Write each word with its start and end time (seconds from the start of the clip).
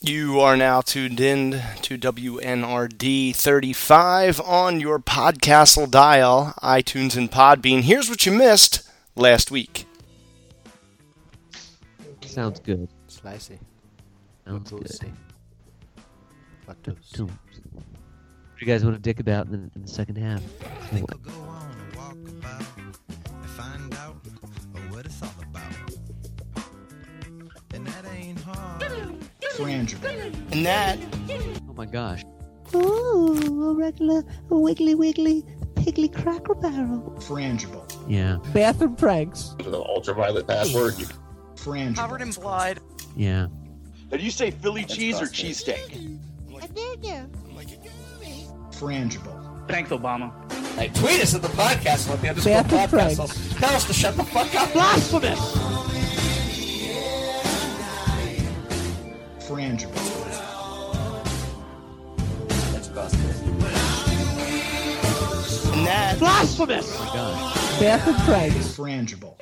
You 0.00 0.38
are 0.38 0.56
now 0.56 0.80
tuned 0.80 1.18
in 1.18 1.60
to 1.82 1.98
WNRD 1.98 3.34
35 3.34 4.40
on 4.40 4.78
your 4.78 5.00
Podcastle 5.00 5.90
dial, 5.90 6.54
iTunes 6.62 7.16
and 7.16 7.28
Podbean. 7.28 7.80
Here's 7.80 8.08
what 8.08 8.24
you 8.24 8.30
missed 8.30 8.88
last 9.16 9.50
week. 9.50 9.86
Sounds 12.24 12.60
good. 12.60 12.88
Slicey. 13.08 13.58
Sounds 14.46 14.70
good. 14.70 15.12
What 16.64 16.76
What 16.86 16.96
do 17.16 17.28
you 18.60 18.66
guys 18.66 18.84
want 18.84 18.94
to 18.94 19.02
dick 19.02 19.18
about 19.18 19.46
in 19.46 19.52
the, 19.52 19.58
in 19.74 19.82
the 19.82 19.88
second 19.88 20.16
half? 20.16 20.42
Frangible, 29.58 30.52
And 30.52 30.64
that 30.66 30.98
Oh 31.68 31.72
my 31.74 31.86
gosh. 31.86 32.24
Ooh, 32.74 33.70
a 33.70 33.74
regular 33.74 34.22
wiggly 34.50 34.94
wiggly 34.94 35.44
piggly 35.74 36.12
cracker 36.12 36.54
barrel. 36.54 37.14
frangible, 37.18 37.84
Yeah. 38.08 38.38
Bathroom 38.52 38.96
pranks. 38.96 39.54
the 39.58 39.76
ultraviolet 39.78 40.46
password. 40.46 40.94
Frangible, 41.56 41.96
Covered 41.96 42.22
in 42.22 42.30
blood. 42.30 42.80
Yeah. 43.16 43.46
Did 44.10 44.22
you 44.22 44.30
say 44.30 44.50
Philly 44.50 44.84
cheese 44.84 45.20
or 45.20 45.26
cheesesteak? 45.26 46.18
frangible, 48.72 49.68
Thanks, 49.68 49.90
Obama. 49.90 50.32
Hey, 50.76 50.88
tweet 50.88 51.20
us 51.20 51.34
at 51.34 51.42
the 51.42 51.48
podcast 51.48 52.08
at 52.10 52.20
the 52.22 52.28
underscore 52.28 52.62
Bathroom 52.62 52.80
podcast. 52.80 53.16
pranks. 53.16 53.54
Tell 53.58 53.74
us 53.74 53.84
to 53.86 53.92
shut 53.92 54.16
the 54.16 54.24
fuck 54.24 54.54
up. 54.54 54.72
Blasphemous! 54.72 55.97
Frangible, 59.48 59.94
That's 62.72 62.88
busted. 62.88 63.20
and 65.74 65.86
that 65.86 66.18
Blasphemous! 66.18 66.86
Oh 66.98 67.04
my 67.04 67.12
gosh. 67.14 67.80
Bathroom 67.80 68.16
pranks. 68.26 68.56
frangible, 68.76 69.36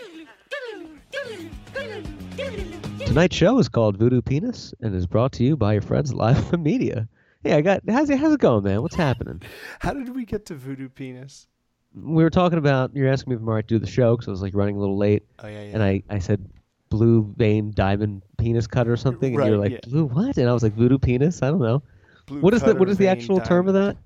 Tonight's 3.07 3.35
show 3.37 3.59
is 3.59 3.69
called 3.69 3.97
Voodoo 3.97 4.21
Penis 4.23 4.75
and 4.81 4.95
is 4.95 5.07
brought 5.07 5.33
to 5.33 5.43
you 5.45 5.57
by 5.57 5.73
your 5.73 5.83
friends 5.83 6.13
Live 6.13 6.47
From 6.49 6.63
Media. 6.63 7.09
Hey, 7.43 7.55
I 7.55 7.61
got 7.61 7.81
how's 7.89 8.11
it 8.11 8.19
how's 8.19 8.35
it 8.35 8.41
going, 8.41 8.65
man? 8.65 8.83
What's 8.83 8.95
happening? 8.97 9.43
How 9.81 9.93
did 9.95 10.15
we 10.15 10.25
get 10.25 10.47
to 10.47 10.55
Voodoo 10.55 10.89
Penis? 10.89 11.47
We 11.95 12.23
were 12.23 12.31
talking 12.31 12.59
about 12.59 12.95
you're 12.95 13.09
asking 13.11 13.31
me 13.31 13.37
if 13.37 13.41
I'm 13.43 13.49
alright 13.49 13.67
to 13.67 13.75
do 13.75 13.79
the 13.79 13.87
show 13.91 14.15
because 14.17 14.29
I 14.29 14.31
was 14.33 14.43
like 14.43 14.55
running 14.55 14.77
a 14.77 14.79
little 14.79 14.99
late, 14.99 15.25
Oh, 15.43 15.49
yeah, 15.49 15.63
yeah. 15.63 15.71
and 15.75 15.83
I, 15.83 16.03
I 16.11 16.19
said 16.19 16.47
blue 16.89 17.33
vein 17.37 17.73
diamond 17.75 18.23
penis 18.39 18.67
cutter 18.67 18.93
or 18.93 18.97
something, 18.97 19.35
and 19.35 19.45
you 19.47 19.53
Right, 19.61 19.73
like 19.73 19.73
yeah. 19.85 19.91
blue 19.91 20.05
what? 20.07 20.37
And 20.37 20.49
I 20.49 20.53
was 20.53 20.63
like 20.63 20.75
voodoo 20.75 20.99
penis. 20.99 21.43
I 21.43 21.51
don't 21.51 21.61
know. 21.61 21.83
Blue 22.27 22.41
What 22.41 22.55
is 22.55 22.63
the 22.63 22.75
what 22.75 22.89
is 22.89 22.99
the 22.99 23.09
actual 23.09 23.41
term 23.41 23.69
of 23.69 23.75
that? 23.75 23.97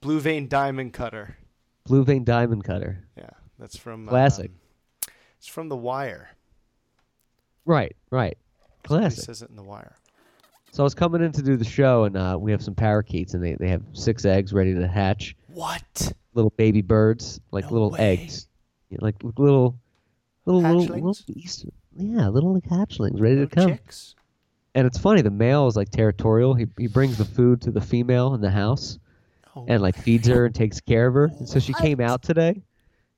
Blue 0.00 0.20
vein 0.20 0.48
diamond 0.48 0.92
cutter. 0.92 1.36
Blue 1.84 2.04
vein 2.04 2.24
diamond 2.24 2.64
cutter. 2.64 3.04
Yeah, 3.16 3.30
that's 3.58 3.76
from 3.76 4.06
Classic. 4.06 4.50
um, 4.50 5.10
it's 5.38 5.48
from 5.48 5.68
The 5.68 5.76
Wire. 5.76 6.30
Right, 7.64 7.94
right. 8.10 8.36
Classic. 8.84 9.24
says 9.24 9.42
it 9.42 9.50
in 9.50 9.56
The 9.56 9.62
Wire. 9.62 9.96
So 10.72 10.82
I 10.82 10.84
was 10.84 10.94
coming 10.94 11.22
in 11.22 11.32
to 11.32 11.42
do 11.42 11.56
the 11.56 11.64
show, 11.64 12.04
and 12.04 12.16
uh, 12.16 12.36
we 12.40 12.50
have 12.50 12.62
some 12.62 12.74
parakeets, 12.74 13.34
and 13.34 13.44
they, 13.44 13.54
they 13.54 13.68
have 13.68 13.82
six 13.92 14.24
eggs 14.24 14.52
ready 14.52 14.74
to 14.74 14.88
hatch. 14.88 15.36
What? 15.48 16.12
Little 16.34 16.52
baby 16.56 16.80
birds, 16.80 17.40
like 17.50 17.64
No 17.66 17.72
little 17.72 17.90
way. 17.90 17.98
eggs, 17.98 18.48
Yeah, 18.88 18.98
like 19.02 19.16
little, 19.22 19.78
little, 20.46 20.62
little, 20.62 20.80
little, 20.80 21.14
Easter, 21.28 21.68
yeah, 21.96 22.28
little 22.28 22.54
like 22.54 22.64
hatchlings 22.64 23.20
ready 23.20 23.36
to 23.36 23.46
come. 23.46 23.68
chicks? 23.70 24.14
And 24.74 24.86
it's 24.86 24.98
funny, 24.98 25.20
the 25.20 25.30
male 25.30 25.66
is 25.68 25.76
like 25.76 25.90
territorial. 25.90 26.54
He 26.54 26.66
he 26.78 26.86
brings 26.86 27.18
the 27.18 27.24
food 27.24 27.60
to 27.62 27.70
the 27.70 27.80
female 27.80 28.34
in 28.34 28.40
the 28.40 28.50
house, 28.50 28.98
Oh, 29.54 29.66
and 29.68 29.82
like 29.82 29.96
feeds 29.96 30.26
her 30.28 30.46
and 30.46 30.54
takes 30.54 30.80
care 30.80 31.06
of 31.08 31.14
her. 31.14 31.24
And 31.38 31.46
so 31.48 31.58
she 31.58 31.74
came 31.74 32.00
out 32.00 32.22
today. 32.22 32.62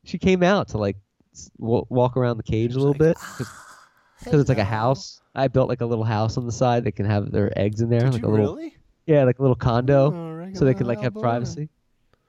She 0.05 0.19
came 0.19 0.43
out 0.43 0.69
to 0.69 0.79
like 0.79 0.97
wa- 1.59 1.85
walk 1.89 2.17
around 2.17 2.39
the 2.39 2.43
cage 2.43 2.75
a 2.75 2.79
little 2.79 2.93
bit 2.95 3.17
ah, 3.21 3.37
because 4.19 4.41
it's 4.41 4.49
like 4.49 4.59
a 4.59 4.65
house. 4.65 5.21
I 5.37 5.47
built 5.49 5.69
like 5.69 5.81
a 5.81 5.87
little 5.87 6.05
house 6.05 6.37
on 6.37 6.45
the 6.47 6.53
side 6.53 6.85
that 6.85 6.93
can 6.93 7.07
have 7.07 7.31
their 7.31 7.57
eggs 7.57 7.81
in 7.81 7.89
there, 7.89 8.01
Did 8.01 8.13
like 8.15 8.23
you 8.23 8.29
a 8.29 8.31
little 8.31 8.57
really? 8.57 8.77
yeah, 9.07 9.23
like 9.25 9.39
a 9.39 9.43
little 9.43 9.55
condo, 9.57 10.13
Oh, 10.13 10.53
so 10.55 10.65
they 10.65 10.75
can 10.75 10.87
like 10.87 11.01
have 11.01 11.15
privacy. 11.15 11.69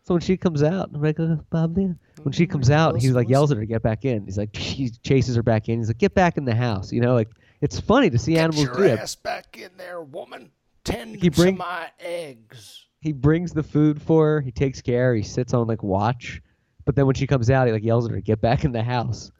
So 0.05 0.13
when 0.13 0.21
she 0.21 0.37
comes 0.37 0.61
out, 0.63 0.91
I'm 0.93 1.01
like, 1.01 1.19
"Uh, 1.19 1.37
Bob, 1.49 1.75
there." 1.75 1.97
When 2.23 2.31
she 2.31 2.45
comes 2.45 2.69
out, 2.69 3.01
he 3.01 3.09
like 3.11 3.27
yells 3.27 3.51
at 3.51 3.57
her, 3.57 3.63
to 3.63 3.67
"Get 3.67 3.81
back 3.81 4.05
in!" 4.05 4.23
He's 4.25 4.37
like, 4.37 4.55
he 4.55 4.89
chases 5.03 5.35
her 5.35 5.43
back 5.43 5.67
in. 5.67 5.79
He's 5.79 5.87
like, 5.89 5.97
"Get 5.97 6.13
back 6.13 6.37
in 6.37 6.45
the 6.45 6.53
house!" 6.55 6.91
You 6.91 7.01
know, 7.01 7.15
like 7.15 7.29
it's 7.61 7.79
funny 7.79 8.09
to 8.11 8.17
see 8.19 8.33
Get 8.33 8.43
animals 8.43 8.65
your 8.65 8.75
do 8.75 8.83
that. 8.83 8.99
ass 8.99 9.15
back 9.15 9.57
in 9.57 9.71
there, 9.77 10.01
woman. 10.01 10.51
Tend 10.83 11.15
He 11.15 11.29
bring- 11.29 11.55
to 11.55 11.59
my 11.59 11.89
eggs. 11.99 12.85
He 13.01 13.11
brings 13.11 13.51
the 13.53 13.63
food 13.63 13.99
for 14.01 14.25
her. 14.27 14.41
He 14.41 14.51
takes 14.51 14.81
care. 14.81 15.15
He 15.15 15.23
sits 15.23 15.53
on 15.53 15.67
like 15.67 15.81
watch, 15.83 16.41
but 16.85 16.95
then 16.95 17.05
when 17.07 17.15
she 17.15 17.25
comes 17.27 17.49
out, 17.49 17.65
he 17.67 17.73
like 17.73 17.83
yells 17.83 18.05
at 18.05 18.11
her, 18.11 18.17
to 18.17 18.21
"Get 18.21 18.41
back 18.41 18.63
in 18.65 18.71
the 18.71 18.83
house!" 18.83 19.31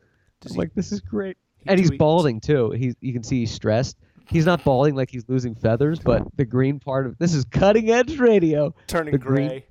Does 0.41 0.51
I'm 0.51 0.55
he- 0.55 0.59
like, 0.61 0.73
"This 0.73 0.91
is 0.91 0.99
great." 1.01 1.37
he 1.59 1.69
and 1.69 1.79
he's 1.79 1.91
balding 1.91 2.39
too. 2.39 2.71
He's 2.71 2.95
you 3.01 3.13
can 3.13 3.21
see 3.23 3.39
he's 3.41 3.51
stressed. 3.51 3.97
He's 4.27 4.47
not 4.47 4.63
balding 4.63 4.95
like 4.95 5.11
he's 5.11 5.29
losing 5.29 5.53
feathers, 5.53 5.99
but 5.99 6.23
the 6.35 6.45
green 6.45 6.79
part 6.79 7.05
of 7.05 7.15
this 7.19 7.35
is 7.35 7.45
cutting 7.45 7.91
edge 7.91 8.17
radio. 8.17 8.73
Turning 8.87 9.11
the 9.11 9.19
green- 9.19 9.47
gray. 9.47 9.65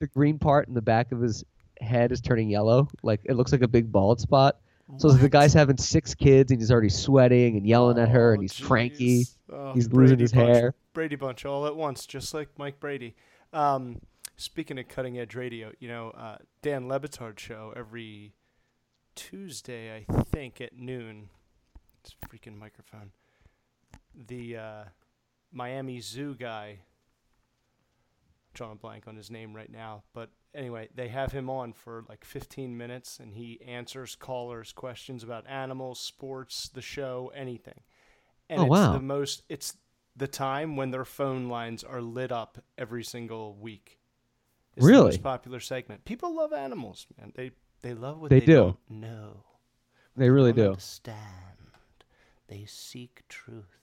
The 0.00 0.06
green 0.08 0.38
part 0.38 0.66
in 0.68 0.74
the 0.74 0.82
back 0.82 1.12
of 1.12 1.20
his 1.20 1.44
head 1.80 2.10
is 2.12 2.20
turning 2.20 2.48
yellow. 2.50 2.88
Like 3.02 3.20
it 3.24 3.34
looks 3.36 3.52
like 3.52 3.62
a 3.62 3.68
big 3.68 3.90
bald 3.92 4.20
spot. 4.20 4.58
So 4.96 5.08
the 5.12 5.28
guy's 5.28 5.54
having 5.54 5.76
six 5.76 6.14
kids 6.16 6.50
and 6.50 6.60
he's 6.60 6.72
already 6.72 6.88
sweating 6.88 7.56
and 7.56 7.64
yelling 7.64 7.96
at 7.98 8.08
her 8.08 8.32
and 8.32 8.40
Oh, 8.40 8.42
he's 8.42 8.58
cranky. 8.58 9.24
Oh, 9.52 9.72
He's 9.72 9.88
losing 9.92 10.18
his 10.18 10.32
Bunch- 10.32 10.48
hair. 10.48 10.74
Brady 10.94 11.14
Bunch 11.14 11.44
all 11.44 11.64
at 11.66 11.76
once, 11.76 12.06
just 12.06 12.34
like 12.34 12.48
Mike 12.58 12.80
Brady. 12.80 13.14
Um, 13.52 14.00
speaking 14.36 14.80
of 14.80 14.88
cutting 14.88 15.16
edge 15.16 15.36
radio, 15.36 15.70
you 15.78 15.86
know, 15.86 16.10
uh, 16.10 16.38
Dan 16.62 16.88
Le 16.88 16.98
Batard 16.98 17.38
show 17.38 17.72
every 17.76 18.32
Tuesday, 19.14 20.04
I 20.08 20.22
think, 20.24 20.60
at 20.60 20.76
noon. 20.76 21.28
It's 22.02 22.14
a 22.20 22.26
freaking 22.26 22.58
microphone. 22.58 23.12
The 24.26 24.56
uh, 24.56 24.84
Miami 25.52 26.00
Zoo 26.00 26.34
guy, 26.34 26.80
drawing 28.54 28.72
a 28.72 28.76
blank 28.76 29.06
on 29.06 29.16
his 29.16 29.30
name 29.30 29.54
right 29.54 29.70
now, 29.70 30.02
but 30.14 30.30
anyway, 30.54 30.88
they 30.94 31.08
have 31.08 31.32
him 31.32 31.48
on 31.50 31.72
for 31.72 32.04
like 32.08 32.24
15 32.24 32.76
minutes 32.76 33.18
and 33.20 33.34
he 33.34 33.60
answers 33.66 34.14
callers' 34.16 34.72
questions 34.72 35.22
about 35.22 35.46
animals, 35.48 36.00
sports, 36.00 36.68
the 36.68 36.82
show, 36.82 37.30
anything. 37.34 37.80
And 38.48 38.60
Oh, 38.60 38.64
it's 38.64 38.70
wow. 38.70 38.92
the 38.92 39.00
most 39.00 39.42
it's 39.48 39.76
the 40.16 40.26
time 40.28 40.76
when 40.76 40.90
their 40.90 41.04
phone 41.04 41.48
lines 41.48 41.84
are 41.84 42.02
lit 42.02 42.32
up 42.32 42.58
every 42.76 43.04
single 43.04 43.54
week. 43.54 43.98
It's 44.76 44.84
the 44.84 44.90
Really? 44.90 45.04
most 45.06 45.22
popular 45.22 45.60
segment. 45.60 46.04
People 46.04 46.34
love 46.34 46.52
animals, 46.52 47.06
man. 47.18 47.32
They 47.34 47.52
they 47.82 47.94
love 47.94 48.20
what 48.20 48.30
They 48.30 48.40
they, 48.40 48.46
do. 48.46 48.54
don't 48.88 48.90
know. 48.90 49.44
They 50.16 50.28
really 50.30 50.52
do. 50.52 50.70
Understand. 50.70 51.16
They 52.48 52.64
seek 52.66 53.22
truth. 53.28 53.79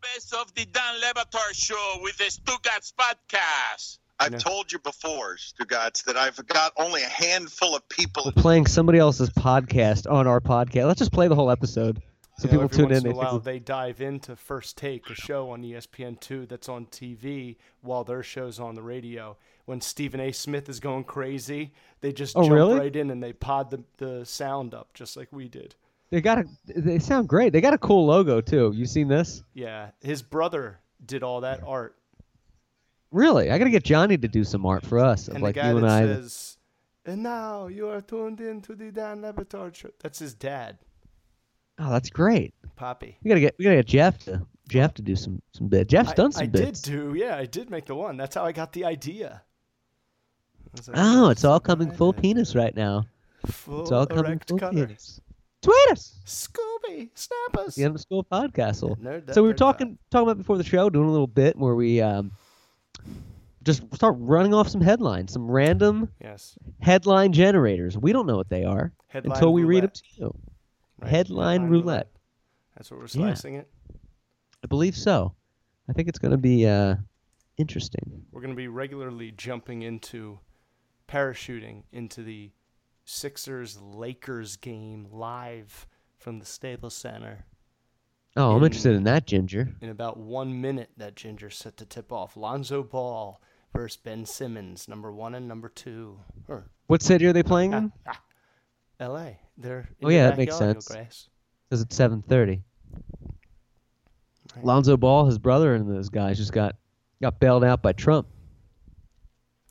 Best 0.00 0.32
of 0.34 0.54
the 0.54 0.64
Dan 0.66 0.94
Le 1.00 1.12
Batard 1.14 1.54
show 1.54 1.98
with 2.02 2.16
the 2.18 2.24
Stugotz 2.24 2.92
podcast. 2.94 3.98
I've 4.20 4.32
Yeah. 4.32 4.38
told 4.38 4.72
you 4.72 4.78
before, 4.78 5.36
Stugotz, 5.36 6.04
that 6.04 6.16
I've 6.16 6.44
got 6.46 6.72
only 6.76 7.02
a 7.02 7.08
handful 7.08 7.74
of 7.76 7.88
people. 7.88 8.24
We're 8.26 8.42
playing 8.42 8.66
somebody 8.66 8.98
else's 8.98 9.30
podcast 9.30 10.10
on 10.10 10.26
our 10.26 10.40
podcast. 10.40 10.86
Let's 10.86 10.98
just 10.98 11.12
play 11.12 11.28
the 11.28 11.34
whole 11.34 11.50
episode 11.50 12.02
so 12.38 12.46
You 12.48 12.54
know, 12.54 12.58
people 12.64 12.68
tune 12.68 12.90
in. 12.90 12.98
In 12.98 13.02
They 13.04 13.10
a 13.10 13.14
while, 13.14 13.38
they 13.38 13.58
dive 13.58 14.00
into 14.00 14.36
First 14.36 14.76
Take, 14.76 15.08
a 15.10 15.14
show 15.14 15.50
on 15.50 15.64
E 15.64 15.72
ESPN2 15.74 16.46
that's 16.48 16.68
on 16.68 16.86
TV 16.86 17.56
while 17.80 18.04
their 18.04 18.22
show's 18.22 18.58
on 18.60 18.74
the 18.74 18.82
radio. 18.82 19.36
When 19.66 19.80
Stephen 19.80 20.20
A. 20.20 20.32
Smith 20.32 20.68
is 20.68 20.80
going 20.80 21.04
crazy, 21.04 21.72
they 22.00 22.12
just 22.12 22.36
Oh, 22.36 22.42
jump 22.42 22.54
really? 22.54 22.78
right 22.78 22.94
in 22.96 23.10
and 23.10 23.22
they 23.22 23.32
pod 23.32 23.70
the, 23.70 23.82
the 23.98 24.24
sound 24.24 24.74
up 24.74 24.94
just 24.94 25.16
like 25.16 25.28
we 25.32 25.48
did. 25.48 25.74
They 26.10 26.20
got 26.20 26.38
a. 26.38 26.44
They 26.66 26.98
sound 26.98 27.28
great. 27.28 27.52
They 27.52 27.60
got 27.60 27.74
a 27.74 27.78
cool 27.78 28.06
logo 28.06 28.40
too. 28.40 28.72
You 28.74 28.86
seen 28.86 29.08
this? 29.08 29.42
Yeah, 29.54 29.90
his 30.00 30.22
brother 30.22 30.80
did 31.04 31.22
all 31.22 31.42
that 31.42 31.62
art. 31.66 31.96
Really? 33.10 33.50
I 33.50 33.58
gotta 33.58 33.70
get 33.70 33.84
Johnny 33.84 34.16
to 34.16 34.28
do 34.28 34.44
some 34.44 34.64
art 34.66 34.84
for 34.84 34.98
us. 34.98 35.28
And 35.28 35.42
like 35.42 35.54
the 35.54 35.60
guy 35.62 35.70
you 35.70 35.76
and 35.78 35.86
I. 35.86 36.00
says, 36.02 36.56
and 37.04 37.22
now 37.22 37.66
you 37.66 37.88
are 37.88 38.00
tuned 38.00 38.40
in 38.40 38.60
to 38.62 38.74
the 38.74 38.90
Dan 38.90 39.22
Le 39.22 39.32
Batard 39.32 39.74
show. 39.74 39.90
That's 40.02 40.18
his 40.18 40.34
dad, 40.34 40.78
oh, 41.78 41.90
that's 41.90 42.10
great. 42.10 42.54
Poppy. 42.76 43.18
We 43.22 43.28
gotta 43.28 43.40
get. 43.40 43.54
We 43.58 43.64
gotta 43.64 43.76
get 43.76 43.86
Jeff 43.86 44.18
to. 44.24 44.46
Jeff 44.68 44.92
to 44.94 45.02
do 45.02 45.16
some 45.16 45.40
some 45.52 45.68
bit. 45.68 45.88
Jeff's 45.88 46.10
I, 46.10 46.14
done 46.14 46.30
some 46.32 46.42
I 46.42 46.46
bits. 46.46 46.82
did 46.82 46.92
do, 46.92 47.14
yeah, 47.14 47.36
I 47.36 47.46
did 47.46 47.70
make 47.70 47.86
the 47.86 47.94
one. 47.94 48.18
That's 48.18 48.34
how 48.34 48.44
I 48.44 48.52
got 48.52 48.72
the 48.74 48.84
idea. 48.84 49.40
Like, 50.86 50.96
Oh, 50.98 51.30
it's 51.30 51.42
all 51.44 51.58
coming 51.58 51.90
full 51.90 52.12
penis 52.12 52.54
right 52.54 52.76
now. 52.76 53.06
Full 53.46 53.80
It's 53.80 53.92
all 53.92 54.06
coming 54.06 54.38
full 54.46 54.58
penis. 54.58 55.22
Tweet 55.62 55.88
us. 55.90 56.20
Scooby, 56.24 57.10
snap 57.14 57.56
us. 57.58 57.74
The 57.74 57.84
underscore 57.84 58.24
podcastle. 58.24 58.96
That 59.02 59.34
So 59.34 59.42
we 59.42 59.48
were 59.48 59.54
talking 59.54 59.98
talking 60.10 60.28
about 60.28 60.38
before 60.38 60.56
the 60.56 60.64
show, 60.64 60.88
doing 60.88 61.08
a 61.08 61.10
little 61.10 61.26
bit 61.26 61.56
where 61.56 61.74
we 61.74 62.00
um, 62.00 62.30
just 63.64 63.82
start 63.94 64.14
running 64.18 64.54
off 64.54 64.68
some 64.68 64.80
headlines, 64.80 65.32
some 65.32 65.50
random 65.50 66.08
Yes. 66.22 66.56
headline 66.80 67.32
generators. 67.32 67.98
We 67.98 68.12
don't 68.12 68.26
know 68.26 68.36
what 68.36 68.48
they 68.48 68.64
are 68.64 68.92
Headline 69.08 69.32
until 69.36 69.52
we 69.52 69.64
read 69.64 69.82
them 69.84 69.90
to 69.90 70.02
you. 70.16 70.34
Right, 71.00 71.10
Headline 71.10 71.64
roulette. 71.64 72.08
That's 72.76 72.90
what 72.90 72.98
we're 72.98 73.04
Yeah. 73.06 73.32
slicing 73.34 73.54
it. 73.56 73.68
I 74.62 74.66
believe 74.68 74.96
so. 74.96 75.34
I 75.88 75.92
think 75.92 76.08
it's 76.08 76.18
going 76.18 76.32
to 76.32 76.36
be 76.38 76.66
uh, 76.66 76.96
interesting. 77.56 78.24
We're 78.30 78.42
going 78.42 78.52
to 78.52 78.56
be 78.56 78.68
regularly 78.68 79.32
jumping 79.32 79.82
into 79.82 80.38
parachuting 81.08 81.82
into 81.92 82.22
the 82.22 82.50
Sixers 83.10 83.80
Lakers 83.80 84.56
game 84.56 85.06
live 85.10 85.86
from 86.18 86.38
the 86.38 86.44
Staples 86.44 86.94
Center. 86.94 87.46
Oh, 88.36 88.50
I'm 88.52 88.58
In- 88.58 88.64
interested 88.64 88.94
in 88.94 89.04
that, 89.04 89.26
Ginger. 89.26 89.74
In 89.80 89.88
about 89.88 90.18
one 90.18 90.60
minute, 90.60 90.90
that 90.98 91.16
Ginger 91.16 91.48
set 91.48 91.78
to 91.78 91.86
tip 91.86 92.12
off. 92.12 92.36
Lonzo 92.36 92.82
Ball 92.82 93.40
versus 93.72 93.96
Ben 93.96 94.26
Simmons, 94.26 94.88
number 94.88 95.10
one 95.10 95.34
and 95.34 95.48
number 95.48 95.70
two. 95.70 96.20
Or 96.48 96.66
What 96.86 97.00
city 97.00 97.24
are 97.26 97.32
they 97.32 97.42
playing 97.42 97.72
in? 97.72 97.92
Ah, 98.06 98.12
ah. 98.12 98.22
L.A. 99.00 99.38
They're 99.56 99.88
Oh, 100.02 100.10
yeah, 100.10 100.28
that 100.28 100.36
makes 100.36 100.58
sense. 100.58 100.86
Because 100.86 101.80
it's 101.80 101.96
7:30. 101.96 102.62
Right. 104.54 104.64
Lonzo 104.64 104.98
Ball, 104.98 105.24
his 105.24 105.38
brother, 105.38 105.74
and 105.74 105.88
those 105.88 106.10
guys 106.10 106.36
just 106.36 106.52
got 106.52 106.76
got 107.22 107.40
bailed 107.40 107.64
out 107.64 107.80
by 107.80 107.92
Trump. 107.92 108.28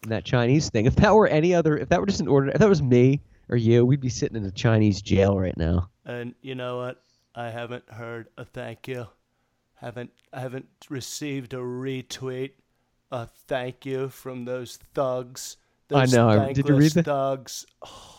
And 0.04 0.12
that 0.12 0.24
Chinese 0.26 0.70
thing. 0.70 0.86
If 0.86 0.96
that 0.98 1.14
were 1.16 1.28
any 1.28 1.54
other, 1.54 1.78
if 1.78 1.90
that 1.90 2.00
were 2.00 2.06
just 2.06 2.22
an 2.22 2.28
order, 2.28 2.50
if 2.50 2.60
that 2.60 2.70
was 2.70 2.82
me 2.82 3.22
or 3.50 3.58
you, 3.58 3.86
we'd 3.86 4.02
be 4.02 4.10
sitting 4.10 4.38
in 4.38 4.46
a 4.46 4.52
Chinese 4.52 5.02
jail 5.02 5.38
right 5.38 5.58
now. 5.58 5.90
And 6.06 6.36
you 6.42 6.56
know 6.56 6.78
what? 6.78 7.02
I 7.36 7.50
haven't 7.50 7.90
heard 7.90 8.28
a 8.38 8.46
thank 8.46 8.88
you. 8.88 9.08
Haven't 9.76 10.12
I 10.34 10.40
haven't 10.40 10.68
received 10.90 11.54
a 11.54 11.58
retweet, 11.58 12.52
a 13.12 13.28
thank 13.48 13.86
you 13.86 14.10
from 14.10 14.46
those 14.46 14.78
thugs. 14.94 15.58
I 15.94 16.06
know. 16.06 16.52
Did 16.54 16.68
you 16.68 16.76
read 16.76 16.92
the- 16.92 17.04
thugs? 17.04 17.66
Oh, 17.86 18.14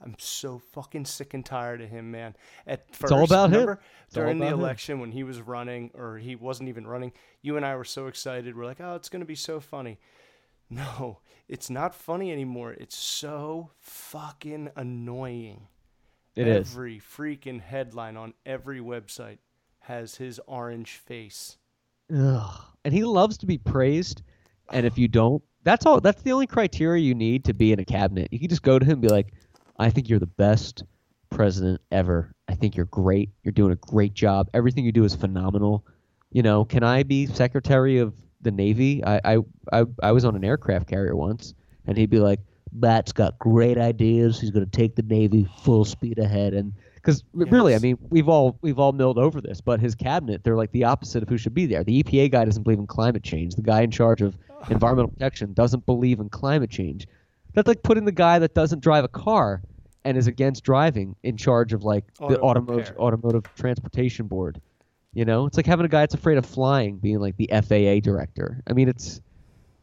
I'm 0.00 0.14
so 0.18 0.58
fucking 0.72 1.06
sick 1.06 1.34
and 1.34 1.44
tired 1.44 1.80
of 1.80 1.88
him, 1.88 2.10
man. 2.10 2.36
At 2.66 2.94
first, 2.94 3.12
all 3.12 3.24
about 3.24 3.50
him. 3.50 3.78
It's 4.06 4.14
during 4.14 4.38
the 4.38 4.44
about 4.46 4.54
him. 4.54 4.60
election 4.60 5.00
when 5.00 5.12
he 5.12 5.24
was 5.24 5.40
running, 5.40 5.90
or 5.94 6.18
he 6.18 6.36
wasn't 6.36 6.68
even 6.68 6.86
running. 6.86 7.12
You 7.42 7.56
and 7.56 7.64
I 7.64 7.74
were 7.74 7.84
so 7.84 8.06
excited. 8.06 8.56
We're 8.56 8.66
like, 8.66 8.80
oh, 8.80 8.94
it's 8.94 9.08
gonna 9.08 9.24
be 9.24 9.34
so 9.34 9.60
funny. 9.60 9.98
No, 10.74 11.20
it's 11.48 11.70
not 11.70 11.94
funny 11.94 12.32
anymore. 12.32 12.72
It's 12.72 12.96
so 12.96 13.70
fucking 13.80 14.70
annoying. 14.76 15.68
It 16.36 16.48
is. 16.48 16.72
every 16.72 17.00
freaking 17.00 17.60
headline 17.60 18.16
on 18.16 18.34
every 18.44 18.80
website 18.80 19.38
has 19.80 20.16
his 20.16 20.40
orange 20.46 20.92
face. 20.92 21.58
Ugh. 22.12 22.60
And 22.84 22.92
he 22.92 23.04
loves 23.04 23.38
to 23.38 23.46
be 23.46 23.58
praised. 23.58 24.22
And 24.72 24.84
if 24.84 24.98
you 24.98 25.06
don't, 25.06 25.42
that's 25.62 25.86
all. 25.86 26.00
That's 26.00 26.22
the 26.22 26.32
only 26.32 26.46
criteria 26.46 27.02
you 27.02 27.14
need 27.14 27.44
to 27.44 27.54
be 27.54 27.72
in 27.72 27.78
a 27.78 27.84
cabinet. 27.84 28.28
You 28.32 28.38
can 28.38 28.48
just 28.48 28.62
go 28.62 28.78
to 28.78 28.84
him 28.84 28.92
and 28.94 29.02
be 29.02 29.08
like, 29.08 29.32
"I 29.78 29.90
think 29.90 30.08
you're 30.08 30.18
the 30.18 30.26
best 30.26 30.84
president 31.30 31.80
ever. 31.90 32.34
I 32.48 32.54
think 32.54 32.76
you're 32.76 32.86
great. 32.86 33.30
You're 33.42 33.52
doing 33.52 33.72
a 33.72 33.76
great 33.76 34.14
job. 34.14 34.48
Everything 34.54 34.84
you 34.84 34.92
do 34.92 35.04
is 35.04 35.14
phenomenal. 35.14 35.86
You 36.30 36.42
know, 36.42 36.64
can 36.64 36.82
I 36.82 37.02
be 37.02 37.26
secretary 37.26 37.98
of 37.98 38.14
the 38.44 38.50
Navy? 38.50 39.04
I 39.04 39.20
I 39.24 39.38
I, 39.72 39.84
I 40.02 40.12
was 40.12 40.24
on 40.24 40.36
an 40.36 40.44
aircraft 40.44 40.88
carrier 40.88 41.16
once, 41.16 41.54
and 41.86 41.98
he'd 41.98 42.10
be 42.10 42.20
like, 42.20 42.40
"Matt's 42.72 43.12
got 43.12 43.38
great 43.38 43.78
ideas. 43.78 44.40
He's 44.40 44.50
going 44.50 44.64
to 44.64 44.70
take 44.70 44.94
the 44.94 45.02
Navy 45.02 45.48
full 45.62 45.84
speed 45.84 46.18
ahead." 46.18 46.54
And 46.54 46.72
because 46.94 47.24
really, 47.34 47.74
I 47.74 47.78
mean, 47.78 47.98
we've 48.10 48.28
all 48.28 48.58
we've 48.62 48.78
all 48.78 48.92
milled 48.92 49.18
over 49.18 49.40
this, 49.40 49.60
but 49.60 49.80
his 49.80 49.94
cabinet, 49.94 50.44
they're 50.44 50.56
like 50.56 50.72
the 50.72 50.84
opposite 50.84 51.22
of 51.22 51.28
who 51.28 51.36
should 51.36 51.54
be 51.54 51.66
there. 51.66 51.84
The 51.84 52.02
EPA 52.02 52.30
guy 52.30 52.44
doesn't 52.44 52.62
believe 52.62 52.78
in 52.78 52.86
climate 52.86 53.22
change. 53.22 53.54
The 53.54 53.62
guy 53.62 53.82
in 53.82 53.90
charge 53.90 54.22
of 54.22 54.36
environmental 54.70 55.10
protection 55.10 55.52
doesn't 55.52 55.84
believe 55.86 56.20
in 56.20 56.28
climate 56.28 56.70
change. 56.70 57.06
That's 57.52 57.68
like 57.68 57.82
putting 57.82 58.04
the 58.04 58.12
guy 58.12 58.38
that 58.38 58.54
doesn't 58.54 58.80
drive 58.80 59.04
a 59.04 59.08
car 59.08 59.62
and 60.04 60.16
is 60.16 60.26
against 60.26 60.64
driving 60.64 61.16
in 61.22 61.36
charge 61.36 61.72
of 61.72 61.84
like 61.84 62.04
the 62.16 62.24
Auto 62.24 62.40
automotive 62.40 62.88
repair. 62.88 63.00
automotive 63.02 63.54
transportation 63.54 64.26
board. 64.26 64.60
You 65.14 65.24
know, 65.24 65.46
it's 65.46 65.56
like 65.56 65.66
having 65.66 65.86
a 65.86 65.88
guy 65.88 66.00
that's 66.00 66.14
afraid 66.14 66.38
of 66.38 66.44
flying 66.46 66.98
being 66.98 67.20
like 67.20 67.36
the 67.36 67.48
FAA 67.52 68.00
director. 68.00 68.62
I 68.66 68.72
mean, 68.72 68.88
it's. 68.88 69.20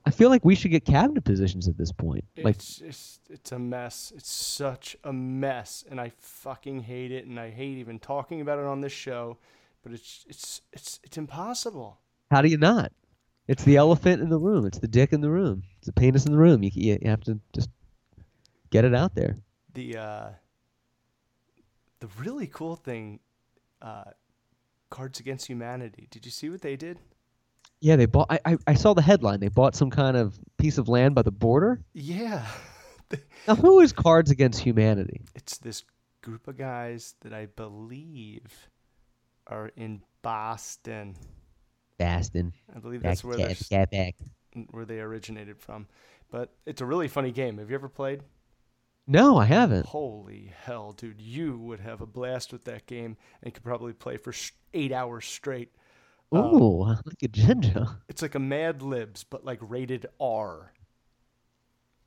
I 0.06 0.10
feel 0.10 0.30
like 0.30 0.44
we 0.44 0.56
should 0.56 0.72
get 0.72 0.83
cabinet 0.83 1.24
positions 1.24 1.68
at 1.68 1.78
this 1.78 1.92
point. 1.92 2.25
Like, 2.44 2.56
It's 2.56 2.78
just, 2.78 3.22
it's 3.30 3.51
a 3.51 3.60
mess. 3.60 4.12
It's 4.16 4.31
such 4.31 4.98
a 5.04 5.13
mess, 5.13 5.86
and 5.89 6.01
I 6.01 6.12
fucking 6.18 6.81
hate 6.81 7.12
it, 7.12 7.28
and 7.28 7.39
I 7.39 7.51
hate 7.51 7.78
even 7.78 8.00
talking 8.00 8.42
about 8.42 8.57
it 8.57 8.66
on 8.66 8.81
this 8.81 8.92
show. 8.92 9.38
But 9.83 9.94
it's 9.94 10.25
it's 10.28 10.62
it's 10.74 11.00
it's 11.04 11.18
impossible. 11.18 12.00
how 12.30 12.42
do 12.42 12.50
you 12.50 12.57
not? 12.57 12.92
It's 13.48 13.63
the 13.63 13.78
elephant 13.78 14.22
in 14.22 14.30
the 14.30 14.38
room. 14.39 14.66
It's 14.66 14.80
the 14.80 14.88
dick 14.88 15.12
in 15.13 15.22
the 15.22 15.30
room. 15.30 15.63
It's 15.78 15.88
the 15.88 15.94
penis 15.94 16.25
in 16.25 16.31
the 16.31 16.38
room. 16.38 16.63
You, 16.63 16.72
you, 16.74 17.00
you 17.01 17.10
have 17.10 17.22
to 17.22 17.39
just 17.54 17.69
get 18.69 18.86
it 18.86 18.94
out 18.94 19.16
there. 19.16 19.38
The 19.74 19.98
uh, 19.98 20.30
the 22.00 22.07
really 22.19 22.48
cool 22.48 22.75
thing, 22.75 23.19
uh, 23.81 24.06
Cards 24.92 25.20
Against 25.20 25.48
Humanity. 25.48 26.08
Did 26.12 26.26
you 26.26 26.32
see 26.32 26.52
what 26.52 26.62
they 26.62 26.76
did? 26.76 27.00
Yeah, 27.80 27.96
they 27.96 28.06
bought. 28.06 28.28
I, 28.30 28.40
I, 28.46 28.58
I 28.68 28.74
saw 28.76 28.94
the 28.94 29.02
headline. 29.02 29.40
They 29.40 29.48
bought 29.48 29.76
some 29.76 29.90
kind 29.90 30.16
of 30.16 30.40
piece 30.60 30.78
of 30.78 30.88
land 30.88 31.16
by 31.16 31.24
the 31.24 31.32
border. 31.32 31.82
Yeah, 31.94 32.46
Now, 33.48 33.56
who 33.56 33.80
is 33.80 33.92
Cards 33.92 34.32
Against 34.32 34.62
Humanity? 34.62 35.22
it's 35.36 35.58
this 35.58 35.84
group 36.22 36.48
of 36.48 36.58
guys 36.58 37.16
that 37.22 37.34
I 37.34 37.48
believe 37.48 38.70
are 39.48 39.72
in 39.76 40.02
Boston. 40.22 41.16
Boston. 41.98 42.54
I 42.76 42.80
believe 42.80 43.02
that's 43.02 43.24
where 43.24 43.38
they're 43.38 43.56
cat, 43.56 43.92
cat, 43.92 44.14
where 44.72 44.86
they 44.86 45.00
originated 45.00 45.60
from. 45.60 45.88
But 46.30 46.54
it's 46.66 46.82
a 46.82 46.86
really 46.86 47.08
funny 47.08 47.32
game. 47.32 47.58
Have 47.58 47.70
you 47.70 47.76
ever 47.76 47.90
played? 47.90 48.22
No, 49.07 49.38
I 49.38 49.45
haven't. 49.45 49.88
Holy 49.88 50.53
hell, 50.63 50.94
dude! 50.94 51.19
You 51.21 51.57
would 51.57 51.80
have 51.80 52.01
a 52.01 52.06
blast 52.06 52.53
with 52.53 52.63
that 52.65 52.86
game, 52.86 53.18
and 53.42 53.53
could 53.53 53.63
probably 53.63 53.94
play 53.94 54.18
for 54.18 54.33
eight 54.74 54.92
hours 54.92 55.25
straight. 55.25 55.74
Um, 56.31 56.56
Ooh, 56.56 56.83
look 56.86 57.24
at 57.24 57.31
Ginger. 57.31 57.88
It's 58.07 58.21
like 58.21 58.36
a 58.36 58.39
Mad 58.39 58.81
Libs, 58.81 59.24
but 59.24 59.44
like 59.44 59.59
rated 59.62 60.06
R. 60.19 60.74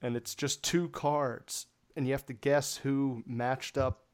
And 0.00 0.16
it's 0.16 0.34
just 0.34 0.62
two 0.62 0.88
cards, 0.90 1.66
and 1.96 2.06
you 2.06 2.12
have 2.12 2.26
to 2.26 2.32
guess 2.32 2.76
who 2.76 3.22
matched 3.26 3.76
up. 3.78 4.06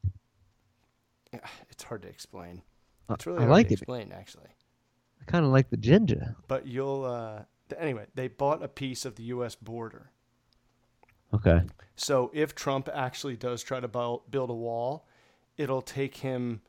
It's 1.70 1.84
hard 1.84 2.02
to 2.02 2.08
explain. 2.08 2.62
It's 3.08 3.26
really 3.26 3.38
I 3.38 3.42
hard 3.42 3.52
like 3.52 3.68
to 3.68 3.74
it. 3.74 3.78
explain, 3.78 4.12
actually. 4.12 4.48
I 5.20 5.24
kind 5.30 5.44
of 5.44 5.52
like 5.52 5.70
the 5.70 5.76
Ginger. 5.76 6.34
But 6.48 6.66
you'll. 6.66 7.04
Uh, 7.04 7.42
anyway, 7.78 8.06
they 8.14 8.28
bought 8.28 8.62
a 8.64 8.68
piece 8.68 9.04
of 9.04 9.14
the 9.16 9.22
U.S. 9.24 9.54
border. 9.54 10.10
Okay. 11.34 11.60
So 11.96 12.30
if 12.34 12.54
Trump 12.54 12.88
actually 12.92 13.36
does 13.36 13.62
try 13.62 13.80
to 13.80 13.88
buil- 13.88 14.22
build 14.30 14.50
a 14.50 14.54
wall, 14.54 15.06
it'll 15.56 15.82
take 15.82 16.16
him 16.16 16.62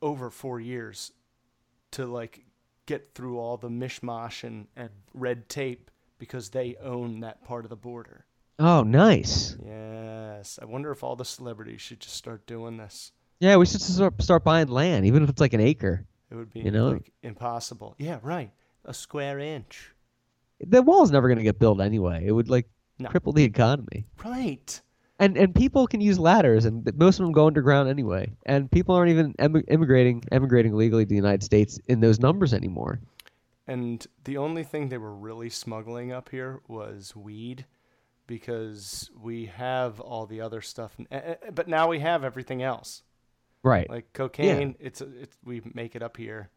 over 0.00 0.30
four 0.30 0.60
years 0.60 1.12
to 1.92 2.06
like 2.06 2.44
get 2.86 3.14
through 3.14 3.38
all 3.38 3.56
the 3.56 3.68
mishmash 3.68 4.44
and, 4.44 4.66
and 4.76 4.90
red 5.12 5.48
tape 5.48 5.90
because 6.18 6.50
they 6.50 6.76
own 6.76 7.20
that 7.20 7.44
part 7.44 7.64
of 7.64 7.70
the 7.70 7.76
border. 7.76 8.24
Oh, 8.58 8.82
nice. 8.82 9.56
Yes, 9.64 10.58
I 10.62 10.64
wonder 10.64 10.90
if 10.92 11.02
all 11.02 11.16
the 11.16 11.24
celebrities 11.24 11.80
should 11.80 12.00
just 12.00 12.14
start 12.14 12.46
doing 12.46 12.76
this. 12.76 13.12
Yeah, 13.40 13.56
we 13.56 13.66
should 13.66 13.80
start, 13.82 14.22
start 14.22 14.44
buying 14.44 14.68
land, 14.68 15.06
even 15.06 15.22
if 15.24 15.28
it's 15.28 15.40
like 15.40 15.54
an 15.54 15.60
acre. 15.60 16.06
It 16.30 16.36
would 16.36 16.52
be 16.52 16.60
You 16.60 16.70
know? 16.70 16.90
like 16.90 17.12
impossible. 17.22 17.96
Yeah, 17.98 18.18
right. 18.22 18.52
A 18.84 18.94
square 18.94 19.38
inch. 19.40 19.90
The 20.60 20.82
wall's 20.82 21.10
never 21.10 21.26
going 21.28 21.38
to 21.38 21.44
get 21.44 21.58
built 21.58 21.80
anyway. 21.80 22.24
It 22.26 22.32
would 22.32 22.48
like 22.48 22.68
No. 23.04 23.10
cripple 23.10 23.34
the 23.34 23.44
economy. 23.44 24.06
Right. 24.24 24.80
And 25.20 25.36
and 25.36 25.54
people 25.54 25.86
can 25.86 26.00
use 26.00 26.18
ladders, 26.18 26.64
and 26.64 26.90
most 26.96 27.20
of 27.20 27.24
them 27.24 27.32
go 27.32 27.46
underground 27.46 27.88
anyway. 27.88 28.32
And 28.46 28.68
people 28.70 28.94
aren't 28.96 29.10
even 29.10 29.32
emi- 29.34 29.64
immigrating 29.68 30.24
emigrating 30.32 30.74
legally 30.74 31.04
to 31.04 31.08
the 31.08 31.14
United 31.14 31.42
States 31.44 31.78
in 31.86 32.00
those 32.00 32.18
numbers 32.18 32.52
anymore. 32.52 32.98
And 33.66 34.04
the 34.24 34.36
only 34.38 34.64
thing 34.64 34.88
they 34.88 34.98
were 34.98 35.14
really 35.14 35.48
smuggling 35.50 36.12
up 36.12 36.28
here 36.30 36.60
was 36.68 37.14
weed 37.16 37.64
because 38.26 39.10
we 39.18 39.46
have 39.46 40.00
all 40.00 40.26
the 40.26 40.40
other 40.40 40.60
stuff. 40.60 40.96
But 41.54 41.68
now 41.68 41.88
we 41.88 42.00
have 42.00 42.24
everything 42.24 42.62
else. 42.62 43.02
Right. 43.62 43.88
Like 43.88 44.12
cocaine, 44.12 44.74
it's, 44.80 45.00
it's 45.00 45.36
we 45.44 45.62
make 45.72 45.94
it 45.96 46.02
up 46.02 46.16
here. 46.18 46.50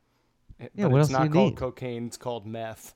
Eh, 0.59 0.67
Yeah, 0.75 0.85
but 0.85 0.91
what 0.91 1.01
it's 1.01 1.09
else 1.09 1.09
do 1.09 1.13
not 1.19 1.23
you 1.25 1.29
called 1.31 1.49
need? 1.51 1.57
cocaine, 1.57 2.07
it's 2.07 2.17
called 2.17 2.45
meth. 2.45 2.95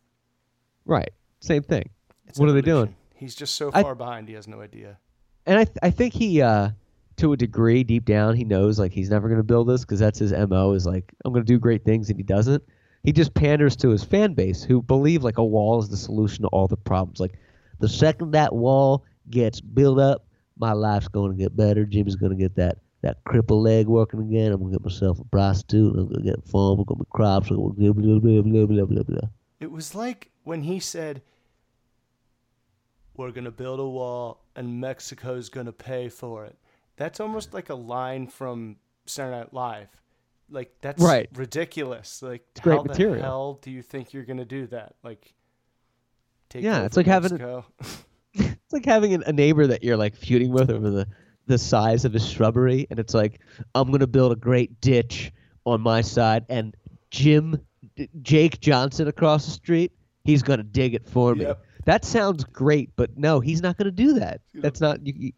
right. 0.85 1.11
Same 1.39 1.63
thing. 1.63 1.89
It's 2.27 2.37
What 2.39 2.49
are 2.49 2.53
they 2.53 2.61
doing? 2.61 2.95
He's 3.21 3.35
just 3.35 3.55
so 3.55 3.69
I- 3.71 3.83
far 3.83 3.93
behind, 3.93 4.27
he 4.27 4.33
has 4.33 4.47
no 4.47 4.61
idea. 4.61 4.97
And 5.45 5.59
I 5.59 5.65
th- 5.65 5.77
I 5.83 5.91
think 5.91 6.13
he 6.13 6.41
uh 6.41 6.71
to 7.17 7.33
a 7.33 7.37
degree 7.37 7.83
deep 7.83 8.05
down 8.05 8.35
he 8.35 8.43
knows 8.43 8.79
like 8.79 8.91
he's 8.91 9.11
never 9.11 9.27
going 9.27 9.37
to 9.39 9.43
build 9.43 9.67
this 9.67 9.81
because 9.81 9.99
that's 9.99 10.17
his 10.17 10.31
mo 10.31 10.73
is 10.73 10.87
like 10.87 11.13
I'm 11.23 11.31
going 11.31 11.45
to 11.45 11.53
do 11.53 11.59
great 11.59 11.85
things 11.85 12.09
and 12.09 12.17
he 12.17 12.23
doesn't. 12.23 12.63
He 13.03 13.11
just 13.11 13.35
panders 13.35 13.75
to 13.77 13.89
his 13.89 14.03
fan 14.03 14.33
base 14.33 14.63
who 14.63 14.81
believe 14.81 15.23
like 15.23 15.37
a 15.37 15.45
wall 15.45 15.79
is 15.79 15.89
the 15.89 15.97
solution 15.97 16.41
to 16.43 16.47
all 16.47 16.67
the 16.67 16.77
problems. 16.77 17.19
Like 17.19 17.37
the 17.79 17.89
second 17.89 18.31
that 18.31 18.55
wall 18.55 19.05
gets 19.29 19.61
built 19.61 19.99
up, 19.99 20.25
my 20.57 20.73
life's 20.73 21.07
going 21.07 21.31
to 21.31 21.37
get 21.37 21.55
better. 21.55 21.85
Jimmy's 21.85 22.15
going 22.15 22.31
to 22.31 22.37
get 22.37 22.55
that 22.55 22.79
that 23.03 23.23
cripple 23.23 23.61
leg 23.61 23.87
working 23.87 24.19
again. 24.21 24.51
I'm 24.51 24.59
going 24.59 24.71
to 24.71 24.79
get 24.79 24.85
myself 24.85 25.19
a 25.19 25.25
prostitute. 25.25 25.95
I'm 25.95 26.07
going 26.07 26.23
to 26.23 26.31
get 26.31 26.43
farm. 26.47 26.79
I'm 26.79 26.85
going 26.85 26.99
to 26.99 27.05
crops. 27.05 27.51
I'm 27.51 27.57
going 27.57 27.75
to 27.75 27.93
blah 27.93 28.19
blah 28.19 28.19
blah 28.19 28.41
blah 28.41 28.65
blah 28.65 28.85
blah 28.85 29.03
blah. 29.03 29.29
It 29.59 29.71
was 29.71 29.93
like 29.93 30.31
when 30.43 30.63
he 30.63 30.79
said, 30.79 31.21
We're 33.21 33.31
going 33.31 33.45
to 33.45 33.51
build 33.51 33.79
a 33.79 33.87
wall 33.87 34.43
and 34.55 34.81
Mexico's 34.81 35.49
going 35.49 35.67
to 35.67 35.71
pay 35.71 36.09
for 36.09 36.45
it. 36.45 36.57
That's 36.97 37.19
almost 37.19 37.53
like 37.53 37.69
a 37.69 37.75
line 37.75 38.27
from 38.27 38.77
Saturday 39.05 39.37
Night 39.37 39.53
Live. 39.53 39.87
like 40.49 40.73
that's 40.81 41.01
Right. 41.01 41.29
ridiculous. 41.33 42.21
Like 42.21 42.43
great 42.61 42.75
how 42.75 42.83
the 42.83 42.89
material. 42.89 43.21
hell 43.23 43.59
do 43.61 43.71
you 43.71 43.81
think 43.81 44.11
you're 44.13 44.25
gonna 44.25 44.43
do 44.43 44.67
that? 44.67 44.95
Like 45.01 45.33
take 46.49 46.61
Yeah, 46.63 46.83
it's 46.83 46.97
like 46.97 47.05
having 47.05 47.39
a- 47.41 47.63
It's 48.33 48.73
like 48.73 48.85
having 48.85 49.13
a 49.23 49.31
neighbor 49.31 49.65
that 49.67 49.81
you're 49.83 49.95
like 49.97 50.15
feuding 50.15 50.51
with 50.51 50.69
over 50.69 50.89
the 50.89 51.07
the 51.47 51.57
size 51.57 52.05
of 52.05 52.13
his 52.13 52.27
shrubbery, 52.29 52.85
and 52.89 52.99
it's 52.99 53.13
like 53.13 53.39
I'm 53.75 53.91
gonna 53.91 54.07
build 54.07 54.31
a 54.33 54.35
great 54.35 54.79
ditch 54.81 55.31
on 55.65 55.79
my 55.81 56.01
side, 56.01 56.45
and 56.49 56.75
Jim, 57.11 57.59
D- 57.95 58.09
Jake 58.21 58.59
Johnson 58.59 59.07
across 59.07 59.45
the 59.45 59.51
street, 59.51 59.91
he's 60.23 60.43
gonna 60.43 60.63
dig 60.63 60.93
it 60.93 61.07
for 61.07 61.33
me. 61.35 61.43
Yep. 61.45 61.65
That 61.85 62.05
sounds 62.05 62.43
great, 62.43 62.91
but 62.95 63.17
no, 63.17 63.39
he's 63.39 63.61
not 63.61 63.77
gonna 63.77 63.91
do 63.91 64.13
that. 64.13 64.41
That's 64.53 64.79
not. 64.81 65.05
You, 65.05 65.13
you, 65.15 65.31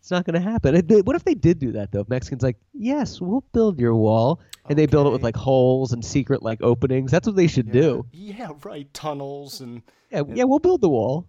it's 0.00 0.10
not 0.10 0.24
gonna 0.24 0.40
happen. 0.40 0.74
What 1.04 1.16
if 1.16 1.24
they 1.24 1.34
did 1.34 1.58
do 1.58 1.72
that 1.72 1.90
though? 1.92 2.00
If 2.00 2.08
Mexicans 2.08 2.42
like, 2.42 2.56
yes, 2.72 3.20
we'll 3.20 3.44
build 3.52 3.78
your 3.80 3.94
wall, 3.94 4.40
and 4.68 4.78
they 4.78 4.86
build 4.86 5.06
it 5.06 5.10
with 5.10 5.22
like 5.22 5.36
holes 5.36 5.92
and 5.92 6.04
secret 6.04 6.42
like 6.42 6.62
openings. 6.62 7.10
That's 7.10 7.26
what 7.26 7.36
they 7.36 7.46
should 7.48 7.72
do. 7.72 8.06
Yeah, 8.12 8.50
right. 8.64 8.92
Tunnels 8.94 9.60
and 9.60 9.82
Yeah, 10.10 10.22
yeah, 10.28 10.44
we'll 10.44 10.60
build 10.60 10.80
the 10.80 10.88
wall. 10.88 11.26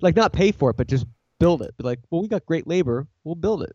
Like 0.00 0.16
not 0.16 0.32
pay 0.32 0.52
for 0.52 0.70
it, 0.70 0.76
but 0.76 0.86
just 0.86 1.06
build 1.38 1.62
it. 1.62 1.76
Be 1.76 1.84
like, 1.84 2.00
well, 2.10 2.22
we 2.22 2.28
got 2.28 2.44
great 2.46 2.66
labor. 2.66 3.06
We'll 3.24 3.34
build 3.34 3.62
it. 3.62 3.74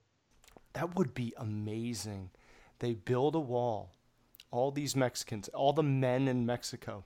that 0.73 0.95
would 0.95 1.13
be 1.13 1.33
amazing. 1.37 2.29
They 2.79 2.93
build 2.93 3.35
a 3.35 3.39
wall. 3.39 3.91
All 4.51 4.71
these 4.71 4.95
Mexicans, 4.95 5.47
all 5.49 5.73
the 5.73 5.83
men 5.83 6.27
in 6.27 6.45
Mexico, 6.45 7.03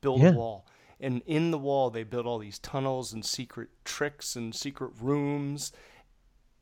build 0.00 0.20
Yeah. 0.20 0.30
a 0.30 0.32
wall. 0.32 0.66
And 1.00 1.22
in 1.26 1.50
the 1.50 1.58
wall, 1.58 1.90
they 1.90 2.04
build 2.04 2.26
all 2.26 2.38
these 2.38 2.58
tunnels 2.58 3.12
and 3.12 3.24
secret 3.24 3.68
tricks 3.84 4.36
and 4.36 4.54
secret 4.54 4.92
rooms, 5.00 5.72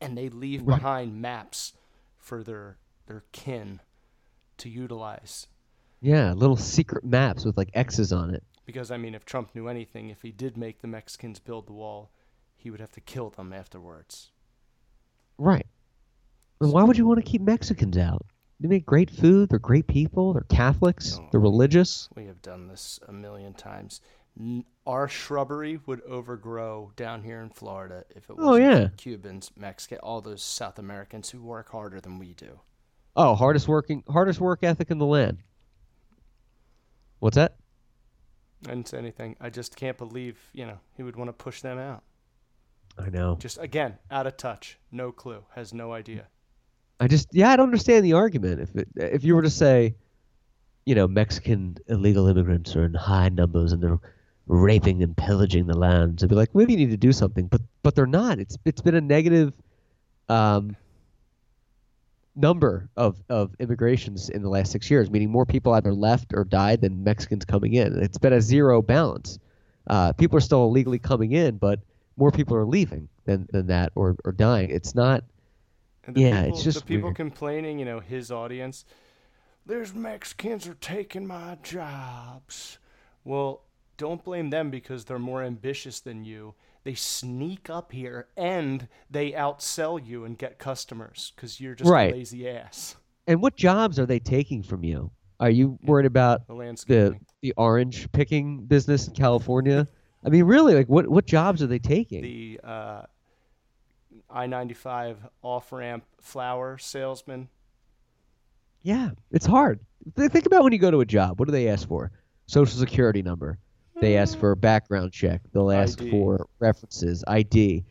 and 0.01 0.17
they 0.17 0.29
leave 0.29 0.63
Right. 0.63 0.77
behind 0.77 1.21
maps 1.21 1.73
for 2.17 2.43
their 2.43 2.77
their 3.05 3.23
kin 3.33 3.81
to 4.57 4.69
utilize. 4.69 5.47
Yeah, 5.99 6.33
little 6.33 6.55
secret 6.55 7.03
maps 7.03 7.43
with 7.45 7.57
like 7.57 7.69
X's 7.73 8.11
on 8.13 8.33
it. 8.33 8.43
Because 8.65 8.91
I 8.91 8.97
mean, 8.97 9.13
if 9.13 9.25
Trump 9.25 9.53
knew 9.53 9.67
anything, 9.67 10.09
if 10.09 10.21
he 10.21 10.31
did 10.31 10.57
make 10.57 10.81
the 10.81 10.87
Mexicans 10.87 11.39
build 11.39 11.67
the 11.67 11.73
wall, 11.73 12.11
he 12.55 12.71
would 12.71 12.79
have 12.79 12.93
to 12.93 13.01
kill 13.01 13.29
them 13.29 13.51
afterwards. 13.51 14.31
Right. 15.37 15.67
And 16.61 16.71
why 16.71 16.83
would 16.83 16.97
you 16.97 17.05
want 17.05 17.23
to 17.23 17.29
keep 17.29 17.41
Mexicans 17.41 17.97
out? 17.97 18.25
They 18.59 18.69
make 18.69 18.85
great 18.85 19.09
food. 19.09 19.49
They're 19.49 19.59
great 19.59 19.87
people. 19.87 20.31
They're 20.33 20.43
Catholics. 20.43 21.17
No. 21.17 21.27
They're 21.31 21.41
religious. 21.41 22.07
We 22.15 22.25
have 22.27 22.41
done 22.41 22.67
this 22.69 22.99
a 23.07 23.11
million 23.11 23.53
times. 23.53 23.99
Our 24.85 25.07
shrubbery 25.07 25.79
would 25.85 26.01
overgrow 26.01 26.91
down 26.95 27.23
here 27.23 27.41
in 27.41 27.49
Florida 27.49 28.03
if 28.09 28.29
it 28.29 28.35
Oh, 28.37 28.51
wasn't 28.51 28.65
yeah. 28.65 28.87
Cubans, 28.97 29.51
Mexican, 29.55 29.99
all 29.99 30.21
those 30.21 30.43
South 30.43 30.79
Americans 30.79 31.29
who 31.29 31.41
work 31.41 31.69
harder 31.69 32.01
than 32.01 32.19
we 32.19 32.33
do. 32.33 32.59
Oh, 33.15 33.35
hardest 33.35 33.67
working, 33.67 34.03
hardest 34.09 34.41
work 34.41 34.63
ethic 34.63 34.89
in 34.89 34.97
the 34.97 35.05
land. 35.05 35.37
What's 37.19 37.35
that? 37.35 37.55
I 38.65 38.69
didn't 38.69 38.87
say 38.87 38.97
anything. 38.97 39.35
I 39.39 39.49
just 39.49 39.75
can't 39.75 39.97
believe, 39.97 40.39
you 40.53 40.65
know, 40.65 40.79
he 40.95 41.03
would 41.03 41.15
want 41.15 41.29
to 41.29 41.33
push 41.33 41.61
them 41.61 41.77
out. 41.77 42.03
I 42.97 43.09
know. 43.09 43.37
Just 43.39 43.57
again, 43.59 43.97
out 44.11 44.27
of 44.27 44.37
touch, 44.37 44.77
no 44.91 45.11
clue, 45.11 45.43
has 45.55 45.73
no 45.73 45.93
idea. 45.93 46.27
I 46.99 47.07
just 47.07 47.27
yeah, 47.31 47.51
I 47.51 47.55
don't 47.55 47.65
understand 47.67 48.05
the 48.05 48.13
argument. 48.13 48.61
If 48.61 48.75
it, 48.75 48.87
if 48.95 49.23
you 49.23 49.35
were 49.35 49.41
to 49.41 49.49
say, 49.49 49.95
you 50.85 50.95
know, 50.95 51.07
Mexican 51.07 51.77
illegal 51.87 52.27
immigrants 52.27 52.75
are 52.75 52.85
in 52.85 52.93
high 52.93 53.29
numbers 53.29 53.71
and 53.71 53.81
they're 53.81 53.99
raping 54.47 55.01
and 55.03 55.15
pillaging 55.15 55.67
the 55.67 55.77
lands, 55.77 56.23
I'd 56.23 56.29
be 56.29 56.35
like, 56.35 56.53
maybe 56.55 56.73
you 56.73 56.77
need 56.79 56.91
to 56.91 56.97
do 56.97 57.11
something, 57.13 57.47
but 57.47 57.61
but 57.83 57.95
they're 57.95 58.05
not. 58.05 58.39
It's 58.39 58.57
it's 58.65 58.81
been 58.81 58.95
a 58.95 59.01
negative 59.01 59.53
um, 60.29 60.75
number 62.35 62.89
of 62.97 63.21
of 63.29 63.55
immigrations 63.59 64.29
in 64.29 64.41
the 64.41 64.49
last 64.49 64.71
six 64.71 64.89
years, 64.89 65.09
meaning 65.09 65.29
more 65.29 65.45
people 65.45 65.73
either 65.73 65.93
left 65.93 66.33
or 66.33 66.43
died 66.43 66.81
than 66.81 67.03
Mexicans 67.03 67.45
coming 67.45 67.73
in. 67.73 68.01
It's 68.01 68.17
been 68.17 68.33
a 68.33 68.41
zero 68.41 68.81
balance. 68.81 69.39
Uh, 69.87 70.13
people 70.13 70.37
are 70.37 70.41
still 70.41 70.63
illegally 70.65 70.99
coming 70.99 71.33
in, 71.33 71.57
but 71.57 71.79
more 72.17 72.31
people 72.31 72.55
are 72.55 72.65
leaving 72.65 73.09
than, 73.25 73.47
than 73.51 73.67
that 73.67 73.91
or, 73.95 74.15
or 74.23 74.31
dying. 74.31 74.69
It's 74.69 74.95
not 74.95 75.23
And 76.05 76.15
the 76.15 76.21
Yeah, 76.21 76.45
people, 76.45 76.49
it's 76.49 76.63
just 76.63 76.79
the 76.79 76.85
people 76.85 77.09
weird. 77.09 77.15
complaining, 77.15 77.79
you 77.79 77.85
know, 77.85 77.99
his 77.99 78.31
audience, 78.31 78.85
there's 79.65 79.93
Mexicans 79.93 80.67
are 80.67 80.75
taking 80.75 81.27
my 81.27 81.57
jobs. 81.63 82.79
Well, 83.23 83.63
don't 83.97 84.23
blame 84.23 84.49
them 84.49 84.69
because 84.69 85.05
they're 85.05 85.19
more 85.19 85.43
ambitious 85.43 85.99
than 85.99 86.23
you. 86.25 86.55
They 86.83 86.95
sneak 86.95 87.69
up 87.69 87.91
here 87.91 88.27
and 88.35 88.87
they 89.09 89.31
outsell 89.31 90.05
you 90.05 90.25
and 90.25 90.37
get 90.37 90.59
customers 90.59 91.31
because 91.35 91.59
you're 91.61 91.75
just 91.75 91.89
Right. 91.89 92.11
a 92.11 92.15
lazy 92.15 92.49
ass. 92.49 92.97
And 93.27 93.41
what 93.41 93.55
jobs 93.55 93.99
are 93.99 94.05
they 94.05 94.19
taking 94.19 94.63
from 94.63 94.83
you? 94.83 95.11
Are 95.39 95.49
you 95.49 95.79
worried 95.83 96.05
about 96.05 96.45
The 96.47 96.53
the 96.87 97.17
the 97.41 97.53
orange 97.57 98.11
picking 98.11 98.65
business 98.65 99.07
in 99.07 99.13
California? 99.13 99.87
I 100.25 100.29
mean, 100.29 100.43
really, 100.45 100.73
like 100.75 100.87
what 100.87 101.07
what 101.07 101.25
jobs 101.25 101.61
are 101.63 101.67
they 101.67 101.79
taking? 101.79 102.21
The 102.21 102.59
uh, 102.63 103.01
I 104.29 104.47
95 104.47 105.17
off 105.41 105.71
ramp 105.71 106.03
flower 106.21 106.77
salesman. 106.77 107.49
yeah, 108.81 109.11
it's 109.31 109.45
hard. 109.45 109.79
Think 110.17 110.45
about 110.45 110.63
when 110.63 110.73
you 110.73 110.79
go 110.79 110.91
to 110.91 110.99
a 111.01 111.05
job. 111.05 111.39
What 111.39 111.45
do 111.47 111.51
they 111.53 111.69
ask 111.69 111.87
for? 111.87 112.11
Social 112.45 112.77
security 112.77 113.21
number. 113.21 113.57
They 114.03 114.17
ask 114.17 114.37
for 114.37 114.51
a 114.51 114.55
background 114.57 115.13
check. 115.13 115.41
They'll 115.53 115.71
ask 115.71 116.01
ID. 116.01 116.11
for 116.11 116.45
references, 116.59 117.23
ID. 117.27 117.85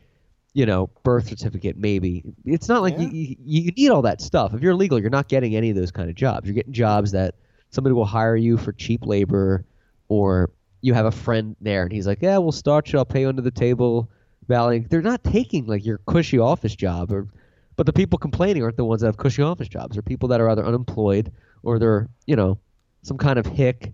You 0.53 0.67
know, 0.67 0.91
birth 1.03 1.27
certificate, 1.27 1.75
maybe. 1.77 2.23
It's 2.45 2.69
not 2.69 2.83
like 2.83 2.93
Yeah. 2.93 3.09
you, 3.09 3.35
you 3.43 3.61
you 3.63 3.71
need 3.71 3.89
all 3.89 4.03
that 4.03 4.21
stuff. 4.21 4.53
If 4.53 4.61
you're 4.61 4.73
illegal, 4.73 4.99
you're 4.99 5.09
not 5.09 5.27
getting 5.27 5.55
any 5.55 5.71
of 5.71 5.75
those 5.75 5.89
kind 5.89 6.09
of 6.11 6.15
jobs. 6.15 6.45
You're 6.45 6.53
getting 6.53 6.73
jobs 6.73 7.11
that 7.13 7.33
somebody 7.71 7.93
will 7.93 8.05
hire 8.05 8.35
you 8.35 8.57
for 8.57 8.71
cheap 8.73 9.07
labor, 9.07 9.65
or 10.07 10.51
you 10.81 10.93
have 10.93 11.07
a 11.07 11.11
friend 11.11 11.55
there 11.59 11.81
and 11.81 11.91
he's 11.91 12.05
like, 12.05 12.21
"Yeah, 12.21 12.37
we'll 12.37 12.51
start 12.51 12.93
you. 12.93 12.99
I'll 12.99 13.05
pay 13.05 13.21
you 13.21 13.29
under 13.29 13.41
the 13.41 13.49
table." 13.51 14.09
Valley. 14.47 14.79
They're 14.87 15.01
not 15.01 15.23
taking 15.23 15.65
like 15.65 15.83
your 15.85 15.99
cushy 16.05 16.37
office 16.37 16.75
job, 16.75 17.11
or 17.11 17.27
but 17.75 17.85
the 17.87 17.93
people 17.93 18.19
complaining 18.19 18.61
aren't 18.61 18.77
the 18.77 18.85
ones 18.85 19.01
that 19.01 19.07
have 19.07 19.17
cushy 19.17 19.41
office 19.41 19.67
jobs. 19.69 19.95
They're 19.95 20.03
people 20.03 20.29
that 20.29 20.39
are 20.41 20.49
either 20.49 20.63
unemployed 20.65 21.31
or 21.63 21.79
they're 21.79 22.09
you 22.27 22.35
know 22.35 22.59
some 23.01 23.17
kind 23.17 23.39
of 23.39 23.45
hick, 23.47 23.93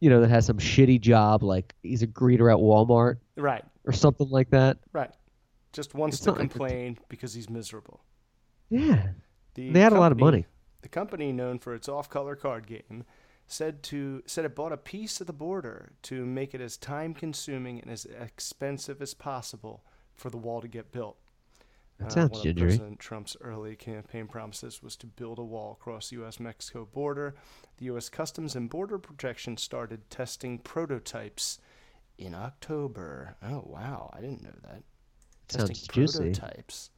you 0.00 0.10
know, 0.10 0.20
that 0.20 0.30
has 0.30 0.46
some 0.46 0.58
shitty 0.58 1.00
job 1.00 1.42
like 1.42 1.74
he's 1.82 2.02
a 2.02 2.06
greeter 2.06 2.50
at 2.52 2.58
Walmart 2.58 3.18
Right, 3.36 3.64
or 3.84 3.92
something 3.92 4.28
like 4.30 4.50
that. 4.50 4.78
right. 4.92 5.10
Just 5.72 5.94
wants 5.94 6.16
It's 6.16 6.24
to 6.24 6.30
not 6.30 6.38
like 6.40 6.50
complain 6.50 6.98
because 7.08 7.34
he's 7.34 7.50
miserable. 7.50 8.00
Yeah, 8.70 9.08
The 9.54 9.70
they 9.70 9.80
had 9.80 9.92
a 9.92 10.00
lot 10.00 10.12
of 10.12 10.18
money. 10.18 10.46
The 10.82 10.88
company, 10.88 11.32
known 11.32 11.58
for 11.58 11.74
its 11.74 11.88
off-color 11.88 12.36
card 12.36 12.66
game, 12.66 13.04
said 13.46 13.82
to 13.84 14.22
said 14.26 14.44
it 14.44 14.54
bought 14.54 14.72
a 14.72 14.76
piece 14.76 15.20
of 15.20 15.26
the 15.26 15.32
border 15.32 15.92
to 16.02 16.24
make 16.24 16.54
it 16.54 16.60
as 16.60 16.76
time-consuming 16.76 17.80
and 17.80 17.90
as 17.90 18.04
expensive 18.06 19.02
as 19.02 19.14
possible 19.14 19.84
for 20.14 20.30
the 20.30 20.36
wall 20.36 20.60
to 20.60 20.68
get 20.68 20.92
built. 20.92 21.16
That 21.98 22.06
Uh, 22.06 22.10
sounds 22.10 22.30
one 22.38 22.48
of. 22.48 22.56
President 22.56 22.98
Trump's 23.00 23.36
early 23.40 23.74
campaign 23.74 24.28
promises 24.28 24.82
was 24.82 24.96
to 24.96 25.06
build 25.06 25.38
a 25.38 25.44
wall 25.44 25.72
across 25.72 26.10
the 26.10 26.16
U.S.-Mexico 26.16 26.90
border. 26.92 27.34
The 27.78 27.86
U.S. 27.86 28.08
Customs 28.08 28.54
and 28.54 28.70
Border 28.70 28.98
Protection 28.98 29.56
started 29.56 30.08
testing 30.08 30.58
prototypes 30.58 31.58
in 32.16 32.34
October. 32.34 33.36
Oh 33.42 33.64
wow, 33.66 34.10
I 34.16 34.20
didn't 34.20 34.42
know 34.42 34.54
that. 34.62 34.82
Testing 35.48 35.74
Sounds 35.74 35.88
juicy. 35.88 36.18
prototypes. 36.18 36.90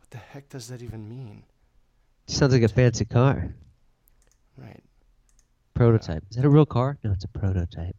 What 0.00 0.10
the 0.10 0.18
heck 0.18 0.48
does 0.50 0.68
that 0.68 0.82
even 0.82 1.08
mean? 1.08 1.44
Sounds 2.26 2.52
like 2.52 2.62
a 2.62 2.68
fancy 2.68 3.04
car. 3.04 3.54
Right. 4.58 4.82
Prototype. 5.74 6.24
Is 6.30 6.36
that 6.36 6.44
a 6.44 6.48
real 6.50 6.66
car? 6.66 6.98
No, 7.04 7.12
it's 7.12 7.24
a 7.24 7.28
prototype. 7.28 7.96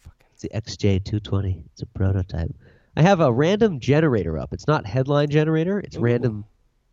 Fucking 0.00 0.26
It's 0.32 0.42
the 0.42 0.48
XJ220. 0.50 1.64
It's 1.72 1.82
a 1.82 1.86
prototype. 1.86 2.54
I 2.96 3.02
have 3.02 3.20
a 3.20 3.32
random 3.32 3.80
generator 3.80 4.38
up. 4.38 4.52
It's 4.52 4.66
not 4.66 4.86
headline 4.86 5.28
generator. 5.30 5.80
It's 5.80 5.96
Ooh. 5.96 6.00
random 6.00 6.44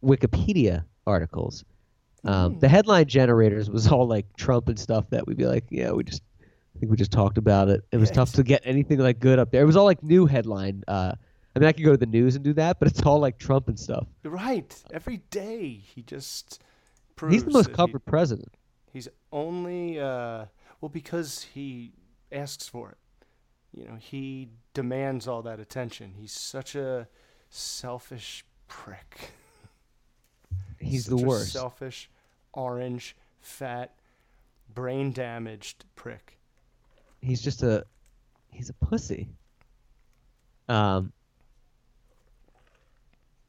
Wikipedia 0.04 0.84
articles. 1.06 1.64
Um, 2.24 2.60
the 2.60 2.68
headline 2.68 3.08
generators 3.08 3.70
was 3.70 3.88
all 3.88 4.08
like 4.08 4.26
Trump 4.38 4.68
and 4.70 4.80
stuff 4.80 5.10
that 5.10 5.26
we'd 5.28 5.38
be 5.38 5.46
like, 5.46 5.66
yeah, 5.70 5.92
we 5.92 6.04
just, 6.04 6.22
I 6.42 6.80
think 6.80 6.92
we 6.92 6.98
just 6.98 7.12
talked 7.12 7.38
about 7.38 7.70
it. 7.70 7.82
It 7.92 7.98
was 7.98 8.10
Yeah, 8.10 8.16
tough 8.16 8.34
to 8.34 8.44
get 8.44 8.62
anything 8.66 9.00
like 9.00 9.20
good 9.20 9.40
up 9.40 9.52
there. 9.52 9.62
It 9.62 9.66
was 9.66 9.76
all 9.78 9.86
like 9.86 10.04
new 10.04 10.26
headline. 10.26 10.84
Uh, 10.88 11.14
I 11.56 11.60
mean, 11.60 11.68
I 11.68 11.72
could 11.72 11.84
go 11.84 11.92
to 11.92 11.98
the 11.98 12.06
news 12.06 12.36
and 12.36 12.44
do 12.46 12.54
that, 12.54 12.80
but 12.80 12.88
it's 12.88 13.02
all 13.04 13.20
like 13.20 13.38
Trump 13.38 13.68
and 13.68 13.80
stuff. 13.80 14.08
Right. 14.24 14.76
Every 14.92 15.18
day 15.32 15.82
he 15.84 16.02
just 16.04 16.62
proves 17.16 17.34
He's 17.34 17.44
the 17.44 17.52
most 17.52 17.66
that 17.66 17.72
he- 17.72 17.76
covered 17.76 18.06
president. 18.06 18.54
he's 18.94 19.08
only 19.32 20.00
uh, 20.00 20.46
well 20.80 20.90
because 20.90 21.48
he 21.54 21.92
asks 22.32 22.68
for 22.68 22.92
it. 22.92 22.98
You 23.74 23.86
know, 23.86 23.96
he 23.96 24.50
demands 24.74 25.28
all 25.28 25.42
that 25.44 25.60
attention. 25.60 26.14
He's 26.18 26.32
such 26.34 26.76
a 26.76 27.08
selfish 27.50 28.44
prick. 28.68 29.32
He's 30.80 31.06
the 31.06 31.18
worst. 31.18 31.54
selfish, 31.54 32.10
orange, 32.54 33.16
fat, 33.40 33.94
brain 34.74 35.12
damaged 35.12 35.86
prick. 35.96 36.38
he's 37.22 37.42
just 37.42 37.62
a 37.62 37.86
he's 38.50 38.70
a 38.70 38.74
pussy. 38.74 39.30
Um 40.68 41.12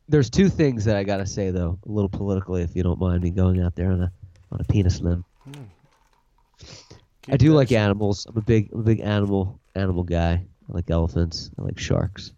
there's 0.09 0.29
two 0.29 0.49
things 0.49 0.85
that 0.85 0.97
I 0.97 1.05
gotta 1.05 1.27
say 1.27 1.51
though, 1.51 1.79
a 1.87 1.91
little 1.91 2.09
politically 2.09 2.63
if 2.63 2.77
you 2.77 2.83
don't 2.83 2.99
mind 2.99 3.23
me 3.23 3.31
going 3.31 3.63
out 3.63 3.75
there 3.77 3.91
on 3.91 4.03
a 4.03 4.13
on 4.51 4.61
a 4.61 4.65
penis 4.65 5.01
limb. 5.01 5.25
I 7.31 7.37
do 7.37 7.53
like 7.53 7.73
animals. 7.73 8.27
I'm 8.29 8.37
a 8.37 8.43
big, 8.43 8.71
I'm 8.73 8.81
a 8.81 8.83
big 8.83 9.01
animal, 9.01 9.61
animal 9.75 10.05
guy. 10.05 10.45
I 10.69 10.73
like 10.73 10.91
elephants. 10.91 11.51
I 11.59 11.63
like 11.63 11.79
sharks. 11.79 12.33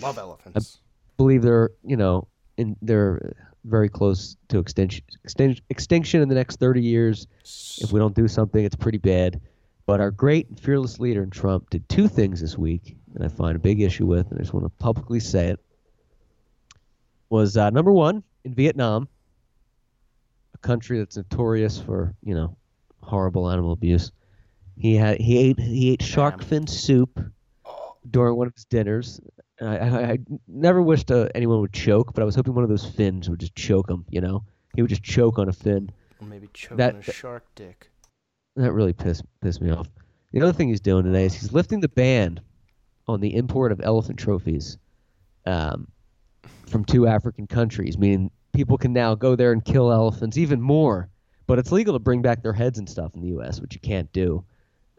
Love 0.00 0.18
elephants. 0.18 0.78
I 0.78 1.12
believe 1.16 1.42
they're, 1.42 1.70
you 1.84 1.96
know, 1.96 2.26
in 2.56 2.76
they're 2.82 3.34
very 3.64 3.88
close 3.88 4.36
to 4.48 4.58
extinction, 4.58 5.04
extinction, 5.24 5.64
extinction 5.68 6.22
in 6.22 6.28
the 6.28 6.34
next 6.34 6.56
30 6.56 6.82
years. 6.82 7.26
If 7.78 7.92
we 7.92 8.00
don't 8.00 8.14
do 8.14 8.28
something, 8.28 8.64
it's 8.64 8.76
pretty 8.76 8.98
bad. 8.98 9.40
But 9.86 10.00
our 10.00 10.10
great 10.10 10.48
and 10.48 10.58
fearless 10.58 11.00
leader 11.00 11.22
in 11.22 11.30
Trump 11.30 11.70
did 11.70 11.88
two 11.88 12.08
things 12.08 12.40
this 12.40 12.56
week 12.56 12.96
that 13.14 13.24
I 13.24 13.28
find 13.28 13.56
a 13.56 13.58
big 13.58 13.80
issue 13.80 14.06
with, 14.06 14.30
and 14.30 14.38
I 14.38 14.42
just 14.42 14.54
want 14.54 14.64
to 14.64 14.70
publicly 14.82 15.20
say 15.20 15.48
it. 15.48 15.60
Was 17.28 17.56
uh, 17.56 17.70
number 17.70 17.92
one 17.92 18.22
in 18.44 18.54
Vietnam, 18.54 19.08
a 20.54 20.58
country 20.58 20.98
that's 20.98 21.16
notorious 21.16 21.78
for 21.80 22.14
you 22.22 22.34
know 22.34 22.56
horrible 23.02 23.50
animal 23.50 23.72
abuse. 23.72 24.12
He 24.80 24.96
had 24.96 25.20
he 25.20 25.36
ate 25.38 25.60
he 25.60 25.92
ate 25.92 26.02
shark 26.02 26.42
fin 26.42 26.66
soup 26.66 27.20
during 28.10 28.34
one 28.36 28.46
of 28.46 28.54
his 28.54 28.64
dinners. 28.64 29.20
I, 29.60 29.76
I, 29.76 30.02
I 30.12 30.18
never 30.48 30.80
wished 30.80 31.10
uh, 31.10 31.28
anyone 31.34 31.60
would 31.60 31.74
choke, 31.74 32.14
but 32.14 32.22
I 32.22 32.24
was 32.24 32.34
hoping 32.34 32.54
one 32.54 32.64
of 32.64 32.70
those 32.70 32.86
fins 32.86 33.28
would 33.28 33.40
just 33.40 33.54
choke 33.54 33.90
him. 33.90 34.06
You 34.08 34.22
know, 34.22 34.42
he 34.74 34.80
would 34.80 34.88
just 34.88 35.02
choke 35.02 35.38
on 35.38 35.50
a 35.50 35.52
fin. 35.52 35.90
Or 36.18 36.26
maybe 36.26 36.48
choking 36.54 36.78
that- 36.78 36.96
a 36.96 37.12
shark 37.12 37.44
dick. 37.54 37.90
That 38.56 38.72
really 38.72 38.94
pissed 38.94 39.22
pissed 39.42 39.60
me 39.60 39.70
off. 39.70 39.88
The 40.32 40.40
other 40.40 40.52
thing 40.52 40.68
he's 40.68 40.80
doing 40.80 41.04
today 41.04 41.26
is 41.26 41.34
he's 41.34 41.52
lifting 41.52 41.80
the 41.80 41.88
ban 41.88 42.40
on 43.06 43.20
the 43.20 43.34
import 43.36 43.72
of 43.72 43.80
elephant 43.82 44.18
trophies 44.18 44.78
um, 45.44 45.88
from 46.66 46.84
two 46.86 47.06
African 47.06 47.46
countries, 47.46 47.98
meaning 47.98 48.30
people 48.54 48.78
can 48.78 48.92
now 48.94 49.14
go 49.14 49.36
there 49.36 49.52
and 49.52 49.64
kill 49.64 49.92
elephants 49.92 50.38
even 50.38 50.60
more. 50.60 51.10
But 51.46 51.58
it's 51.58 51.70
legal 51.70 51.94
to 51.94 51.98
bring 51.98 52.22
back 52.22 52.42
their 52.42 52.52
heads 52.52 52.78
and 52.78 52.88
stuff 52.88 53.14
in 53.14 53.20
the 53.20 53.28
U.S., 53.28 53.60
which 53.60 53.74
you 53.74 53.80
can't 53.80 54.10
do. 54.12 54.44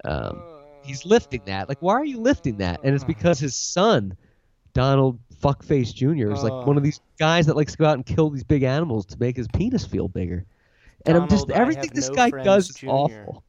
Um, 0.05 0.41
he's 0.83 1.05
lifting 1.05 1.41
that. 1.45 1.69
Like, 1.69 1.81
why 1.81 1.93
are 1.93 2.05
you 2.05 2.19
lifting 2.19 2.57
that? 2.57 2.79
And 2.83 2.93
it's 2.95 3.03
because 3.03 3.39
his 3.39 3.55
son, 3.55 4.15
Donald 4.73 5.19
Fuckface 5.41 5.93
Jr., 5.93 6.31
is 6.31 6.43
like 6.43 6.65
one 6.65 6.77
of 6.77 6.83
these 6.83 7.01
guys 7.19 7.45
that 7.47 7.55
likes 7.55 7.73
to 7.73 7.77
go 7.77 7.85
out 7.85 7.95
and 7.95 8.05
kill 8.05 8.29
these 8.29 8.43
big 8.43 8.63
animals 8.63 9.05
to 9.07 9.19
make 9.19 9.35
his 9.37 9.47
penis 9.49 9.85
feel 9.85 10.07
bigger. 10.07 10.45
And 11.05 11.17
I'm 11.17 11.27
just 11.27 11.49
everything 11.51 11.89
this 11.93 12.09
no 12.09 12.15
guy 12.15 12.29
does 12.43 12.69
is 12.69 12.75
Jr.. 12.77 12.89
awful. 12.89 13.43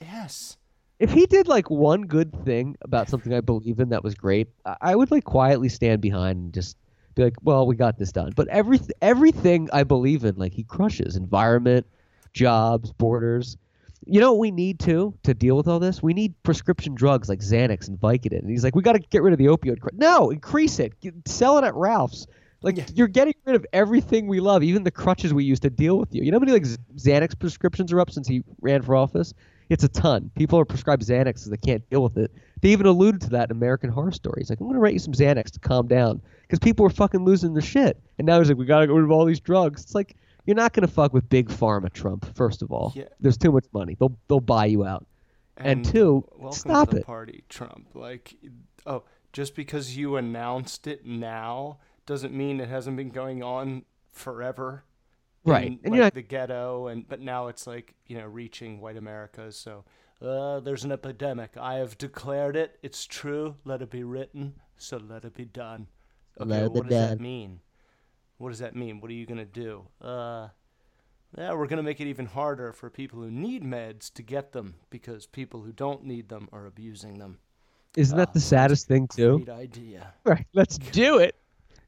Yes. 0.00 0.56
If 0.98 1.12
he 1.12 1.26
did 1.26 1.48
like 1.48 1.70
one 1.70 2.02
good 2.02 2.32
thing 2.44 2.76
about 2.82 3.08
something 3.08 3.32
I 3.34 3.40
believe 3.40 3.80
in 3.80 3.88
that 3.90 4.02
was 4.04 4.14
great, 4.14 4.48
I- 4.64 4.76
I 4.80 4.96
would 4.96 5.10
like 5.10 5.24
quietly 5.24 5.68
stand 5.68 6.00
behind 6.00 6.38
and 6.38 6.54
just 6.54 6.76
be 7.14 7.24
like, 7.24 7.34
"Well, 7.42 7.66
we 7.66 7.76
got 7.76 7.98
this 7.98 8.12
done." 8.12 8.32
But 8.34 8.48
every 8.48 8.80
everything 9.02 9.68
I 9.72 9.84
believe 9.84 10.24
in, 10.24 10.36
like 10.36 10.52
he 10.52 10.62
crushes 10.62 11.16
environment, 11.16 11.86
jobs, 12.32 12.92
borders. 12.92 13.56
You 14.06 14.20
know 14.20 14.32
what 14.32 14.40
we 14.40 14.50
need 14.50 14.80
to 14.80 15.14
to 15.22 15.34
deal 15.34 15.56
with 15.56 15.68
all 15.68 15.78
this? 15.78 16.02
We 16.02 16.14
need 16.14 16.34
prescription 16.42 16.94
drugs 16.94 17.28
like 17.28 17.40
Xanax 17.40 17.88
and 17.88 17.98
Vicodin. 17.98 18.40
And 18.40 18.50
he's 18.50 18.64
like, 18.64 18.74
"We 18.74 18.82
got 18.82 18.92
to 18.92 18.98
get 18.98 19.22
rid 19.22 19.32
of 19.32 19.38
the 19.38 19.46
opioid." 19.46 19.80
cri-" 19.80 19.92
No, 19.94 20.30
increase 20.30 20.78
it. 20.78 21.00
Get, 21.00 21.14
sell 21.26 21.58
it 21.58 21.64
at 21.64 21.74
Ralph's. 21.74 22.26
Like 22.62 22.96
you're 22.96 23.08
getting 23.08 23.34
rid 23.44 23.56
of 23.56 23.66
everything 23.72 24.26
we 24.26 24.40
love, 24.40 24.62
even 24.62 24.84
the 24.84 24.90
crutches 24.90 25.34
we 25.34 25.44
use 25.44 25.60
to 25.60 25.70
deal 25.70 25.98
with 25.98 26.14
you. 26.14 26.22
You 26.22 26.30
know 26.30 26.36
how 26.36 26.40
many 26.40 26.52
like 26.52 26.64
Xanax 26.96 27.38
prescriptions 27.38 27.92
are 27.92 28.00
up 28.00 28.10
since 28.10 28.26
he 28.26 28.42
ran 28.60 28.82
for 28.82 28.96
office? 28.96 29.34
It's 29.70 29.84
a 29.84 29.88
ton. 29.88 30.30
People 30.34 30.58
are 30.58 30.64
prescribed 30.64 31.02
Xanax 31.02 31.24
because 31.24 31.50
they 31.50 31.56
can't 31.56 31.88
deal 31.90 32.02
with 32.02 32.16
it. 32.18 32.30
They 32.60 32.70
even 32.70 32.86
alluded 32.86 33.20
to 33.22 33.30
that 33.30 33.50
in 33.50 33.56
American 33.56 33.90
Horror 33.90 34.12
Story. 34.12 34.40
He's 34.40 34.50
like, 34.50 34.60
I'm 34.60 34.66
going 34.66 34.74
to 34.74 34.80
write 34.80 34.92
you 34.92 34.98
some 34.98 35.14
Xanax 35.14 35.50
to 35.52 35.60
calm 35.60 35.86
down 35.86 36.20
because 36.42 36.58
people 36.58 36.84
were 36.84 36.90
fucking 36.90 37.24
losing 37.24 37.54
their 37.54 37.62
shit. 37.62 38.00
And 38.18 38.26
now 38.26 38.38
he's 38.38 38.48
like, 38.48 38.58
we 38.58 38.66
got 38.66 38.80
to 38.80 38.86
get 38.86 38.92
rid 38.92 39.04
of 39.04 39.10
all 39.10 39.24
these 39.24 39.40
drugs. 39.40 39.82
It's 39.82 39.94
like, 39.94 40.16
you're 40.46 40.56
not 40.56 40.72
going 40.72 40.86
to 40.86 40.92
fuck 40.92 41.12
with 41.12 41.28
big 41.28 41.48
pharma, 41.48 41.92
Trump, 41.92 42.34
first 42.36 42.62
of 42.62 42.70
all. 42.72 42.92
Yeah. 42.94 43.04
There's 43.20 43.36
too 43.38 43.52
much 43.52 43.66
money. 43.72 43.96
They'll, 43.98 44.16
they'll 44.28 44.40
buy 44.40 44.66
you 44.66 44.84
out. 44.84 45.06
And, 45.56 45.84
two, 45.84 46.26
welcome 46.36 46.52
stop 46.58 46.88
to 46.90 46.96
the 46.96 47.00
it. 47.02 47.06
party, 47.06 47.44
Trump. 47.48 47.88
Like, 47.94 48.34
oh, 48.86 49.04
just 49.32 49.54
because 49.54 49.96
you 49.96 50.16
announced 50.16 50.86
it 50.86 51.06
now 51.06 51.78
doesn't 52.06 52.34
mean 52.34 52.60
it 52.60 52.68
hasn't 52.68 52.96
been 52.96 53.10
going 53.10 53.42
on 53.42 53.84
forever. 54.12 54.84
Right. 55.44 55.66
in, 55.66 55.72
And 55.84 55.92
like 55.92 55.94
you're 55.94 56.04
not- 56.04 56.14
the 56.14 56.22
ghetto, 56.22 56.86
and 56.88 57.06
but 57.08 57.20
now 57.20 57.48
it's 57.48 57.66
like 57.66 57.94
you 58.06 58.16
know 58.18 58.26
reaching 58.26 58.80
white 58.80 58.96
America. 58.96 59.52
So 59.52 59.84
uh, 60.22 60.60
there's 60.60 60.84
an 60.84 60.90
epidemic. 60.92 61.50
I 61.60 61.74
have 61.74 61.98
declared 61.98 62.56
it. 62.56 62.78
It's 62.82 63.04
true. 63.06 63.54
Let 63.64 63.82
it 63.82 63.90
be 63.90 64.04
written. 64.04 64.54
So 64.78 64.96
let 64.96 65.24
it 65.24 65.34
be 65.34 65.44
done. 65.44 65.86
Okay, 66.40 66.66
what 66.66 66.88
does 66.88 67.08
that 67.10 67.20
mean? 67.20 67.60
What 68.38 68.50
does 68.50 68.58
that 68.58 68.74
mean? 68.74 69.00
What 69.00 69.10
are 69.10 69.14
you 69.14 69.26
gonna 69.26 69.44
do? 69.44 69.86
Uh, 70.00 70.48
yeah, 71.36 71.52
we're 71.54 71.66
gonna 71.66 71.82
make 71.82 72.00
it 72.00 72.06
even 72.06 72.26
harder 72.26 72.72
for 72.72 72.90
people 72.90 73.20
who 73.20 73.30
need 73.30 73.62
meds 73.62 74.12
to 74.14 74.22
get 74.22 74.52
them 74.52 74.74
because 74.90 75.26
people 75.26 75.62
who 75.62 75.72
don't 75.72 76.04
need 76.04 76.28
them 76.28 76.48
are 76.52 76.66
abusing 76.66 77.18
them. 77.18 77.38
Isn't 77.96 78.18
that 78.18 78.32
the 78.32 78.40
saddest 78.40 78.88
thing, 78.88 79.06
too? 79.08 79.38
Great 79.44 79.56
idea. 79.56 80.12
Right. 80.24 80.46
Let's 80.52 80.78
do 80.92 81.18
it. 81.18 81.36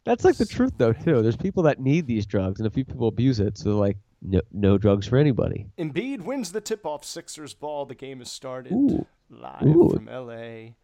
That's 0.04 0.24
like 0.24 0.36
the 0.36 0.46
truth, 0.46 0.74
though, 0.78 0.92
too. 0.92 1.20
There's 1.20 1.36
people 1.36 1.64
that 1.64 1.80
need 1.80 2.06
these 2.06 2.26
drugs, 2.26 2.60
and 2.60 2.66
a 2.66 2.70
few 2.70 2.84
people 2.84 3.08
abuse 3.08 3.40
it. 3.40 3.58
So, 3.58 3.76
like, 3.76 3.96
no, 4.22 4.40
no 4.52 4.78
drugs 4.78 5.06
for 5.06 5.16
anybody. 5.16 5.66
Embiid 5.78 6.20
wins 6.20 6.52
the 6.52 6.60
tip-off 6.60 7.04
Sixers 7.04 7.54
ball. 7.54 7.86
The 7.86 7.96
game 7.96 8.18
has 8.20 8.30
started 8.30 8.72
Ooh. 8.72 9.04
live 9.30 9.66
Ooh. 9.66 9.90
from 9.92 10.08
L.A. 10.08 10.76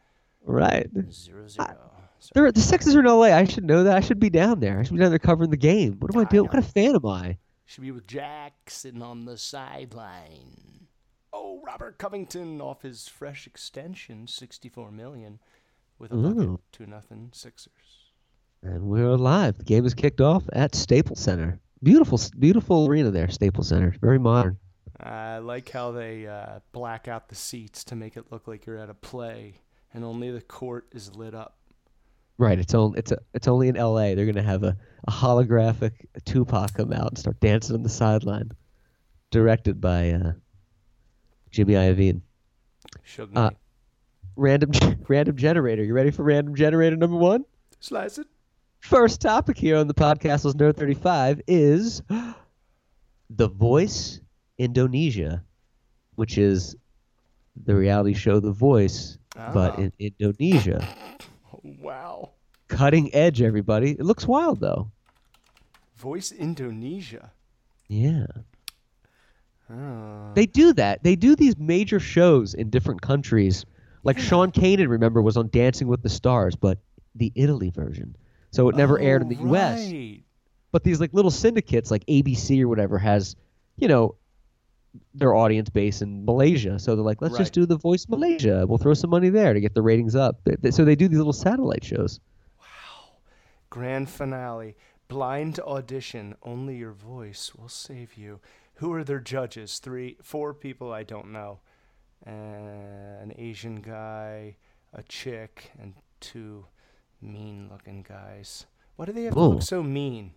Right. 0.44 0.90
Zero 1.12 1.46
zero. 1.46 1.92
They're, 2.34 2.52
the 2.52 2.60
Sixers 2.60 2.94
are 2.94 3.00
in 3.00 3.06
LA. 3.06 3.32
I 3.36 3.44
should 3.44 3.64
know 3.64 3.84
that. 3.84 3.96
I 3.96 4.00
should 4.00 4.20
be 4.20 4.30
down 4.30 4.60
there. 4.60 4.78
I 4.78 4.82
should 4.82 4.94
be 4.94 5.00
down 5.00 5.10
there 5.10 5.18
covering 5.18 5.50
the 5.50 5.56
game. 5.56 5.96
What 5.98 6.14
am 6.14 6.20
I 6.20 6.24
doing? 6.24 6.44
What 6.44 6.52
kind 6.52 6.64
of 6.64 6.70
fan 6.70 6.94
am 6.94 7.06
I? 7.06 7.38
Should 7.66 7.82
be 7.82 7.90
with 7.90 8.06
Jackson 8.06 9.02
on 9.02 9.24
the 9.24 9.38
sideline. 9.38 10.86
Oh, 11.32 11.60
Robert 11.64 11.98
Covington 11.98 12.60
off 12.60 12.82
his 12.82 13.08
fresh 13.08 13.46
extension, 13.46 14.26
sixty-four 14.26 14.90
million, 14.90 15.38
with 15.98 16.12
a 16.12 16.16
bucket, 16.16 16.60
two 16.72 16.86
nothing 16.86 17.30
Sixers. 17.32 17.72
And 18.62 18.82
we're 18.82 19.16
live. 19.16 19.58
The 19.58 19.64
game 19.64 19.86
is 19.86 19.94
kicked 19.94 20.20
off 20.20 20.44
at 20.52 20.74
Staples 20.74 21.18
Center. 21.20 21.58
Beautiful, 21.82 22.20
beautiful 22.38 22.86
arena 22.86 23.10
there, 23.10 23.28
Staples 23.28 23.68
Center. 23.68 23.94
Very 24.00 24.18
modern. 24.18 24.58
I 25.00 25.38
like 25.38 25.70
how 25.70 25.90
they 25.90 26.26
uh, 26.26 26.60
black 26.70 27.08
out 27.08 27.28
the 27.28 27.34
seats 27.34 27.82
to 27.84 27.96
make 27.96 28.16
it 28.16 28.30
look 28.30 28.46
like 28.46 28.66
you're 28.66 28.78
at 28.78 28.90
a 28.90 28.94
play, 28.94 29.54
and 29.92 30.04
only 30.04 30.30
the 30.30 30.42
court 30.42 30.86
is 30.92 31.16
lit 31.16 31.34
up. 31.34 31.56
Right. 32.38 32.58
It's 32.58 32.74
only 32.74 32.98
it's 32.98 33.12
a, 33.12 33.18
it's 33.34 33.46
only 33.48 33.68
in 33.68 33.76
LA. 33.76 34.14
They're 34.14 34.26
gonna 34.26 34.42
have 34.42 34.62
a, 34.64 34.76
a 35.06 35.10
holographic 35.12 35.92
Tupac 36.24 36.74
come 36.74 36.92
out 36.92 37.08
and 37.08 37.18
start 37.18 37.38
dancing 37.40 37.76
on 37.76 37.82
the 37.82 37.88
sideline, 37.88 38.50
directed 39.30 39.80
by 39.80 40.10
uh, 40.10 40.32
Jimmy 41.50 41.74
Iovine. 41.74 42.22
Suge 43.06 43.30
Uh, 43.36 43.50
random 44.36 44.70
random 45.08 45.36
generator. 45.36 45.84
You 45.84 45.94
ready 45.94 46.10
for 46.10 46.22
random 46.24 46.54
generator 46.54 46.96
number 46.96 47.16
one? 47.16 47.44
Slice 47.80 48.18
it. 48.18 48.26
First 48.80 49.20
topic 49.20 49.56
here 49.58 49.76
on 49.76 49.86
the 49.86 49.94
podcast 49.94 50.44
was 50.44 50.54
Nerd 50.54 50.76
35 50.76 51.42
is 51.46 52.02
The 53.30 53.48
Voice 53.48 54.20
Indonesia, 54.58 55.44
which 56.16 56.36
is 56.38 56.74
the 57.64 57.74
reality 57.76 58.14
show 58.14 58.40
The 58.40 58.50
Voice, 58.52 59.18
but 59.34 59.74
Ah. 59.78 59.82
in 59.82 59.92
Indonesia. 60.00 60.86
Wow. 61.62 62.30
Cutting 62.68 63.14
edge, 63.14 63.42
everybody. 63.42 63.92
It 63.92 64.02
looks 64.04 64.26
wild 64.26 64.60
though. 64.60 64.90
Voice 65.96 66.32
Indonesia. 66.32 67.30
Yeah. 67.88 68.26
Oh. 69.70 70.32
They 70.34 70.46
do 70.46 70.72
that. 70.74 71.02
They 71.02 71.16
do 71.16 71.36
these 71.36 71.56
major 71.56 72.00
shows 72.00 72.54
in 72.54 72.70
different 72.70 73.02
countries. 73.02 73.64
Like 74.04 74.18
Sean 74.18 74.50
Kanan, 74.50 74.88
remember, 74.88 75.22
was 75.22 75.36
on 75.36 75.48
Dancing 75.52 75.86
with 75.86 76.02
the 76.02 76.08
Stars, 76.08 76.56
but 76.56 76.78
the 77.14 77.32
Italy 77.36 77.70
version. 77.70 78.16
So 78.50 78.68
it 78.68 78.76
never 78.76 78.98
aired 78.98 79.22
in 79.22 79.28
the 79.28 79.38
Oh, 79.40 79.54
US. 79.54 79.92
But 80.72 80.82
these 80.82 81.00
like 81.00 81.12
little 81.12 81.30
syndicates 81.30 81.90
like 81.90 82.04
ABC 82.06 82.60
or 82.62 82.68
whatever 82.68 82.98
has, 82.98 83.36
you 83.76 83.88
know, 83.88 84.16
their 85.14 85.34
audience 85.34 85.70
base 85.70 86.02
in 86.02 86.24
Malaysia. 86.24 86.78
So 86.78 86.94
they're 86.96 87.04
like, 87.04 87.22
let's 87.22 87.32
Right. 87.34 87.40
just 87.40 87.52
do 87.52 87.66
the 87.66 87.76
voice 87.76 88.06
Malaysia. 88.08 88.64
We'll 88.68 88.78
throw 88.78 88.94
some 88.94 89.10
money 89.10 89.28
there 89.30 89.54
to 89.54 89.60
get 89.60 89.74
the 89.74 89.82
ratings 89.82 90.14
up. 90.14 90.40
So 90.70 90.84
they 90.84 90.96
do 90.96 91.08
these 91.08 91.18
little 91.18 91.32
satellite 91.32 91.84
shows. 91.84 92.20
Wow. 92.58 93.12
Grand 93.70 94.08
finale. 94.08 94.76
Blind 95.08 95.60
audition. 95.60 96.34
Only 96.42 96.76
your 96.76 96.92
voice 96.92 97.52
will 97.54 97.68
save 97.68 98.14
you. 98.16 98.40
Who 98.76 98.92
are 98.92 99.04
their 99.04 99.20
judges? 99.20 99.78
Three, 99.78 100.16
four 100.22 100.54
people 100.54 100.92
I 100.92 101.02
don't 101.04 101.32
know. 101.32 101.60
Uh, 102.26 102.30
an 102.30 103.32
Asian 103.36 103.76
guy, 103.82 104.56
a 104.92 105.02
chick, 105.04 105.70
and 105.80 105.94
two 106.20 106.64
mean-looking 107.20 108.04
guys. 108.08 108.66
Why 108.96 109.06
do 109.06 109.12
they 109.12 109.24
have 109.24 109.34
to 109.34 109.40
look 109.40 109.62
so 109.62 109.82
mean? 109.82 110.32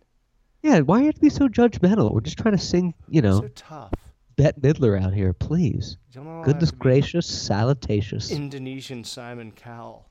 Yeah, 0.64 0.80
why 0.82 0.98
do 0.98 1.02
you 1.02 1.08
have 1.08 1.16
to 1.16 1.22
be 1.22 1.30
so 1.30 1.48
judgmental? 1.48 2.12
We're 2.12 2.22
just 2.22 2.38
trying 2.38 2.58
to 2.58 2.64
sing, 2.64 2.94
you 3.08 3.22
know, 3.22 3.42
So 3.42 3.48
tough. 3.56 3.92
Bette 4.36 4.60
Midler 4.60 5.02
out 5.02 5.14
here, 5.14 5.34
please. 5.34 5.98
You 6.10 6.16
don't 6.16 6.28
all 6.28 6.38
have 6.38 6.46
Goodness 6.46 6.72
gracious, 6.72 7.26
salutations. 7.26 8.32
Indonesian 8.32 9.04
Simon 9.04 9.52
Cowell. 9.52 10.10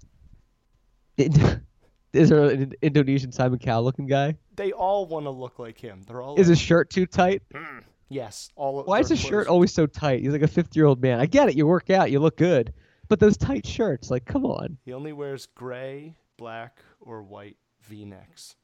Is 1.18 2.28
there 2.28 2.44
an 2.44 2.72
Indonesian 2.80 3.32
Simon 3.32 3.58
Cowell 3.58 3.82
looking 3.82 4.06
guy? 4.06 4.36
They 4.56 4.72
all 4.72 5.06
want 5.06 5.26
to 5.26 5.30
look 5.30 5.58
like 5.58 5.78
him. 5.78 6.02
They're 6.06 6.22
all. 6.22 6.36
Is 6.36 6.46
like, 6.46 6.50
his 6.50 6.60
shirt 6.60 6.90
too 6.90 7.06
tight? 7.06 7.42
Hmm, 7.52 7.80
yes, 8.08 8.50
all. 8.54 8.84
Why 8.84 9.00
is 9.00 9.08
his 9.08 9.20
shirt 9.20 9.48
always 9.48 9.72
so 9.72 9.86
tight? 9.86 10.20
He's 10.22 10.30
like 10.30 10.42
a 10.42 10.48
50 10.48 10.78
year 10.78 10.86
old 10.86 11.02
man. 11.02 11.18
I 11.18 11.26
get 11.26 11.48
it. 11.48 11.56
You 11.56 11.66
work 11.66 11.90
out, 11.90 12.10
you 12.12 12.20
look 12.20 12.36
good. 12.36 12.72
But 13.08 13.20
those 13.20 13.36
tight 13.36 13.66
shirts, 13.66 14.10
like, 14.10 14.24
come 14.24 14.46
on. 14.46 14.78
He 14.84 14.92
only 14.92 15.12
wears 15.12 15.46
gray, 15.54 16.14
black, 16.38 16.78
or 17.00 17.22
white 17.22 17.56
V-necks. 17.82 18.56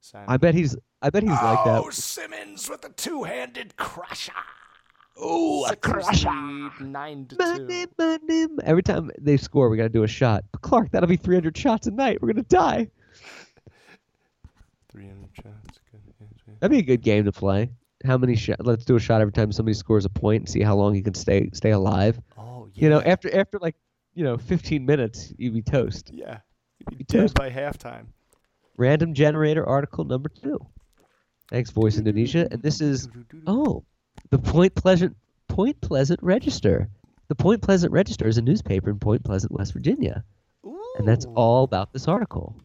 Simon. 0.00 0.26
I 0.28 0.36
bet 0.36 0.54
he's. 0.54 0.76
I 1.04 1.10
bet 1.10 1.22
he's 1.22 1.30
like 1.32 1.64
that. 1.64 1.80
Oh, 1.80 1.84
that. 1.86 1.92
Simmons 1.94 2.68
with 2.70 2.80
the 2.82 2.88
two-handed 2.88 3.76
crusher. 3.76 4.32
Oh, 5.16 5.66
Sixers 5.68 6.24
lead, 6.24 6.70
Nine 6.80 7.26
to 7.26 7.36
My 7.38 7.58
two. 7.58 7.66
name, 7.66 7.88
my 7.98 8.18
name. 8.26 8.58
Every 8.64 8.82
time 8.82 9.10
they 9.20 9.36
score, 9.36 9.68
we 9.68 9.76
got 9.76 9.82
to 9.84 9.88
do 9.90 10.02
a 10.02 10.08
shot. 10.08 10.44
But 10.50 10.62
Clark, 10.62 10.90
that'll 10.92 11.08
be 11.08 11.16
300 11.16 11.56
shots 11.56 11.86
a 11.86 11.90
night. 11.92 12.20
We're 12.22 12.32
gonna 12.32 12.42
die. 12.44 12.88
Three 14.90 15.06
hundred 15.06 15.30
shots. 15.34 15.78
Good. 15.90 16.00
yeah, 16.20 16.26
yeah. 16.48 16.54
That'd 16.60 16.70
be 16.72 16.78
a 16.78 16.82
good 16.82 17.02
game 17.02 17.24
to 17.24 17.32
play. 17.32 17.68
How 18.04 18.16
many 18.18 18.36
shots? 18.36 18.60
Let's 18.64 18.84
do 18.84 18.96
a 18.96 19.00
shot 19.00 19.20
every 19.20 19.32
time 19.32 19.52
somebody 19.52 19.74
scores 19.74 20.04
a 20.04 20.08
point 20.10 20.42
and 20.42 20.48
see 20.48 20.60
how 20.62 20.74
long 20.76 20.94
you 20.94 21.02
can 21.02 21.14
stay 21.14 21.50
stay 21.52 21.70
alive. 21.70 22.18
Oh 22.38 22.68
yeah. 22.74 22.82
You 22.84 22.90
know, 22.90 23.00
after 23.02 23.34
after 23.36 23.58
like 23.60 23.74
you 24.14 24.24
know 24.24 24.36
15 24.38 24.84
minutes, 24.86 25.32
you'd 25.38 25.54
be 25.54 25.62
toast. 25.62 26.10
Yeah. 26.12 26.38
You'd 26.78 26.90
be 26.90 26.96
You 26.98 27.04
dead 27.06 27.20
toast. 27.22 27.34
by 27.34 27.50
halftime. 27.50 28.06
Random 28.76 29.14
generator 29.14 29.64
article 29.66 30.04
number 30.04 30.28
two. 30.28 30.58
Thanks, 31.50 31.70
Voice 31.70 31.98
Indonesia. 31.98 32.48
And 32.50 32.62
this 32.62 32.80
is 32.80 33.08
oh, 33.46 33.84
the 34.30 34.38
Point 34.38 34.74
Pleasant 34.74 35.16
Point 35.48 35.80
Pleasant 35.80 36.20
Register. 36.22 36.88
The 37.28 37.34
Point 37.34 37.62
Pleasant 37.62 37.92
Register 37.92 38.26
is 38.26 38.38
a 38.38 38.42
newspaper 38.42 38.90
in 38.90 38.98
Point 38.98 39.24
Pleasant, 39.24 39.52
West 39.52 39.72
Virginia, 39.72 40.24
and 40.98 41.06
that's 41.06 41.26
all 41.34 41.64
about 41.64 41.92
this 41.92 42.08
article. 42.08 42.56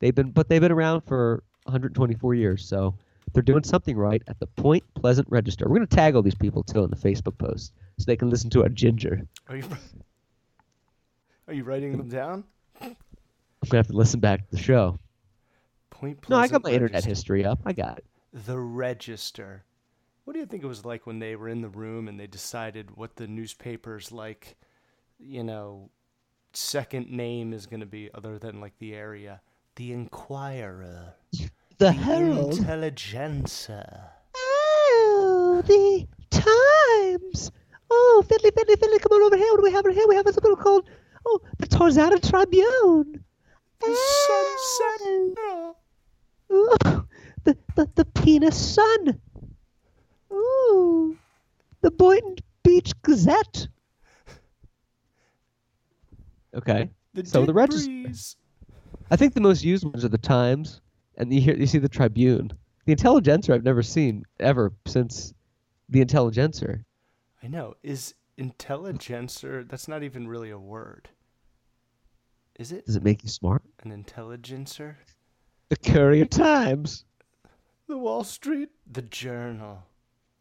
They've 0.00 0.14
been, 0.14 0.30
but 0.30 0.48
they've 0.48 0.60
been 0.60 0.72
around 0.72 1.02
for 1.02 1.42
124 1.64 2.34
years, 2.34 2.66
so 2.66 2.94
they're 3.32 3.42
doing 3.42 3.64
something 3.64 3.96
right 3.96 4.22
at 4.28 4.38
the 4.38 4.46
Point 4.46 4.84
Pleasant 4.94 5.28
Register. 5.30 5.66
We're 5.68 5.76
gonna 5.76 5.86
tag 5.86 6.14
all 6.14 6.22
these 6.22 6.34
people 6.34 6.62
too 6.62 6.84
in 6.84 6.90
the 6.90 6.96
Facebook 6.96 7.38
post 7.38 7.72
so 7.98 8.04
they 8.06 8.16
can 8.16 8.30
listen 8.30 8.50
to 8.50 8.62
our 8.62 8.68
ginger. 8.68 9.22
Are 9.48 9.56
you? 9.56 9.64
Are 11.48 11.54
you 11.54 11.64
writing 11.64 11.96
them 11.96 12.08
down? 12.08 12.44
I'm 12.80 12.96
gonna 13.68 13.78
have 13.78 13.86
to 13.88 13.92
listen 13.96 14.20
back 14.20 14.48
to 14.48 14.56
the 14.56 14.62
show. 14.62 14.98
Point 15.90 16.20
Pleasant. 16.20 16.30
No, 16.30 16.44
I 16.44 16.48
got 16.48 16.64
my 16.64 16.70
internet 16.70 17.04
history 17.04 17.44
up. 17.44 17.60
I 17.64 17.72
got 17.72 17.98
it. 17.98 18.04
The 18.44 18.58
Register. 18.58 19.64
What 20.24 20.34
do 20.34 20.40
you 20.40 20.46
think 20.46 20.62
it 20.62 20.66
was 20.66 20.84
like 20.84 21.06
when 21.06 21.20
they 21.20 21.36
were 21.36 21.48
in 21.48 21.62
the 21.62 21.70
room 21.70 22.06
and 22.06 22.20
they 22.20 22.26
decided 22.26 22.94
what 22.94 23.16
the 23.16 23.26
newspaper's 23.26 24.12
like, 24.12 24.56
you 25.18 25.42
know, 25.42 25.88
second 26.52 27.10
name 27.10 27.54
is 27.54 27.64
going 27.64 27.80
to 27.80 27.86
be 27.86 28.10
other 28.12 28.38
than 28.38 28.60
like 28.60 28.78
the 28.78 28.94
area? 28.94 29.40
The 29.76 29.92
Inquirer. 29.92 31.14
The 31.78 31.92
Herald. 31.92 32.56
Intelligencer. 32.56 34.10
Oh, 34.34 35.62
the 35.66 36.08
Times. 36.30 37.52
Oh, 37.90 38.24
Fiddly, 38.26 38.50
Fiddly, 38.50 38.76
Fiddly, 38.76 38.98
come 38.98 39.12
on 39.12 39.22
over 39.24 39.36
here. 39.36 39.50
What 39.50 39.58
do 39.58 39.62
we 39.62 39.72
have 39.72 39.84
over 39.84 39.92
here? 39.92 40.08
We 40.08 40.16
have 40.16 40.24
something 40.24 40.56
called, 40.56 40.88
oh, 41.26 41.40
the 41.58 41.66
Torzana 41.66 42.18
Tribune. 42.26 43.22
The 43.80 43.86
Sunset. 43.86 45.36
Oh. 45.38 45.76
Herald. 46.48 46.76
Ooh, 46.96 47.06
the, 47.46 47.56
the, 47.76 47.90
the 47.94 48.04
Penis 48.04 48.74
Sun. 48.74 49.20
Ooh, 50.32 51.16
the 51.80 51.90
Boynton 51.90 52.36
Beach 52.62 52.92
Gazette. 53.02 53.68
Okay. 56.54 56.90
The 57.14 57.24
So 57.24 57.40
the 57.40 57.46
Dead 57.46 57.54
Register. 57.54 57.92
I 59.10 59.16
think 59.16 59.34
the 59.34 59.40
most 59.40 59.62
used 59.62 59.84
ones 59.84 60.04
are 60.04 60.08
the 60.08 60.18
Times, 60.18 60.80
and 61.16 61.32
you 61.32 61.40
hear 61.40 61.56
you 61.56 61.66
see 61.66 61.78
the 61.78 61.88
Tribune. 61.88 62.52
The 62.86 62.92
Intelligencer 62.92 63.54
I've 63.54 63.64
never 63.64 63.82
seen 63.82 64.24
ever 64.40 64.72
since 64.86 65.32
the 65.88 66.00
Intelligencer. 66.00 66.84
I 67.42 67.48
know. 67.48 67.74
Is 67.82 68.14
intelligencer? 68.38 69.64
That's 69.64 69.88
not 69.88 70.02
even 70.02 70.26
really 70.28 70.50
a 70.50 70.58
word. 70.58 71.08
Is 72.58 72.72
it 72.72 72.86
Does 72.86 72.96
it 72.96 73.04
make 73.04 73.22
you 73.22 73.28
smart? 73.28 73.62
an 73.84 73.92
intelligencer? 73.92 74.96
The 75.68 75.76
Courier 75.76 76.24
Times. 76.24 77.04
The 77.88 77.96
Wall 77.98 78.24
Street. 78.24 78.70
The 78.90 79.02
Journal. 79.02 79.82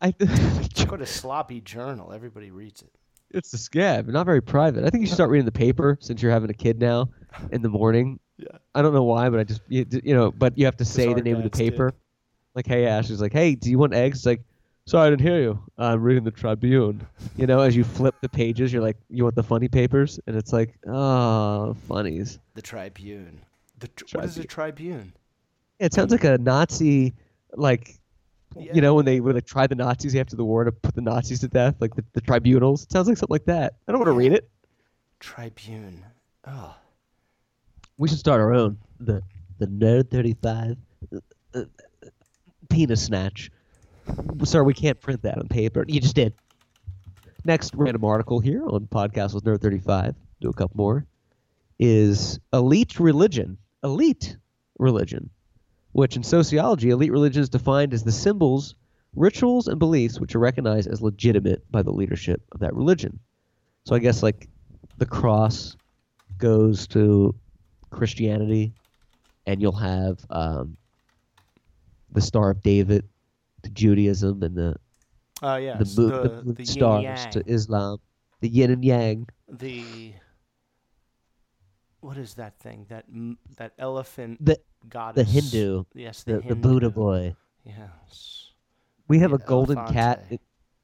I 0.01 0.13
What 0.89 1.01
a 1.01 1.05
sloppy 1.05 1.61
journal. 1.61 2.11
Everybody 2.11 2.51
reads 2.51 2.81
it. 2.81 2.91
it's 3.31 3.49
the 3.51 3.57
scab, 3.57 4.07
not 4.07 4.25
very 4.25 4.41
private. 4.41 4.83
I 4.85 4.89
think 4.89 5.01
you 5.01 5.07
should 5.07 5.15
start 5.15 5.29
reading 5.29 5.45
the 5.45 5.51
paper 5.51 5.97
since 6.01 6.21
you're 6.21 6.31
having 6.31 6.49
a 6.49 6.53
kid 6.53 6.79
now 6.79 7.09
in 7.51 7.61
the 7.61 7.69
morning. 7.69 8.19
Yeah. 8.37 8.57
I 8.73 8.81
don't 8.81 8.93
know 8.93 9.03
why, 9.05 9.29
but 9.29 9.39
I 9.39 9.45
just 9.45 9.61
you, 9.69 9.85
you 10.03 10.13
know, 10.13 10.29
but 10.29 10.57
you 10.57 10.65
have 10.65 10.75
to 10.75 10.83
say 10.83 11.13
the 11.13 11.21
name 11.21 11.37
of 11.37 11.43
the 11.43 11.49
dads 11.49 11.57
did. 11.57 11.71
paper. 11.71 11.93
Like, 12.53 12.67
hey, 12.67 12.85
Ash, 12.85 13.05
Ashley's 13.05 13.21
like, 13.21 13.31
hey, 13.31 13.55
do 13.55 13.69
you 13.69 13.77
want 13.77 13.93
eggs? 13.93 14.17
It's 14.17 14.25
like, 14.25 14.41
sorry, 14.85 15.07
I 15.07 15.09
didn't 15.11 15.21
hear 15.21 15.39
you. 15.39 15.63
I'm 15.77 16.01
reading 16.01 16.25
the 16.25 16.31
Tribune. 16.31 17.07
You 17.37 17.47
know, 17.47 17.61
as 17.61 17.77
you 17.77 17.85
flip 17.85 18.13
the 18.19 18.27
pages, 18.27 18.73
you're 18.73 18.81
like, 18.81 18.97
you 19.09 19.23
want 19.23 19.35
the 19.35 19.43
funny 19.43 19.69
papers, 19.69 20.19
and 20.27 20.35
it's 20.35 20.51
like, 20.51 20.75
oh, 20.85 21.75
funnies. 21.87 22.39
The 22.55 22.61
Tribune. 22.61 23.39
The 23.79 23.87
tr- 23.87 24.17
what 24.17 24.25
is 24.25 24.37
a 24.37 24.43
Tribune? 24.43 25.13
It 25.79 25.93
sounds 25.93 26.11
like 26.11 26.25
a 26.25 26.37
Nazi, 26.37 27.13
like, 27.57 27.99
Yeah. 28.55 28.73
you 28.73 28.81
know, 28.81 28.93
when 28.95 29.05
they 29.05 29.19
would 29.19 29.35
like 29.35 29.45
try 29.45 29.67
the 29.67 29.75
Nazis 29.75 30.15
after 30.15 30.35
the 30.35 30.45
war 30.45 30.63
to 30.63 30.71
put 30.71 30.95
the 30.95 31.01
Nazis 31.01 31.39
to 31.41 31.47
death, 31.47 31.75
like 31.79 31.95
the, 31.95 32.03
the 32.13 32.21
tribunals. 32.21 32.83
It 32.83 32.91
sounds 32.91 33.07
like 33.07 33.17
something 33.17 33.33
like 33.33 33.45
that. 33.45 33.75
I 33.87 33.91
don't 33.91 33.99
want 33.99 34.09
to 34.09 34.13
read 34.13 34.31
it. 34.33 34.49
Tribune. 35.19 36.03
Oh. 36.47 36.75
We 37.97 38.07
should 38.09 38.19
start 38.19 38.41
our 38.41 38.53
own. 38.53 38.77
The 38.99 39.21
the 39.57 39.67
Nerd 39.67 40.09
35 40.11 40.75
uh, 41.13 41.19
uh, 41.53 41.63
penis 42.69 43.03
snatch. 43.05 43.49
Sir, 44.43 44.63
we 44.63 44.73
can't 44.73 44.99
print 44.99 45.21
that 45.23 45.37
on 45.37 45.47
paper. 45.47 45.85
You 45.87 45.99
just 46.01 46.15
did. 46.15 46.33
Next 47.45 47.73
random 47.75 48.03
article 48.03 48.39
here 48.39 48.65
on 48.67 48.87
Podcast 48.87 49.33
with 49.33 49.43
Nerd 49.45 49.61
35. 49.61 50.15
Do 50.41 50.49
a 50.49 50.53
couple 50.53 50.75
more. 50.77 51.05
Is 51.79 52.39
elite 52.53 52.99
religion. 52.99 53.57
Elite 53.83 54.37
religion. 54.79 55.29
Which 55.95 56.17
in 56.17 56.23
sociology, 56.23 56.89
elite 56.89 57.09
religion 57.09 57.41
is 57.41 57.47
defined 57.47 57.93
as 57.93 58.03
the 58.03 58.11
symbols, 58.11 58.75
rituals, 59.15 59.69
and 59.69 59.79
beliefs 59.79 60.19
which 60.19 60.35
are 60.35 60.39
recognized 60.39 60.89
as 60.89 61.01
legitimate 61.01 61.63
by 61.71 61.83
the 61.83 61.93
leadership 61.93 62.41
of 62.51 62.59
that 62.59 62.75
religion. 62.75 63.17
So 63.85 63.95
I 63.95 63.99
guess 63.99 64.21
like 64.21 64.49
the 64.97 65.05
cross 65.05 65.77
goes 66.37 66.85
to 66.87 67.33
Christianity, 67.91 68.73
and 69.45 69.61
you'll 69.61 69.71
have 69.71 70.19
um, 70.29 70.75
the 72.11 72.19
Star 72.19 72.49
of 72.49 72.61
David 72.61 73.07
to 73.63 73.69
Judaism, 73.69 74.43
and 74.43 74.53
the 74.53 74.75
Uh, 75.41 75.59
the, 75.59 76.01
moon, 76.01 76.11
the, 76.11 76.41
the, 76.43 76.53
the 76.53 76.65
stars 76.65 77.25
to 77.27 77.43
Islam, 77.47 77.99
the 78.41 78.49
yin 78.49 78.69
and 78.71 78.83
yang. 78.83 79.27
the 79.47 80.11
what 82.01 82.17
is 82.17 82.33
that 82.35 82.59
thing? 82.59 82.85
That 82.89 83.05
that 83.55 83.71
elephant 83.79 84.43
The 84.45 84.59
goddess. 84.89 85.25
the 85.25 85.31
Hindu, 85.41 85.83
Yes, 85.93 86.23
the, 86.23 86.39
the, 86.39 86.49
the 86.49 86.55
Buddha 86.55 86.89
boy. 86.89 87.35
Yes. 87.65 88.51
We 89.07 89.19
have 89.19 89.31
The 89.31 89.37
a 89.37 89.47
golden 89.47 89.77
cat. 89.87 90.25
Elefante. 90.29 90.39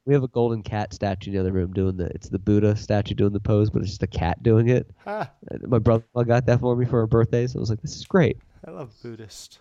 We 0.05 0.13
have 0.15 0.23
a 0.23 0.27
golden 0.27 0.63
cat 0.63 0.93
statue 0.93 1.29
in 1.29 1.35
the 1.35 1.39
other 1.39 1.51
room 1.51 1.73
doing 1.73 1.95
the. 1.97 2.05
It's 2.07 2.27
the 2.29 2.39
Buddha 2.39 2.75
statue 2.75 3.13
doing 3.13 3.33
the 3.33 3.39
pose, 3.39 3.69
but 3.69 3.81
it's 3.83 3.91
just 3.91 4.03
a 4.03 4.07
cat 4.07 4.41
doing 4.41 4.69
it. 4.69 4.89
Ha! 5.05 5.29
Uh, 5.51 5.57
My 5.67 5.77
brother 5.79 6.03
got 6.25 6.45
that 6.47 6.59
for 6.59 6.75
me 6.75 6.85
for 6.85 6.99
our 7.01 7.07
birthdays. 7.07 7.55
I 7.55 7.59
was 7.59 7.69
like, 7.69 7.81
this 7.81 7.95
is 7.95 8.05
great. 8.05 8.37
I 8.65 8.71
love 8.71 8.91
Buddhist. 9.03 9.59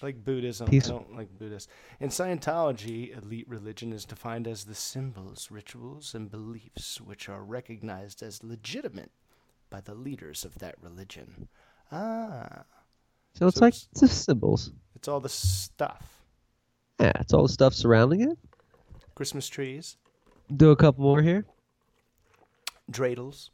I 0.00 0.06
like 0.06 0.24
Buddhism. 0.24 0.68
Peace- 0.68 0.86
I 0.88 0.92
don't 0.92 1.16
like 1.16 1.36
Buddhist. 1.38 1.68
In 2.00 2.08
Scientology, 2.10 3.16
elite 3.16 3.48
religion 3.48 3.92
is 3.92 4.04
defined 4.04 4.46
as 4.46 4.64
the 4.64 4.74
symbols, 4.76 5.48
rituals, 5.50 6.14
and 6.14 6.30
beliefs 6.30 7.00
which 7.00 7.28
are 7.28 7.42
recognized 7.42 8.22
as 8.22 8.44
legitimate 8.44 9.10
by 9.70 9.80
the 9.80 9.94
leaders 9.94 10.44
of 10.44 10.58
that 10.58 10.76
religion. 10.80 11.48
Ah, 11.90 12.62
So 13.34 13.46
it's 13.46 13.58
So 13.58 13.64
like 13.64 13.74
it's- 13.74 13.88
it's 13.92 14.00
just 14.00 14.24
symbols. 14.24 14.72
it's 14.94 15.08
all 15.08 15.20
the 15.20 15.28
stuff. 15.28 16.22
Yeah, 17.00 17.12
it's 17.20 17.32
all 17.32 17.42
the 17.42 17.52
stuff 17.52 17.74
surrounding 17.74 18.20
it. 18.30 18.38
Christmas 19.14 19.48
trees, 19.48 19.96
Do 20.54 20.70
a 20.70 20.76
couple 20.76 21.02
more 21.02 21.22
here. 21.22 21.44
dreidels, 22.90 23.50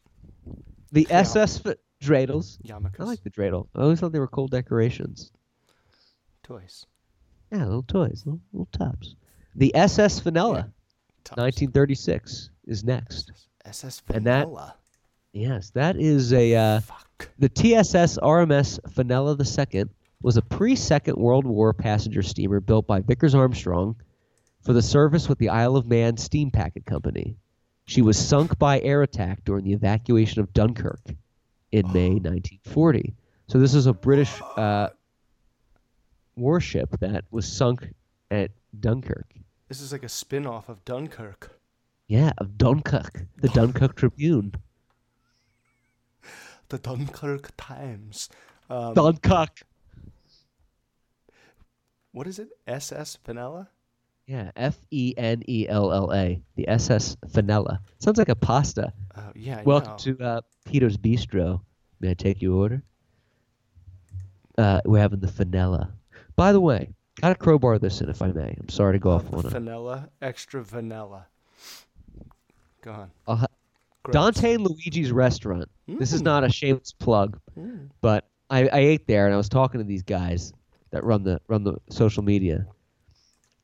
The 0.91 1.07
Yeah. 1.11 1.19
SS 1.21 1.65
f- 1.67 1.77
dreidels. 2.01 2.59
yarmulkes, 2.63 2.99
I 3.01 3.05
like 3.05 3.23
the 3.23 3.31
dreidel. 3.31 3.69
I 3.75 3.83
always 3.83 4.01
thought 4.01 4.13
they 4.13 4.19
were 4.19 4.27
cool 4.29 4.49
decorations. 4.49 5.33
toys, 6.43 6.87
Yeah, 7.53 7.65
little 7.67 7.83
toys, 7.83 8.23
little, 8.25 8.41
little 8.53 8.69
tops. 8.73 9.15
The 9.55 9.75
SS 9.75 10.21
Vanilla, 10.21 10.73
tops. 11.25 11.37
1936, 11.39 12.49
is 12.65 12.85
next. 12.85 13.33
SS 13.67 14.01
And 14.09 14.25
that- 14.27 14.45
Vanilla. 14.45 14.78
Yes, 15.39 15.71
that 15.71 15.97
is 15.97 16.33
a 16.33 16.53
uh, 16.55 16.81
Fuck. 16.81 17.31
the 17.39 17.49
TSS 17.49 18.19
RMS 18.19 18.81
Fenella 18.93 19.37
II 19.39 19.85
was 20.21 20.37
a 20.37 20.43
pre-Second 20.43 21.17
World 21.17 21.47
War 21.47 21.73
passenger 21.73 22.23
steamer 22.23 22.59
built 22.59 22.89
by 22.89 23.01
Vickers 23.01 23.37
Armstrong 23.37 23.95
for 24.63 24.73
the 24.73 24.83
service 24.83 25.29
with 25.29 25.39
the 25.39 25.51
Isle 25.51 25.77
of 25.77 25.87
Man 25.87 26.17
Steam 26.17 26.51
Packet 26.51 26.85
Company. 26.87 27.37
She 27.87 28.03
was 28.03 28.19
sunk 28.19 28.59
by 28.59 28.81
air 28.81 29.03
attack 29.03 29.45
during 29.45 29.63
the 29.63 29.73
evacuation 29.75 30.41
of 30.41 30.53
Dunkirk 30.53 31.01
in 31.71 31.87
May 31.93 32.11
1940. 32.11 33.15
So 33.47 33.61
this 33.61 33.75
is 33.75 33.87
a 33.87 33.93
British 33.93 34.33
uh, 34.57 34.89
warship 36.35 36.99
that 36.99 37.25
was 37.31 37.47
sunk 37.47 37.95
at 38.33 38.51
Dunkirk. 38.81 39.33
This 39.69 39.81
is 39.81 39.93
like 39.93 40.03
a 40.03 40.09
spin-off 40.09 40.69
of 40.69 40.85
Dunkirk. 40.85 41.61
Yeah, 42.09 42.33
of 42.39 42.59
Dunkirk, 42.59 43.25
the 43.37 43.49
Dunkirk 43.51 43.95
Tribune. 43.95 44.53
The 46.69 46.79
Dunkirk 46.79 47.51
Times. 47.57 48.29
Um, 48.71 48.95
Dunkirk. 48.95 49.63
what 52.13 52.27
is 52.27 52.39
it? 52.39 52.49
SS 52.67 53.19
Vanilla? 53.25 53.69
Yeah, 54.27 54.51
F 54.57 54.77
E 54.91 55.15
N 55.17 55.43
E 55.49 55.67
L 55.69 55.91
L 55.93 56.13
A. 56.13 56.43
The 56.57 56.69
SS 56.69 57.17
Fenella. 57.33 57.81
Sounds 57.99 58.19
like 58.19 58.29
a 58.29 58.35
pasta. 58.35 58.93
Oh, 59.17 59.33
yeah, 59.35 59.61
I 59.61 59.63
Welcome 59.63 59.93
know. 59.93 59.97
to 59.99 60.21
uh, 60.25 60.41
Peter's 60.67 60.99
Bistro. 60.99 61.63
May 62.01 62.11
I 62.11 62.15
take 62.15 62.43
your 62.43 62.55
order? 62.55 62.83
Uh, 64.59 64.81
we're 64.85 64.99
having 65.01 65.21
the 65.21 65.29
Fenella. 65.29 65.93
By 66.37 66.53
the 66.53 66.61
way, 66.61 66.91
gotta 67.23 67.35
crowbar 67.37 67.79
this 67.79 68.01
in 68.03 68.11
if 68.11 68.21
I 68.21 68.29
may. 68.33 68.55
I'm 68.61 68.69
sorry 68.69 68.93
to 68.95 68.99
go 68.99 69.13
Uh, 69.13 69.15
off 69.17 69.33
on 69.33 69.47
a. 69.47 69.49
vanilla, 69.49 70.09
extra 70.21 70.63
vanilla. 70.63 71.27
Go 72.83 72.93
on. 72.93 73.11
I'll 73.27 73.37
ha- 73.37 73.47
Gross. 74.05 74.13
Dante 74.13 74.55
and 74.55 74.65
Luigi's 74.67 75.13
restaurant. 75.13 75.69
This 75.87 76.13
is 76.13 76.21
Mm. 76.23 76.27
not 76.27 76.45
a 76.45 76.49
shameless 76.51 76.93
plug, 76.93 77.39
Mm. 77.59 77.89
but 78.01 78.29
I, 78.51 78.69
I 78.69 78.79
ate 78.79 79.07
there 79.07 79.27
and 79.27 79.35
I 79.35 79.37
was 79.37 79.49
talking 79.49 79.81
to 79.81 79.85
these 79.85 80.03
guys 80.03 80.53
that 80.91 81.05
run 81.05 81.23
the 81.25 81.41
run 81.49 81.65
the 81.65 81.77
social 81.91 82.23
media. 82.23 82.67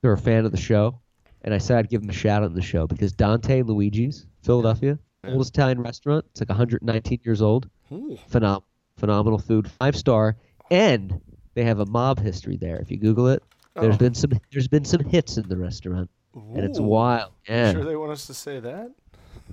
They're 0.03 0.12
a 0.12 0.18
fan 0.18 0.44
of 0.44 0.53
the 0.53 0.59
show, 0.59 0.99
and 1.42 1.55
I 1.55 1.59
said 1.59 1.79
I'd 1.79 1.88
give 1.88 2.01
them 2.03 2.11
a 2.11 2.14
shout 2.14 2.42
out 2.42 2.47
in 2.51 2.55
the 2.55 2.61
show 2.62 2.87
because 2.87 3.12
Dante 3.12 3.61
and 3.61 3.68
Luigi's, 3.68 4.27
Philadelphia, 4.42 4.99
Yeah. 5.25 5.31
oldest 5.33 5.55
Italian 5.55 5.81
restaurant. 5.81 6.25
It's 6.31 6.40
like 6.40 6.51
119 6.51 7.20
years 7.25 7.40
old. 7.40 7.68
Ooh. 7.92 8.18
Phenom- 8.31 8.62
phenomenal 8.99 9.38
food, 9.38 9.70
five 9.70 9.97
star, 9.97 10.37
and 10.70 11.20
they 11.55 11.64
have 11.64 11.79
a 11.81 11.87
mob 11.87 12.18
history 12.18 12.57
there. 12.57 12.77
If 12.77 12.90
you 12.90 12.99
Google 12.99 13.29
it, 13.29 13.42
there's 13.75 13.94
Oh. 13.94 13.99
been 13.99 14.14
some 14.14 14.33
there's 14.53 14.68
been 14.68 14.85
some 14.85 15.05
hits 15.05 15.38
in 15.38 15.49
the 15.49 15.57
restaurant, 15.57 16.11
and 16.35 16.59
it's 16.59 16.81
wild. 16.81 17.33
Yeah, 17.49 17.73
Sure 17.73 17.85
they 17.85 17.97
want 17.97 18.12
us 18.12 18.27
to 18.27 18.35
say 18.35 18.61
that? 18.61 18.90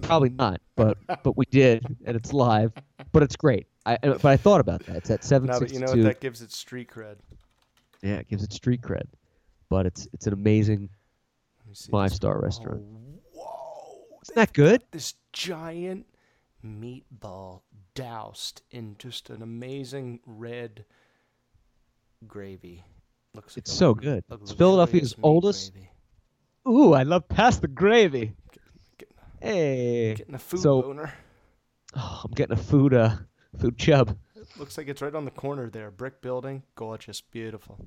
Probably 0.01 0.29
not, 0.29 0.61
but 0.75 0.97
but 1.23 1.37
we 1.37 1.45
did, 1.51 1.85
and 2.05 2.15
it's 2.15 2.33
live, 2.33 2.71
but 3.11 3.23
it's 3.23 3.35
great. 3.35 3.67
I 3.85 3.97
but 4.01 4.25
I 4.25 4.37
thought 4.37 4.61
about 4.61 4.85
that. 4.85 4.97
It's 5.09 5.11
at 5.11 5.41
No, 5.41 5.59
but 5.59 5.71
you 5.71 5.79
know 5.79 5.87
762. 5.87 5.97
what? 5.97 6.03
That 6.03 6.19
gives 6.21 6.41
it 6.41 6.51
street 6.51 6.89
cred. 6.89 7.15
yeah, 8.01 8.15
it 8.15 8.27
gives 8.29 8.43
it 8.43 8.53
street 8.53 8.81
cred, 8.81 9.05
but 9.69 9.85
it's 9.85 10.07
it's 10.13 10.27
an 10.27 10.33
amazing 10.33 10.89
Let 11.59 11.67
me 11.69 11.75
see 11.75 11.91
five 11.91 12.09
this. 12.11 12.17
star 12.17 12.37
oh, 12.37 12.41
restaurant. 12.41 12.83
Oh, 12.83 13.19
whoa. 13.33 14.17
Isn't 14.23 14.35
that 14.35 14.53
good? 14.53 14.83
This 14.91 15.15
giant 15.33 16.05
meatball 16.63 17.61
doused 17.95 18.61
in 18.71 18.95
just 18.99 19.29
an 19.31 19.41
amazing 19.41 20.19
red 20.25 20.85
gravy. 22.27 22.83
Looks 23.33 23.53
like 23.53 23.59
It's 23.59 23.71
so 23.73 23.93
good. 23.93 24.23
It's 24.29 24.51
Philadelphia's 24.51 25.15
oldest- 25.23 25.73
gravy. 25.73 25.89
Ooh, 26.67 26.93
I 26.93 27.01
love 27.03 27.27
past 27.27 27.61
the 27.61 27.67
gravy. 27.67 28.33
Hey, 29.41 30.13
Getting 30.15 30.35
a 30.35 30.39
food 30.39 30.59
So- 30.59 30.81
boner. 30.81 31.11
oh, 31.95 32.21
I'm 32.25 32.31
getting 32.31 32.53
a 32.53 32.61
food 32.61 32.93
uh 32.93 33.15
food 33.57 33.77
chub. 33.77 34.17
Looks 34.57 34.77
like 34.77 34.87
it's 34.87 35.01
right 35.01 35.13
on 35.15 35.25
the 35.25 35.31
corner 35.31 35.69
there. 35.69 35.91
Brick 35.91 36.21
building, 36.21 36.63
gorgeous, 36.75 37.21
beautiful. 37.21 37.85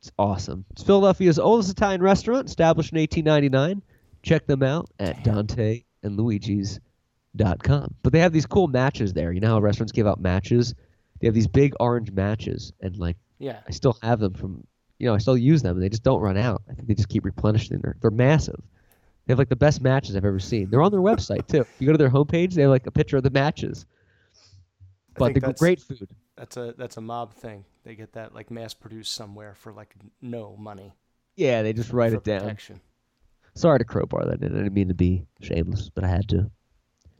It's 0.00 0.12
awesome. 0.18 0.64
It's 0.70 0.82
Philadelphia's 0.82 1.38
oldest 1.38 1.70
Italian 1.70 2.02
restaurant, 2.02 2.48
established 2.48 2.92
in 2.92 2.98
1899. 2.98 3.82
Check 4.22 4.46
them 4.46 4.62
out 4.62 4.88
at 4.98 5.22
Damn. 5.24 5.34
Dante 5.46 5.84
and 6.02 6.18
DanteandLuigi's.com. 6.18 7.94
But 8.02 8.12
they 8.12 8.20
have 8.20 8.32
these 8.32 8.46
cool 8.46 8.68
matches 8.68 9.12
there. 9.14 9.32
You 9.32 9.40
know 9.40 9.48
how 9.48 9.60
restaurants 9.60 9.92
give 9.92 10.06
out 10.06 10.20
matches? 10.20 10.74
They 11.20 11.26
have 11.26 11.34
these 11.34 11.46
big 11.48 11.74
orange 11.80 12.10
matches, 12.12 12.72
and 12.80 12.96
like 12.98 13.16
Yeah. 13.38 13.60
I 13.66 13.70
still 13.70 13.96
have 14.02 14.20
them 14.20 14.34
from, 14.34 14.66
you 14.98 15.06
know, 15.06 15.14
I 15.14 15.18
still 15.18 15.36
use 15.38 15.62
them, 15.62 15.76
and 15.76 15.82
they 15.82 15.88
just 15.88 16.02
don't 16.04 16.20
run 16.20 16.36
out. 16.36 16.62
I 16.70 16.74
think 16.74 16.86
they 16.88 16.94
just 16.94 17.08
keep 17.08 17.24
replenishing. 17.24 17.80
They're 17.82 17.96
they're 18.00 18.10
massive. 18.10 18.60
They 19.26 19.32
have 19.32 19.38
like 19.38 19.48
the 19.48 19.56
best 19.56 19.80
matches 19.80 20.16
I've 20.16 20.24
ever 20.24 20.38
seen. 20.38 20.70
They're 20.70 20.82
on 20.82 20.92
their 20.92 21.00
website 21.00 21.46
too. 21.46 21.62
If 21.62 21.68
you 21.78 21.86
go 21.86 21.92
to 21.92 21.98
their 21.98 22.10
homepage, 22.10 22.54
they 22.54 22.62
have 22.62 22.70
like 22.70 22.86
a 22.86 22.90
picture 22.90 23.16
of 23.16 23.22
the 23.22 23.30
matches. 23.30 23.86
I 24.36 25.18
But 25.18 25.34
they're 25.34 25.52
great 25.52 25.80
food. 25.80 26.08
That's 26.36 26.56
a 26.56 26.74
that's 26.76 26.96
a 26.96 27.00
mob 27.00 27.32
thing. 27.32 27.64
They 27.84 27.94
get 27.94 28.12
that 28.14 28.34
like 28.34 28.50
mass 28.50 28.74
produced 28.74 29.14
somewhere 29.14 29.54
for 29.54 29.72
like 29.72 29.94
no 30.20 30.56
money. 30.56 30.92
Yeah, 31.36 31.62
they 31.62 31.72
just 31.72 31.92
write 31.92 32.12
it 32.12 32.24
down. 32.24 32.40
protection. 32.40 32.80
Sorry 33.54 33.78
to 33.78 33.84
crowbar 33.84 34.26
that 34.26 34.42
in. 34.42 34.52
I 34.52 34.56
didn't 34.58 34.74
mean 34.74 34.88
to 34.88 34.94
be 34.94 35.26
shameless, 35.40 35.90
but 35.94 36.04
I 36.04 36.08
had 36.08 36.28
to. 36.30 36.50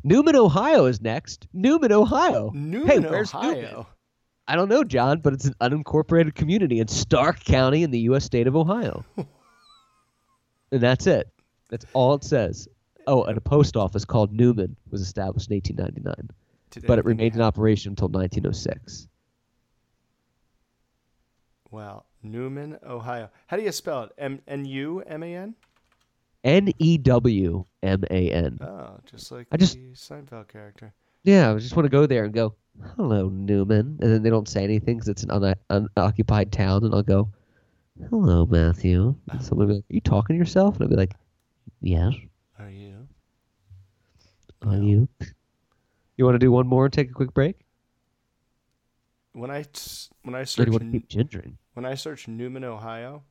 Newman, 0.02 0.36
Ohio 0.36 0.84
is 0.84 1.00
next. 1.00 1.46
Newman, 1.52 1.92
Ohio. 1.92 2.50
Newman, 2.52 3.04
where's 3.04 3.32
Newman? 3.32 3.86
I 4.46 4.56
don't 4.56 4.68
know, 4.68 4.84
John, 4.84 5.20
but 5.20 5.32
it's 5.32 5.46
an 5.46 5.54
unincorporated 5.60 6.34
community 6.34 6.80
in 6.80 6.88
Stark 6.88 7.42
County 7.42 7.82
in 7.82 7.90
the 7.90 8.00
U.S. 8.00 8.24
state 8.24 8.46
of 8.46 8.54
Ohio. 8.54 9.04
and 10.70 10.82
that's 10.82 11.06
it. 11.06 11.32
That's 11.74 11.86
all 11.92 12.14
it 12.14 12.22
says. 12.22 12.68
Oh, 13.08 13.24
and 13.24 13.36
a 13.36 13.40
post 13.40 13.76
office 13.76 14.04
called 14.04 14.32
Newman 14.32 14.76
was 14.92 15.00
established 15.00 15.50
in 15.50 15.56
1899, 15.56 16.30
Did 16.70 16.86
but 16.86 17.00
it 17.00 17.04
remained 17.04 17.34
in 17.34 17.40
operation 17.40 17.90
until 17.90 18.06
1906. 18.06 19.08
Wow, 21.72 22.04
Newman, 22.22 22.78
Ohio. 22.86 23.28
How 23.48 23.56
do 23.56 23.64
you 23.64 23.72
spell 23.72 24.04
it? 24.04 24.12
M 24.18 24.40
N 24.46 24.64
U 24.66 25.00
M 25.04 25.24
A 25.24 25.34
N? 25.34 25.54
N 26.44 26.72
E 26.78 26.96
W 26.98 27.64
M 27.82 28.04
A 28.08 28.30
N. 28.30 28.58
Oh, 28.60 29.00
just 29.10 29.32
like 29.32 29.48
I 29.50 29.56
just- 29.56 29.74
the 29.74 29.94
Seinfeld 29.94 30.46
character. 30.46 30.92
Yeah, 31.24 31.52
I 31.52 31.58
just 31.58 31.74
want 31.74 31.86
to 31.86 31.90
go 31.90 32.06
there 32.06 32.22
and 32.24 32.32
go, 32.32 32.54
hello, 32.94 33.30
Newman. 33.30 33.98
And 34.00 34.12
then 34.12 34.22
they 34.22 34.30
don't 34.30 34.46
say 34.48 34.62
anything 34.62 34.98
because 34.98 35.08
it's 35.08 35.24
an 35.24 35.32
un- 35.32 35.56
unoccupied 35.70 36.52
town. 36.52 36.84
And 36.84 36.94
I'll 36.94 37.02
go, 37.02 37.30
hello, 38.10 38.46
Matthew. 38.46 39.16
Ah. 39.28 39.32
And 39.32 39.42
someone 39.44 39.66
will 39.66 39.74
be 39.74 39.76
like, 39.78 39.84
are 39.90 39.94
you 39.94 40.00
talking 40.00 40.36
to 40.36 40.38
yourself? 40.38 40.76
And 40.76 40.84
I'll 40.84 40.90
be 40.90 40.94
like, 40.96 41.14
yes, 41.80 42.14
Are 42.58 42.70
you? 42.70 43.08
are 44.62 44.76
you? 44.76 45.08
You 46.16 46.24
want 46.24 46.34
to 46.36 46.38
do 46.38 46.52
one 46.52 46.66
more 46.66 46.84
and 46.86 46.92
take 46.92 47.10
a 47.10 47.14
quick 47.14 47.34
break? 47.34 47.56
When 49.32 49.50
I 49.50 49.60
s- 49.60 50.10
when 50.22 50.34
I 50.34 50.38
when 50.38 50.42
I 50.42 50.44
search 50.44 50.68
want 50.68 50.80
to 50.82 50.86
N- 50.86 50.92
keep 50.92 51.08
gingering? 51.08 51.56
when 51.74 51.84
I 51.84 51.94
search 51.96 52.28
Newman, 52.28 52.62
Ohio, 52.64 53.24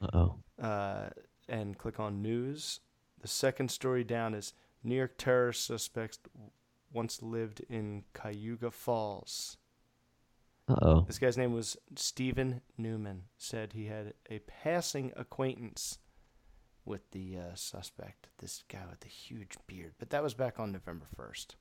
Uh-oh. 0.00 0.36
uh, 0.58 1.10
and 1.48 1.76
click 1.78 2.00
on 2.00 2.22
news, 2.22 2.80
the 3.20 3.28
second 3.28 3.70
story 3.70 4.02
down 4.04 4.34
is 4.34 4.54
New 4.82 4.96
York 4.96 5.16
terrorist 5.18 5.64
suspects 5.66 6.18
once 6.92 7.22
lived 7.22 7.60
in 7.68 8.04
Cuyahoga 8.14 8.70
Falls. 8.70 9.58
Uh-oh. 10.66 11.02
This 11.02 11.18
guy's 11.18 11.36
name 11.36 11.52
was 11.52 11.76
Stephen 11.96 12.62
Newman. 12.78 13.24
Said 13.36 13.72
he 13.74 13.86
had 13.86 14.14
a 14.30 14.38
passing 14.40 15.12
acquaintance 15.16 15.98
with 16.84 17.08
the 17.12 17.36
uh, 17.38 17.54
suspect, 17.54 18.28
this 18.38 18.64
guy 18.68 18.82
with 18.88 19.00
the 19.00 19.08
huge 19.08 19.56
beard. 19.66 19.92
But 19.98 20.10
that 20.10 20.22
was 20.22 20.34
back 20.34 20.58
on 20.58 20.72
November 20.72 21.06
1st. 21.18 21.54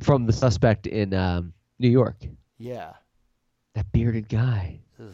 From 0.00 0.26
the 0.26 0.32
suspect 0.32 0.86
in 0.86 1.14
um, 1.14 1.52
New 1.78 1.88
York. 1.88 2.16
Yeah. 2.58 2.94
That 3.74 3.90
bearded 3.92 4.28
guy. 4.28 4.80
Ugh. 5.00 5.06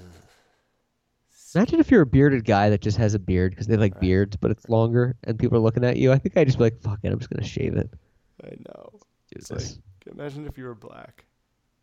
Imagine 1.54 1.80
if 1.80 1.90
you're 1.90 2.02
a 2.02 2.06
bearded 2.06 2.44
guy 2.44 2.70
that 2.70 2.80
just 2.80 2.96
has 2.96 3.14
a 3.14 3.18
beard 3.18 3.50
because 3.50 3.66
they 3.66 3.76
like 3.76 3.94
Right. 3.94 4.00
beards, 4.02 4.36
but 4.36 4.50
it's 4.52 4.68
longer 4.68 5.16
and 5.24 5.36
people 5.38 5.56
are 5.58 5.60
looking 5.60 5.84
at 5.84 5.96
you. 5.96 6.12
I 6.12 6.18
think 6.18 6.36
I'd 6.36 6.46
just 6.46 6.58
be 6.58 6.64
like, 6.64 6.80
fuck 6.80 7.00
it, 7.02 7.10
I'm 7.12 7.18
just 7.18 7.28
going 7.30 7.42
to 7.42 7.48
shave 7.48 7.74
it. 7.76 7.90
I 8.44 8.50
know. 8.68 8.90
Do 8.92 9.00
It's 9.32 9.50
like, 9.50 9.62
imagine 10.14 10.46
if 10.46 10.56
you 10.56 10.64
were 10.64 10.74
black. 10.76 11.24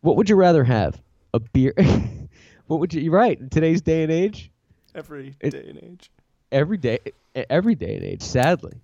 What 0.00 0.16
would 0.16 0.28
you 0.30 0.36
rather 0.36 0.64
have? 0.64 1.00
A 1.34 1.40
beard? 1.40 1.74
what 2.66 2.80
would 2.80 2.94
you? 2.94 3.02
You're 3.02 3.12
right. 3.12 3.38
In 3.38 3.50
today's 3.50 3.82
day 3.82 4.02
and 4.02 4.10
age, 4.12 4.50
Every 4.94 5.36
It- 5.40 5.50
day 5.50 5.66
and 5.68 5.78
age. 5.82 6.10
Every 6.52 6.76
day, 6.76 6.98
every 7.34 7.74
day 7.74 7.96
and 7.96 8.04
age. 8.04 8.22
Sadly, 8.22 8.80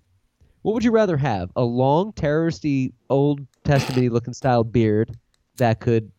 what 0.61 0.73
would 0.73 0.83
you 0.83 0.91
rather 0.91 1.17
have? 1.17 1.51
A 1.55 1.63
long, 1.63 2.11
terroristy, 2.13 2.93
Old 3.09 3.45
Testament 3.63 4.11
looking 4.11 4.33
style 4.33 4.63
beard 4.63 5.17
that 5.57 5.79
could, 5.79 6.11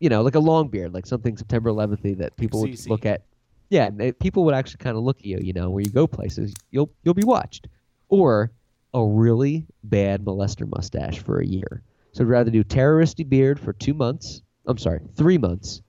you 0.00 0.08
know, 0.08 0.22
like 0.22 0.34
a 0.34 0.40
long 0.40 0.68
beard, 0.68 0.94
like 0.94 1.06
something 1.06 1.36
September 1.36 1.70
11th 1.70 2.18
that 2.18 2.36
people 2.36 2.60
would 2.62 2.76
ZZ. 2.76 2.88
look 2.88 3.06
at. 3.06 3.22
Yeah, 3.70 3.86
and 3.86 3.98
they, 3.98 4.12
people 4.12 4.44
would 4.44 4.54
actually 4.54 4.78
kind 4.78 4.96
of 4.96 5.02
look 5.02 5.18
at 5.18 5.26
you. 5.26 5.38
You 5.42 5.52
know, 5.52 5.70
where 5.70 5.82
you 5.82 5.90
go 5.90 6.06
places, 6.06 6.54
you'll 6.70 6.90
you'll 7.02 7.14
be 7.14 7.24
watched. 7.24 7.68
Or 8.08 8.52
a 8.92 9.04
really 9.04 9.66
bad 9.82 10.24
molester 10.24 10.68
mustache 10.68 11.18
for 11.18 11.40
a 11.40 11.46
year. 11.46 11.82
So 12.12 12.22
I'd 12.22 12.28
rather 12.28 12.50
do 12.50 12.62
terroristy 12.62 13.28
beard 13.28 13.58
for 13.58 13.72
two 13.72 13.92
months. 13.92 14.42
I'm 14.66 14.78
sorry, 14.78 15.00
three 15.16 15.36
months, 15.36 15.82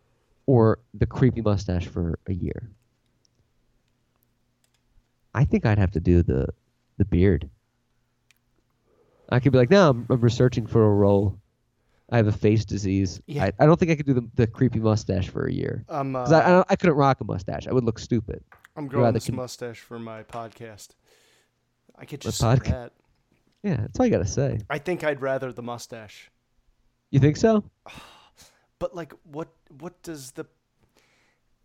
or 0.48 0.80
the 0.96 1.06
creepy 1.06 1.42
mustache 1.42 1.86
for 1.86 2.20
a 2.28 2.34
year. 2.34 2.70
I 5.36 5.44
think 5.46 5.66
I'd 5.66 5.78
have 5.78 5.92
to 5.92 6.00
do 6.00 6.24
the 6.24 6.48
the 6.98 7.06
beard. 7.06 7.50
I 9.30 9.40
could 9.40 9.52
be 9.52 9.58
like, 9.58 9.70
no, 9.72 9.90
I'm, 9.90 10.06
I'm 10.10 10.22
researching 10.22 10.66
for 10.68 10.84
a 10.86 10.90
role. 10.90 11.38
I 12.12 12.18
have 12.18 12.28
a 12.28 12.32
face 12.32 12.64
disease. 12.64 13.20
Yeah. 13.26 13.46
I, 13.46 13.52
I 13.60 13.66
don't 13.66 13.80
think 13.80 13.92
I 13.92 13.96
could 13.96 14.06
do 14.06 14.14
the, 14.14 14.28
the 14.36 14.46
creepy 14.48 14.80
mustache 14.80 15.28
for 15.30 15.48
a 15.48 15.52
year. 15.52 15.84
I'm, 15.90 16.16
uh, 16.16 16.20
I, 16.30 16.46
I, 16.46 16.50
don't- 16.52 16.68
I 16.70 16.76
couldn't 16.76 16.96
rock 16.96 17.20
a 17.22 17.24
mustache. 17.24 17.68
I 17.68 17.74
would 17.74 17.84
look 17.84 17.98
stupid. 17.98 18.44
I'm 18.78 18.88
growing 18.88 19.14
this 19.14 19.26
con- 19.26 19.36
mustache 19.36 19.80
for 19.80 19.98
my 19.98 20.22
podcast. 20.24 20.90
I 21.98 22.06
could 22.06 22.22
just 22.22 22.40
podca- 22.42 22.66
that. 22.70 22.92
Yeah, 23.64 23.78
that's 23.78 24.00
all 24.00 24.06
you 24.06 24.12
gotta 24.12 24.28
say. 24.28 24.60
I 24.70 24.78
think 24.78 25.04
I'd 25.04 25.22
rather 25.22 25.52
the 25.52 25.64
mustache. 25.64 26.30
You 27.12 27.20
think 27.20 27.38
so? 27.38 27.64
But 28.78 28.94
like, 28.96 29.14
what? 29.24 29.48
What 29.80 30.02
does 30.04 30.32
the? 30.32 30.46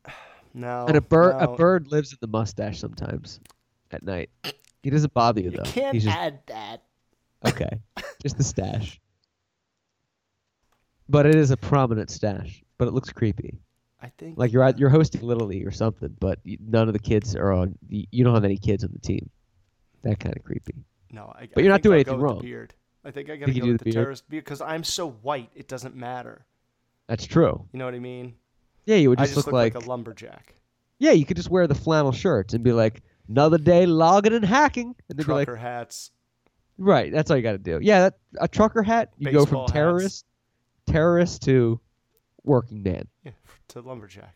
No. 0.54 0.86
and 0.88 0.96
a 0.96 1.00
bird, 1.00 1.36
no. 1.40 1.52
a 1.52 1.56
bird 1.56 1.92
lives 1.92 2.12
in 2.12 2.18
the 2.20 2.26
mustache 2.26 2.78
sometimes. 2.80 3.38
At 3.90 4.02
night. 4.02 4.30
He 4.82 4.90
doesn't 4.90 5.12
bother 5.12 5.40
you 5.40 5.50
You 5.50 5.56
though. 5.58 5.62
can't 5.64 5.94
He's 5.94 6.04
just 6.04 6.16
add 6.16 6.40
that. 6.46 6.82
okay, 7.46 7.80
just 8.22 8.38
the 8.38 8.44
stash. 8.44 9.00
But 11.08 11.26
it 11.26 11.34
is 11.34 11.50
a 11.50 11.56
prominent 11.56 12.10
stash. 12.10 12.62
But 12.78 12.88
it 12.88 12.94
looks 12.94 13.10
creepy. 13.10 13.58
I 14.02 14.08
think 14.16 14.38
Like 14.38 14.52
you're 14.52 14.66
you're 14.76 14.88
hosting 14.88 15.20
Little 15.22 15.46
League 15.48 15.66
or 15.66 15.70
something, 15.70 16.16
but 16.18 16.38
none 16.44 16.88
of 16.88 16.94
the 16.94 16.98
kids 16.98 17.36
are 17.36 17.52
on. 17.52 17.76
You 17.90 18.24
don't 18.24 18.34
have 18.34 18.44
any 18.44 18.56
kids 18.56 18.82
on 18.84 18.90
the 18.92 18.98
team. 19.00 19.28
That 20.02 20.18
kind 20.18 20.34
of 20.34 20.42
creepy. 20.44 20.74
no. 21.10 21.30
I, 21.36 21.48
But 21.52 21.62
you're 21.62 21.72
not 21.72 21.82
doing 21.82 21.94
I'll 21.94 21.96
anything 22.00 22.20
wrong. 22.20 22.40
Beard. 22.40 22.72
I 23.04 23.10
think 23.10 23.28
I 23.28 23.36
gotta 23.36 23.52
Think 23.52 23.64
go 23.64 23.70
with 23.72 23.78
the 23.80 23.84
the 23.84 23.90
beard? 23.90 23.94
terrorist 24.04 24.24
because 24.30 24.62
I'm 24.62 24.84
so 24.84 25.10
white. 25.10 25.50
It 25.54 25.68
doesn't 25.68 25.94
matter. 25.94 26.46
That's 27.08 27.26
true. 27.26 27.66
You 27.72 27.78
know 27.78 27.84
what 27.84 27.94
I 27.94 27.98
mean? 27.98 28.34
Yeah, 28.86 28.96
you 28.96 29.10
would 29.10 29.18
I 29.20 29.24
just, 29.24 29.34
just 29.34 29.46
look, 29.46 29.52
look 29.52 29.52
like, 29.54 29.74
like 29.74 29.84
a 29.84 29.88
lumberjack. 29.88 30.54
yeah. 30.98 31.10
You 31.10 31.26
could 31.26 31.36
just 31.36 31.50
wear 31.50 31.66
the 31.66 31.74
flannel 31.74 32.12
shirts 32.12 32.54
and 32.54 32.64
be 32.64 32.72
like, 32.72 33.02
another 33.30 33.58
day 33.58 33.86
logging 33.86 34.34
and 34.34 34.44
hacking, 34.44 34.94
and 35.08 35.18
they'd 35.18 35.26
be 35.26 35.32
like, 35.32 35.46
Trucker 35.46 35.56
hats. 35.60 36.10
right. 36.76 37.10
That's 37.12 37.30
all 37.30 37.36
you 37.36 37.42
got 37.42 37.52
to 37.52 37.58
do. 37.58 37.78
Yeah, 37.80 38.00
that, 38.00 38.14
a 38.40 38.48
trucker 38.48 38.82
hat. 38.82 39.10
You 39.16 39.30
go 39.32 39.44
Baseball 39.44 39.66
from 39.68 39.72
hats. 39.72 39.72
terrorist, 39.72 40.24
terrorist 40.86 41.42
to 41.42 41.80
working 42.44 42.82
man. 42.82 43.06
Yeah, 43.24 43.32
to 43.68 43.80
lumberjack. 43.80 44.34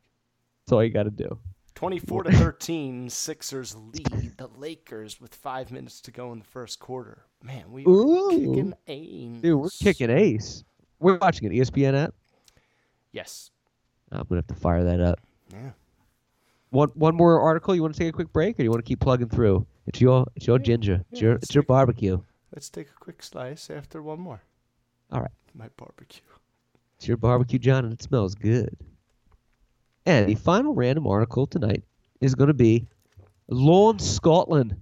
That's 0.64 0.72
all 0.72 0.82
you 0.84 0.90
got 0.90 1.02
to 1.04 1.10
do. 1.10 1.38
24 1.74 2.22
to 2.24 2.32
13, 2.32 3.10
Sixers 3.10 3.74
lead 3.74 4.36
the 4.36 4.48
Lakers 4.56 5.20
with 5.20 5.34
five 5.34 5.72
minutes 5.72 6.00
to 6.02 6.12
go 6.12 6.32
in 6.32 6.38
the 6.38 6.44
first 6.44 6.78
quarter. 6.78 7.24
Man, 7.42 7.72
we 7.72 7.82
are 7.84 8.30
kicking 8.30 8.74
aim. 8.86 9.40
Dude, 9.40 9.58
we're 9.60 9.68
kicking 9.70 10.08
ace. 10.08 10.62
We're 11.00 11.18
watching 11.18 11.46
an 11.48 11.52
ESPN 11.52 12.04
app. 12.04 12.14
Yes. 13.10 13.50
I'm 14.12 14.22
gonna 14.28 14.38
have 14.38 14.46
to 14.46 14.54
fire 14.54 14.84
that 14.84 15.00
up. 15.00 15.18
Yeah. 15.52 15.70
One 16.74 16.88
one 16.94 17.14
more 17.14 17.40
article. 17.40 17.72
You 17.76 17.82
want 17.82 17.94
to 17.94 18.00
take 18.00 18.08
a 18.08 18.12
quick 18.12 18.32
break, 18.32 18.58
or 18.58 18.64
you 18.64 18.70
want 18.70 18.84
to 18.84 18.88
keep 18.88 18.98
plugging 18.98 19.28
through? 19.28 19.64
It's 19.86 20.00
your 20.00 20.26
it's 20.34 20.48
your 20.48 20.58
ginger. 20.58 21.04
It's 21.12 21.20
yeah, 21.20 21.28
your 21.28 21.34
it's 21.36 21.54
your 21.54 21.62
barbecue. 21.62 22.20
Let's 22.52 22.68
take 22.68 22.88
a 22.88 22.98
quick 22.98 23.22
slice 23.22 23.70
after 23.70 24.02
one 24.02 24.18
more. 24.18 24.42
All 25.12 25.20
right. 25.20 25.30
My 25.54 25.68
barbecue. 25.76 26.22
It's 26.96 27.06
your 27.06 27.16
barbecue, 27.16 27.60
Jon, 27.60 27.84
and 27.84 27.92
it 27.92 28.02
smells 28.02 28.34
good. 28.34 28.76
And 30.04 30.28
the 30.28 30.34
final 30.34 30.74
random 30.74 31.06
article 31.06 31.46
tonight 31.46 31.84
is 32.20 32.34
going 32.34 32.48
to 32.48 32.54
be 32.54 32.88
Lawn, 33.48 34.00
Scotland. 34.00 34.74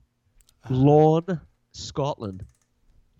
Uh-huh. 0.64 0.74
Lawn, 0.74 1.40
Scotland. 1.72 2.46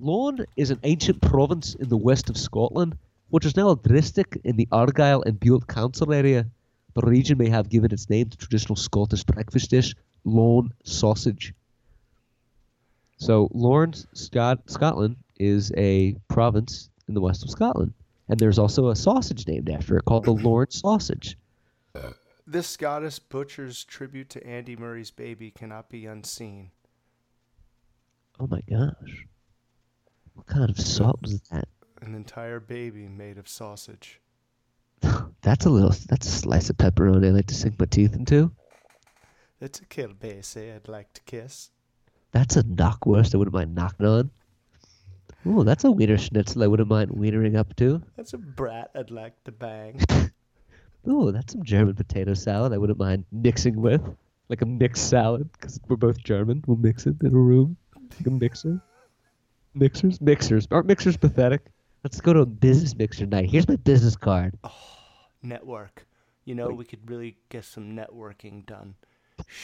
Lawn 0.01 0.47
is 0.57 0.71
an 0.71 0.81
ancient 0.83 1.21
province 1.21 1.75
in 1.75 1.91
the 1.91 1.99
west 1.99 2.31
of 2.31 2.39
Scotland, 2.39 2.97
which 3.29 3.45
is 3.45 3.55
now 3.55 3.71
a 3.71 3.77
district 3.77 4.39
in 4.45 4.57
the 4.57 4.69
Argyll 4.73 5.23
and 5.27 5.39
Bute 5.39 5.67
council 5.67 6.11
area. 6.11 6.47
The 6.95 7.03
region 7.03 7.39
may 7.39 7.49
have 7.49 7.69
given 7.69 7.93
its 7.93 8.11
name 8.11 8.29
to 8.29 8.37
traditional 8.37 8.77
Scottish 8.77 9.25
breakfast 9.25 9.71
dish, 9.71 9.95
lawn 10.25 10.73
sausage. 10.85 11.55
So, 13.17 13.49
Lorne, 13.53 13.95
Scot- 14.15 14.69
Scotland 14.69 15.17
is 15.39 15.73
a 15.77 16.17
province 16.29 16.91
in 17.09 17.15
the 17.15 17.21
west 17.21 17.43
of 17.43 17.51
Scotland. 17.51 17.95
And 18.29 18.39
there's 18.39 18.59
also 18.59 18.89
a 18.89 18.97
sausage 18.97 19.47
named 19.47 19.69
after 19.71 19.97
it 19.97 20.05
called 20.05 20.25
the 20.25 20.33
Lorne 20.33 20.71
sausage. 20.71 21.37
This 22.47 22.67
Scottish 22.67 23.19
butcher's 23.19 23.85
tribute 23.85 24.29
to 24.31 24.47
Andy 24.47 24.77
Murray's 24.77 25.11
baby 25.11 25.51
cannot 25.51 25.89
be 25.89 26.07
unseen. 26.07 26.71
Oh 28.41 28.47
my 28.47 28.61
gosh. 28.69 29.27
What 30.35 30.47
kind 30.47 30.71
of 30.71 30.79
salt 30.81 31.21
was 31.23 31.41
that? 31.51 31.69
An 32.01 32.15
entire 32.15 32.59
baby 32.59 33.07
made 33.07 33.39
of 33.39 33.49
sausage. 33.49 34.21
That's 35.43 35.67
a 35.67 35.71
little, 35.71 35.95
that's 36.09 36.27
a 36.27 36.31
slice 36.31 36.71
of 36.71 36.77
pepperoni 36.77 37.27
I 37.27 37.31
like 37.31 37.47
to 37.47 37.55
sink 37.55 37.79
my 37.79 37.87
teeth 37.87 38.15
into. 38.15 38.53
That's 39.59 39.81
a 39.81 39.85
kielbasa 39.87 40.77
I'd 40.77 40.89
like 40.89 41.13
to 41.15 41.21
kiss. 41.23 41.71
That's 42.31 42.57
a 42.57 42.63
knockwurst 42.63 43.35
I 43.35 43.39
wouldn't 43.39 43.55
mind 43.55 43.75
knocking 43.75 44.07
on. 44.07 44.31
Oh, 45.45 45.65
that's 45.65 45.83
a 45.83 45.91
wiener 45.91 46.17
schnitzel 46.17 46.63
I 46.63 46.69
wouldn't 46.69 46.89
mind 46.89 47.11
wienering 47.11 47.57
up 47.57 47.75
to. 47.77 48.01
That's 48.17 48.33
a 48.33 48.39
brat 48.39 48.91
I'd 48.95 49.11
like 49.11 49.35
to 49.45 49.53
bang. 49.53 50.01
oh, 51.07 51.33
that's 51.33 51.53
some 51.53 51.65
German 51.65 51.97
potato 51.97 52.35
salad 52.35 52.73
I 52.73 52.79
wouldn't 52.79 53.01
mind 53.01 53.25
mixing 53.33 53.81
with. 53.81 54.01
Like 54.49 54.63
a 54.63 54.67
mixed 54.67 55.11
salad, 55.11 55.51
because 55.53 55.81
we're 55.89 55.97
both 55.97 56.23
German. 56.23 56.63
We'll 56.67 56.77
mix 56.77 57.07
it 57.07 57.17
in 57.21 57.35
a 57.35 57.39
room. 57.39 57.77
Like 57.95 58.27
a 58.27 58.31
mixer. 58.31 58.81
Mixers? 59.75 60.21
Mixers. 60.21 60.69
Aren't 60.71 60.87
mixers 60.87 61.17
pathetic? 61.17 61.63
Let's 62.05 62.21
go 62.21 62.33
to 62.33 62.41
a 62.41 62.47
business 62.47 62.95
mixer 62.95 63.27
night. 63.27 63.51
Here's 63.51 63.67
my 63.67 63.77
business 63.77 64.15
card. 64.17 64.57
Oh. 64.63 64.71
Network. 65.43 66.07
You 66.45 66.55
know, 66.55 66.69
we 66.69 66.85
could 66.85 67.09
really 67.09 67.37
get 67.51 67.65
some 67.65 67.97
networking 67.97 68.67
done. 68.67 68.95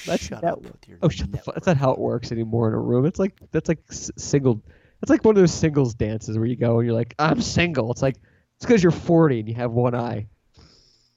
Let's 0.06 0.24
Shut 0.24 0.44
up 0.44 0.62
with 0.62 0.88
your 0.88 0.98
Oh, 1.02 1.08
shut 1.08 1.30
the 1.32 1.38
fuck. 1.38 1.54
That's 1.54 1.66
not 1.66 1.76
how 1.76 1.92
it 1.92 1.98
works 1.98 2.32
anymore 2.32 2.68
in 2.68 2.74
a 2.74 2.78
room. 2.80 3.04
It's 3.04 3.18
like, 3.18 3.34
that's 3.50 3.68
like 3.68 3.80
single. 3.90 4.62
That's 5.00 5.10
like 5.10 5.24
one 5.24 5.36
of 5.36 5.40
those 5.42 5.52
singles 5.52 5.94
dances 5.94 6.36
where 6.36 6.46
you 6.46 6.56
go 6.56 6.78
and 6.78 6.86
you're 6.86 6.94
like, 6.96 7.14
I'm 7.18 7.40
single. 7.40 7.90
It's 7.92 8.02
like, 8.02 8.16
it's 8.56 8.64
because 8.66 8.82
you're 8.82 8.92
40 8.92 9.40
and 9.40 9.48
you 9.48 9.54
have 9.56 9.72
one 9.72 9.94
eye. 9.94 10.26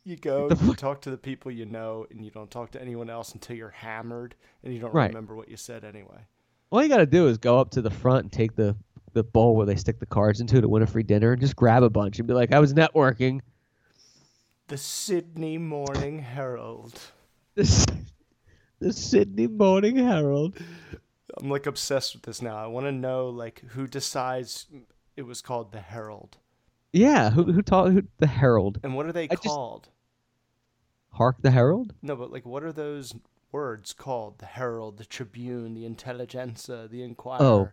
You 0.03 0.15
go, 0.15 0.49
the 0.49 0.55
you 0.63 0.69
fuck? 0.71 0.77
talk 0.77 1.01
to 1.01 1.11
the 1.11 1.17
people 1.17 1.51
you 1.51 1.65
know, 1.65 2.07
and 2.09 2.25
you 2.25 2.31
don't 2.31 2.49
talk 2.49 2.71
to 2.71 2.81
anyone 2.81 3.09
else 3.09 3.33
until 3.33 3.55
you're 3.55 3.69
hammered, 3.69 4.33
and 4.63 4.73
you 4.73 4.79
don't 4.79 4.93
Right. 4.93 5.09
remember 5.09 5.35
what 5.35 5.47
you 5.47 5.57
said 5.57 5.83
anyway. 5.83 6.25
All 6.71 6.81
you 6.81 6.89
got 6.89 6.97
to 6.97 7.05
do 7.05 7.27
is 7.27 7.37
go 7.37 7.59
up 7.59 7.69
to 7.71 7.81
the 7.83 7.91
front 7.91 8.23
and 8.23 8.31
take 8.31 8.55
the, 8.55 8.75
the 9.13 9.23
bowl 9.23 9.55
where 9.55 9.65
they 9.67 9.75
stick 9.75 9.99
the 9.99 10.05
cards 10.07 10.39
into 10.41 10.59
to 10.59 10.67
win 10.67 10.81
a 10.81 10.87
free 10.87 11.03
dinner 11.03 11.33
and 11.33 11.41
just 11.41 11.55
grab 11.55 11.83
a 11.83 11.89
bunch 11.89 12.17
and 12.17 12.27
be 12.27 12.33
like, 12.33 12.51
I 12.51 12.59
was 12.59 12.73
networking. 12.73 13.41
The 14.71 14.77
Sydney 14.77 15.57
Morning 15.57 16.19
Herald. 16.19 16.97
This, 17.55 17.85
the 18.79 18.93
Sydney 18.93 19.47
Morning 19.47 19.97
Herald. 19.97 20.57
I'm 21.37 21.49
like 21.49 21.65
obsessed 21.65 22.13
with 22.15 22.23
this 22.23 22.41
now. 22.41 22.55
I 22.55 22.67
want 22.67 22.85
to 22.85 22.91
know 22.93 23.27
like 23.27 23.61
who 23.71 23.85
decides 23.85 24.67
it 25.17 25.23
was 25.23 25.41
called 25.41 25.73
the 25.73 25.81
Herald, 25.81 26.37
Yeah, 26.93 27.31
who 27.31 27.51
who 27.51 27.61
taught 27.61 27.91
who 27.91 28.03
the 28.19 28.27
Herald? 28.27 28.79
and 28.81 28.95
what 28.95 29.05
are 29.05 29.11
they 29.11 29.25
I 29.25 29.35
just- 29.35 29.43
called? 29.43 29.89
Hark 31.15 31.41
the 31.41 31.51
Herald? 31.51 31.93
No, 32.01 32.15
but 32.15 32.31
like 32.31 32.45
what 32.45 32.63
are 32.63 32.71
those 32.71 33.13
words 33.51 33.91
called? 33.91 34.39
The 34.39 34.45
Herald, 34.45 34.97
the 34.99 35.05
Tribune, 35.05 35.73
the 35.73 35.83
Intelligenza, 35.87 36.89
the 36.89 37.03
Inquirer. 37.03 37.43
Oh. 37.43 37.69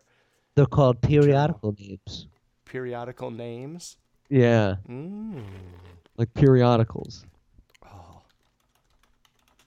They're 0.56 0.66
called 0.66 1.00
periodical 1.00 1.76
names. 1.78 2.26
Periodical 2.64 3.30
names. 3.30 3.96
Yeah, 4.28 4.76
Mm. 4.88 5.44
Like 6.18 6.32
periodicals. 6.34 7.24
Oh, 7.86 8.20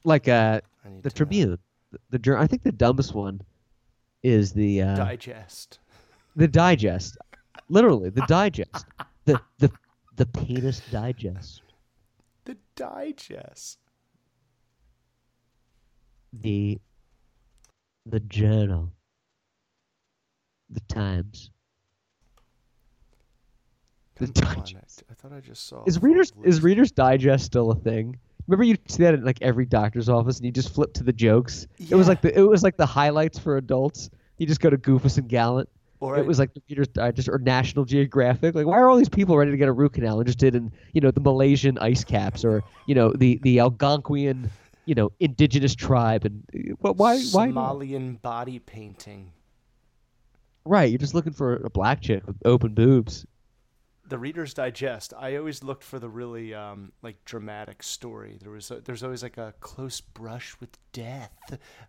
Like 0.03 0.27
uh 0.27 0.61
the 1.01 1.09
to. 1.09 1.15
Tribune. 1.15 1.57
The, 1.91 1.99
the 2.11 2.19
jour- 2.19 2.37
I 2.37 2.45
think 2.47 2.61
the 2.63 2.71
dumbest 2.71 3.15
one 3.15 3.41
is 4.21 4.53
the 4.53 4.81
uh, 4.83 4.95
Digest. 4.95 5.79
the 6.35 6.47
Digest. 6.47 7.17
Literally, 7.69 8.09
the 8.09 8.21
Digest. 8.27 8.85
the 9.25 9.41
the 9.57 9.71
the 10.17 10.25
penis 10.27 10.81
digest. 10.91 11.61
The 12.45 12.57
Digest. 12.75 13.79
The 16.33 16.79
the 18.05 18.19
journal. 18.19 18.91
The 20.69 20.81
Times. 20.81 21.49
The 24.21 24.45
I, 24.47 24.55
Digest. 24.55 25.03
I 25.09 25.13
thought 25.13 25.33
I 25.33 25.39
just 25.39 25.67
saw. 25.67 25.83
Is 25.85 26.01
Readers 26.01 26.31
is. 26.43 26.61
Readers 26.63 26.91
Digest 26.91 27.45
still 27.45 27.71
a 27.71 27.75
thing? 27.75 28.17
Remember 28.47 28.63
you 28.63 28.75
see 28.87 29.03
that 29.03 29.13
in 29.13 29.23
like 29.23 29.37
every 29.41 29.65
doctor's 29.65 30.09
office, 30.09 30.37
and 30.37 30.45
you 30.45 30.51
just 30.51 30.73
flip 30.73 30.93
to 30.93 31.03
the 31.03 31.13
jokes. 31.13 31.67
It 31.89 31.95
was 31.95 32.07
like 32.07 32.21
the 32.21 32.37
it 32.37 32.41
was 32.43 32.63
like 32.63 32.77
the 32.77 32.85
highlights 32.85 33.37
for 33.39 33.57
adults. 33.57 34.09
You 34.37 34.47
just 34.47 34.59
go 34.61 34.69
to 34.69 34.77
Goofus 34.77 35.17
and 35.17 35.27
Gallant. 35.29 35.69
Or 35.99 36.17
it 36.17 36.21
I- 36.21 36.23
was 36.23 36.39
like 36.39 36.53
the 36.55 36.61
Reader's 36.67 36.87
Digest 36.87 37.29
or 37.29 37.37
National 37.37 37.85
Geographic. 37.85 38.55
Like, 38.55 38.65
why 38.65 38.79
are 38.79 38.89
all 38.89 38.97
these 38.97 39.07
people 39.09 39.37
ready 39.37 39.51
to 39.51 39.57
get 39.57 39.67
a 39.67 39.71
root 39.71 39.93
canal 39.93 40.19
interested 40.19 40.55
in 40.55 40.71
you 40.93 41.01
know 41.01 41.11
the 41.11 41.19
Malaysian 41.21 41.77
ice 41.77 42.03
caps 42.03 42.43
or 42.43 42.63
you 42.87 42.95
know 42.95 43.13
the 43.13 43.39
the 43.43 43.57
Algonquian 43.57 44.49
you 44.85 44.95
know 44.95 45.11
indigenous 45.19 45.75
tribe 45.75 46.25
and 46.25 46.43
uh, 46.55 46.73
wh- 46.81 46.97
why 46.97 47.19
why? 47.19 47.47
Somalian 47.49 48.19
body 48.23 48.57
painting. 48.57 49.31
right? 50.65 50.89
You're 50.89 50.97
just 50.97 51.13
looking 51.13 51.33
for 51.33 51.57
a 51.57 51.69
black 51.69 52.01
chick 52.01 52.25
with 52.25 52.37
open 52.45 52.73
boobs. 52.73 53.25
The 54.11 54.17
Reader's 54.19 54.53
Digest. 54.53 55.13
I 55.17 55.37
always 55.37 55.63
looked 55.63 55.85
for 55.85 55.97
the 55.97 56.09
really 56.09 56.53
um, 56.53 56.91
like 57.01 57.23
dramatic 57.23 57.81
story. 57.81 58.37
There 58.41 58.51
was 58.51 58.69
a, 58.69 58.81
there's 58.81 59.03
always 59.03 59.23
like 59.23 59.37
a 59.37 59.53
close 59.61 60.01
brush 60.01 60.53
with 60.59 60.77
death, 60.91 61.31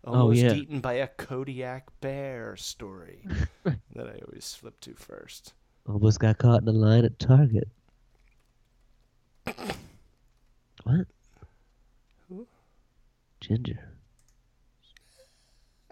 almost 0.05 0.41
Oh, 0.41 0.45
yeah. 0.47 0.53
eaten 0.53 0.79
by 0.79 0.93
a 0.93 1.07
Kodiak 1.07 1.89
bear 1.99 2.55
story 2.55 3.25
that 3.65 4.07
I 4.07 4.21
always 4.25 4.55
flip 4.57 4.79
to 4.79 4.93
first. 4.93 5.51
Almost 5.85 6.21
got 6.21 6.37
caught 6.37 6.61
in 6.61 6.69
a 6.69 6.71
line 6.71 7.03
at 7.03 7.19
Target. 7.19 7.67
What? 10.83 11.07
Who? 12.29 12.47
Ginger. 13.41 13.79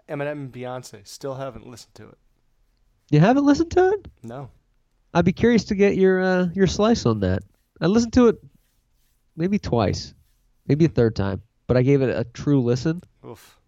Eminem 0.08 0.32
and 0.32 0.52
Beyonce. 0.52 1.06
Still 1.06 1.34
haven't 1.34 1.66
listened 1.66 1.94
to 1.96 2.08
it. 2.08 2.18
You 3.10 3.20
haven't 3.20 3.44
listened 3.44 3.70
to 3.72 3.90
it? 3.90 4.08
No. 4.22 4.48
I'd 5.14 5.24
be 5.24 5.32
curious 5.32 5.64
to 5.64 5.74
get 5.74 5.96
your 5.96 6.22
uh, 6.22 6.48
your 6.54 6.66
slice 6.66 7.04
on 7.06 7.20
that. 7.20 7.42
I 7.80 7.86
listened 7.86 8.12
to 8.14 8.28
it 8.28 8.36
maybe 9.36 9.58
twice, 9.58 10.14
maybe 10.66 10.84
a 10.84 10.88
third 10.88 11.16
time, 11.16 11.42
but 11.66 11.76
I 11.76 11.82
gave 11.82 12.02
it 12.02 12.08
a 12.16 12.24
true 12.24 12.62
listen, 12.62 13.02
Oof. 13.26 13.58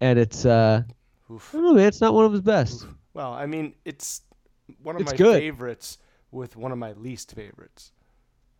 and 0.00 0.18
it's 0.18 0.44
uh, 0.44 0.82
Oof. 1.30 1.50
I 1.54 1.58
don't 1.58 1.64
know, 1.66 1.74
man. 1.74 1.86
It's 1.86 2.00
not 2.00 2.14
one 2.14 2.24
of 2.24 2.32
his 2.32 2.40
best. 2.40 2.86
Well, 3.14 3.32
I 3.32 3.46
mean, 3.46 3.74
it's 3.84 4.22
one 4.82 4.96
of 4.96 5.02
It's 5.02 5.10
my 5.12 5.16
good. 5.16 5.38
favorites 5.38 5.98
with 6.30 6.56
one 6.56 6.72
of 6.72 6.78
my 6.78 6.92
least 6.92 7.34
favorites. 7.34 7.92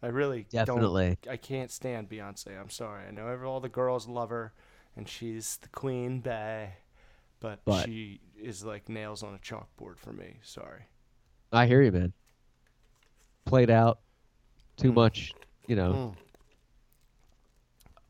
I 0.03 0.07
really 0.09 0.47
Definitely. 0.51 1.19
don't. 1.23 1.33
I 1.33 1.37
can't 1.37 1.71
stand 1.71 2.09
Beyonce. 2.09 2.59
I'm 2.59 2.71
sorry. 2.71 3.05
I 3.07 3.11
know 3.11 3.39
all 3.45 3.61
the 3.61 3.69
girls 3.69 4.09
love 4.09 4.31
her, 4.31 4.53
and 4.97 5.07
she's 5.09 5.59
the 5.63 5.69
queen, 5.69 6.21
bae. 6.21 6.75
But, 7.39 7.61
But- 7.65 7.85
she 7.87 8.21
is 8.41 8.65
like 8.65 8.89
nails 8.89 9.23
on 9.23 9.35
a 9.35 9.39
chalkboard 9.39 9.99
for 9.99 10.13
me. 10.13 10.39
Sorry. 10.43 10.83
I 11.53 11.67
hear 11.67 11.83
you, 11.83 11.93
man. 11.93 12.13
Played 13.51 13.71
out 13.71 13.99
too 14.77 14.93
Mm. 14.93 14.95
much, 14.95 15.33
you 15.67 15.77
know. 15.77 15.93
Mm. 15.93 16.15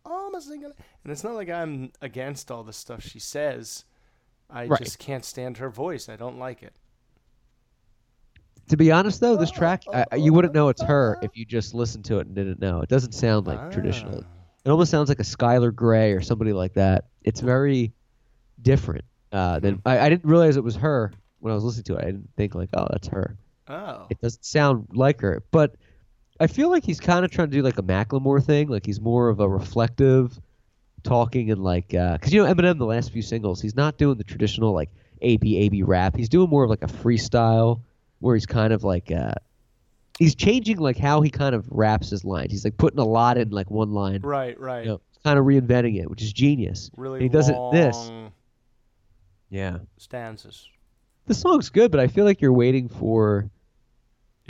Oh, 0.05 0.33
a 0.37 0.41
single. 0.41 0.73
And 1.05 1.11
it's 1.13 1.25
not 1.25 1.35
like 1.35 1.49
I'm 1.49 1.93
against 2.01 2.51
all 2.51 2.63
the 2.63 2.73
stuff 2.73 3.03
she 3.03 3.19
says. 3.19 3.85
I 4.49 4.67
Right. 4.67 4.83
just 4.83 4.99
can't 4.99 5.25
stand 5.25 5.57
her 5.59 5.71
voice. 5.71 6.09
I 6.09 6.17
don't 6.17 6.39
like 6.39 6.63
it. 6.63 6.75
To 8.69 8.77
be 8.77 8.93
honest, 8.93 9.21
though, 9.21 9.37
this 9.37 9.51
track 9.51 9.83
I, 9.93 10.17
you 10.17 10.33
wouldn't 10.33 10.55
know 10.55 10.69
it's 10.69 10.83
her 10.83 11.19
if 11.23 11.37
you 11.37 11.45
just 11.45 11.75
listened 11.75 12.05
to 12.07 12.19
it 12.19 12.27
and 12.27 12.35
didn't 12.37 12.61
know. 12.61 12.81
It 12.83 12.89
doesn't 12.89 13.13
sound 13.13 13.47
like 13.47 13.71
traditional. 13.73 14.21
Ah. 14.23 14.27
It 14.65 14.71
almost 14.71 14.91
sounds 14.91 15.09
like 15.09 15.19
a 15.21 15.25
Skylar 15.25 15.75
Grey 15.75 16.13
or 16.13 16.21
somebody 16.21 16.53
like 16.53 16.75
that. 16.75 17.07
It's 17.23 17.41
very 17.41 17.93
different. 18.63 19.05
Uh, 19.33 19.59
than 19.61 19.81
I, 19.87 19.99
I 20.01 20.09
didn't 20.09 20.29
realize 20.29 20.57
it 20.57 20.65
was 20.65 20.77
her 20.77 21.13
when 21.39 21.51
I 21.53 21.55
was 21.55 21.65
listening 21.65 21.85
to 21.85 21.97
it. 21.97 22.03
I 22.03 22.07
didn't 22.07 22.29
think 22.37 22.55
like, 22.55 22.71
oh, 22.75 22.87
that's 22.91 23.09
her. 23.09 23.37
Oh. 23.71 24.07
It 24.11 24.21
doesn't 24.21 24.45
sound 24.45 24.89
like 24.93 25.21
her, 25.21 25.45
but 25.53 25.77
I 26.41 26.47
feel 26.49 26.71
like 26.71 26.85
he's 26.85 26.99
kind 26.99 27.25
of 27.25 27.31
trying 27.31 27.51
to 27.51 27.57
do 27.57 27.63
like 27.63 27.79
a 27.79 27.83
Macklemore 27.83 28.43
thing. 28.45 28.69
Like 28.69 28.85
he's 28.85 29.01
more 29.01 29.29
of 29.29 29.41
a 29.41 29.49
reflective, 29.49 30.39
talking 31.03 31.51
and 31.51 31.63
like, 31.63 31.89
because 31.89 32.33
you 32.33 32.43
know 32.43 32.53
Eminem, 32.53 32.79
the 32.79 32.87
last 32.87 33.13
few 33.13 33.23
singles, 33.23 33.61
he's 33.61 33.77
not 33.77 33.99
doing 33.99 34.19
the 34.19 34.25
traditional 34.25 34.73
like 34.73 34.91
AB 35.23 35.57
AB 35.59 35.83
rap. 35.83 36.17
He's 36.17 36.29
doing 36.29 36.51
more 36.51 36.65
of 36.65 36.71
like 36.71 36.83
a 36.83 36.89
freestyle 36.89 37.83
where 38.19 38.35
he's 38.35 38.47
kind 38.47 38.73
of 38.73 38.85
like, 38.85 39.13
uh, 39.13 39.35
he's 40.19 40.35
changing 40.35 40.79
like 40.79 40.99
how 40.99 41.21
he 41.21 41.31
kind 41.31 41.55
of 41.55 41.67
raps 41.71 42.11
his 42.11 42.25
lines. 42.25 42.51
He's 42.51 42.65
like 42.65 42.77
putting 42.77 42.99
a 42.99 43.05
lot 43.05 43.39
in 43.39 43.51
like 43.51 43.71
one 43.71 43.93
line. 43.93 44.21
Right, 44.23 44.59
right. 44.59 44.85
You 44.85 44.91
know, 44.91 45.01
kind 45.25 45.39
of 45.39 45.45
reinventing 45.45 46.01
it, 46.01 46.11
which 46.11 46.23
is 46.23 46.33
genius. 46.33 46.91
Really 46.97 47.17
And 47.17 47.23
he 47.23 47.29
does 47.29 47.49
it 47.49 47.57
this. 47.73 48.11
Yeah. 49.51 49.79
stanzas. 49.99 50.69
The 51.27 51.35
song's 51.35 51.71
good, 51.71 51.91
but 51.91 52.01
I 52.01 52.07
feel 52.07 52.25
like 52.25 52.41
you're 52.41 52.53
waiting 52.53 52.89
for 52.89 53.51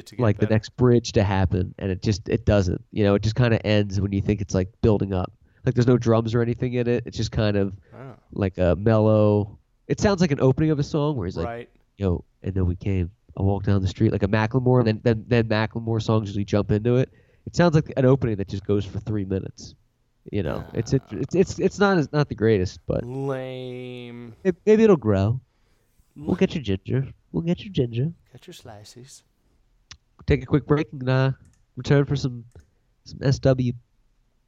It 0.01 0.07
to 0.07 0.17
get 0.17 0.23
like 0.23 0.39
the 0.39 0.47
next 0.47 0.77
bridge 0.77 1.13
to 1.13 1.23
happen 1.23 1.75
and 1.79 1.91
it 1.91 2.03
just 2.03 2.29
it 2.29 2.45
doesn't 2.45 2.83
you 2.91 3.05
know 3.05 3.15
it 3.15 3.23
just 3.23 3.37
kind 3.37 3.55
of 3.55 3.61
ends 3.65 4.01
when 4.01 4.13
you 4.13 4.21
think 4.21 4.41
it's 4.41 4.55
like 4.55 4.69
building 4.83 5.15
up. 5.15 5.33
Like 5.65 5.75
there's 5.75 5.87
no 5.87 5.99
drums 5.99 6.35
or 6.35 6.43
anything 6.43 6.75
in 6.75 6.89
it. 6.89 7.05
It's 7.07 7.17
just 7.17 7.33
kind 7.33 7.57
of 7.57 7.75
Oh, 7.95 8.15
like 8.33 8.59
a 8.59 8.77
mellow 8.77 9.59
it 9.87 10.01
sounds 10.01 10.21
like 10.21 10.31
an 10.31 10.41
opening 10.41 10.71
of 10.71 10.79
a 10.79 10.83
song 10.83 11.17
where 11.17 11.27
he's 11.27 11.37
like 11.37 11.47
right. 11.47 11.71
yo 11.97 12.25
and 12.43 12.55
then 12.55 12.67
we 12.67 12.77
came 12.77 13.11
i 13.37 13.43
walked 13.43 13.67
down 13.67 13.83
the 13.83 13.89
street 13.89 14.11
like 14.13 14.23
a 14.23 14.29
macklemore 14.29 14.79
and 14.79 14.87
then 14.89 15.01
then, 15.03 15.25
then 15.29 15.45
macklemore 15.49 16.03
songs 16.03 16.29
usually 16.29 16.45
jump 16.45 16.71
into 16.71 16.97
it. 16.97 17.11
It 17.47 17.57
sounds 17.57 17.75
like 17.75 17.93
an 17.97 18.05
opening 18.05 18.37
that 18.37 18.49
just 18.49 18.65
goes 18.67 18.85
for 18.85 19.01
three 19.01 19.25
minutes 19.25 19.75
you 20.31 20.43
know? 20.43 20.65
It's 20.75 20.93
it, 20.93 21.03
it's 21.11 21.35
it's 21.35 21.59
it's 21.59 21.79
not 21.79 21.99
as 21.99 22.13
not 22.13 22.29
the 22.29 22.35
greatest 22.35 22.81
but 22.87 23.05
Lame. 23.05 24.35
it, 24.45 24.57
maybe 24.67 24.85
it'll 24.85 24.97
grow. 24.97 25.41
We'll 26.17 26.37
get 26.37 26.55
your 26.55 26.63
ginger. 26.63 27.07
We'll 27.33 27.43
get 27.43 27.61
your 27.65 27.73
ginger. 27.73 28.13
Get 28.33 28.47
your 28.47 28.55
slices. 28.55 29.23
Take 30.31 30.43
a 30.43 30.47
quick 30.47 30.67
break 30.67 30.87
and 30.93 31.09
uh, 31.09 31.33
return 31.77 32.05
for 32.05 32.17
some 32.17 32.45
some 33.05 33.33
SW 33.33 33.73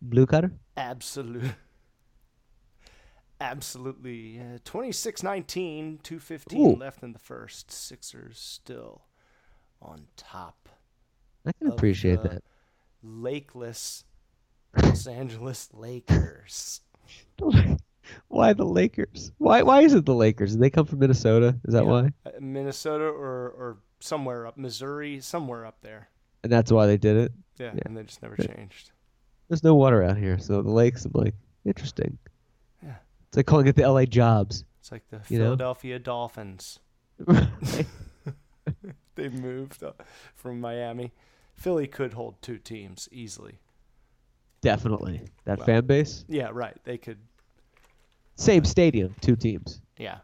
blue 0.00 0.26
cutter. 0.26 0.52
Absolute. 0.76 1.52
Absolutely. 3.40 4.38
Uh, 4.38 4.58
26-19, 4.64 6.00
215 6.04 6.60
Ooh. 6.60 6.76
left 6.76 7.02
in 7.02 7.12
the 7.12 7.18
first. 7.18 7.72
Sixers 7.72 8.38
still 8.38 9.02
on 9.80 10.06
top. 10.16 10.68
I 11.44 11.50
can 11.58 11.66
appreciate 11.66 12.22
that. 12.22 12.44
Lakeless 13.04 14.04
Los 14.80 15.08
Angeles 15.08 15.70
Lakers. 15.72 16.82
why 18.28 18.52
the 18.52 18.64
Lakers? 18.64 19.32
Why 19.38 19.62
why 19.62 19.80
is 19.80 19.94
it 19.94 20.06
the 20.06 20.14
Lakers? 20.14 20.52
Did 20.52 20.60
they 20.60 20.70
come 20.70 20.86
from 20.86 21.00
Minnesota? 21.00 21.56
Is 21.64 21.74
that 21.74 21.84
Yeah. 21.84 21.90
why? 21.90 22.10
Uh, 22.24 22.30
Minnesota 22.40 23.04
or, 23.04 23.48
or 23.50 23.78
somewhere 24.02 24.46
up, 24.46 24.56
Missouri, 24.56 25.20
somewhere 25.20 25.64
up 25.66 25.80
there. 25.82 26.08
And 26.42 26.52
that's 26.52 26.72
why 26.72 26.86
they 26.86 26.96
did 26.96 27.16
it. 27.16 27.32
Yeah, 27.58 27.72
Yeah. 27.74 27.80
and 27.86 27.96
they 27.96 28.02
just 28.02 28.22
never 28.22 28.36
changed. 28.36 28.90
There's 29.48 29.62
no 29.62 29.74
water 29.74 30.02
out 30.02 30.16
here, 30.16 30.38
so 30.38 30.62
the 30.62 30.70
lakes. 30.70 31.04
I'm 31.04 31.12
like, 31.14 31.34
interesting. 31.64 32.18
Yeah. 32.82 32.96
It's 33.28 33.36
like 33.36 33.46
calling 33.46 33.66
it 33.66 33.76
the 33.76 33.82
LA 33.90 34.04
Jobs. 34.06 34.64
It's 34.80 34.90
like 34.90 35.06
the 35.10 35.20
You 35.28 35.38
know? 35.38 35.44
Philadelphia 35.46 35.98
Dolphins. 35.98 36.80
They 39.14 39.28
moved 39.28 39.82
uh, 39.82 39.92
from 40.34 40.58
Miami. 40.60 41.12
Philly 41.54 41.86
could 41.86 42.14
hold 42.14 42.40
two 42.40 42.56
teams 42.56 43.08
easily. 43.12 43.58
Definitely 44.62 45.20
that 45.44 45.58
Wow. 45.58 45.64
fan 45.66 45.84
base. 45.86 46.24
Yeah, 46.28 46.48
right. 46.50 46.74
They 46.84 46.96
could. 46.96 47.18
Same 48.36 48.64
stadium, 48.64 49.14
two 49.20 49.36
teams. 49.36 49.82
Yeah. 49.98 50.18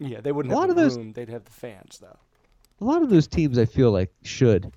Yeah, 0.00 0.20
they 0.20 0.32
wouldn't 0.32 0.52
A 0.52 0.56
have 0.56 0.68
lot 0.68 0.74
the 0.74 0.80
of 0.82 0.88
those- 0.88 0.96
room. 0.96 1.12
They'd 1.12 1.28
have 1.28 1.44
the 1.44 1.52
fans 1.52 1.98
though. 2.00 2.18
a 2.80 2.84
lot 2.84 3.02
of 3.02 3.10
those 3.10 3.26
teams 3.28 3.58
I 3.58 3.66
feel 3.66 3.92
like 3.92 4.10
should. 4.22 4.72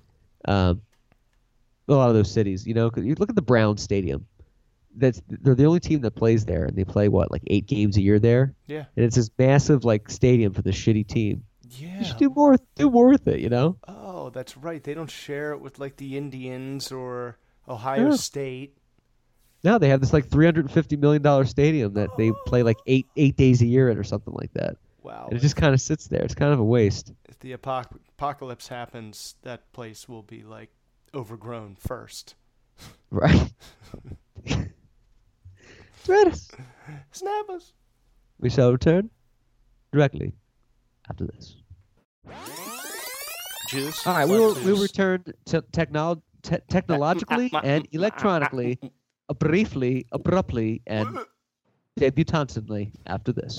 Um, 0.46 0.82
a 1.88 1.94
lot 1.94 2.08
of 2.10 2.14
those 2.14 2.30
cities, 2.30 2.66
you 2.66 2.74
know, 2.74 2.90
'cause 2.90 3.04
you 3.04 3.14
look 3.18 3.30
at 3.30 3.34
the 3.36 3.42
Brown 3.42 3.76
Stadium. 3.78 4.26
That's 4.96 5.20
they're 5.28 5.54
the 5.54 5.64
only 5.64 5.80
team 5.80 6.02
that 6.02 6.12
plays 6.12 6.44
there, 6.44 6.64
and 6.66 6.76
they 6.76 6.84
play 6.84 7.08
what 7.08 7.30
like 7.32 7.42
eight 7.48 7.66
games 7.66 7.96
a 7.96 8.02
year 8.02 8.18
there, 8.20 8.54
Yeah. 8.68 8.84
and 8.96 9.04
it's 9.04 9.16
this 9.16 9.30
massive 9.38 9.84
like 9.84 10.08
stadium 10.10 10.52
for 10.52 10.62
the 10.62 10.70
shitty 10.70 11.06
team. 11.06 11.42
Yeah. 11.70 11.98
You 11.98 12.04
should 12.04 12.18
do 12.18 12.30
more, 12.30 12.56
do 12.76 12.90
more 12.90 13.08
with 13.08 13.26
it, 13.26 13.40
you 13.40 13.48
know. 13.48 13.76
Oh, 13.88 14.30
that's 14.30 14.56
right. 14.56 14.82
They 14.84 14.94
don't 14.94 15.10
share 15.10 15.52
it 15.52 15.60
with 15.60 15.78
like 15.80 15.96
the 15.96 16.16
Indians 16.16 16.92
or 16.92 17.38
Ohio 17.66 18.10
Yeah. 18.10 18.16
State. 18.16 18.76
Now 19.64 19.78
they 19.78 19.88
have 19.88 20.00
this 20.00 20.12
like 20.12 20.26
three 20.28 20.44
hundred 20.44 20.66
and 20.66 20.70
fifty 20.74 20.96
million 20.96 21.22
dollar 21.22 21.44
stadium 21.46 21.94
that 21.94 22.10
they 22.18 22.30
play 22.46 22.62
like 22.62 22.76
eight 22.86 23.06
eight 23.16 23.36
days 23.36 23.62
a 23.62 23.66
year 23.66 23.88
in 23.88 23.96
or 23.98 24.04
something 24.04 24.34
like 24.34 24.52
that, 24.52 24.76
Wow. 25.04 25.26
and 25.28 25.36
it 25.38 25.42
just 25.42 25.54
kind 25.56 25.72
of 25.74 25.80
sits 25.80 26.08
there. 26.08 26.22
It's 26.22 26.34
kind 26.34 26.52
of 26.52 26.58
a 26.58 26.64
waste. 26.64 27.12
if 27.28 27.38
the 27.38 27.52
apoc- 27.56 27.96
apocalypse 28.16 28.66
happens, 28.68 29.34
that 29.42 29.70
place 29.72 30.08
will 30.08 30.22
be 30.22 30.42
like 30.42 30.70
overgrown 31.14 31.76
first. 31.78 32.34
Right. 33.10 33.52
Thread 35.98 36.34
Snap 37.12 37.48
us. 37.50 37.72
We 38.40 38.50
shall 38.50 38.72
return 38.72 39.10
directly 39.92 40.32
after 41.08 41.24
this. 41.26 41.56
Juice. 43.68 44.06
All 44.06 44.14
right, 44.14 44.26
we 44.28 44.32
What 44.38 44.40
will 44.40 44.54
we 44.56 44.62
juice? 44.64 44.80
return 44.82 45.24
to 45.46 45.62
technol 45.62 46.20
te- 46.42 46.58
technologically 46.68 47.50
and 47.62 47.86
electronically, 47.92 48.78
uh, 49.28 49.34
briefly, 49.34 50.06
abruptly, 50.12 50.82
and 50.86 51.18
debutantly 51.96 52.92
after 53.06 53.32
this. 53.32 53.58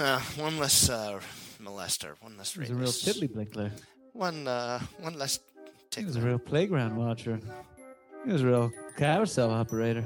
Uh, 0.00 0.18
one 0.38 0.56
less 0.58 0.88
uh, 0.88 1.20
molester, 1.62 2.12
one 2.22 2.34
less 2.38 2.54
He 2.54 2.60
was 2.60 2.70
a 2.70 2.74
real 2.74 2.80
rapist, 2.86 3.04
tiddly 3.04 3.28
blinkler. 3.28 3.70
one 4.14 4.48
uh, 4.48 4.80
one 5.00 5.18
less 5.18 5.38
He 5.94 6.04
was 6.06 6.16
a 6.16 6.22
real 6.22 6.38
playground 6.38 6.96
watcher. 6.96 7.38
He 8.24 8.32
was 8.32 8.40
a 8.42 8.46
real 8.46 8.72
carousel 8.96 9.50
operator. 9.50 10.04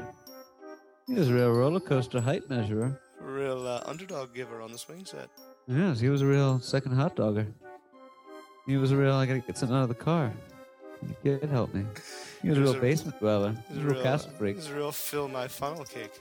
He 1.06 1.14
was 1.14 1.28
a 1.28 1.34
real 1.34 1.52
roller 1.52 1.78
coaster 1.78 2.20
height 2.20 2.50
measurer. 2.50 3.00
A 3.20 3.24
real 3.24 3.66
uh, 3.68 3.82
underdog 3.86 4.34
giver 4.34 4.60
on 4.60 4.72
the 4.72 4.78
swing 4.78 5.04
set. 5.04 5.28
Yes, 5.68 6.00
he 6.00 6.08
was 6.08 6.22
a 6.22 6.26
real 6.26 6.58
second 6.58 6.92
hot 6.92 7.14
dogger. 7.14 7.46
He 8.66 8.76
was 8.76 8.90
a 8.90 8.96
real, 8.96 9.12
I 9.14 9.26
gotta 9.26 9.40
get 9.40 9.56
something 9.56 9.76
out 9.76 9.82
of 9.84 9.88
the 9.90 9.94
car. 9.94 10.32
Can't 11.22 11.44
help 11.50 11.72
me. 11.72 11.84
He 12.42 12.48
was 12.48 12.58
a 12.58 12.60
He 12.60 12.64
was 12.66 12.72
real 12.72 12.78
a- 12.78 12.80
basement 12.80 13.18
dweller. 13.20 13.54
He 13.68 13.74
was 13.76 13.84
a 13.84 13.88
real 13.94 14.02
castle 14.02 14.30
freak. 14.38 14.54
He 14.56 14.62
was 14.62 14.70
a 14.70 14.74
real 14.74 14.90
fill 14.92 15.28
my 15.28 15.46
funnel 15.46 15.84
cake. 15.84 16.18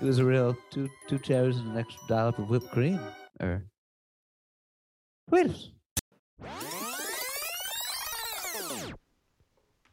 He 0.00 0.06
was 0.06 0.18
a 0.18 0.24
real 0.24 0.56
two 0.70 0.88
two 1.08 1.18
cherries 1.18 1.56
and 1.56 1.72
an 1.72 1.78
extra 1.78 2.00
dollop 2.08 2.38
of 2.38 2.50
whipped 2.50 2.70
cream. 2.70 3.00
Or 3.40 3.64
wait. 5.30 5.50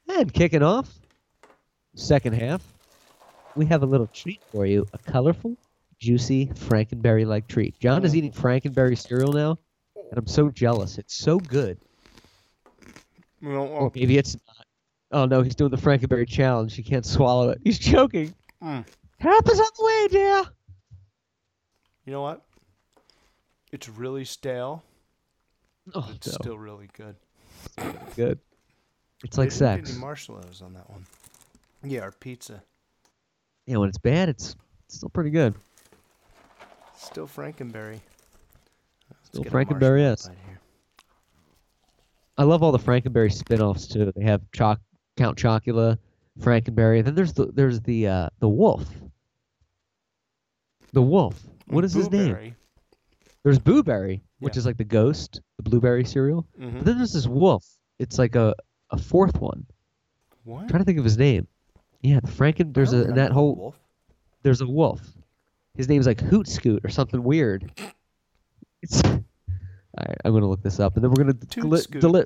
And 0.09 0.31
kicking 0.33 0.61
off, 0.61 0.89
second 1.95 2.33
half, 2.33 2.61
we 3.55 3.65
have 3.65 3.81
a 3.83 3.85
little 3.85 4.07
treat 4.07 4.41
for 4.51 4.65
you: 4.65 4.85
a 4.93 4.97
colorful, 4.97 5.55
juicy 5.99 6.47
Frankenberry-like 6.47 7.47
treat. 7.47 7.79
Jon 7.79 8.03
is 8.03 8.15
eating 8.15 8.31
Frankenberry 8.31 8.97
cereal 8.97 9.33
now, 9.33 9.57
and 9.95 10.17
I'm 10.17 10.27
so 10.27 10.49
jealous. 10.49 10.97
It's 10.97 11.15
so 11.15 11.39
good. 11.39 11.77
Well, 13.41 13.63
Or 13.63 13.91
maybe 13.95 14.17
it's 14.17 14.35
not. 14.35 14.65
Oh 15.11 15.25
no, 15.25 15.41
he's 15.41 15.55
doing 15.55 15.71
the 15.71 15.77
Frankenberry 15.77 16.27
challenge. 16.27 16.75
He 16.75 16.83
can't 16.83 17.05
swallow 17.05 17.49
it. 17.49 17.59
He's 17.63 17.79
choking. 17.79 18.33
mm. 18.61 18.85
Help 19.23 19.49
is 19.49 19.57
on 19.57 19.65
the 19.77 19.85
way, 19.85 20.07
dear. 20.09 20.43
You 22.05 22.11
know 22.11 22.21
what? 22.21 22.41
It's 23.71 23.87
really 23.87 24.25
stale. 24.25 24.83
Oh, 25.95 26.11
It's 26.13 26.27
no. 26.27 26.33
still 26.33 26.57
really 26.57 26.89
good. 26.91 27.15
good. 28.17 28.37
It's 29.23 29.37
like 29.37 29.53
sex. 29.53 29.91
Any 29.91 29.99
marshmallows 29.99 30.61
on 30.61 30.73
that 30.73 30.89
one? 30.89 31.05
Yeah, 31.85 32.03
or 32.03 32.11
pizza. 32.11 32.61
Yeah, 33.65 33.77
when 33.77 33.87
it's 33.87 33.97
bad, 33.97 34.27
it's, 34.27 34.57
still 34.89 35.07
pretty 35.07 35.29
good. 35.29 35.55
Still 36.97 37.25
Frankenberry. 37.25 38.01
Let's 39.09 39.27
Still 39.27 39.45
Frankenberry, 39.45 40.01
yes. 40.01 40.29
I 42.37 42.43
love 42.43 42.61
all 42.61 42.73
the 42.73 42.77
Frankenberry 42.79 43.31
spin-offs 43.31 43.87
too. 43.87 44.11
They 44.17 44.25
have 44.25 44.41
Choc 44.51 44.81
Count 45.15 45.37
Chocula, 45.37 45.97
Frankenberry. 46.41 47.05
Then 47.05 47.15
there's 47.15 47.31
the 47.31 47.45
there's 47.53 47.79
the 47.81 48.07
uh, 48.07 48.29
the 48.39 48.49
wolf. 48.49 48.83
The 50.93 51.01
wolf. 51.01 51.41
What 51.67 51.83
is 51.83 51.93
his 51.93 52.09
name? 52.11 52.33
Booberry. 52.35 52.53
There's 53.43 53.59
Booberry, 53.59 54.21
which 54.39 54.55
Yeah. 54.55 54.59
is 54.59 54.65
like 54.65 54.77
the 54.77 54.83
ghost, 54.85 55.41
the 55.57 55.63
blueberry 55.63 56.05
cereal. 56.05 56.45
Mhm. 56.59 56.75
But 56.77 56.85
then 56.85 56.97
there's 56.97 57.13
this 57.13 57.27
wolf. 57.27 57.65
It's 57.99 58.17
like 58.17 58.35
a 58.35 58.55
a 58.91 58.97
fourth 58.97 59.41
one. 59.41 59.65
What? 60.43 60.61
I'm 60.61 60.67
trying 60.67 60.81
to 60.81 60.85
think 60.85 60.99
of 60.99 61.03
his 61.03 61.17
name. 61.17 61.47
Yeah, 62.01 62.19
the 62.19 62.27
Franken. 62.31 62.73
There's 62.73 62.93
a 62.93 63.07
in 63.09 63.15
that 63.15 63.31
whole. 63.31 63.55
Wolf. 63.55 63.79
There's 64.43 64.61
a 64.61 64.67
wolf. 64.67 65.01
His 65.75 65.89
name's 65.89 66.05
like 66.05 66.19
Hoot 66.21 66.47
Scoot 66.47 66.85
or 66.85 66.89
something 66.89 67.23
weird. 67.23 67.71
It's. 68.81 69.01
All 69.03 70.05
right, 70.07 70.17
I'm 70.25 70.33
gonna 70.33 70.47
look 70.47 70.61
this 70.61 70.79
up, 70.79 70.95
and 70.95 71.03
then 71.03 71.11
we're 71.11 71.23
gonna 71.23 71.33
Toot 71.33 71.63
deli- 71.63 71.79
Scoot. 71.81 72.01
deli- 72.01 72.25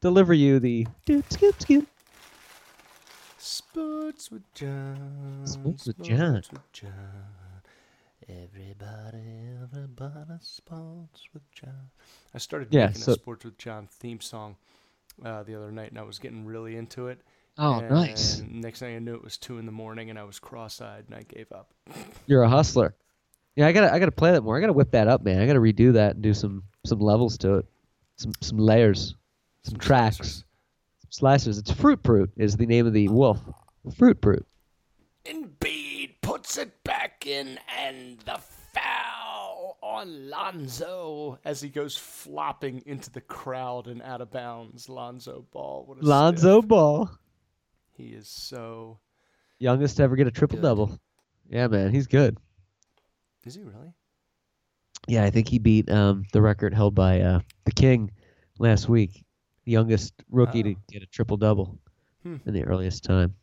deliver 0.00 0.32
you 0.34 0.60
the 0.60 0.86
Toot 1.04 1.30
Scoot 1.32 1.60
Scoot. 1.60 1.88
Sports 3.38 4.30
with 4.30 4.42
Jon. 4.54 5.42
Sports 5.44 5.86
with 5.86 6.02
Jon. 6.02 6.42
Sports 6.42 6.50
with 6.52 6.72
Jon. 6.72 6.92
Everybody, 8.28 9.22
everybody, 9.62 10.32
sports 10.40 11.28
with 11.32 11.48
Jon. 11.52 11.90
I 12.34 12.38
started 12.38 12.68
Yeah, 12.72 12.86
making 12.86 13.02
so- 13.02 13.12
a 13.12 13.14
sports 13.14 13.44
with 13.44 13.56
Jon 13.56 13.86
theme 13.90 14.20
song 14.20 14.56
uh, 15.24 15.44
the 15.44 15.54
other 15.54 15.70
night, 15.70 15.90
and 15.90 15.98
I 15.98 16.02
was 16.02 16.18
getting 16.18 16.44
really 16.44 16.76
into 16.76 17.06
it. 17.06 17.20
Oh, 17.56 17.78
and 17.78 17.88
nice. 17.88 18.42
Next 18.46 18.80
thing 18.80 18.96
I 18.96 18.98
knew, 18.98 19.14
it 19.14 19.22
was 19.22 19.38
two 19.38 19.58
in 19.58 19.66
the 19.66 19.72
morning, 19.72 20.10
and 20.10 20.18
I 20.18 20.24
was 20.24 20.38
cross-eyed, 20.40 21.04
and 21.06 21.14
I 21.14 21.22
gave 21.22 21.50
up. 21.52 21.72
You're 22.26 22.42
a 22.42 22.48
hustler. 22.48 22.94
Yeah, 23.54 23.68
I 23.68 23.72
gotta 23.72 23.90
I 23.92 23.98
gotta 23.98 24.10
play 24.12 24.32
that 24.32 24.42
more. 24.42 24.56
I 24.58 24.60
gotta 24.60 24.74
whip 24.74 24.90
that 24.90 25.08
up, 25.08 25.22
man. 25.22 25.40
I 25.40 25.46
gotta 25.46 25.60
redo 25.60 25.92
that 25.94 26.14
and 26.16 26.22
do 26.22 26.34
some 26.34 26.64
some 26.84 26.98
levels 26.98 27.38
to 27.38 27.54
it, 27.58 27.66
some 28.16 28.32
some 28.42 28.58
layers, 28.58 29.14
some, 29.62 29.78
tracks, 29.78 30.16
slicers. 30.18 30.44
some 31.10 31.28
slicers. 31.28 31.58
It's 31.60 31.70
Fruit 31.70 32.02
Brute 32.02 32.32
is 32.36 32.56
the 32.56 32.66
name 32.66 32.86
of 32.86 32.92
the 32.92 33.08
wolf. 33.08 33.38
Fruit 33.96 34.20
Brute. 34.20 34.44
Embiid 35.24 36.10
puts 36.20 36.58
it 36.58 36.82
back 36.84 36.95
and 37.26 38.18
the 38.24 38.38
foul 38.74 39.78
on 39.82 40.28
Lonzo 40.30 41.38
as 41.44 41.60
he 41.60 41.68
goes 41.68 41.96
flopping 41.96 42.82
into 42.86 43.10
the 43.10 43.20
crowd 43.20 43.86
and 43.88 44.02
out 44.02 44.20
of 44.20 44.30
bounds. 44.30 44.88
Lonzo 44.88 45.44
Ball. 45.52 45.84
What 45.86 45.98
a 45.98 46.04
Lonzo 46.04 46.60
stiff. 46.60 46.68
Ball, 46.68 47.10
He 47.92 48.08
is 48.08 48.28
so. 48.28 48.98
youngest 49.58 49.96
to 49.96 50.02
ever 50.02 50.16
get 50.16 50.26
a 50.26 50.30
triple 50.30 50.58
double. 50.58 50.98
Yeah, 51.48 51.66
man, 51.68 51.92
he's 51.92 52.06
good. 52.06 52.36
Is 53.44 53.54
he 53.54 53.62
really? 53.62 53.92
Yeah, 55.08 55.24
I 55.24 55.30
think 55.30 55.48
he 55.48 55.58
beat 55.58 55.88
um, 55.90 56.24
the 56.32 56.42
record 56.42 56.74
held 56.74 56.94
by 56.94 57.20
uh, 57.20 57.40
the 57.64 57.70
King 57.72 58.10
last 58.58 58.88
week, 58.88 59.24
youngest 59.64 60.14
rookie 60.30 60.62
to 60.64 60.70
Oh. 60.74 60.82
get 60.90 61.02
a 61.02 61.06
triple 61.06 61.36
double 61.36 61.78
Hmm. 62.24 62.36
in 62.44 62.54
the 62.54 62.64
earliest 62.64 63.04
time. 63.04 63.34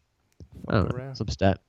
I 0.68 0.74
don't 0.74 0.90
know, 0.92 0.98
around. 0.98 1.16
some 1.16 1.30
stat. 1.30 1.60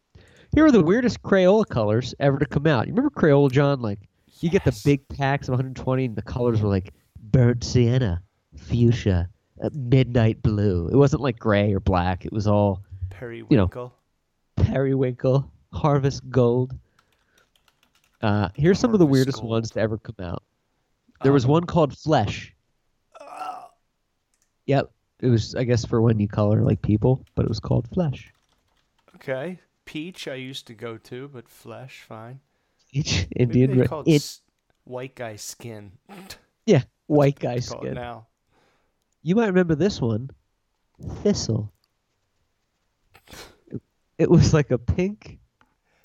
Here 0.52 0.64
are 0.66 0.70
the 0.72 0.82
weirdest 0.82 1.22
Crayola 1.22 1.66
colors 1.68 2.14
ever 2.20 2.38
to 2.38 2.46
come 2.46 2.66
out. 2.66 2.86
You 2.86 2.92
remember 2.94 3.10
Crayola, 3.10 3.50
Jon? 3.50 3.80
Like 3.80 4.00
you 4.40 4.50
get 4.50 4.64
the 4.64 4.78
big 4.84 5.06
packs 5.08 5.48
of 5.48 5.52
120, 5.52 6.04
and 6.06 6.16
the 6.16 6.22
colors 6.22 6.60
were 6.60 6.68
like 6.68 6.92
burnt 7.32 7.64
sienna, 7.64 8.22
fuchsia, 8.56 9.28
uh, 9.62 9.70
midnight 9.72 10.42
blue. 10.42 10.88
It 10.88 10.96
wasn't 10.96 11.22
like 11.22 11.38
gray 11.38 11.72
or 11.72 11.80
black. 11.80 12.24
It 12.24 12.32
was 12.32 12.46
all 12.46 12.82
Periwinkle. 13.10 13.94
periwinkle, 14.56 15.50
harvest 15.72 16.28
gold. 16.30 16.72
Uh, 18.22 18.48
here's 18.54 18.78
some 18.78 18.92
of 18.92 18.98
the 19.00 19.06
weirdest 19.06 19.38
gold. 19.38 19.50
ones 19.50 19.70
to 19.72 19.80
ever 19.80 19.98
come 19.98 20.24
out. 20.24 20.42
There 21.22 21.32
was 21.32 21.44
Um, 21.44 21.50
one 21.52 21.64
called 21.64 21.96
Flesh. 21.96 22.52
Yep, 24.66 24.90
it 25.20 25.28
was 25.28 25.54
I 25.54 25.64
guess 25.64 25.84
for 25.84 26.00
when 26.00 26.18
you 26.18 26.26
color 26.26 26.62
like 26.62 26.80
people, 26.80 27.22
but 27.34 27.44
it 27.44 27.48
was 27.50 27.60
called 27.60 27.86
Flesh. 27.88 28.32
Okay. 29.16 29.58
Peach, 29.84 30.28
I 30.28 30.34
used 30.34 30.66
to 30.68 30.74
go 30.74 30.96
to, 30.96 31.28
but 31.28 31.48
flesh, 31.48 32.04
fine. 32.08 32.40
Each 32.92 33.26
Maybe 33.36 33.62
Indian, 33.62 33.78
they 33.78 33.86
call 33.86 34.02
it 34.02 34.08
it, 34.08 34.40
white 34.84 35.14
guy 35.14 35.36
skin. 35.36 35.92
yeah, 36.66 36.82
white 37.06 37.38
guy 37.38 37.58
skin. 37.58 37.94
now. 37.94 38.26
You 39.22 39.34
might 39.34 39.46
remember 39.46 39.74
this 39.74 40.00
one, 40.00 40.30
Thistle. 41.22 41.72
It, 43.68 43.82
it 44.18 44.30
was 44.30 44.54
like 44.54 44.70
a 44.70 44.78
pink, 44.78 45.38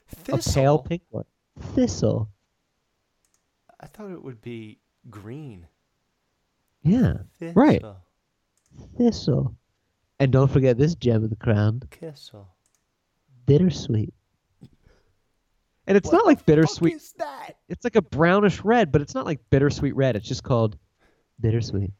thistle? 0.07 0.51
a 0.51 0.55
pale 0.55 0.79
pink 0.79 1.03
one. 1.09 1.25
Thistle. 1.59 2.29
I 3.79 3.87
thought 3.87 4.11
it 4.11 4.23
would 4.23 4.41
be 4.41 4.79
green. 5.09 5.67
Yeah, 6.81 7.13
right. 7.53 7.81
Thistle. 7.81 7.97
Thistle. 8.97 9.55
And 10.19 10.33
don't 10.33 10.51
forget 10.51 10.77
this 10.77 10.95
gem 10.95 11.23
of 11.23 11.29
the 11.29 11.35
crown, 11.37 11.81
Kissel. 11.91 12.47
Bittersweet. 13.49 14.13
And 15.87 15.97
it's 15.97 16.07
What 16.11 16.17
not 16.19 16.25
like 16.27 16.45
bittersweet. 16.45 16.93
is 16.93 17.13
that? 17.17 17.55
It's 17.67 17.83
like 17.83 17.95
a 17.95 18.01
brownish 18.01 18.63
red, 18.63 18.91
but 18.91 19.01
it's 19.01 19.15
not 19.15 19.25
like 19.25 19.39
bittersweet 19.49 19.95
red. 19.95 20.15
It's 20.15 20.27
just 20.27 20.43
called 20.43 20.77
bittersweet. 21.41 21.91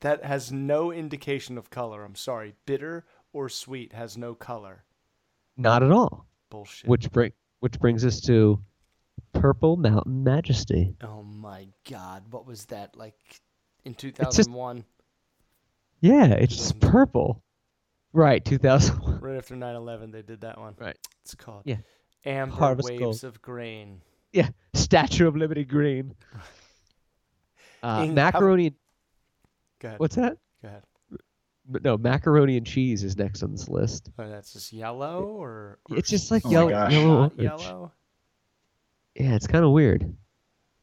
That 0.00 0.24
has 0.24 0.50
no 0.50 0.90
indication 0.90 1.58
of 1.58 1.68
color. 1.68 2.02
I'm 2.02 2.14
sorry. 2.14 2.54
Bitter 2.64 3.04
or 3.34 3.50
sweet 3.50 3.92
has 3.92 4.16
no 4.16 4.34
color. 4.34 4.84
Not 5.58 5.82
at 5.82 5.90
all. 5.92 6.26
Bullshit. 6.48 6.88
Which 6.88 7.10
bring 7.12 7.32
which 7.60 7.78
brings 7.78 8.06
us 8.06 8.22
to 8.22 8.58
Purple 9.34 9.76
Mountain 9.76 10.24
Majesty. 10.24 10.96
Oh 11.02 11.22
my 11.22 11.68
god. 11.90 12.24
What 12.30 12.46
was 12.46 12.64
that? 12.66 12.96
Like 12.96 13.14
in 13.84 13.92
just- 13.92 14.00
2001, 14.16 14.84
Yeah, 16.00 16.28
it's 16.28 16.56
just 16.56 16.78
mm-hmm. 16.78 16.90
purple. 16.90 17.42
Right, 18.12 18.44
2001. 18.44 19.20
right 19.20 19.36
after 19.36 19.54
9 19.56 19.74
11, 19.76 20.10
they 20.10 20.22
did 20.22 20.40
that 20.40 20.58
one. 20.58 20.74
Right. 20.78 20.96
It's 21.22 21.34
called 21.34 21.62
Yeah. 21.64 21.76
Amber 22.24 22.54
Harvest 22.54 22.88
Waves 22.90 23.00
Gold. 23.00 23.24
of 23.24 23.40
Grain. 23.40 24.02
Yeah, 24.32 24.48
Statue 24.74 25.26
of 25.28 25.36
Liberty 25.36 25.64
Green. 25.64 26.14
Uh, 27.82 28.02
Ing- 28.04 28.14
macaroni. 28.14 28.66
and- 28.66 28.76
Go 29.78 29.88
ahead. 29.88 30.00
What's 30.00 30.16
that? 30.16 30.36
Go 30.60 30.68
ahead. 30.68 30.82
But 31.66 31.82
No, 31.82 31.96
macaroni 31.96 32.58
and 32.58 32.66
cheese 32.66 33.02
is 33.04 33.16
next 33.16 33.42
on 33.42 33.52
this 33.52 33.70
list. 33.70 34.10
Oh, 34.18 34.28
that's 34.28 34.52
just 34.52 34.70
yellow 34.70 35.22
or, 35.24 35.78
or 35.88 35.96
It's 35.96 36.10
just 36.10 36.30
like 36.30 36.44
Oh 36.44 36.48
my 36.48 36.52
yellow, 36.52 36.68
gosh. 36.70 36.92
yellow, 36.92 37.32
yellow? 37.38 37.92
Yeah, 39.14 39.34
it's 39.34 39.46
kind 39.46 39.64
of 39.64 39.70
weird. 39.70 40.14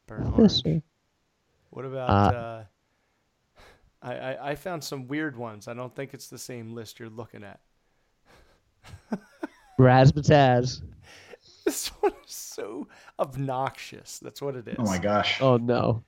Burnt 0.07 0.35
This 0.37 0.63
orange. 0.65 0.81
What 1.69 1.85
about? 1.85 2.09
Uh, 2.09 2.37
Uh, 2.37 2.63
I, 4.01 4.13
I 4.13 4.49
I 4.51 4.55
found 4.55 4.83
some 4.83 5.07
weird 5.07 5.35
ones. 5.35 5.67
I 5.67 5.73
don't 5.73 5.95
think 5.95 6.13
it's 6.13 6.27
the 6.27 6.37
same 6.37 6.73
list 6.73 6.99
you're 6.99 7.09
looking 7.09 7.43
at. 7.43 7.59
Razzmatazz. 9.79 10.81
This 11.65 11.87
one 11.99 12.13
is 12.25 12.33
so 12.33 12.87
obnoxious. 13.19 14.19
That's 14.19 14.41
what 14.41 14.55
it 14.55 14.67
is. 14.67 14.75
Oh 14.79 14.85
my 14.85 14.97
gosh. 14.97 15.41
Oh 15.41 15.57
no. 15.57 16.03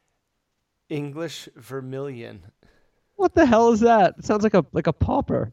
English 0.89 1.49
vermilion. 1.55 2.41
What 3.15 3.35
the 3.35 3.45
hell 3.45 3.71
is 3.71 3.81
that? 3.81 4.15
It 4.17 4.25
sounds 4.25 4.43
like 4.43 4.53
a 4.53 4.65
like 4.71 4.87
a 4.87 4.93
pauper. 4.93 5.51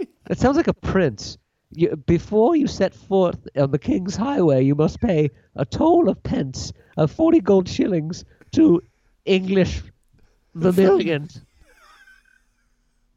It 0.30 0.38
sounds 0.38 0.56
like 0.56 0.68
a 0.68 0.74
prince. 0.74 1.36
You, 1.70 1.96
before 1.96 2.56
you 2.56 2.66
set 2.66 2.94
forth 2.94 3.46
on 3.56 3.70
the 3.72 3.78
king's 3.78 4.16
highway, 4.16 4.64
you 4.64 4.74
must 4.74 4.98
pay 5.00 5.30
a 5.54 5.66
toll 5.66 6.08
of 6.08 6.22
pence 6.22 6.72
of 6.96 7.10
forty 7.10 7.40
gold 7.40 7.68
shillings 7.68 8.24
to 8.52 8.82
English 9.26 9.82
vermilion. 10.54 11.28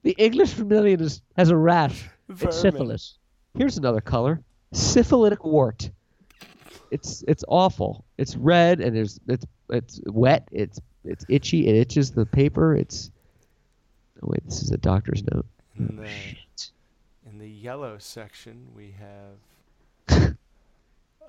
The 0.08 0.14
English 0.14 0.52
vermilion 0.52 1.02
is, 1.02 1.22
has 1.36 1.50
a 1.50 1.58
rash. 1.58 2.08
Vermin. 2.30 2.48
It's 2.48 2.62
syphilis. 2.62 3.18
Here's 3.58 3.78
another 3.78 4.00
color: 4.00 4.42
syphilitic 4.72 5.44
wart. 5.44 5.90
It's 6.92 7.26
it's 7.28 7.44
awful. 7.50 8.06
It's 8.18 8.38
red 8.38 8.80
and 8.80 8.96
there's 8.96 9.20
it's 9.28 9.46
it's 9.70 10.00
wet. 10.06 10.48
It's 10.54 10.80
it's 11.04 11.26
itchy. 11.28 11.68
It 11.68 11.76
itches 11.76 12.12
the 12.12 12.26
paper. 12.26 12.74
It's 12.74 13.12
oh 14.24 14.28
wait, 14.30 14.46
this 14.46 14.62
is 14.62 14.72
a 14.72 14.78
doctor's 14.78 15.24
note. 15.30 15.46
In 15.78 15.98
the, 15.98 16.08
in 17.30 17.38
the 17.38 17.50
yellow 17.50 17.98
section, 18.00 18.68
we 18.74 18.96
have 20.08 20.08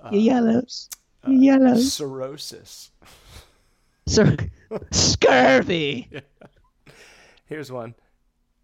uh, 0.05 0.11
yellows. 0.13 0.89
uh, 1.27 1.33
yellows. 1.33 1.93
cirrhosis. 1.95 2.93
Sir, 4.07 4.37
scurvy. 4.93 6.09
Here's 7.47 7.73
one. 7.73 7.97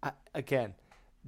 I, 0.05 0.11
again, 0.33 0.73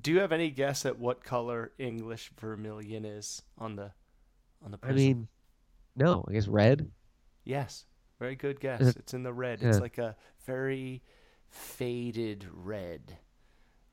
do 0.02 0.12
you 0.12 0.20
have 0.20 0.32
any 0.32 0.50
guess 0.52 0.86
at 0.86 0.98
what 1.00 1.24
color 1.24 1.72
English 1.78 2.32
vermilion 2.40 3.04
is 3.04 3.42
on 3.58 3.76
the 3.76 3.92
on 4.64 4.72
the 4.72 4.80
I 4.84 4.92
mean, 4.94 5.28
no, 5.96 6.24
I 6.30 6.34
guess 6.34 6.48
red. 6.48 6.90
yes, 7.44 7.86
very 8.20 8.36
good 8.36 8.60
guess. 8.60 8.82
it- 8.82 8.98
It's 8.98 9.14
in 9.14 9.24
the 9.24 9.34
red. 9.34 9.62
It's 9.62 9.80
like 9.80 9.98
a 9.98 10.16
very 10.46 11.02
faded 11.50 12.46
red. 12.52 13.18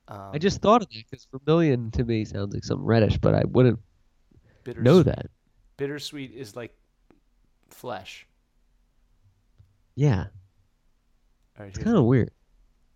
Um, 0.09 0.31
I 0.35 0.39
just 0.39 0.61
thought 0.61 0.83
of 0.83 0.89
that 0.91 1.05
because 1.11 1.27
vermilion 1.33 1.91
to 1.93 2.05
me 2.05 2.25
sounds 2.27 2.53
like 2.55 2.63
something 2.65 2.85
reddish, 2.85 3.17
but 3.19 3.35
I 3.35 3.43
wouldn't. 3.47 3.81
Know 4.67 5.03
that. 5.03 5.27
Bittersweet 5.79 6.33
is 6.33 6.55
like 6.57 6.75
flesh. 7.71 8.27
Yeah, 9.95 10.25
All 11.59 11.65
right, 11.65 11.69
it's 11.69 11.79
kind 11.79 11.97
of 11.97 12.05
weird. 12.05 12.31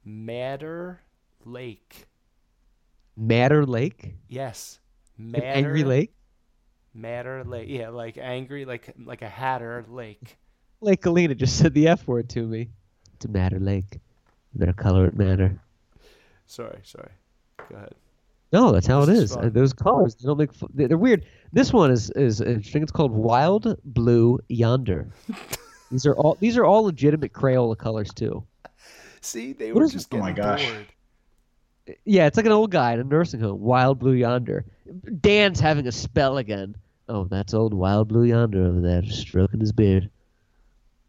Madder 0.05 1.01
Lake. 1.49 2.07
Matter 3.16 3.66
Lake, 3.66 4.14
Yes. 4.28 4.78
An 5.18 5.34
Angry 5.34 5.82
Lake, 5.82 6.12
Matter 6.94 7.42
Lake. 7.44 7.68
Yeah, 7.68 7.88
like 7.88 8.16
angry, 8.16 8.64
like 8.64 8.94
like 9.05 9.22
a 9.22 9.28
hatter 9.28 9.84
lake. 9.88 10.36
Lake 10.80 11.03
Galena 11.03 11.34
just 11.34 11.57
said 11.59 11.74
the 11.74 11.88
F 11.88 12.07
word 12.07 12.28
to 12.30 12.46
me. 12.46 12.68
It's 13.14 13.24
a 13.24 13.28
Madder 13.28 13.59
Lake. 13.59 13.99
Better 14.55 14.72
color 14.72 15.07
it 15.07 15.16
matter. 15.16 15.61
Sorry, 16.46 16.78
sorry. 16.84 17.11
Go 17.68 17.76
ahead. 17.76 17.94
No, 18.53 18.70
that's 18.72 18.86
how 18.86 19.05
This 19.05 19.18
it 19.18 19.22
is 19.24 19.36
is. 19.36 19.53
Those 19.53 19.72
colors, 19.72 20.14
they 20.14 20.26
don't 20.26 20.38
make. 20.38 20.51
They're 20.72 20.96
weird. 20.96 21.24
This 21.53 21.72
one 21.72 21.90
is 21.90 22.11
is 22.11 22.40
interesting. 22.40 22.82
It's 22.84 22.92
called 22.92 23.11
Wild 23.12 23.76
Blue 23.84 24.38
Yonder. 24.49 25.09
these 25.90 26.07
are 26.07 26.14
all 26.14 26.36
these 26.40 26.57
are 26.57 26.64
all 26.64 26.84
legitimate 26.84 27.32
Crayola 27.32 27.76
colors 27.76 28.12
too. 28.14 28.44
See, 29.20 29.53
they 29.53 29.72
What 29.72 29.82
were 29.82 29.88
just 29.88 30.14
Oh 30.14 30.18
my 30.18 30.32
gosh. 30.32 30.64
bored. 30.64 30.86
Yeah, 32.05 32.26
it's 32.26 32.36
like 32.36 32.47
an 32.47 32.53
old 32.53 32.70
guy 32.70 32.93
in 32.95 33.01
a 33.01 33.05
nursing 33.05 33.41
home. 33.41 33.61
Wild 33.61 33.99
Blue 33.99 34.12
Yonder. 34.12 34.64
Dan's 35.20 35.61
having 35.61 35.86
a 35.86 35.93
spell 35.93 36.39
again. 36.39 36.76
Oh, 37.09 37.24
that's 37.24 37.55
old 37.55 37.72
Wild 37.74 38.09
Blue 38.09 38.24
Yonder 38.24 38.66
over 38.66 38.80
there, 38.80 39.03
stroking 39.05 39.61
his 39.61 39.72
beard. 39.72 40.11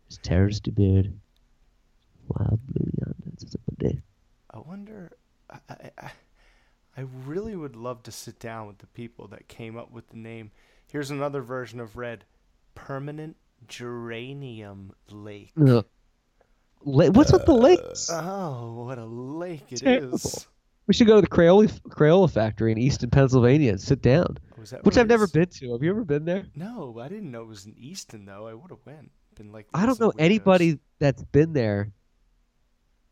His 0.08 0.18
terroristy 0.20 0.74
beard. 0.74 1.14
Wild 2.28 2.60
Blue 2.68 2.92
Yonder. 3.00 3.16
It's 3.34 3.56
a 3.56 3.58
good 3.58 3.78
day. 3.80 4.00
I 4.52 4.60
wonder. 4.60 5.12
I, 5.50 5.58
I, 5.70 5.92
I- 6.02 6.12
really 7.26 7.56
would 7.56 7.76
love 7.78 8.04
to 8.04 8.12
sit 8.12 8.40
down 8.40 8.68
with 8.68 8.78
the 8.80 8.88
people 8.88 9.28
that 9.28 9.48
came 9.48 9.78
up 9.78 9.90
with 9.92 10.08
the 10.10 10.18
name. 10.18 10.52
Here's 10.92 11.12
another 11.12 11.42
version 11.42 11.80
of 11.80 11.96
red. 11.96 12.26
Permanent 12.76 13.36
geranium 13.68 14.92
lake. 15.10 15.52
Ugh. 15.60 15.86
La- 16.84 17.08
What's 17.10 17.32
with 17.32 17.46
the 17.46 17.54
lakes? 17.54 18.10
Oh, 18.12 18.84
what 18.86 18.98
a 18.98 19.06
lake 19.06 19.66
it 19.72 19.84
is! 19.84 20.48
We 20.90 20.96
should 20.96 21.06
go 21.06 21.18
to 21.18 21.22
the 21.22 21.28
Crayola 21.28 21.68
Crayola 21.90 22.32
factory 22.32 22.72
in 22.72 22.80
Easton, 22.80 23.12
Pennsylvania, 23.12 23.70
and 23.70 23.80
sit 23.80 24.02
down. 24.02 24.40
Which 24.82 24.98
I've 24.98 25.06
never 25.08 25.28
been 25.28 25.46
to. 25.46 25.74
Have 25.74 25.84
you 25.84 25.92
ever 25.92 26.04
been 26.04 26.26
there? 26.26 26.48
No, 26.56 26.98
I 27.00 27.08
didn't 27.08 27.30
know 27.30 27.44
it 27.44 27.48
was 27.48 27.68
in 27.68 27.76
Easton 27.78 28.26
though. 28.26 28.48
I 28.48 28.56
would 28.56 28.72
have 28.72 28.80
went. 28.88 29.12
Been 29.36 29.52
like. 29.52 29.68
I 29.72 29.86
don't 29.86 30.00
know 30.00 30.12
anybody 30.18 30.80
that's 30.98 31.22
been 31.26 31.54
there. 31.54 31.92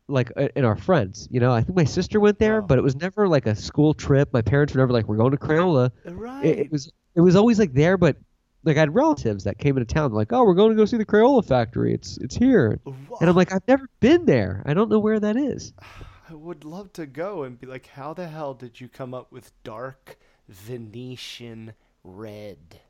Like 0.07 0.31
uh, 0.35 0.47
in 0.55 0.65
our 0.65 0.75
friends, 0.75 1.27
you 1.29 1.39
know, 1.39 1.51
I 1.51 1.61
think 1.61 1.75
my 1.77 1.83
sister 1.83 2.19
went 2.19 2.39
there, 2.39 2.63
Oh. 2.63 2.65
but 2.65 2.79
it 2.79 2.81
was 2.81 2.95
never 2.95 3.27
like 3.27 3.45
a 3.45 3.53
school 3.53 3.93
trip. 3.93 4.33
My 4.33 4.41
parents 4.41 4.73
were 4.73 4.79
never 4.79 4.91
like, 4.91 5.07
"We're 5.07 5.17
going 5.17 5.31
to 5.31 5.37
Crayola." 5.37 5.91
Uh, 6.07 6.15
Right. 6.15 6.45
It, 6.45 6.59
it 6.59 6.71
was 6.71 6.91
it 7.13 7.21
was 7.21 7.35
always 7.35 7.59
like 7.59 7.73
there, 7.75 7.95
but 7.95 8.17
like 8.63 8.77
I 8.77 8.79
had 8.79 8.95
relatives 8.95 9.43
that 9.43 9.59
came 9.59 9.77
into 9.77 9.93
town, 9.93 10.13
like, 10.13 10.33
"Oh, 10.33 10.43
we're 10.45 10.55
going 10.55 10.71
to 10.71 10.75
go 10.75 10.85
see 10.85 10.97
the 10.97 11.05
Crayola 11.05 11.45
factory. 11.45 11.93
It's 11.93 12.17
it's 12.17 12.35
here," 12.35 12.79
and 12.87 13.29
I'm 13.29 13.35
like, 13.35 13.53
"I've 13.53 13.67
never 13.67 13.87
been 13.99 14.25
there. 14.25 14.63
I 14.65 14.73
don't 14.73 14.89
know 14.89 14.97
where 14.99 15.19
that 15.19 15.37
is." 15.37 15.73
I 16.29 16.33
would 16.33 16.65
love 16.65 16.91
to 16.93 17.05
go 17.05 17.43
and 17.43 17.59
be 17.59 17.67
like, 17.67 17.87
how 17.87 18.13
the 18.13 18.27
hell 18.27 18.53
did 18.53 18.81
you 18.81 18.89
come 18.89 19.13
up 19.13 19.31
with 19.31 19.51
dark 19.63 20.17
Venetian 20.49 21.73
red? 22.03 22.81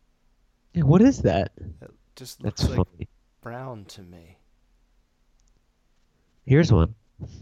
Yeah, 0.74 0.84
what 0.84 1.02
is 1.02 1.22
that? 1.22 1.52
It 1.82 1.92
just 2.16 2.42
That's 2.42 2.64
looks 2.64 2.78
like 2.78 2.88
funny. 2.88 3.08
brown 3.42 3.86
to 3.86 4.02
me. 4.02 4.38
Here's 6.46 6.72
one. 6.72 6.96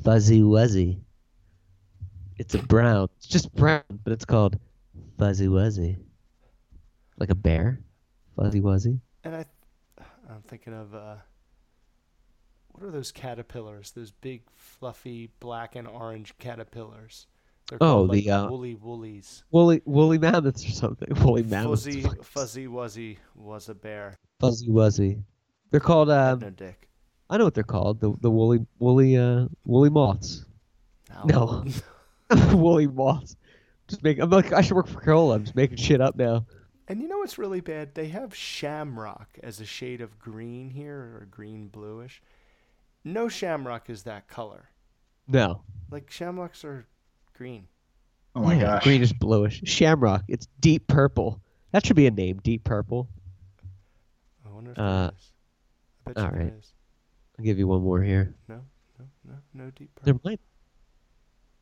Fuzzy 0.03 0.41
Wuzzy. 0.41 0.99
It's 2.37 2.55
a 2.55 2.63
brown. 2.63 3.07
It's 3.17 3.27
just 3.27 3.53
brown, 3.55 3.83
but 4.03 4.11
it's 4.11 4.25
called 4.25 4.59
Fuzzy 5.17 5.47
Wuzzy. 5.47 5.97
Like 7.17 7.29
a 7.29 7.35
bear? 7.35 7.79
Fuzzy 8.35 8.59
Wuzzy? 8.59 8.99
And 9.23 9.35
I, 9.35 9.45
I'm 10.29 10.41
thinking 10.47 10.73
of 10.73 10.93
uh, 10.93 11.15
what 12.75 12.87
are 12.87 12.91
those 12.91 13.11
caterpillars? 13.11 13.91
Those 13.91 14.11
big, 14.11 14.41
fluffy, 14.55 15.29
black 15.39 15.75
and 15.75 15.87
orange 15.87 16.37
caterpillars. 16.39 17.27
They're 17.69 17.77
Oh, 17.81 18.05
called, 18.05 18.11
the, 18.11 18.21
like, 18.23 18.27
uh, 18.27 18.47
woolly 18.49 18.75
woolies. 18.75 19.43
Woolly 19.49 19.81
woolly 19.85 20.17
mammoths 20.17 20.67
or 20.67 20.71
something. 20.71 21.07
Woolly 21.23 21.43
mammoths. 21.43 21.85
Fuzzy, 21.85 22.03
fuzzy 22.21 22.67
wuzzy 22.67 23.17
was 23.33 23.69
a 23.69 23.73
bear. 23.75 24.15
Fuzzy 24.39 24.67
Wuzzy. 24.69 25.23
They're 25.71 25.79
called 25.79 26.09
um 26.09 26.39
no 26.39 26.49
dick. 26.49 26.87
I 27.29 27.37
know 27.37 27.45
what 27.45 27.53
they're 27.53 27.63
called. 27.63 28.01
The 28.01 28.13
the 28.21 28.29
woolly 28.29 28.65
woolly 28.79 29.17
uh 29.17 29.47
woolly 29.65 29.89
moths. 29.89 30.45
No. 31.25 31.63
woolly 32.51 32.87
moths. 32.87 33.35
Just 33.87 34.03
make 34.03 34.19
I'm 34.19 34.29
like 34.29 34.51
I 34.53 34.61
should 34.61 34.75
work 34.75 34.87
for 34.87 34.99
Crayola. 34.99 35.35
I'm 35.35 35.43
just 35.43 35.55
making 35.55 35.77
shit 35.77 36.01
up 36.01 36.15
now. 36.15 36.45
And 36.87 37.01
you 37.01 37.07
know 37.07 37.17
what's 37.17 37.39
really 37.39 37.61
bad? 37.61 37.95
They 37.95 38.09
have 38.09 38.35
shamrock 38.35 39.39
as 39.41 39.59
a 39.59 39.65
shade 39.65 40.01
of 40.01 40.19
green 40.19 40.69
here, 40.69 40.95
or 41.19 41.27
green 41.31 41.67
bluish. 41.67 42.21
No 43.05 43.29
shamrock 43.29 43.89
is 43.89 44.03
that 44.03 44.27
color. 44.27 44.65
No. 45.27 45.61
Like 45.91 46.09
shamrocks 46.11 46.65
are 46.65 46.85
green. 47.37 47.67
Oh 48.35 48.41
my 48.41 48.55
Yeah, 48.55 48.61
gosh. 48.61 48.83
Greenish 48.83 49.13
bluish. 49.13 49.61
Shamrock. 49.63 50.23
It's 50.27 50.47
deep 50.59 50.87
purple. 50.87 51.39
That 51.71 51.85
should 51.85 51.95
be 51.95 52.07
a 52.07 52.11
name, 52.11 52.39
deep 52.43 52.63
purple. 52.63 53.07
I 54.45 54.49
wonder 54.51 54.71
if 54.71 54.79
Uh, 54.79 54.83
there 54.83 55.11
is. 55.15 55.31
I 56.07 56.11
bet 56.11 56.17
you 56.17 56.23
all 56.25 56.31
there 56.31 56.39
right. 56.45 56.53
is. 56.53 56.73
I'll 57.37 57.45
give 57.45 57.57
you 57.59 57.67
one 57.67 57.81
more 57.81 58.01
here. 58.01 58.33
No, 58.47 58.61
no, 58.99 59.05
no, 59.23 59.33
no 59.53 59.71
deep 59.71 59.93
purple. 59.95 60.05
There 60.13 60.19
might. 60.31 60.39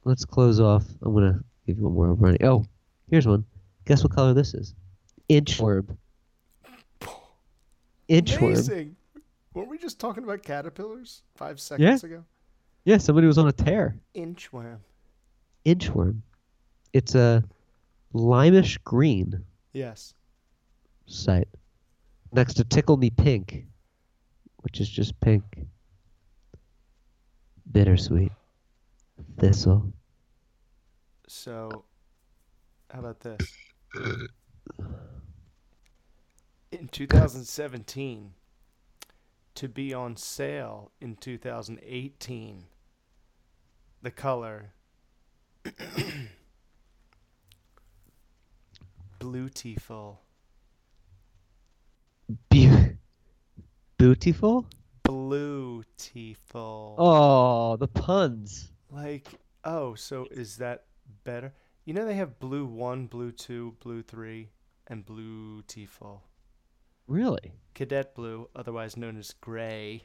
Let's 0.05 0.25
close 0.25 0.59
off. 0.59 0.85
I'm 1.01 1.13
gonna 1.13 1.43
give 1.67 1.77
you 1.77 1.83
one 1.83 1.93
more 1.93 2.13
running. 2.13 2.43
Oh, 2.45 2.65
here's 3.09 3.27
one. 3.27 3.45
Guess 3.85 4.03
what 4.03 4.13
color 4.13 4.33
this 4.33 4.53
is? 4.53 4.73
Inchworm. 5.29 5.97
Inchworm. 8.09 8.37
Amazing. 8.53 8.95
Weren't 9.53 9.69
we 9.69 9.77
just 9.77 9.99
talking 9.99 10.23
about 10.23 10.41
caterpillars 10.43 11.21
five 11.35 11.59
seconds 11.59 12.03
ago? 12.03 12.23
Yeah, 12.85 12.97
somebody 12.97 13.27
was 13.27 13.37
on 13.37 13.47
a 13.47 13.51
tear. 13.51 13.95
Inchworm. 14.15 14.79
Inchworm. 15.65 16.21
It's 16.91 17.15
a 17.15 17.43
limish 18.13 18.77
green 18.83 19.43
Yes. 19.71 20.13
site 21.05 21.47
next 22.31 22.55
to 22.55 22.63
Tickle 22.63 22.97
Me 22.97 23.09
Pink, 23.09 23.65
which 24.57 24.81
is 24.81 24.89
just 24.89 25.19
pink. 25.19 25.43
Bittersweet. 27.71 28.31
Thistle. 29.39 29.93
So, 31.27 31.85
how 32.91 32.99
about 32.99 33.19
this? 33.21 33.39
In 36.71 36.87
2017, 36.89 38.31
to 39.55 39.67
be 39.67 39.93
on 39.93 40.15
sale 40.15 40.91
in 40.99 41.15
2018, 41.15 42.65
the 44.01 44.11
color 44.11 44.73
Bluetiful. 49.19 50.19
Beau- 52.49 52.89
Beautiful? 53.97 54.67
Bluetiful. 55.03 56.95
Oh, 56.97 57.77
the 57.77 57.87
puns. 57.87 58.71
Like, 58.91 59.27
oh, 59.63 59.95
so 59.95 60.27
is 60.29 60.57
that 60.57 60.83
better? 61.23 61.53
You 61.85 61.93
know 61.93 62.05
they 62.05 62.15
have 62.15 62.39
blue 62.39 62.65
one, 62.65 63.07
blue 63.07 63.31
two, 63.31 63.75
blue 63.81 64.01
three, 64.01 64.49
and 64.87 65.05
blue 65.05 65.61
Tifel. 65.63 66.21
Really? 67.07 67.53
Cadet 67.73 68.15
blue, 68.15 68.49
otherwise 68.55 68.95
known 68.97 69.17
as 69.17 69.33
gray. 69.41 70.03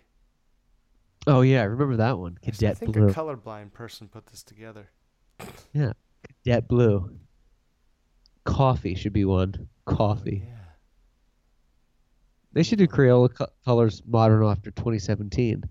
Oh 1.26 1.42
yeah, 1.42 1.60
I 1.60 1.64
remember 1.64 1.96
that 1.96 2.18
one. 2.18 2.38
S- 2.46 2.62
I 2.62 2.74
think 2.74 2.94
blue. 2.94 3.08
a 3.08 3.12
colorblind 3.12 3.72
person 3.72 4.08
put 4.08 4.26
this 4.26 4.42
together. 4.42 4.88
Yeah, 5.72 5.92
cadet 6.44 6.66
blue. 6.66 7.10
Coffee 8.44 8.94
should 8.94 9.12
be 9.12 9.24
one. 9.24 9.68
Coffee. 9.84 10.42
Yeah. 10.46 10.54
They 12.54 12.62
should 12.62 12.78
do 12.78 12.86
Crayola 12.88 13.32
co- 13.34 13.46
colors 13.64 14.02
modern 14.06 14.42
after 14.44 14.70
2017, 14.70 15.62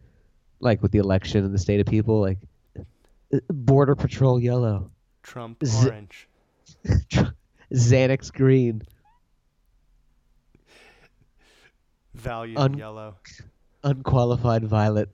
like 0.60 0.82
with 0.82 0.92
the 0.92 1.00
election 1.00 1.44
and 1.44 1.54
the 1.54 1.58
state 1.60 1.80
of 1.80 1.88
people, 1.88 2.22
like 2.22 2.38
uh, 2.78 3.40
Border 3.50 3.96
Patrol 3.96 4.40
yellow, 4.40 4.92
Trump 5.24 5.64
Z- 5.66 5.88
orange. 5.88 6.30
Xanax 7.74 8.32
green, 8.32 8.84
Valium 12.18 12.58
Un- 12.58 12.78
yellow. 12.78 13.16
unqualified 13.84 14.64
violet, 14.66 15.10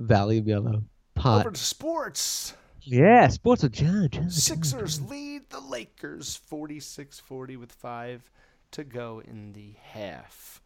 Valium 0.00 0.46
yellow, 0.46 0.82
pot. 1.14 1.40
Over 1.40 1.50
to 1.52 1.60
sports. 1.60 2.54
Yeah, 2.82 3.28
sports 3.28 3.64
are 3.64 3.68
Jon. 3.68 4.08
Jon, 4.10 4.30
Sixers 4.30 5.00
lead 5.02 5.50
the 5.50 5.60
Lakers 5.60 6.40
46-40 6.50 7.58
with 7.58 7.72
five 7.72 8.30
to 8.70 8.84
go 8.84 9.20
in 9.26 9.52
the 9.52 9.74
half. 9.82 10.62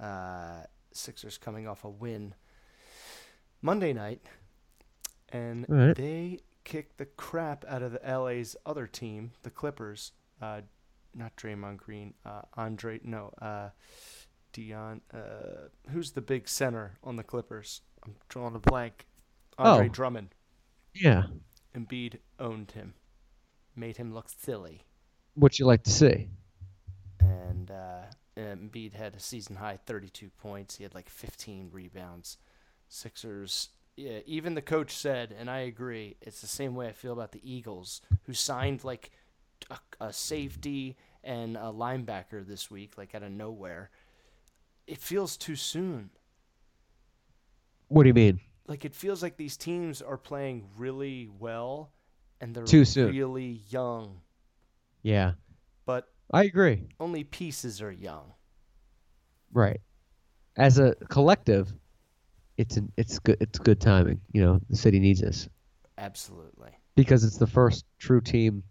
Uh, 0.00 0.62
Sixers 0.92 1.38
coming 1.38 1.68
off 1.68 1.84
a 1.84 1.88
win 1.90 2.34
Monday 3.62 3.92
night, 3.92 4.20
and 5.30 5.66
Alright. 5.70 5.96
they 5.96 6.40
kicked 6.64 6.98
the 6.98 7.06
crap 7.06 7.64
out 7.68 7.82
of 7.82 7.92
the 7.92 8.00
LA's 8.18 8.56
other 8.66 8.86
team, 8.86 9.32
the 9.42 9.50
Clippers. 9.50 10.12
Uh, 10.40 10.62
not 11.14 11.36
Draymond 11.36 11.76
Green, 11.76 12.14
uh, 12.26 12.42
Andre, 12.54 12.98
no, 13.04 13.32
uh, 13.40 13.68
Dion, 14.54 15.02
uh, 15.12 15.68
who's 15.90 16.12
the 16.12 16.22
big 16.22 16.48
center 16.48 16.94
on 17.04 17.16
the 17.16 17.22
Clippers? 17.22 17.82
I'm 18.06 18.14
drawing 18.30 18.54
a 18.54 18.58
blank. 18.60 19.06
Andre 19.58 19.86
Oh. 19.86 19.88
Drummond. 19.90 20.34
Yeah. 20.94 21.24
Embiid 21.76 22.18
owned 22.38 22.70
him, 22.70 22.94
made 23.76 23.96
him 23.98 24.14
look 24.14 24.28
silly, 24.28 24.82
What 25.34 25.58
you 25.58 25.66
like 25.66 25.82
to 25.82 25.90
see? 25.90 26.28
and 27.20 27.70
uh, 27.70 28.02
Embiid 28.36 28.92
had 28.94 29.14
a 29.14 29.20
season 29.20 29.56
high 29.56 29.78
32 29.86 30.30
points. 30.38 30.76
He 30.76 30.84
had 30.84 30.94
like 30.94 31.08
15 31.08 31.70
rebounds. 31.72 32.38
Sixers. 32.88 33.70
Yeah, 33.96 34.20
even 34.26 34.54
the 34.54 34.62
coach 34.62 34.92
said, 34.92 35.34
and 35.38 35.48
I 35.50 35.60
agree. 35.60 36.16
It's 36.20 36.40
the 36.40 36.46
same 36.46 36.74
way 36.74 36.88
I 36.88 36.92
feel 36.92 37.12
about 37.12 37.32
the 37.32 37.40
Eagles, 37.48 38.00
who 38.24 38.32
signed 38.34 38.84
like 38.84 39.10
a, 39.70 39.78
a 40.00 40.12
safety 40.12 40.96
and 41.22 41.56
a 41.56 41.72
linebacker 41.72 42.46
this 42.46 42.70
week, 42.70 42.98
like 42.98 43.14
out 43.14 43.22
of 43.22 43.30
nowhere. 43.32 43.90
It 44.86 44.98
feels 44.98 45.36
too 45.36 45.56
soon. 45.56 46.10
What 47.88 48.02
do 48.02 48.08
you 48.08 48.14
mean? 48.14 48.40
Like 48.66 48.84
it 48.84 48.94
feels 48.94 49.22
like 49.22 49.36
these 49.36 49.56
teams 49.56 50.00
are 50.02 50.16
playing 50.16 50.64
really 50.78 51.28
well, 51.38 51.92
and 52.40 52.54
they're 52.54 52.64
Too 52.64 52.84
soon. 52.84 53.10
really 53.10 53.60
young. 53.68 54.20
Yeah. 55.02 55.32
But 55.84 56.08
I 56.32 56.44
agree. 56.44 56.88
only 56.98 57.24
pieces 57.24 57.82
are 57.82 57.92
young. 57.92 58.32
Right. 59.52 59.80
As 60.56 60.78
a 60.78 60.94
collective, 61.08 61.72
it's 62.56 62.76
an, 62.76 62.90
it's 62.96 63.18
good 63.18 63.36
it's 63.40 63.58
good 63.58 63.80
timing. 63.80 64.20
You 64.32 64.42
know, 64.42 64.60
the 64.70 64.76
city 64.76 64.98
needs 64.98 65.20
this 65.20 65.48
Absolutely. 65.98 66.70
because 66.96 67.22
it's 67.24 67.36
the 67.36 67.46
first 67.46 67.84
true 67.98 68.20
team 68.20 68.62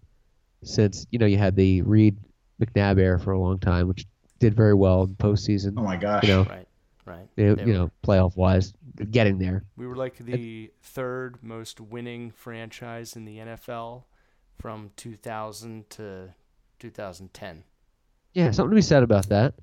since 0.64 1.05
you 1.11 1.20
know 1.20 1.26
you 1.26 1.38
had 1.38 1.55
the 1.55 1.82
Reid 1.84 2.18
McNabb 2.61 2.99
era 2.99 3.20
for 3.20 3.32
a 3.34 3.39
long 3.39 3.59
time, 3.59 3.88
which 3.88 4.05
did 4.39 4.55
very 4.55 4.73
well 4.73 5.03
in 5.03 5.15
postseason. 5.15 5.73
Oh 5.77 5.84
my 5.84 5.95
gosh. 5.97 6.23
You 6.23 6.29
know, 6.29 6.43
Right. 6.43 6.67
Right. 7.05 7.27
you, 7.36 7.55
They 7.55 7.61
you 7.63 7.67
were- 7.67 7.73
know, 7.73 7.91
playoff 8.05 8.36
wise, 8.38 8.73
getting 9.11 9.38
there. 9.38 9.63
We 9.75 9.88
were 9.88 9.95
like 9.95 10.17
the 10.17 10.71
third 10.81 11.38
most 11.41 11.79
winning 11.81 12.31
franchise 12.31 13.15
in 13.15 13.25
the 13.25 13.38
NFL 13.39 14.03
from 14.59 14.91
2000 14.95 15.89
to 15.91 16.34
2010. 16.79 17.63
Yeah, 18.34 18.51
something 18.51 18.71
to 18.71 18.75
be 18.75 18.81
said 18.81 19.03
about 19.03 19.29
that. 19.29 19.53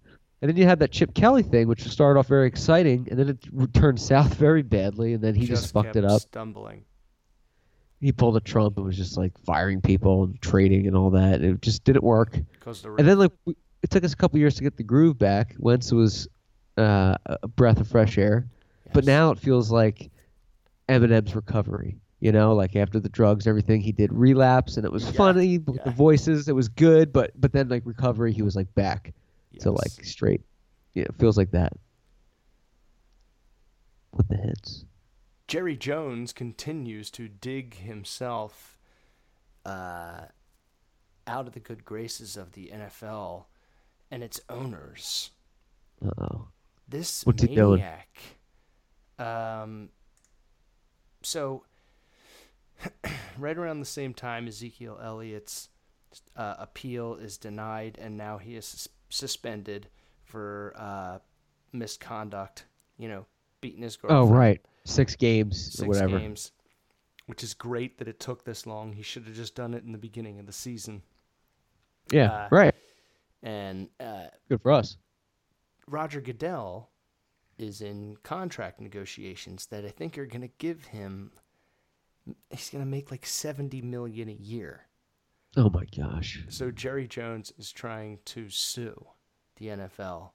And 0.43 0.49
then 0.49 0.57
you 0.57 0.65
had 0.65 0.79
that 0.79 0.91
Chip 0.93 1.13
Kelly 1.15 1.43
thing, 1.43 1.69
which 1.69 1.83
started 1.87 2.19
off 2.19 2.27
very 2.29 2.47
exciting, 2.47 3.09
and 3.11 3.19
then 3.19 3.29
it 3.29 3.75
turned 3.75 4.01
south 4.01 4.35
very 4.35 4.63
badly, 4.63 5.13
and 5.13 5.23
then 5.23 5.35
he 5.35 5.45
just, 5.47 5.73
fucked 5.73 5.87
kept 5.87 5.97
it 5.97 6.05
up. 6.05 6.21
Stumbling. 6.23 6.85
He 8.01 8.13
pulled 8.13 8.37
a 8.37 8.41
Trump 8.41 8.79
and 8.79 8.87
was 8.87 8.97
just 8.97 9.19
like 9.19 9.33
firing 9.45 9.83
people 9.83 10.25
and 10.25 10.41
trading 10.41 10.87
and 10.87 10.97
all 10.97 11.11
that. 11.11 11.43
It 11.43 11.61
just 11.61 11.85
didn't 11.85 12.03
work. 12.03 12.39
Because 12.53 12.81
the 12.81 12.95
And 12.95 13.07
then 13.07 13.19
like 13.19 13.33
we, 13.45 13.55
it 13.83 13.91
took 13.91 14.05
us 14.05 14.13
a 14.13 14.17
couple 14.17 14.39
years 14.39 14.55
to 14.57 14.63
get 14.63 14.77
the 14.77 14.83
groove 14.83 15.19
back. 15.19 15.55
Wentz 15.59 15.93
was 15.93 16.29
uh, 16.77 17.17
a 17.27 17.49
breath 17.49 17.81
of 17.81 17.89
fresh 17.89 18.19
air, 18.19 18.47
but 18.93 19.05
now 19.05 19.31
it 19.31 19.39
feels 19.39 19.71
like 19.71 20.11
Eminem's 20.89 21.35
recovery. 21.35 21.97
You 22.21 22.33
know, 22.33 22.55
like 22.55 22.77
after 22.77 23.01
the 23.01 23.09
drugs 23.09 23.47
and 23.47 23.51
everything, 23.51 23.81
he 23.81 23.93
did 23.93 24.13
relapse, 24.13 24.77
and 24.77 24.85
it 24.85 24.93
was 24.93 25.09
funny 25.11 25.59
with 25.59 25.83
the 25.85 25.91
voices. 25.91 26.49
It 26.49 26.55
was 26.55 26.69
good, 26.69 27.13
but 27.13 27.33
but 27.41 27.53
then 27.53 27.69
like 27.69 27.83
recovery, 27.87 28.33
he 28.33 28.43
was 28.43 28.55
like 28.55 28.73
back 28.75 29.15
to 29.61 29.71
like 29.71 30.05
straight. 30.05 30.43
Yeah, 30.93 31.05
it 31.05 31.15
feels 31.19 31.39
like 31.39 31.53
that. 31.53 31.73
With 34.13 34.29
the 34.29 34.37
hits. 34.37 34.85
Jerry 35.49 35.77
Jones 35.77 36.33
continues 36.33 37.11
to 37.13 37.27
dig 37.27 37.77
himself 37.77 38.79
uh, 39.65 40.27
out 41.27 41.47
of 41.47 41.53
the 41.55 41.61
good 41.61 41.85
graces 41.85 42.37
of 42.37 42.53
the 42.53 42.71
NFL 42.73 43.47
and 44.11 44.23
its 44.23 44.41
owners. 44.49 45.31
Uh 46.05 46.11
oh. 46.21 46.49
This 46.89 47.25
What's 47.25 47.43
maniac. 47.43 48.09
Um, 49.19 49.91
so, 51.23 51.65
right 53.39 53.57
around 53.57 53.81
the 53.81 53.87
same 53.87 54.15
time, 54.15 54.49
Ezekiel 54.49 54.99
Elliott's 55.03 55.69
uh, 56.37 56.55
appeal 56.59 57.15
is 57.17 57.37
denied, 57.37 57.99
and 58.01 58.17
now 58.17 58.39
he 58.39 58.57
is 58.57 58.65
sus- 58.67 58.89
suspended 59.11 59.89
for 60.25 60.73
uh, 60.77 61.19
misconduct. 61.73 62.65
You 62.99 63.09
know, 63.09 63.27
beating 63.61 63.83
his 63.83 63.97
girlfriend. 63.97 64.31
Oh 64.31 64.35
right, 64.35 64.61
six 64.85 65.15
games 65.17 65.73
Six 65.75 65.83
or 65.83 65.87
whatever. 65.89 66.19
games, 66.19 66.53
which 67.27 67.45
is 67.45 67.55
great 67.55 67.99
that 67.99 68.09
it 68.09 68.19
took 68.21 68.45
this 68.45 68.67
long. 68.67 68.93
He 68.95 69.03
should 69.03 69.25
have 69.25 69.35
just 69.37 69.55
done 69.55 69.75
it 69.75 69.85
in 69.85 69.93
the 69.93 69.99
beginning 69.99 70.39
of 70.41 70.47
the 70.47 70.53
season. 70.53 71.03
Yeah, 72.11 72.33
Uh, 72.33 72.49
right. 72.51 72.75
And 73.43 73.89
uh, 73.99 74.27
Good 74.49 74.63
for 74.63 74.73
us. 74.73 74.97
Roger 75.87 76.21
Goodell 76.21 76.91
is 77.59 77.81
in 77.81 78.17
contract 78.23 78.81
negotiations 78.81 79.67
that 79.67 79.85
I 79.85 79.89
think 79.91 80.17
are 80.19 80.27
going 80.27 80.43
to 80.43 80.51
give 80.59 80.87
him. 80.87 81.33
He's 82.51 82.71
going 82.71 82.85
to 82.85 82.91
make 82.91 83.11
like 83.11 83.27
seventy 83.27 83.83
million 83.83 84.29
a 84.29 84.33
year. 84.33 84.87
Oh 85.57 85.71
my 85.71 85.85
gosh. 85.97 86.45
So 86.49 86.71
Jerry 86.71 87.09
Jones 87.09 87.53
is 87.59 87.73
trying 87.73 88.19
to 88.27 88.49
sue 88.51 89.07
the 89.57 89.67
NFL 89.67 90.31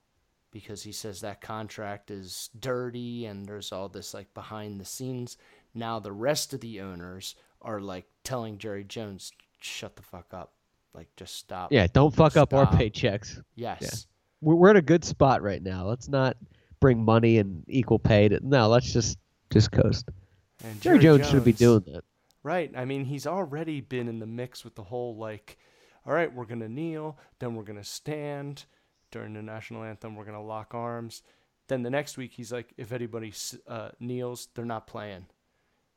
because 0.52 0.84
he 0.84 0.92
says 0.92 1.22
that 1.22 1.42
contract 1.42 2.12
is 2.12 2.50
dirty 2.60 3.26
and 3.26 3.46
there's 3.46 3.72
all 3.72 3.88
this 3.88 4.14
like 4.14 4.34
behind 4.34 4.80
the 4.80 4.86
scenes. 4.86 5.38
Now 5.74 6.00
the 6.00 6.12
rest 6.12 6.54
of 6.54 6.60
the 6.60 6.82
owners 6.82 7.36
are 7.62 7.80
like 7.80 8.08
telling 8.24 8.58
Jerry 8.58 8.84
Jones, 8.84 9.32
"Shut 9.60 9.96
the 9.96 10.04
fuck 10.04 10.34
up." 10.34 10.55
Like 10.96 11.10
just 11.18 11.36
stop. 11.36 11.72
Yeah, 11.72 11.88
don't 11.92 12.16
fuck 12.16 12.38
up 12.38 12.54
our 12.54 12.66
paychecks. 12.66 13.42
Yes. 13.56 13.80
Yeah. 13.82 13.90
We're, 14.42 14.56
we're 14.56 14.72
in 14.72 14.78
a 14.78 14.82
good 14.82 15.04
spot 15.04 15.42
right 15.42 15.62
now. 15.62 15.86
Let's 15.86 16.08
not 16.08 16.38
bring 16.80 17.04
money 17.04 17.38
and 17.38 17.64
equal 17.68 18.00
pay 18.00 18.30
to. 18.30 18.40
No, 18.42 18.70
let's 18.70 18.92
just 18.92 19.18
just 19.52 19.72
coast. 19.72 20.10
And 20.64 20.80
Jerry, 20.82 21.00
Jones, 21.00 21.30
should 21.30 21.44
be 21.44 21.54
doing 21.54 21.84
that. 21.88 22.04
Right. 22.44 22.72
I 22.76 22.86
mean, 22.86 23.06
he's 23.06 23.28
already 23.28 23.82
been 23.82 24.08
in 24.08 24.20
the 24.20 24.26
mix 24.26 24.64
with 24.64 24.76
the 24.76 24.84
whole 24.84 25.18
like, 25.18 25.58
all 26.06 26.14
right, 26.14 26.34
we're 26.34 26.46
gonna 26.46 26.70
kneel, 26.70 27.18
then 27.40 27.56
we're 27.56 27.64
gonna 27.64 27.84
stand 27.84 28.66
during 29.12 29.34
the 29.34 29.42
national 29.42 29.84
anthem. 29.84 30.16
We're 30.16 30.26
gonna 30.26 30.44
lock 30.44 30.74
arms. 30.74 31.24
Then 31.68 31.82
the 31.82 31.90
next 31.90 32.16
week, 32.16 32.32
he's 32.32 32.54
like, 32.54 32.74
if 32.78 32.92
anybody 32.92 33.34
uh, 33.68 33.90
kneels, 34.00 34.48
they're 34.54 34.64
not 34.64 34.88
playing. 34.88 35.26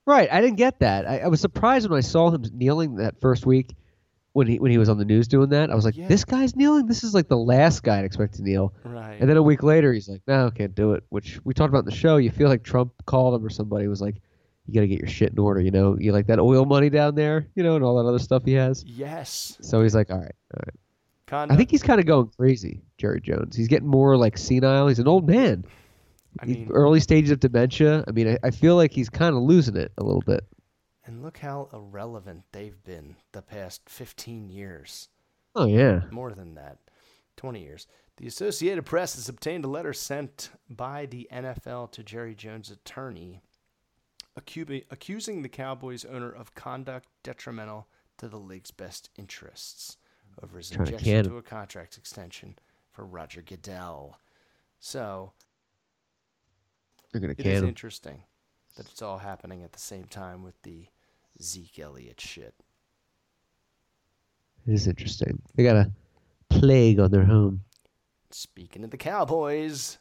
Right. 0.07 0.29
I 0.33 0.41
didn't 0.41 0.57
get 0.57 0.81
that. 0.81 1.07
I, 1.07 1.19
I 1.19 1.29
was 1.29 1.43
surprised 1.43 1.89
when 1.89 1.99
I 1.99 2.01
saw 2.01 2.31
him 2.31 2.43
kneeling 2.53 2.97
that 2.97 3.21
first 3.21 3.45
week 3.45 3.77
when 4.39 4.47
he 4.47 4.59
when 4.59 4.70
he 4.70 4.78
was 4.78 4.89
on 4.89 4.97
the 4.99 5.05
news 5.05 5.28
doing 5.28 5.51
that. 5.51 5.70
I 5.70 5.74
was 5.74 5.84
like, 5.84 5.97
Yeah. 5.97 6.09
this 6.09 6.24
guy's 6.24 6.57
kneeling. 6.57 6.86
This 6.86 7.05
is 7.05 7.12
like 7.12 7.28
the 7.28 7.36
last 7.36 7.82
guy 7.82 7.99
I'd 7.99 8.05
expect 8.05 8.34
to 8.34 8.43
kneel. 8.43 8.72
Right. 8.84 9.16
And 9.20 9.28
then 9.28 9.36
a 9.36 9.43
week 9.43 9.62
later, 9.62 9.93
he's 9.93 10.09
like, 10.09 10.22
no, 10.26 10.51
can't 10.51 10.74
do 10.74 10.93
it. 10.95 11.05
Which 11.11 11.41
we 11.45 11.53
talked 11.55 11.68
about 11.68 11.80
in 11.80 11.84
the 11.91 11.95
show. 11.95 12.16
You 12.16 12.30
feel 12.30 12.49
like 12.49 12.62
Trump 12.62 12.93
called 13.07 13.34
him 13.34 13.45
or 13.45 13.51
somebody 13.51 13.86
was 13.89 14.01
like, 14.01 14.16
you 14.66 14.74
got 14.74 14.80
to 14.80 14.89
get 14.89 14.99
your 15.01 15.09
shit 15.09 15.32
in 15.32 15.39
order. 15.39 15.61
You 15.61 15.70
know, 15.70 15.97
you 15.99 16.12
like 16.12 16.26
that 16.28 16.39
oil 16.39 16.64
money 16.64 16.91
down 16.91 17.14
there, 17.14 17.47
you 17.55 17.62
know, 17.62 17.74
and 17.76 17.84
all 17.84 18.03
that 18.03 18.09
other 18.09 18.18
stuff 18.18 18.45
he 18.45 18.53
has. 18.53 18.84
Yes. 18.86 19.59
So 19.62 19.82
he's 19.82 19.95
like, 19.95 20.11
all 20.11 20.18
right, 20.18 20.34
all 20.55 20.62
right. 20.66 20.74
Conduct. 21.26 21.53
I 21.53 21.57
think 21.57 21.70
he's 21.70 21.82
kind 21.82 22.01
of 22.01 22.07
going 22.07 22.30
crazy, 22.39 22.80
Jerry 22.97 23.20
Jones. 23.20 23.55
He's 23.57 23.68
getting 23.68 23.89
more 23.89 24.16
like 24.16 24.39
senile. 24.39 24.89
He's 24.89 24.99
an 24.99 25.09
old 25.09 25.26
man. 25.28 25.64
I 26.41 26.47
He's 26.47 26.57
mean- 26.57 26.68
early 26.70 27.01
stages 27.01 27.30
of 27.30 27.41
dementia. 27.41 28.05
I 28.07 28.12
mean, 28.12 28.28
I, 28.28 28.39
I 28.45 28.51
feel 28.51 28.76
like 28.76 28.93
he's 28.93 29.09
kind 29.11 29.34
of 29.36 29.43
losing 29.43 29.76
it 29.76 29.93
a 29.99 30.05
little 30.05 30.22
bit. 30.22 30.45
And 31.09 31.23
look 31.23 31.39
how 31.39 31.71
irrelevant 31.73 32.43
they've 32.53 32.85
been 32.85 33.17
the 33.33 33.41
past 33.41 33.89
15 33.89 34.51
years. 34.51 35.09
Oh 35.55 35.65
yeah. 35.65 36.03
More 36.11 36.33
than 36.33 36.55
that, 36.57 36.77
20 37.39 37.63
years. 37.63 37.87
The 38.19 38.27
Associated 38.27 38.85
Press 38.85 39.15
has 39.15 39.27
obtained 39.27 39.65
a 39.65 39.69
letter 39.69 39.95
sent 39.95 40.51
by 40.69 41.07
the 41.07 41.27
NFL 41.33 41.93
to 41.93 42.03
Jerry 42.03 42.35
Jones' 42.35 42.71
attorney 42.71 43.41
accusing 44.37 45.41
the 45.41 45.49
Cowboys 45.49 46.05
owner 46.05 46.31
of 46.31 46.55
conduct 46.55 47.09
detrimental 47.23 47.89
to 48.19 48.29
the 48.29 48.37
league's 48.37 48.71
best 48.71 49.09
interests 49.17 49.97
over 50.43 50.59
his 50.59 50.69
to 50.71 50.83
objection 50.83 51.25
to 51.25 51.39
a 51.39 51.43
contract 51.43 51.97
extension 51.97 52.55
for 52.93 53.07
Roger 53.07 53.41
Goodell. 53.41 54.21
So 54.79 55.33
it 57.15 57.41
is 57.41 57.63
interesting 57.63 58.25
that 58.77 58.91
it's 58.91 59.01
all 59.01 59.19
happening 59.19 59.63
at 59.63 59.73
the 59.73 59.79
same 59.79 60.05
time 60.05 60.43
with 60.43 60.61
the 60.63 60.87
Zeke 61.43 61.78
Elliott 61.80 62.20
shit. 62.20 62.55
It 64.66 64.74
is 64.74 64.86
interesting. 64.86 65.41
They 65.55 65.62
got 65.62 65.76
a 65.76 65.93
plague 66.51 66.99
on 67.01 67.11
their 67.11 67.24
home. 67.24 67.62
Speaking 68.30 68.84
of 68.84 68.91
the 68.91 68.97
Cowboys, 68.99 69.99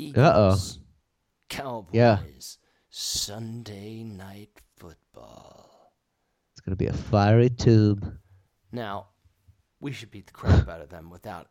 Uh-oh. 0.00 0.58
Cowboys, 1.48 1.90
Yeah. 1.94 2.18
Sunday 2.90 4.02
night 4.02 4.60
football. 4.76 5.92
It's 6.52 6.60
gonna 6.60 6.76
be 6.76 6.86
a 6.86 6.92
fiery 6.92 7.48
tube. 7.50 8.18
Now, 8.72 9.06
we 9.80 9.92
should 9.92 10.10
beat 10.10 10.26
the 10.26 10.32
crap 10.32 10.68
out 10.68 10.80
of 10.80 10.90
them 10.90 11.10
without 11.10 11.48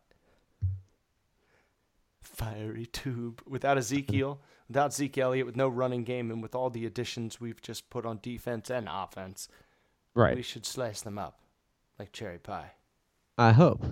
fiery 2.22 2.86
tube, 2.86 3.42
without 3.46 3.76
Ezekiel, 3.78 4.40
without 4.74 4.92
Zeke 4.92 5.18
Elliott, 5.18 5.46
with 5.46 5.54
no 5.54 5.68
running 5.68 6.02
game, 6.02 6.32
and 6.32 6.42
with 6.42 6.52
all 6.52 6.68
the 6.68 6.84
additions 6.84 7.40
we've 7.40 7.62
just 7.62 7.88
put 7.90 8.04
on 8.04 8.18
defense 8.20 8.70
and 8.70 8.88
offense. 8.90 9.46
Right. 10.16 10.34
We 10.34 10.42
should 10.42 10.66
slice 10.66 11.00
them 11.00 11.16
up 11.16 11.38
like 11.96 12.10
cherry 12.10 12.38
pie. 12.38 12.72
I 13.38 13.52
hope. 13.52 13.84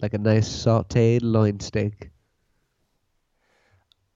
Like 0.00 0.12
a 0.12 0.18
nice 0.18 0.48
sauteed 0.48 1.20
loin 1.22 1.60
steak. 1.60 2.10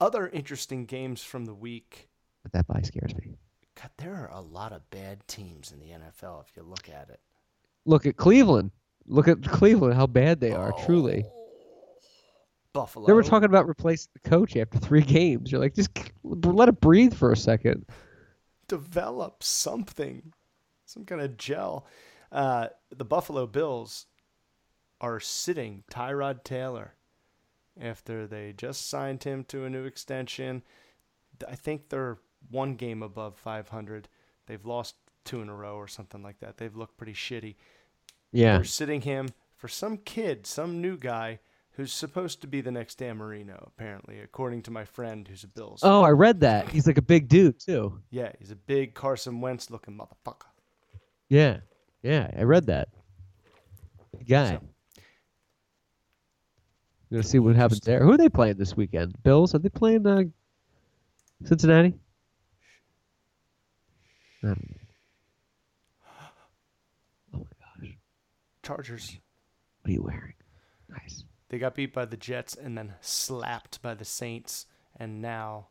Other 0.01 0.27
interesting 0.27 0.87
games 0.87 1.23
from 1.23 1.45
the 1.45 1.55
week. 1.55 2.09
But 2.43 2.51
that 2.51 2.67
bye 2.67 2.83
scares 2.83 3.15
me. 3.15 3.37
God, 3.81 3.91
there 3.99 4.17
are 4.17 4.31
a 4.33 4.41
lot 4.41 4.73
of 4.73 4.91
bad 4.91 5.21
teams 5.29 5.71
in 5.71 5.79
the 5.79 5.87
NFL 5.87 6.43
if 6.43 6.57
you 6.57 6.65
look 6.65 6.89
at 6.89 7.11
it. 7.11 7.21
Look 7.85 8.07
at 8.07 8.17
Cleveland. 8.17 8.73
Look 9.07 9.29
at 9.29 9.45
Cleveland, 9.45 9.95
how 9.95 10.09
bad 10.09 10.41
they 10.41 10.51
are, 10.51 10.73
truly. 10.85 11.25
Oh, 11.25 11.38
Buffalo. 12.73 13.07
They 13.07 13.13
were 13.13 13.23
talking 13.23 13.47
about 13.47 13.67
replacing 13.67 14.11
the 14.23 14.29
coach 14.29 14.57
after 14.57 14.79
three 14.79 15.03
games. 15.03 15.51
You're 15.51 15.61
like, 15.61 15.75
just 15.75 15.91
let 16.23 16.69
it 16.69 16.81
breathe 16.81 17.15
for 17.15 17.33
a 17.33 17.37
second. 17.37 17.87
develop 18.69 19.43
something, 19.43 20.33
some 20.85 21.05
kind 21.05 21.21
of 21.21 21.37
gel. 21.37 21.87
Uh, 22.31 22.69
the 22.95 23.05
Buffalo 23.05 23.47
Bills 23.47 24.07
are 25.01 25.21
sitting 25.21 25.85
Tyrod 25.91 26.45
Taylor 26.45 26.95
after 27.81 28.27
they 28.27 28.53
just 28.57 28.89
signed 28.89 29.23
him 29.25 29.45
to 29.45 29.65
a 29.65 29.71
new 29.71 29.85
extension. 29.85 30.63
I 31.49 31.55
think 31.55 31.89
they're 31.89 32.19
one 32.51 32.75
game 32.75 33.03
above 33.03 33.37
500. 33.37 34.09
They've 34.47 34.65
lost 34.67 34.97
two 35.25 35.41
in 35.41 35.49
a 35.49 35.55
row 35.55 35.77
or 35.77 35.89
something 35.89 36.23
like 36.23 36.41
that. 36.41 36.57
They've 36.57 36.77
looked 36.77 36.97
pretty 36.97 37.13
shitty. 37.15 37.57
Yeah. 38.33 38.55
They're 38.55 38.65
sitting 38.65 39.03
him 39.03 39.29
for 39.57 39.69
some 39.69 39.99
kid, 39.99 40.47
some 40.47 40.81
new 40.81 40.97
guy 40.97 41.39
who's 41.79 41.93
supposed 41.93 42.41
to 42.41 42.49
be 42.49 42.61
the 42.61 42.73
next 42.73 42.97
Dan 42.97 43.17
Marino, 43.17 43.73
apparently, 43.75 44.19
according 44.19 44.63
to 44.63 44.71
my 44.73 44.85
friend 44.85 45.27
who's 45.27 45.45
a 45.45 45.47
Bills. 45.47 45.81
Oh, 45.85 46.03
I 46.03 46.11
read 46.11 46.41
that. 46.41 46.69
He's 46.69 46.89
like 46.89 46.99
a 46.99 47.03
big 47.03 47.29
dude 47.29 47.61
too. 47.61 48.01
Yeah, 48.11 48.33
he's 48.41 48.51
a 48.51 48.57
big 48.57 48.95
Carson 48.95 49.41
Wentz 49.41 49.71
looking 49.71 49.97
motherfucker. 49.97 50.49
Yeah. 51.29 51.59
Yeah, 52.03 52.31
I 52.37 52.43
read 52.43 52.67
that. 52.67 52.89
Big 54.17 54.27
guy. 54.29 54.59
We're 57.11 57.19
gonna 57.19 57.23
see 57.23 57.39
what 57.39 57.55
happens 57.55 57.81
there. 57.81 58.03
Who 58.03 58.11
are 58.13 58.19
they 58.19 58.29
playing 58.29 58.57
this 58.57 58.77
weekend? 58.77 59.15
Bills? 59.23 59.55
Are 59.55 59.59
they 59.59 59.69
playing 59.69 60.05
uh, 60.05 60.25
Cincinnati? 61.45 61.95
I 64.43 64.49
don't 64.49 64.75
know. 67.33 67.47
Chargers. 68.65 69.17
What 69.81 69.91
are 69.91 69.93
you 69.93 70.03
wearing? 70.03 70.35
Nice. 70.91 71.25
They 71.49 71.59
got 71.59 71.75
beat 71.75 71.95
by 71.95 72.05
the 72.05 72.17
Jets 72.17 72.55
and 72.55 72.77
then 72.77 72.95
slapped 73.01 73.81
by 73.81 73.95
the 73.95 74.05
Saints, 74.05 74.67
and 74.97 75.23
now 75.23 75.69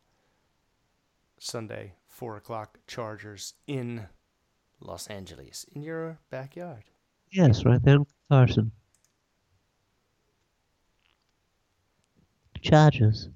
Sunday, 1.38 1.94
four 2.06 2.36
o'clock, 2.36 2.78
Chargers 2.86 3.54
in 3.66 4.08
Los 4.80 5.06
Angeles. 5.06 5.64
in 5.72 5.82
your 5.82 6.18
backyard. 6.30 6.84
Yes, 7.30 7.64
right 7.64 7.82
there 7.82 7.96
in 7.96 8.06
Carson. 8.28 8.72
Chargers. 12.60 13.28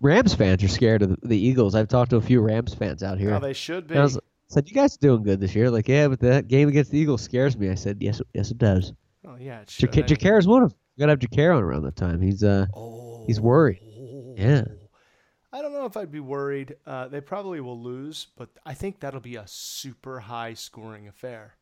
Rams 0.00 0.34
fans 0.34 0.64
are 0.64 0.68
scared 0.68 1.02
of 1.02 1.10
the, 1.10 1.28
the 1.28 1.38
Eagles. 1.38 1.74
I've 1.74 1.88
talked 1.88 2.10
to 2.10 2.16
a 2.16 2.20
few 2.20 2.40
Rams 2.40 2.74
fans 2.74 3.02
out 3.02 3.18
here. 3.18 3.34
Oh, 3.34 3.38
they 3.38 3.52
should 3.52 3.86
be. 3.86 3.96
I 3.96 4.02
was, 4.02 4.18
said, 4.48 4.68
"You 4.68 4.74
guys 4.74 4.96
are 4.96 5.00
doing 5.00 5.22
good 5.22 5.38
this 5.38 5.54
year?" 5.54 5.70
Like, 5.70 5.86
yeah, 5.86 6.08
but 6.08 6.20
that 6.20 6.48
game 6.48 6.68
against 6.68 6.90
the 6.90 6.98
Eagles 6.98 7.22
scares 7.22 7.56
me. 7.56 7.68
I 7.68 7.74
said, 7.76 7.98
"Yes, 8.00 8.20
yes, 8.34 8.50
it 8.50 8.58
does." 8.58 8.92
Oh 9.26 9.36
yeah, 9.38 9.62
should. 9.68 9.92
Jac- 9.92 10.06
Jacare's 10.06 10.46
one 10.46 10.62
of. 10.62 10.70
them. 10.70 10.78
You 10.96 11.02
gotta 11.02 11.12
have 11.12 11.18
Jacare 11.20 11.52
on 11.52 11.62
around 11.62 11.82
that 11.84 11.96
time. 11.96 12.20
He's 12.20 12.42
uh, 12.44 12.66
he's 13.26 13.40
worried. 13.40 13.80
Yeah. 14.36 14.64
I 15.54 15.60
don't 15.60 15.72
know 15.72 15.84
if 15.84 15.96
I'd 15.96 16.10
be 16.10 16.20
worried. 16.20 16.76
Uh, 16.86 17.08
they 17.08 17.20
probably 17.20 17.60
will 17.60 17.80
lose, 17.80 18.28
but 18.36 18.48
I 18.64 18.72
think 18.72 19.00
that'll 19.00 19.20
be 19.20 19.36
a 19.36 19.46
super 19.46 20.20
high 20.20 20.54
scoring 20.54 21.08
affair. 21.08 21.54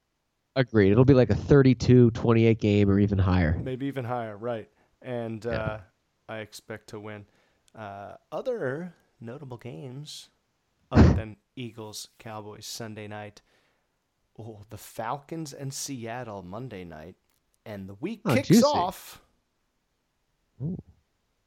Agreed. 0.54 0.92
It'll 0.92 1.04
be 1.04 1.14
like 1.14 1.30
a 1.30 1.34
32-28 1.34 2.58
game 2.60 2.88
or 2.88 3.00
even 3.00 3.18
higher. 3.18 3.58
Maybe 3.62 3.86
even 3.86 4.04
higher, 4.04 4.36
right? 4.36 4.68
And 5.02 5.44
uh, 5.44 5.78
I 6.28 6.38
expect 6.38 6.88
to 6.90 7.00
win. 7.00 7.26
Uh, 7.76 8.14
other 8.30 8.94
notable 9.20 9.56
games, 9.56 10.28
other 10.92 11.12
than 11.14 11.36
Eagles 11.56 12.08
Cowboys 12.20 12.66
Sunday 12.66 13.08
night. 13.08 13.42
Oh, 14.38 14.64
the 14.70 14.78
Falcons 14.78 15.52
and 15.52 15.74
Seattle 15.74 16.42
Monday 16.42 16.84
night, 16.84 17.16
and 17.70 17.88
the 17.88 17.94
week 17.94 18.20
Oh, 18.24 18.34
kicks 18.34 18.48
juicy. 18.48 18.62
off 18.64 19.20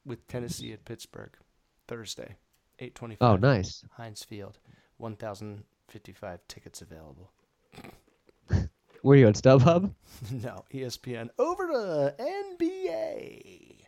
with 0.05 0.25
Tennessee 0.27 0.73
at 0.73 0.85
Pittsburgh 0.85 1.31
Thursday, 1.87 2.35
eight 2.79 2.95
twenty-five. 2.95 3.29
Oh, 3.29 3.35
nice. 3.35 3.83
Heinz 3.91 4.23
Field, 4.23 4.57
one 4.97 5.15
thousand 5.15 5.63
fifty-five 5.87 6.39
tickets 6.47 6.81
available. 6.81 7.31
Where 9.01 9.15
are 9.15 9.19
you 9.19 9.27
on 9.27 9.33
StubHub? 9.33 9.93
no, 10.31 10.63
ESPN 10.73 11.29
over 11.37 11.67
to 11.67 12.15
NBA. 12.19 13.81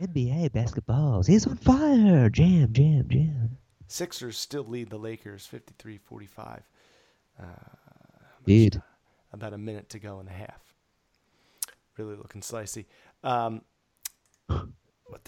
NBA 0.00 0.50
basketballs. 0.50 1.26
He's 1.26 1.46
on 1.46 1.56
fire. 1.56 2.30
Jam, 2.30 2.72
jam, 2.72 3.06
jam. 3.08 3.58
Sixers 3.88 4.38
still 4.38 4.62
lead 4.64 4.88
the 4.88 4.96
Lakers 4.96 5.48
53-45. 5.52 6.60
Uh, 7.38 7.44
Indeed. 8.46 8.80
about 9.32 9.52
a 9.52 9.58
minute 9.58 9.88
to 9.90 9.98
go 9.98 10.20
in 10.20 10.26
the 10.26 10.32
half. 10.32 10.69
Really 12.00 12.16
looking 12.16 12.40
slicey. 12.40 12.86
Um, 13.22 13.60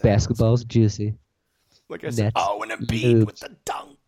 Basketball's 0.02 0.64
juicy. 0.64 1.14
like 1.90 2.02
I 2.02 2.08
said, 2.08 2.24
Nets, 2.24 2.36
oh, 2.36 2.62
and 2.62 2.72
a 2.72 2.76
Embiid 2.78 3.26
with 3.26 3.40
the 3.40 3.54
dunk. 3.66 3.98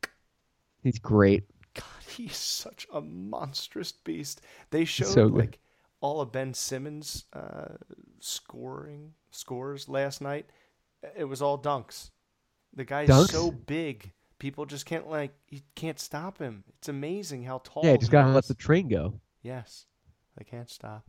He's 0.83 0.99
great. 0.99 1.45
God, 1.75 1.85
he's 2.09 2.37
such 2.37 2.87
a 2.91 3.03
monstrous 3.03 3.93
beast. 3.93 4.41
They 4.71 4.87
showed 4.87 5.09
so 5.09 5.25
like 5.27 5.59
all 6.01 6.23
of 6.23 6.33
Ben 6.33 6.55
Simmons' 6.55 7.25
uh, 7.35 7.75
scoring 8.21 9.13
scores 9.31 9.87
last 9.87 10.23
night. 10.23 10.47
It 11.15 11.25
was 11.25 11.43
all 11.43 11.59
dunks. 11.59 12.11
The 12.75 12.85
guy's 12.85 13.11
Dunks? 13.11 13.31
so 13.31 13.51
big, 13.51 14.11
people 14.39 14.65
just 14.65 14.87
can't 14.87 15.07
like 15.07 15.35
you 15.51 15.61
can't 15.75 16.01
stop 16.01 16.39
him. 16.39 16.65
It's 16.79 16.89
amazing 16.89 17.45
how 17.45 17.61
tall. 17.63 17.85
Yeah, 17.85 17.99
just 17.99 18.11
gotta 18.11 18.31
is. 18.31 18.35
let 18.35 18.47
the 18.47 18.55
train 18.55 18.89
go. 18.89 19.21
Yes, 19.43 19.85
they 20.39 20.45
can't 20.45 20.71
stop. 20.71 21.05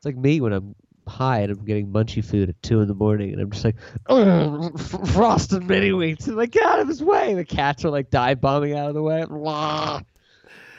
It's 0.00 0.06
like 0.06 0.16
me 0.16 0.40
when 0.40 0.54
I'm 0.54 0.74
high 1.06 1.40
and 1.40 1.52
I'm 1.52 1.62
getting 1.66 1.88
munchy 1.92 2.24
food 2.24 2.48
at 2.48 2.62
two 2.62 2.80
in 2.80 2.88
the 2.88 2.94
morning, 2.94 3.32
and 3.34 3.40
I'm 3.42 3.50
just 3.50 3.66
like, 3.66 3.76
"Ugh, 4.06 4.72
f- 4.78 5.08
frosted 5.12 5.62
mini 5.64 5.90
wheats, 5.90 6.26
and 6.26 6.36
like 6.38 6.52
get 6.52 6.64
out 6.64 6.78
of 6.80 6.88
his 6.88 7.02
way. 7.04 7.34
The 7.34 7.44
cats 7.44 7.84
are 7.84 7.90
like 7.90 8.08
dive 8.08 8.40
bombing 8.40 8.72
out 8.74 8.88
of 8.88 8.94
the 8.94 9.02
way. 9.02 9.26
Blah. 9.26 10.00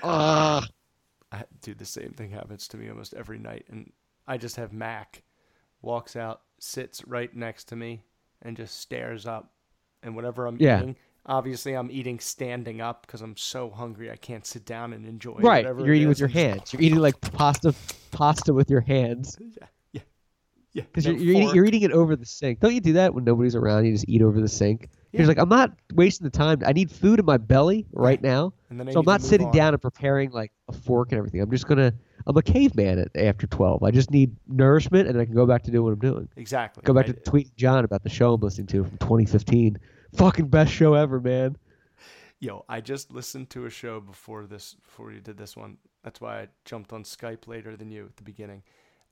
Ah. 0.03 0.67
I, 1.31 1.43
dude, 1.61 1.77
the 1.77 1.85
same 1.85 2.13
thing 2.13 2.31
happens 2.31 2.67
to 2.69 2.77
me 2.77 2.89
almost 2.89 3.13
every 3.13 3.37
night, 3.37 3.65
and 3.69 3.91
I 4.27 4.37
just 4.37 4.55
have 4.55 4.73
Mac 4.73 5.21
walks 5.83 6.15
out, 6.15 6.41
sits 6.59 7.05
right 7.05 7.33
next 7.35 7.65
to 7.65 7.75
me, 7.75 8.01
and 8.41 8.57
just 8.57 8.79
stares 8.79 9.27
up. 9.27 9.51
And 10.03 10.15
whatever 10.15 10.47
I'm 10.47 10.57
Yeah. 10.59 10.79
eating, 10.79 10.95
obviously 11.25 11.73
I'm 11.73 11.91
eating 11.91 12.19
standing 12.19 12.81
up 12.81 13.05
because 13.05 13.21
I'm 13.21 13.37
so 13.37 13.69
hungry 13.69 14.11
I 14.11 14.15
can't 14.15 14.45
sit 14.45 14.65
down 14.65 14.93
and 14.93 15.05
enjoy. 15.05 15.37
It. 15.37 15.43
Right, 15.43 15.65
you're 15.65 15.93
eating 15.93 16.09
with 16.09 16.19
your 16.19 16.29
hands. 16.29 16.73
You're 16.73 16.81
eating 16.81 16.99
like 16.99 17.19
pasta, 17.21 17.73
pasta 18.11 18.53
with 18.53 18.69
your 18.69 18.81
hands. 18.81 19.37
Yeah, 19.51 19.65
yeah, 19.93 20.01
yeah. 20.73 20.83
Because 20.83 21.05
no 21.05 21.11
you're, 21.11 21.21
you're, 21.21 21.35
eating, 21.35 21.55
you're 21.55 21.65
eating 21.65 21.81
it 21.81 21.91
over 21.91 22.15
the 22.15 22.25
sink. 22.25 22.61
Don't 22.61 22.73
you 22.73 22.79
do 22.79 22.93
that 22.93 23.13
when 23.13 23.25
nobody's 23.25 23.55
around? 23.55 23.85
You 23.85 23.91
just 23.91 24.07
eat 24.07 24.21
over 24.21 24.39
the 24.39 24.47
sink. 24.47 24.87
You're 25.11 25.23
Yeah. 25.23 25.27
like, 25.27 25.37
I'm 25.37 25.49
not 25.49 25.73
wasting 25.93 26.23
the 26.23 26.31
time. 26.31 26.61
I 26.65 26.71
need 26.71 26.89
food 26.89 27.19
in 27.19 27.25
my 27.25 27.35
belly 27.37 27.85
right 27.91 28.21
now. 28.21 28.53
And 28.69 28.79
then 28.79 28.87
I 28.87 28.91
so 28.93 28.99
I'm 28.99 29.05
not 29.05 29.21
sitting 29.21 29.47
on. 29.47 29.53
down 29.53 29.73
and 29.73 29.81
preparing 29.81 30.31
like 30.31 30.53
a 30.69 30.71
fork 30.71 31.11
and 31.11 31.17
everything. 31.17 31.41
I'm 31.41 31.51
just 31.51 31.67
gonna. 31.67 31.93
I'm 32.27 32.37
a 32.37 32.41
caveman 32.41 32.99
at, 32.99 33.09
after 33.15 33.47
12. 33.47 33.81
I 33.83 33.89
just 33.91 34.11
need 34.11 34.33
nourishment, 34.47 35.09
and 35.09 35.19
I 35.19 35.25
can 35.25 35.33
go 35.33 35.45
back 35.45 35.63
to 35.63 35.71
doing 35.71 35.83
what 35.83 35.91
I'm 35.93 35.99
doing. 35.99 36.29
Exactly. 36.37 36.83
Go 36.85 36.93
back 36.93 37.05
I- 37.09 37.13
to 37.13 37.19
tweet 37.19 37.53
Jon 37.57 37.83
about 37.83 38.03
the 38.03 38.09
show 38.09 38.33
I'm 38.35 38.39
listening 38.41 38.67
to 38.67 38.83
from 38.85 38.97
2015. 38.99 39.77
Fucking 40.15 40.47
best 40.47 40.71
show 40.73 40.93
ever, 40.93 41.19
man. 41.19 41.57
Yo, 42.39 42.65
I 42.67 42.81
just 42.81 43.11
listened 43.11 43.49
to 43.51 43.65
a 43.65 43.69
show 43.69 43.99
before 43.99 44.45
this, 44.47 44.73
before 44.83 45.11
you 45.11 45.19
did 45.21 45.37
this 45.37 45.55
one. 45.55 45.77
That's 46.03 46.19
why 46.19 46.41
I 46.41 46.47
jumped 46.65 46.91
on 46.91 47.03
Skype 47.03 47.47
later 47.47 47.75
than 47.77 47.91
you 47.91 48.05
at 48.05 48.17
the 48.17 48.23
beginning. 48.23 48.63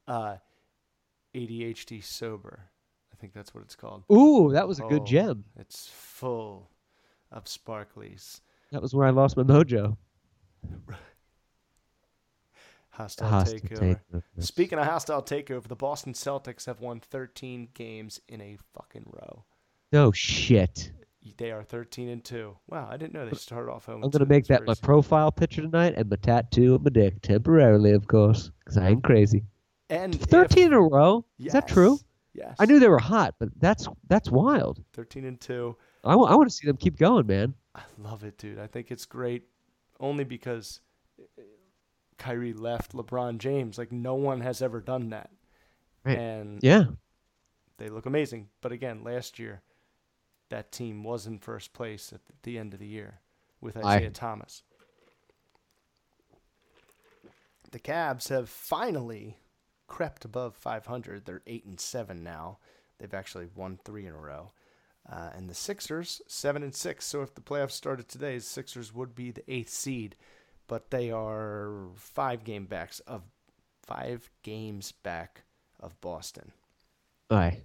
Uh, 0.07 0.37
ADHD 1.35 2.03
sober, 2.03 2.61
I 3.13 3.15
think 3.17 3.33
that's 3.33 3.53
what 3.53 3.63
it's 3.63 3.75
called. 3.75 4.03
Ooh, 4.11 4.51
that 4.53 4.67
was 4.67 4.79
a 4.79 4.83
good 4.83 5.01
Oh, 5.01 5.05
gem. 5.05 5.43
It's 5.57 5.87
full 5.93 6.71
of 7.31 7.43
sparklies. 7.45 8.41
That 8.71 8.81
was 8.81 8.95
where 8.95 9.05
I 9.05 9.11
lost 9.11 9.37
my 9.37 9.43
mojo. 9.43 9.95
Hostile, 12.89 13.29
Hostile 13.29 13.59
takeover. 13.59 13.99
takeover. 14.11 14.23
Speaking 14.39 14.77
of 14.79 14.85
hostile 14.85 15.21
takeover, 15.23 15.67
the 15.67 15.75
Boston 15.75 16.13
Celtics 16.13 16.65
have 16.65 16.81
won 16.81 16.99
13 16.99 17.69
games 17.73 18.19
in 18.27 18.41
a 18.41 18.57
fucking 18.73 19.05
row. 19.05 19.45
No 19.91 20.11
shit. 20.11 20.91
They 21.37 21.51
are 21.51 21.63
13 21.63 22.09
and 22.09 22.23
two. 22.23 22.57
Wow, 22.67 22.89
I 22.91 22.97
didn't 22.97 23.13
know 23.13 23.25
they 23.27 23.35
started 23.37 23.71
off 23.71 23.85
home. 23.85 24.03
I'm 24.03 24.09
gonna 24.09 24.25
make 24.25 24.45
that 24.47 24.65
my 24.65 24.73
profile 24.81 25.31
picture 25.31 25.61
tonight 25.61 25.93
and 25.95 26.09
my 26.09 26.17
tattoo 26.17 26.75
of 26.75 26.83
my 26.83 26.89
dick 26.89 27.21
temporarily, 27.21 27.91
of 27.93 28.07
course, 28.07 28.51
because 28.59 28.77
I 28.77 28.89
ain't 28.89 29.03
crazy. 29.03 29.43
And 29.89 30.15
if- 30.15 30.21
13 30.23 30.67
in 30.67 30.73
a 30.73 30.81
row. 30.81 31.23
Is 31.39 31.53
that 31.53 31.67
true? 31.67 31.97
Yes. 32.33 32.55
I 32.59 32.65
knew 32.65 32.79
they 32.79 32.89
were 32.89 32.99
hot, 32.99 33.35
but 33.39 33.49
that's 33.57 33.87
that's 34.09 34.29
wild. 34.29 34.83
13 34.93 35.23
and 35.25 35.39
two. 35.39 35.77
I 36.03 36.15
want 36.15 36.49
to 36.49 36.53
see 36.55 36.67
them 36.67 36.77
keep 36.77 36.97
going, 36.97 37.25
man. 37.25 37.53
I 37.73 37.81
love 37.97 38.23
it, 38.25 38.37
dude. 38.37 38.59
I 38.59 38.67
think 38.67 38.91
it's 38.91 39.05
great, 39.05 39.43
only 39.99 40.25
because 40.25 40.81
uh, 41.19 41.41
Kyrie 42.17 42.53
left 42.53 42.91
LeBron 42.93 43.37
James. 43.37 43.77
Like 43.77 43.91
no 43.93 44.15
one 44.15 44.41
has 44.41 44.61
ever 44.61 44.81
done 44.81 45.09
that. 45.11 45.29
Right. 46.03 46.17
And 46.17 46.59
Yeah. 46.61 46.85
they 47.77 47.87
look 47.87 48.05
amazing. 48.05 48.49
But 48.61 48.71
again, 48.73 49.03
last 49.03 49.39
year, 49.39 49.61
that 50.49 50.71
team 50.71 51.03
was 51.03 51.25
in 51.25 51.39
first 51.39 51.73
place 51.73 52.11
at 52.13 52.21
the 52.43 52.57
end 52.57 52.73
of 52.73 52.79
the 52.79 52.87
year 52.87 53.19
with 53.61 53.77
I- 53.77 53.95
Isaiah 53.95 54.09
Thomas. 54.11 54.63
The 57.71 57.79
Cavs 57.79 58.29
have 58.29 58.49
finally 58.49 59.37
crept 59.87 60.25
above 60.25 60.55
500. 60.55 61.25
They're 61.25 61.41
eight 61.45 61.65
and 61.65 61.79
seven 61.79 62.23
now. 62.23 62.57
They've 62.97 63.13
actually 63.13 63.47
won 63.55 63.79
three 63.83 64.05
in 64.05 64.13
a 64.13 64.17
row. 64.17 64.51
Uh, 65.09 65.29
and 65.35 65.49
the 65.49 65.55
Sixers 65.55 66.21
seven 66.27 66.61
and 66.61 66.75
six. 66.75 67.05
So 67.05 67.21
if 67.21 67.33
the 67.33 67.41
playoffs 67.41 67.71
started 67.71 68.07
today, 68.07 68.35
the 68.37 68.43
Sixers 68.43 68.93
would 68.93 69.15
be 69.15 69.31
the 69.31 69.43
eighth 69.51 69.69
seed, 69.69 70.15
but 70.67 70.91
they 70.91 71.11
are 71.11 71.87
five 71.95 72.43
game 72.43 72.65
backs 72.65 72.99
of 73.01 73.23
five 73.83 74.29
games 74.43 74.91
back 74.91 75.43
of 75.79 75.99
Boston. 76.01 76.51
Aye. 77.31 77.59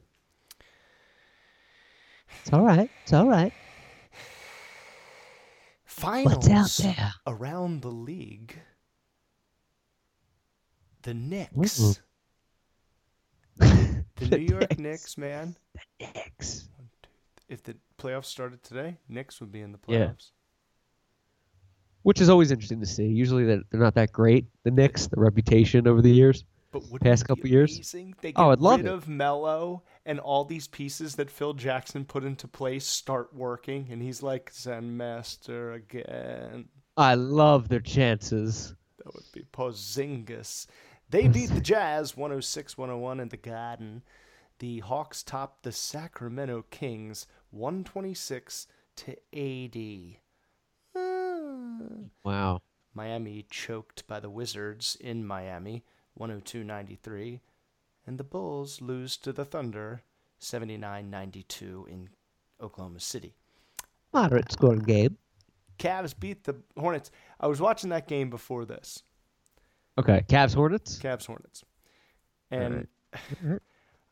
It's 2.41 2.53
all 2.53 2.65
right. 2.65 2.91
It's 3.03 3.13
all 3.13 3.29
right. 3.29 3.53
Finals 5.85 6.49
What's 6.49 6.81
out 6.85 6.85
there? 6.97 7.13
around 7.27 7.83
the 7.83 7.89
league. 7.91 8.59
The 11.03 11.11
Ooh. 11.13 11.15
Knicks. 11.15 12.01
The 13.57 14.05
The 14.17 14.39
New 14.39 14.45
York 14.45 14.61
Knicks. 14.71 14.79
Knicks, 14.79 15.19
man. 15.19 15.57
The 16.01 16.07
Knicks. 16.15 16.69
If 17.49 17.63
the 17.63 17.77
playoffs 17.99 18.27
started 18.27 18.63
today, 18.63 18.99
Knicks 19.09 19.41
would 19.41 19.53
be 19.53 19.61
in 19.61 19.73
the 19.73 19.79
playoffs. 19.79 19.93
Yeah. 19.93 20.07
playoffs. 20.07 20.31
Which 22.03 22.21
is 22.21 22.29
always 22.29 22.51
interesting 22.51 22.81
to 22.81 22.87
see. 22.87 23.07
Usually 23.07 23.45
they're, 23.45 23.63
they're 23.71 23.81
not 23.81 23.95
that 23.95 24.13
great. 24.13 24.47
The 24.65 24.71
Knicks, 24.71 25.07
the 25.07 25.21
reputation 25.21 25.89
over 25.89 26.03
the 26.03 26.11
years. 26.11 26.45
But 26.75 26.83
wouldn't 26.91 27.03
Past 27.03 27.25
couple 27.29 27.47
years? 27.49 27.93
They 27.93 28.33
get 28.33 28.35
Oh, 28.37 28.51
I'd 28.51 28.59
love 28.59 28.81
rid 28.81 28.87
it. 28.87 28.93
of 28.93 29.07
Melo 29.09 29.85
and 30.05 30.19
all 30.19 30.45
these 30.45 30.67
pieces 30.67 31.15
that 31.15 31.31
Phil 31.31 31.55
Jackson 31.55 32.05
put 32.05 32.25
into 32.25 32.49
place 32.49 32.85
start 32.85 33.33
working, 33.33 33.87
and 33.93 34.03
he's 34.03 34.25
like 34.25 34.51
Zen 34.53 34.97
Master 34.97 35.75
again. 35.75 36.69
I 36.97 37.15
love 37.15 37.69
their 37.69 37.79
chances. 37.79 38.75
That 38.99 39.15
would 39.15 39.23
be 39.33 39.45
Porzingis. 39.53 40.67
They 41.11 41.29
beat 41.37 41.51
the 41.51 41.61
Jazz 41.61 42.17
106 42.17 42.77
101 42.77 43.21
in 43.21 43.29
the 43.29 43.37
Garden. 43.37 44.03
The 44.59 44.81
Hawks 44.81 45.23
topped 45.23 45.63
the 45.63 45.71
Sacramento 45.71 46.65
Kings 46.71 47.29
126 47.53 48.67
to 48.97 49.17
80. 49.33 50.21
Ah. 50.97 51.79
Wow. 52.25 52.63
Miami 52.95 53.47
choked 53.49 54.09
by 54.09 54.19
the 54.19 54.31
Wizards 54.31 54.97
in 55.01 55.25
Miami 55.25 55.85
102 56.15 56.65
93. 56.65 57.41
And 58.07 58.19
the 58.19 58.25
Bulls 58.25 58.81
lose 58.81 59.17
to 59.19 59.33
the 59.33 59.45
Thunder 59.45 60.03
79 60.39 61.11
92 61.11 61.87
in 61.91 62.11
Oklahoma 62.61 63.01
City. 63.01 63.35
Moderate 64.13 64.53
scoring 64.53 64.81
game. 64.81 65.17
Cavs 65.79 66.19
beat 66.19 66.45
the 66.45 66.57
Hornets. 66.79 67.11
I 67.41 67.47
was 67.47 67.61
watching 67.61 67.91
that 67.91 68.07
game 68.07 68.31
before 68.31 68.65
this. 68.65 69.03
Okay. 69.99 70.25
Cavs 70.29 70.55
Hornets. 70.55 70.99
Cavs 70.99 71.27
Hornets. 71.27 71.65
And 72.51 72.87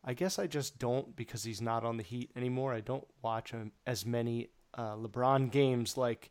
I 0.04 0.14
guess 0.14 0.38
I 0.38 0.46
just 0.46 0.78
don't 0.78 1.14
because 1.14 1.44
he's 1.44 1.60
not 1.60 1.84
on 1.84 1.96
the 1.96 2.02
Heat 2.02 2.30
anymore. 2.34 2.72
I 2.72 2.80
don't 2.80 3.06
watch 3.22 3.52
him 3.52 3.72
as 3.86 4.04
many 4.04 4.48
uh, 4.74 4.96
LeBron 4.96 5.50
games 5.50 5.96
like 5.96 6.30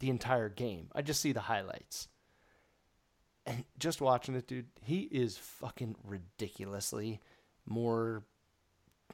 the 0.00 0.10
entire 0.10 0.48
game. 0.48 0.88
I 0.94 1.02
just 1.02 1.20
see 1.20 1.32
the 1.32 1.40
highlights. 1.40 2.08
And 3.46 3.64
just 3.78 4.00
watching 4.00 4.34
it, 4.34 4.46
dude, 4.48 4.66
he 4.82 5.00
is 5.02 5.36
fucking 5.36 5.96
ridiculously 6.04 7.20
more 7.66 8.24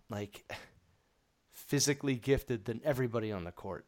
like 0.09 0.45
physically 1.53 2.14
gifted 2.16 2.64
than 2.64 2.81
everybody 2.85 3.33
on 3.33 3.45
the 3.45 3.53
court. 3.53 3.87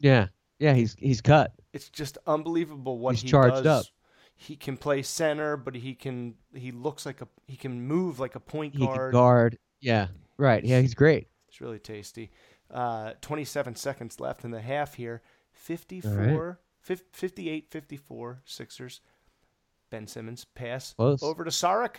Yeah. 0.00 0.28
Yeah. 0.58 0.74
He's 0.74 0.96
he's 0.98 1.20
cut. 1.20 1.52
It's 1.72 1.88
just 1.90 2.18
unbelievable 2.26 2.98
what 2.98 3.14
He's 3.14 3.22
he 3.22 3.28
charged 3.28 3.64
does. 3.64 3.66
up. 3.66 3.86
He 4.34 4.56
can 4.56 4.76
play 4.76 5.02
center, 5.02 5.56
but 5.56 5.74
he 5.74 5.94
can 5.94 6.34
he 6.54 6.70
looks 6.72 7.06
like 7.06 7.20
a 7.20 7.28
he 7.46 7.56
can 7.56 7.80
move 7.80 8.18
like 8.20 8.34
a 8.34 8.40
point 8.40 8.74
He 8.74 8.84
guard. 8.86 9.12
can 9.12 9.20
guard. 9.20 9.58
Yeah. 9.80 10.08
Right. 10.36 10.64
Yeah. 10.64 10.80
He's 10.80 10.94
great. 10.94 11.28
It's 11.48 11.60
really 11.60 11.78
tasty. 11.78 12.30
Uh, 12.70 13.12
27 13.22 13.76
seconds 13.76 14.20
left 14.20 14.44
in 14.44 14.50
the 14.50 14.60
half 14.60 14.94
here. 14.94 15.22
54, 15.52 16.60
fif- 16.80 17.02
58 17.12 17.70
54 17.70 18.42
Sixers. 18.44 19.00
Ben 19.90 20.06
Simmons 20.06 20.44
pass 20.54 20.94
Close. 20.94 21.22
over 21.22 21.44
to 21.44 21.50
Saric 21.50 21.96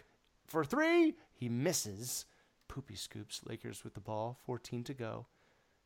for 0.48 0.64
three. 0.64 1.16
He 1.34 1.50
misses. 1.50 2.26
Poopy 2.68 2.96
scoops. 2.96 3.42
Lakers 3.46 3.84
with 3.84 3.94
the 3.94 4.00
ball. 4.00 4.40
14 4.46 4.84
to 4.86 4.94
go. 4.94 5.28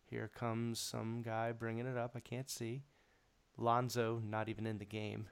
Here 0.09 0.29
comes 0.35 0.79
some 0.79 1.21
guy 1.21 1.51
bringing 1.51 1.87
it 1.87 1.97
up. 1.97 2.11
I 2.15 2.19
can't 2.19 2.49
see. 2.49 2.83
Lonzo 3.57 4.21
not 4.25 4.49
even 4.49 4.65
in 4.67 4.77
the 4.77 4.85
game. 4.85 5.27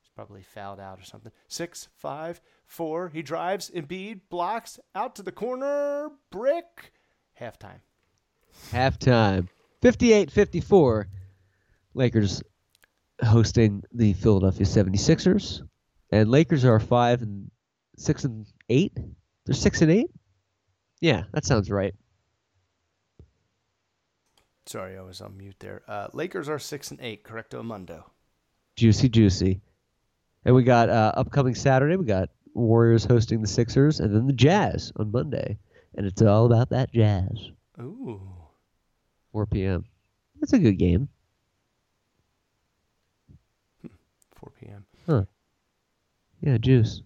He's 0.00 0.10
probably 0.14 0.42
fouled 0.42 0.80
out 0.80 0.98
or 0.98 1.04
something. 1.04 1.32
Six, 1.48 1.88
five, 1.94 2.40
four. 2.66 3.08
He 3.08 3.22
drives. 3.22 3.70
Embiid 3.70 4.20
blocks 4.30 4.78
out 4.94 5.14
to 5.16 5.22
the 5.22 5.32
corner. 5.32 6.10
Brick. 6.30 6.92
Halftime. 7.40 7.80
Halftime. 8.72 9.48
58-54. 9.82 11.04
Lakers 11.94 12.42
hosting 13.24 13.82
the 13.92 14.12
Philadelphia 14.14 14.66
76ers. 14.66 15.62
And 16.10 16.30
Lakers 16.30 16.64
are 16.64 16.80
5 16.80 17.22
and 17.22 17.50
6 17.96 18.24
and 18.24 18.46
8. 18.68 18.98
They're 19.44 19.54
6 19.54 19.82
and 19.82 19.90
8? 19.90 20.10
Yeah, 21.00 21.24
that 21.32 21.44
sounds 21.44 21.70
right. 21.70 21.94
Sorry, 24.68 24.98
I 24.98 25.00
was 25.00 25.22
on 25.22 25.34
mute 25.38 25.56
there. 25.60 25.82
Uh, 25.88 26.08
Lakers 26.12 26.46
are 26.48 26.58
six 26.58 26.90
and 26.90 27.00
eight. 27.00 27.24
Correcto 27.24 27.64
mundo. 27.64 28.04
Juicy 28.76 29.08
juicy. 29.08 29.62
And 30.44 30.54
we 30.54 30.62
got 30.62 30.90
uh, 30.90 31.12
upcoming 31.16 31.54
Saturday, 31.54 31.96
we 31.96 32.04
got 32.04 32.28
Warriors 32.52 33.04
hosting 33.04 33.40
the 33.40 33.48
Sixers 33.48 34.00
and 34.00 34.14
then 34.14 34.26
the 34.26 34.32
Jazz 34.32 34.92
on 34.96 35.10
Monday. 35.10 35.58
And 35.94 36.06
it's 36.06 36.20
all 36.20 36.44
about 36.44 36.68
that 36.70 36.92
Jazz. 36.92 37.50
Ooh. 37.80 38.20
4 39.32 39.46
p.m. 39.46 39.86
That's 40.38 40.52
a 40.52 40.58
good 40.58 40.78
game. 40.78 41.08
4 44.36 44.52
p.m. 44.60 44.84
Huh. 45.06 45.24
Yeah, 46.40 46.58
juice. 46.58 47.02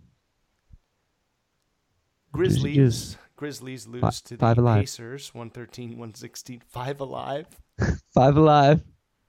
Grizzlies. 2.33 2.77
juice. 2.77 3.17
Grizzlies 3.37 3.87
lose 3.87 4.01
Fi- 4.01 4.11
to 4.11 4.37
the 4.37 4.41
five 4.41 4.59
alive. 4.59 4.81
Pacers. 4.83 5.35
113, 5.35 5.91
116. 5.91 6.63
Five 6.69 7.01
alive. 7.01 7.47
Five 8.15 8.37
alive. 8.37 8.83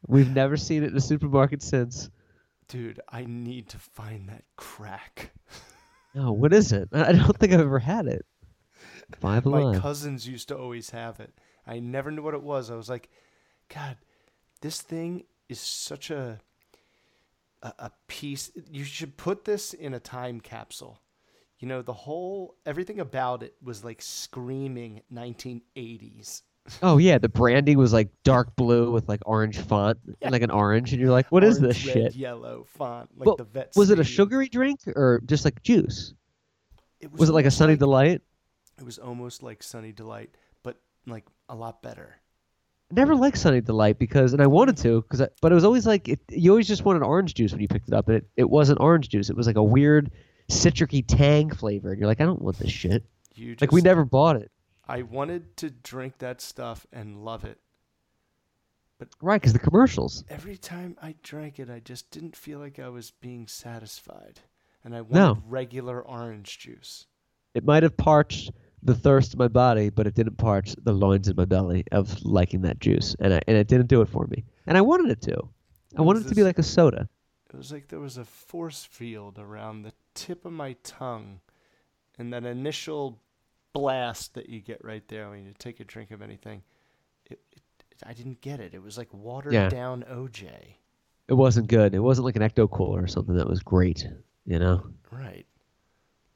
We've 0.08 0.30
never 0.30 0.58
seen 0.58 0.84
it 0.84 0.92
in 0.92 0.98
a 0.98 1.02
supermarket 1.02 1.62
since. 1.64 2.10
Dude, 2.68 3.00
I 3.10 3.26
need 3.26 3.70
to 3.70 3.80
find 3.80 4.30
that 4.30 4.44
crack. 4.58 5.32
No, 6.16 6.32
what 6.32 6.54
is 6.54 6.72
it? 6.72 6.90
I 6.94 7.12
don't 7.12 7.36
think 7.40 7.54
I've 7.54 7.60
ever 7.60 7.80
had 7.80 8.06
it. 8.06 8.24
Five 9.20 9.48
alive. 9.48 9.74
My 9.74 9.80
cousins 9.80 10.28
used 10.28 10.48
to 10.50 10.56
always 10.56 10.92
have 10.92 11.20
it. 11.20 11.34
I 11.66 11.80
never 11.80 12.12
knew 12.12 12.22
what 12.22 12.36
it 12.36 12.44
was. 12.44 12.70
I 12.70 12.76
was 12.76 12.88
like, 12.88 13.10
God, 13.74 13.98
this 14.62 14.80
thing 14.80 15.24
is 15.50 15.60
such 15.60 16.12
a 16.12 16.40
a, 17.64 17.74
a 17.80 17.92
piece. 18.08 18.52
You 18.72 18.84
should 18.84 19.18
put 19.18 19.46
this 19.46 19.74
in 19.74 19.94
a 19.96 20.00
time 20.00 20.40
capsule. 20.40 21.00
You 21.60 21.68
know, 21.68 21.82
the 21.82 21.94
whole 21.94 22.56
everything 22.66 23.00
about 23.00 23.42
it 23.42 23.56
was 23.64 23.84
like 23.84 24.02
screaming 24.02 25.02
1980s. 25.12 26.42
Oh 26.82 26.98
yeah, 26.98 27.18
the 27.18 27.30
branding 27.30 27.78
was 27.78 27.92
like 27.92 28.10
dark 28.24 28.56
blue 28.56 28.92
with 28.92 29.10
like 29.10 29.22
orange 29.26 29.58
font 29.58 29.98
and 30.22 30.32
like 30.32 30.42
an 30.42 30.52
orange, 30.52 30.94
and 30.94 31.02
you're 31.02 31.12
like, 31.12 31.30
"What 31.32 31.44
is 31.44 31.58
Orange, 31.60 31.76
this 31.76 31.86
red, 31.88 31.94
shit?" 31.94 32.16
Yellow 32.16 32.66
font, 32.78 33.10
like 33.18 33.26
Well, 33.26 33.36
the 33.36 33.44
vet. 33.44 33.74
was 33.76 33.90
it 33.90 34.00
a 34.00 34.04
sugary 34.04 34.48
drink 34.48 34.80
or 34.96 35.22
just 35.26 35.44
like 35.46 35.62
juice? 35.62 36.14
It 37.02 37.12
Was, 37.12 37.30
it 37.30 37.34
like 37.34 37.46
a 37.46 37.52
Sunny 37.52 37.76
Delight? 37.76 38.22
It 38.80 38.86
was 38.86 38.98
almost 38.98 39.44
like 39.44 39.62
Sunny 39.62 39.92
Delight, 39.92 40.36
but 40.64 40.78
like 41.06 41.26
a 41.50 41.56
lot 41.56 41.82
better. 41.82 42.16
I 42.94 42.96
never 42.96 43.16
liked 43.16 43.40
Sunny 43.40 43.60
Delight 43.60 43.98
because, 43.98 44.34
and 44.34 44.42
I 44.42 44.46
wanted 44.46 44.78
to, 44.78 45.02
because, 45.02 45.28
but 45.42 45.52
it 45.52 45.56
was 45.56 45.64
always 45.64 45.88
like 45.88 46.08
it, 46.08 46.20
you 46.30 46.52
always 46.52 46.68
just 46.68 46.86
wanted 46.86 47.02
orange 47.02 47.34
juice 47.34 47.52
when 47.52 47.60
you 47.60 47.68
picked 47.68 47.88
it 47.88 47.94
up, 47.94 48.08
and 48.08 48.18
it, 48.18 48.26
it 48.38 48.50
wasn't 48.50 48.80
orange 48.80 49.10
juice. 49.10 49.32
It 49.32 49.36
was 49.36 49.48
like 49.48 49.56
a 49.56 49.64
weird 49.64 50.12
citricy 50.52 51.04
tang 51.08 51.50
flavor, 51.50 51.90
and 51.90 52.00
you're 52.00 52.08
like, 52.08 52.22
I 52.22 52.26
don't 52.26 52.42
want 52.42 52.60
this 52.60 52.72
shit. 52.72 53.04
You 53.34 53.56
like 53.60 53.72
we 53.72 53.82
never 53.82 54.06
bought 54.06 54.36
it, 54.36 54.52
I 54.88 55.02
wanted 55.02 55.58
to 55.58 55.72
drink 55.72 56.20
that 56.20 56.40
stuff 56.40 56.86
and 56.94 57.26
love 57.26 57.46
it. 57.46 57.58
But 59.00 59.08
right? 59.24 59.42
Because 59.42 59.54
the 59.54 59.60
commercials. 59.60 60.24
Every 60.30 60.56
time 60.56 60.96
I 61.02 61.16
drank 61.24 61.58
it, 61.60 61.72
I 61.72 61.80
just 61.80 62.12
didn't 62.12 62.36
feel 62.36 62.60
like 62.60 62.78
I 62.78 62.90
was 62.90 63.10
being 63.10 63.48
satisfied. 63.48 64.42
And 64.84 64.96
I 64.96 65.02
wanted 65.02 65.16
No. 65.16 65.44
regular 65.48 66.02
orange 66.02 66.60
juice. 66.60 67.08
It 67.56 67.64
might 67.64 67.84
have 67.84 67.98
parched 67.98 68.52
the 68.84 68.96
thirst 68.96 69.34
in 69.34 69.38
my 69.38 69.48
body, 69.48 69.90
but 69.90 70.06
it 70.08 70.14
didn't 70.14 70.38
parch 70.38 70.76
the 70.84 70.94
loins 70.94 71.28
in 71.28 71.36
my 71.36 71.46
belly 71.46 71.84
of 71.92 72.24
liking 72.24 72.62
that 72.64 72.80
juice, 72.80 73.16
and 73.20 73.34
I, 73.34 73.42
and 73.48 73.58
it 73.58 73.68
didn't 73.68 73.88
do 73.88 74.02
it 74.02 74.10
for 74.10 74.28
me. 74.28 74.44
And 74.68 74.78
I 74.78 74.82
wanted 74.82 75.10
it 75.12 75.22
to. 75.24 75.38
I 75.98 76.02
wanted 76.02 76.26
it 76.26 76.30
to 76.30 76.36
be 76.36 76.44
like 76.44 76.60
a 76.60 76.64
soda. 76.64 77.08
It 77.54 77.56
was 77.58 77.72
like 77.72 77.88
there 77.88 78.00
was 78.00 78.18
a 78.18 78.26
force 78.26 78.84
field 78.84 79.38
around 79.40 79.84
the 79.84 79.94
tip 80.16 80.46
of 80.46 80.52
my 80.54 80.76
tongue, 80.84 81.40
and 82.18 82.34
that 82.34 82.46
initial 82.46 83.20
blast 83.74 84.34
that 84.36 84.50
you 84.50 84.60
get 84.60 84.84
right 84.84 85.08
there 85.08 85.30
when 85.30 85.46
you 85.46 85.54
take 85.60 85.80
a 85.80 85.84
drink 85.84 86.12
of 86.12 86.22
anything. 86.22 86.62
It, 87.26 87.40
it, 87.52 87.62
it- 87.92 88.04
I 88.06 88.14
didn't 88.14 88.42
get 88.42 88.60
it. 88.60 88.74
It 88.74 88.82
was 88.84 88.98
like 88.98 89.14
watered 89.14 89.54
Yeah. 89.54 89.70
down 89.70 90.04
OJ. 90.12 90.50
It 91.30 91.34
wasn't 91.36 91.68
good. 91.68 91.94
It 91.96 92.00
wasn't 92.00 92.26
like 92.26 92.36
an 92.36 92.42
ecto 92.42 92.70
cooler 92.70 93.02
or 93.02 93.08
something 93.08 93.36
that 93.38 93.48
was 93.48 93.62
great. 93.62 94.06
You 94.46 94.60
know? 94.60 94.86
Right. 95.10 95.46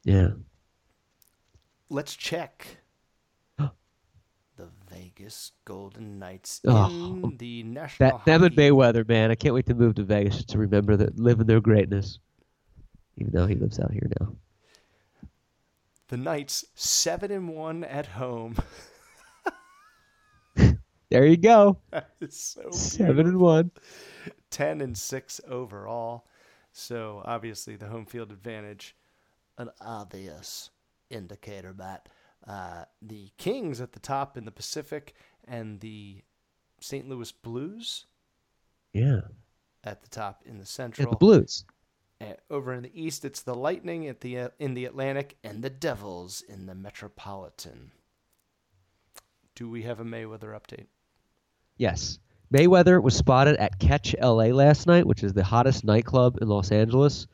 Yeah. 0.04 0.30
Let's 1.90 2.14
check. 2.16 2.66
The 4.56 4.68
Vegas 4.90 5.52
Golden 5.64 6.18
Knights 6.18 6.60
Oh, 6.66 6.86
in 6.88 7.36
the 7.38 7.62
National 7.62 8.10
That 8.10 8.24
them 8.24 8.42
and 8.42 8.56
Mayweather, 8.56 9.06
man. 9.08 9.30
I 9.30 9.36
can't 9.36 9.54
wait 9.54 9.66
to 9.66 9.74
move 9.74 9.94
to 9.94 10.02
Vegas 10.02 10.44
to 10.46 10.58
remember 10.58 10.96
that 10.96 11.16
live 11.16 11.38
in 11.38 11.46
their 11.46 11.60
greatness. 11.60 12.18
Even 13.16 13.32
though 13.32 13.46
he 13.46 13.54
lives 13.54 13.78
out 13.78 13.92
here 13.92 14.10
now. 14.20 14.32
The 16.08 16.16
Knights 16.16 16.64
seven 16.74 17.30
and 17.30 17.48
one 17.50 17.84
at 17.84 18.06
home. 18.06 18.56
There 21.10 21.24
you 21.24 21.36
go. 21.38 21.78
That 21.90 22.10
is 22.20 22.36
so 22.38 22.70
Seven 22.70 23.26
and 23.26 23.38
one. 23.38 23.70
10 24.50 24.80
and 24.80 24.96
6 24.96 25.40
overall. 25.48 26.26
So 26.72 27.22
obviously 27.24 27.76
the 27.76 27.86
home 27.86 28.04
field 28.06 28.30
advantage. 28.30 28.94
an 29.56 29.70
obvious 29.80 30.70
indicator 31.10 31.72
that 31.74 32.08
Uh, 32.46 32.84
the 33.02 33.30
Kings 33.36 33.80
at 33.80 33.92
the 33.92 33.98
top 34.00 34.36
in 34.38 34.44
the 34.46 34.50
Pacific 34.50 35.14
and 35.46 35.80
the 35.80 36.22
St. 36.80 37.06
Louis 37.08 37.30
Blues 37.32 38.06
Yeah. 38.94 39.22
at 39.84 40.00
the 40.02 40.08
top 40.08 40.42
in 40.46 40.54
the 40.54 40.60
Yeah, 40.60 40.64
Central. 40.64 41.10
the 41.10 41.16
Blues. 41.16 41.64
Uh, 42.20 42.34
over 42.48 42.72
in 42.72 42.82
the 42.84 43.00
East, 43.00 43.24
it's 43.24 43.42
the 43.42 43.54
Lightning 43.54 44.06
at 44.06 44.20
the 44.20 44.38
uh, 44.38 44.48
in 44.58 44.74
the 44.74 44.84
Atlantic. 44.86 45.36
and 45.44 45.62
the 45.62 45.68
Devils 45.68 46.40
in 46.42 46.66
the 46.66 46.74
Metropolitan. 46.74 47.92
Do 49.54 49.68
we 49.68 49.82
have 49.82 50.00
a 50.00 50.04
Mayweather 50.04 50.58
update? 50.58 50.86
Yes. 51.76 52.18
Mayweather 52.52 53.02
was 53.02 53.14
spotted 53.16 53.56
at 53.56 53.78
Catch 53.78 54.14
LA 54.20 54.46
last 54.54 54.86
night, 54.86 55.06
which 55.06 55.22
is 55.22 55.32
the 55.34 55.44
hottest 55.44 55.84
nightclub 55.84 56.38
in 56.40 56.48
Los 56.48 56.70
Angeles. 56.72 57.26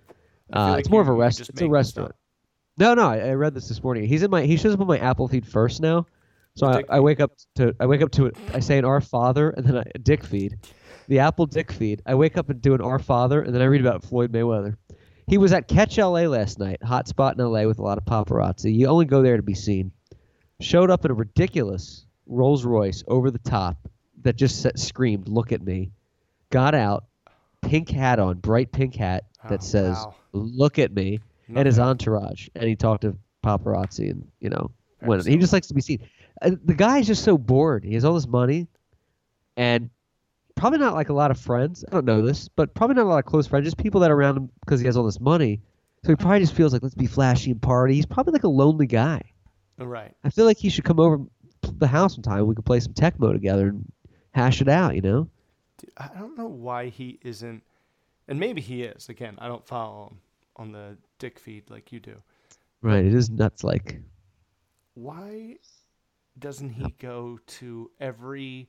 Uh, 0.53 0.71
like 0.71 0.81
it's 0.81 0.91
more 0.91 1.03
of 1.03 1.07
a 1.09 1.11
you're 1.11 1.17
rest. 1.19 1.41
It's 1.41 1.61
a 1.61 1.69
restaurant. 1.69 2.13
No, 2.77 2.95
no, 2.95 3.07
I, 3.09 3.19
I 3.19 3.33
read 3.35 3.55
this 3.55 3.69
this 3.69 3.83
morning. 3.83 4.05
He's 4.07 4.23
in 4.23 4.31
my. 4.31 4.43
He 4.43 4.57
shows 4.57 4.75
up 4.75 4.81
on 4.81 4.87
my 4.87 4.99
Apple 4.99 5.29
feed 5.29 5.47
first 5.47 5.81
now. 5.81 6.07
So 6.57 6.67
I, 6.69 6.83
I 6.89 7.01
wake 7.01 7.21
up 7.21 7.33
to. 7.57 7.75
I 7.81 7.87
wake 7.87 8.03
up 8.03 8.11
to 8.13 8.27
it. 8.27 8.37
I 8.53 8.61
say 8.61 8.79
an 8.79 8.85
Our 8.85 9.01
Father 9.01 9.51
and 9.51 9.67
then 9.67 9.77
a 9.77 9.99
Dick 9.99 10.25
feed, 10.25 10.59
the 11.09 11.21
Apple 11.21 11.47
Dick 11.47 11.71
feed. 11.73 12.03
I 12.07 12.15
wake 12.15 12.37
up 12.37 12.51
and 12.51 12.61
do 12.61 12.75
an 12.75 12.81
Our 12.81 12.99
Father 12.99 13.43
and 13.43 13.55
then 13.55 13.63
I 13.63 13.67
read 13.67 13.81
about 13.81 14.03
Floyd 14.05 14.33
Mayweather. 14.33 14.77
He 15.27 15.39
was 15.39 15.53
at 15.53 15.69
Catch 15.69 15.99
LA 15.99 16.23
last 16.27 16.59
night, 16.59 16.83
hot 16.83 17.09
spot 17.09 17.39
in 17.39 17.45
LA 17.45 17.65
with 17.65 17.79
a 17.79 17.83
lot 17.83 17.97
of 17.99 18.05
paparazzi. 18.05 18.75
You 18.75 18.89
only 18.89 19.07
go 19.07 19.23
there 19.23 19.37
to 19.37 19.43
be 19.43 19.55
seen. 19.55 19.91
Showed 20.61 20.91
up 20.91 21.05
in 21.05 21.11
a 21.11 21.15
ridiculous 21.15 22.07
Rolls 22.27 22.65
Royce 22.65 23.03
over 23.09 23.31
the 23.31 23.39
top 23.39 23.89
that 24.23 24.37
just 24.37 24.63
sa- 24.63 24.71
screamed, 24.77 25.29
"Look 25.29 25.51
at 25.53 25.63
me!" 25.63 25.93
Got 26.51 26.75
out, 26.75 27.05
pink 27.63 27.89
hat 27.91 28.19
on, 28.19 28.39
bright 28.39 28.71
pink 28.73 28.95
hat 28.95 29.25
that 29.49 29.61
Oh, 29.61 29.65
says, 29.65 29.97
wow. 29.97 30.15
"Look 30.33 30.79
at 30.79 30.95
me," 30.95 31.21
and 31.49 31.67
his 31.67 31.79
entourage, 31.79 32.49
and 32.55 32.65
he 32.65 32.77
talked 32.77 33.03
to 33.03 33.17
paparazzi, 33.45 34.11
and 34.11 34.27
you 34.41 34.51
know, 34.51 34.71
when 35.01 35.25
he 35.25 35.37
just 35.37 35.53
likes 35.53 35.69
to 35.69 35.75
be 35.75 35.81
seen. 35.81 36.07
Uh, 36.43 36.53
the 36.65 36.75
guy 36.75 36.99
is 36.99 37.07
just 37.07 37.25
so 37.25 37.39
bored. 37.39 37.85
He 37.85 37.95
has 37.95 38.05
all 38.05 38.15
this 38.15 38.27
money, 38.27 38.67
and 39.57 39.91
probably 40.57 40.79
not 40.79 40.95
like 40.95 41.09
a 41.09 41.13
lot 41.13 41.31
of 41.31 41.39
friends. 41.39 41.85
I 41.87 41.93
don't 41.93 42.05
know 42.05 42.23
this, 42.23 42.49
but 42.49 42.75
probably 42.75 42.97
not 42.97 43.05
a 43.05 43.09
lot 43.09 43.19
of 43.19 43.25
close 43.25 43.47
friends. 43.47 43.65
Just 43.65 43.77
people 43.77 44.01
that 44.01 44.11
are 44.11 44.15
around 44.15 44.37
him 44.37 44.51
because 44.61 44.81
he 44.81 44.87
has 44.87 44.97
all 44.97 45.05
this 45.05 45.21
money. 45.21 45.61
So 46.05 46.11
he 46.11 46.17
probably 46.17 46.41
just 46.41 46.55
feels 46.55 46.73
like 46.73 46.83
let's 46.83 46.95
be 46.95 47.07
flashy 47.07 47.51
and 47.51 47.63
party. 47.63 47.95
He's 47.95 48.07
probably 48.07 48.33
like 48.33 48.45
a 48.45 48.49
lonely 48.49 48.87
guy. 48.87 49.23
Right. 49.79 50.15
I 50.23 50.31
feel 50.31 50.45
like 50.45 50.59
he 50.59 50.69
should 50.69 50.85
come 50.85 51.01
over 51.01 51.25
the 51.63 51.87
house 51.87 52.15
sometime. 52.15 52.47
We 52.47 52.55
could 52.55 52.67
play 52.67 52.81
some 52.81 52.93
Tecmo 52.93 53.33
together 53.33 53.69
and 53.69 53.91
hash 54.33 54.61
it 54.61 54.69
out. 54.69 54.95
You 54.95 55.01
know? 55.01 55.29
Dude, 55.79 55.91
I 55.97 56.09
don't 56.19 56.37
know 56.37 56.47
why 56.47 56.89
he 56.89 57.19
isn't, 57.23 57.63
and 58.29 58.39
maybe 58.39 58.61
he 58.61 58.83
is. 58.83 59.09
Again, 59.09 59.37
I 59.39 59.49
don't 59.49 59.67
follow 59.67 60.09
him 60.09 60.19
on 60.57 60.73
the 60.73 60.97
Dick 61.19 61.39
feed 61.39 61.71
like 61.71 61.93
you 61.93 62.01
do. 62.01 62.23
Right. 62.83 63.05
It 63.05 63.15
is 63.15 63.31
nuts. 63.31 63.65
Like 63.65 64.01
Why 64.95 65.57
doesn't 66.39 66.71
he 66.71 66.95
go 66.99 67.39
to 67.47 67.91
every 68.01 68.69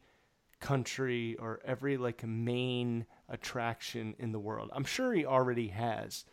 country 0.59 1.35
or 1.39 1.59
every 1.65 1.97
like 1.97 2.23
main 2.25 3.05
attraction 3.29 4.15
in 4.19 4.31
the 4.31 4.39
world? 4.39 4.69
I'm 4.73 4.85
sure 4.85 5.13
he 5.13 5.25
already 5.25 5.67
has, 5.69 6.25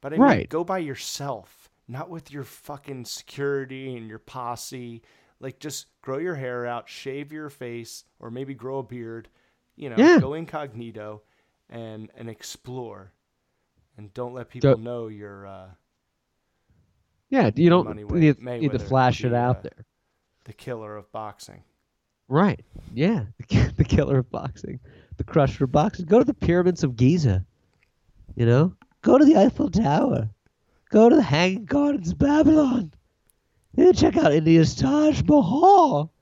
but 0.00 0.12
I 0.12 0.16
mean, 0.16 0.22
Right. 0.22 0.48
go 0.48 0.64
by 0.64 0.78
yourself, 0.78 1.70
not 1.86 2.10
with 2.10 2.30
your 2.30 2.44
fucking 2.44 3.04
security 3.06 3.96
and 3.96 4.08
your 4.08 4.18
posse. 4.18 5.02
Like, 5.40 5.60
just 5.60 5.86
grow 6.02 6.18
your 6.18 6.34
hair 6.34 6.66
out, 6.66 6.88
shave 6.88 7.32
your 7.32 7.48
face, 7.48 8.04
or 8.18 8.30
maybe 8.30 8.54
grow 8.54 8.78
a 8.78 8.82
beard. 8.82 9.28
You 9.76 9.90
know, 9.90 9.96
Yeah. 9.96 10.18
go 10.18 10.34
incognito 10.34 11.22
and 11.70 12.10
and 12.16 12.28
explore, 12.28 13.12
and 13.98 14.14
don't 14.14 14.32
let 14.32 14.48
people 14.48 14.70
Don't- 14.70 14.82
know 14.84 15.08
you're. 15.08 15.46
Uh, 15.46 15.66
yeah, 17.28 17.50
you 17.54 17.68
don't 17.68 17.84
Money 17.84 18.04
need, 18.04 18.42
need 18.42 18.72
to 18.72 18.78
flash 18.78 19.22
it 19.22 19.30
the, 19.30 19.36
out 19.36 19.58
uh, 19.58 19.62
there. 19.64 19.84
the 20.44 20.54
killer 20.54 20.96
of 20.96 21.12
boxing. 21.12 21.62
Right. 22.28 22.64
Yeah. 22.94 23.24
The, 23.76 23.84
killer 23.84 24.18
of 24.18 24.30
boxing. 24.30 24.80
The 25.18 25.24
crusher 25.24 25.64
of 25.64 25.72
boxing. 25.72 26.06
Go 26.06 26.18
to 26.18 26.24
the 26.24 26.34
pyramids 26.34 26.82
of 26.82 26.96
Giza. 26.96 27.44
You 28.34 28.46
know? 28.46 28.74
Go 29.02 29.18
to 29.18 29.24
the 29.24 29.36
Eiffel 29.36 29.70
Tower. 29.70 30.30
Go 30.90 31.08
to 31.08 31.16
the 31.16 31.22
Hanging 31.22 31.64
Gardens 31.64 32.12
of 32.12 32.18
Babylon. 32.18 32.92
Then 33.74 33.92
check 33.92 34.16
out 34.16 34.32
India's 34.32 34.74
Taj 34.74 35.22
Mahal. 35.22 36.12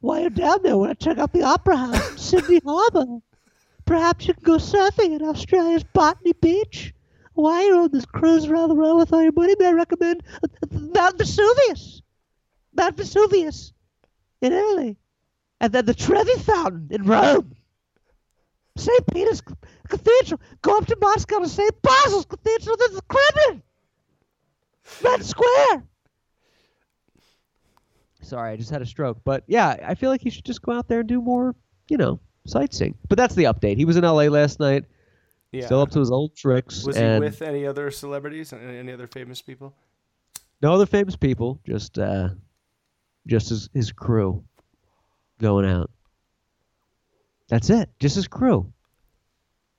While 0.00 0.20
you're 0.20 0.30
down 0.30 0.62
there, 0.62 0.76
want 0.78 0.98
to 0.98 1.04
check 1.04 1.18
out 1.18 1.32
the 1.32 1.42
Opera 1.42 1.76
House 1.76 2.10
in 2.12 2.18
Sydney 2.18 2.60
Harbour. 2.64 3.18
Perhaps 3.84 4.28
you 4.28 4.34
can 4.34 4.42
go 4.44 4.56
surfing 4.56 5.14
at 5.14 5.22
Australia's 5.22 5.84
Botany 5.84 6.32
Beach. 6.40 6.94
While 7.38 7.64
you're 7.64 7.82
on 7.82 7.90
this 7.92 8.04
cruise 8.04 8.46
around 8.46 8.68
the 8.68 8.74
world 8.74 8.98
with 8.98 9.12
all 9.12 9.22
your 9.22 9.30
money, 9.30 9.54
may 9.60 9.66
I 9.66 9.72
recommend 9.72 10.24
Mount 10.72 11.18
Vesuvius. 11.18 12.02
Mount 12.74 12.96
Vesuvius 12.96 13.72
in 14.40 14.52
Italy. 14.52 14.96
And 15.60 15.72
then 15.72 15.86
the 15.86 15.94
Trevi 15.94 16.34
Fountain 16.40 16.88
in 16.90 17.04
Rome. 17.04 17.54
St. 18.76 19.06
Peter's 19.12 19.40
Cathedral. 19.88 20.40
Go 20.62 20.78
up 20.78 20.86
to 20.86 20.96
Moscow 21.00 21.38
to 21.38 21.48
St. 21.48 21.80
Basil's 21.80 22.24
Cathedral. 22.24 22.76
There's 22.76 22.96
the 22.96 23.02
Kremlin. 23.02 23.62
Red 25.04 25.24
Square. 25.24 25.84
Sorry, 28.20 28.50
I 28.50 28.56
just 28.56 28.70
had 28.70 28.82
a 28.82 28.86
stroke. 28.86 29.20
But 29.22 29.44
yeah, 29.46 29.76
I 29.86 29.94
feel 29.94 30.10
like 30.10 30.22
he 30.22 30.30
should 30.30 30.44
just 30.44 30.62
go 30.62 30.72
out 30.72 30.88
there 30.88 31.00
and 31.00 31.08
do 31.08 31.22
more, 31.22 31.54
you 31.88 31.98
know, 31.98 32.18
sightseeing. 32.48 32.96
But 33.08 33.16
that's 33.16 33.36
the 33.36 33.44
update. 33.44 33.76
He 33.76 33.84
was 33.84 33.96
in 33.96 34.02
LA 34.02 34.24
last 34.24 34.58
night. 34.58 34.86
Yeah. 35.52 35.66
Still 35.66 35.80
up 35.80 35.90
to 35.90 36.00
his 36.00 36.10
old 36.10 36.36
tricks. 36.36 36.84
Was 36.84 36.96
and 36.96 37.22
he 37.22 37.30
with 37.30 37.42
any 37.42 37.66
other 37.66 37.90
celebrities? 37.90 38.52
and 38.52 38.62
Any 38.62 38.92
other 38.92 39.06
famous 39.06 39.42
people? 39.42 39.74
no 40.60 40.72
other 40.72 40.86
famous 40.86 41.16
people, 41.16 41.60
just 41.64 41.98
uh 41.98 42.30
just 43.26 43.48
his 43.50 43.68
his 43.72 43.92
crew 43.92 44.44
going 45.40 45.66
out. 45.66 45.90
That's 47.48 47.70
it. 47.70 47.88
Just 47.98 48.16
his 48.16 48.28
crew. 48.28 48.72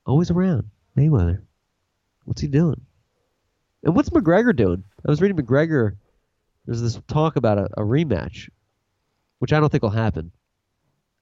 Always 0.06 0.30
around. 0.30 0.70
Mayweather. 0.96 1.42
What's 2.24 2.40
he 2.40 2.48
doing? 2.48 2.80
And 3.84 3.94
what's 3.94 4.10
McGregor 4.10 4.54
doing? 4.54 4.82
I 5.06 5.10
was 5.10 5.20
reading 5.20 5.36
McGregor. 5.36 5.96
There's 6.66 6.82
this 6.82 7.00
talk 7.08 7.36
about 7.36 7.58
a, 7.58 7.64
a 7.76 7.82
rematch, 7.82 8.48
which 9.38 9.52
I 9.52 9.60
don't 9.60 9.70
think 9.70 9.82
will 9.82 9.90
happen, 9.90 10.30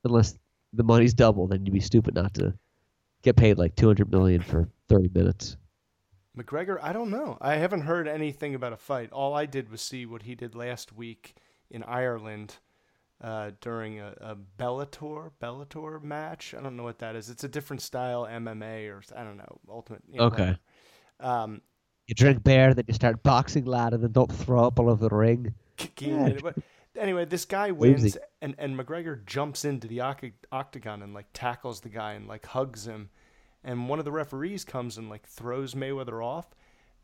unless 0.05 0.37
the 0.73 0.83
money's 0.83 1.15
double. 1.15 1.47
Then 1.47 1.65
you'd 1.65 1.73
be 1.73 1.81
stupid 1.81 2.15
not 2.15 2.35
to 2.35 2.55
get 3.23 3.37
paid 3.37 3.59
like 3.59 3.77
200 3.77 4.11
million 4.11 4.41
for 4.41 4.69
30 4.89 5.11
minutes. 5.15 5.57
McGregor, 6.37 6.79
I 6.81 6.93
don't 6.93 7.11
know. 7.11 7.37
I 7.41 7.57
haven't 7.57 7.83
heard 7.83 8.07
anything 8.07 8.55
about 8.55 8.73
a 8.73 8.77
fight. 8.77 9.11
All 9.13 9.35
I 9.35 9.47
did 9.47 9.71
was 9.71 9.81
see 9.81 10.07
what 10.07 10.23
he 10.23 10.35
did 10.35 10.55
last 10.55 10.93
week 10.93 11.35
in 11.71 11.83
Ireland 11.83 12.57
uh, 13.21 13.51
during 13.61 13.99
a, 13.99 14.15
a 14.21 14.37
Bellator 14.59 15.33
Bellator 15.43 16.01
match. 16.03 16.55
I 16.57 16.63
don't 16.63 16.77
know 16.77 16.85
what 16.85 17.01
that 17.01 17.17
is. 17.17 17.29
It's 17.29 17.45
a 17.45 17.49
different 17.49 17.83
style 17.83 18.27
MMA 18.31 18.89
or 18.89 19.03
I 19.17 19.25
don't 19.25 19.37
know. 19.37 19.59
Ultimate. 19.69 20.03
You 20.09 20.19
know, 20.19 20.27
Okay. 20.27 20.57
Um, 21.21 21.61
You 22.07 22.15
drink 22.15 22.45
beer, 22.45 22.73
then 22.75 22.85
you 22.87 22.95
start 22.95 23.23
boxing, 23.25 23.65
lad, 23.65 23.93
and 23.93 24.03
then 24.03 24.13
don't 24.13 24.33
throw 24.33 24.65
up 24.65 24.79
all 24.79 24.89
over 24.89 25.09
the 25.09 25.15
ring. 25.15 25.55
Yeah, 26.01 26.53
anyway, 26.99 27.25
this 27.25 27.45
guy 27.45 27.73
Wavesy. 27.73 28.03
wins, 28.03 28.19
and, 28.43 28.55
and 28.59 28.79
McGregor 28.79 29.25
jumps 29.25 29.65
into 29.65 29.87
the 29.89 30.01
octagon 30.01 31.03
and 31.03 31.15
like 31.15 31.27
tackles 31.33 31.81
the 31.81 31.89
guy 31.89 32.13
and 32.13 32.27
like 32.27 32.47
hugs 32.47 32.87
him, 32.87 33.11
and 33.65 33.89
one 33.89 33.99
of 33.99 34.05
the 34.05 34.13
referees 34.13 34.65
comes 34.65 34.99
and 34.99 35.09
like 35.09 35.27
throws 35.27 35.75
Mayweather 35.75 36.25
off, 36.25 36.55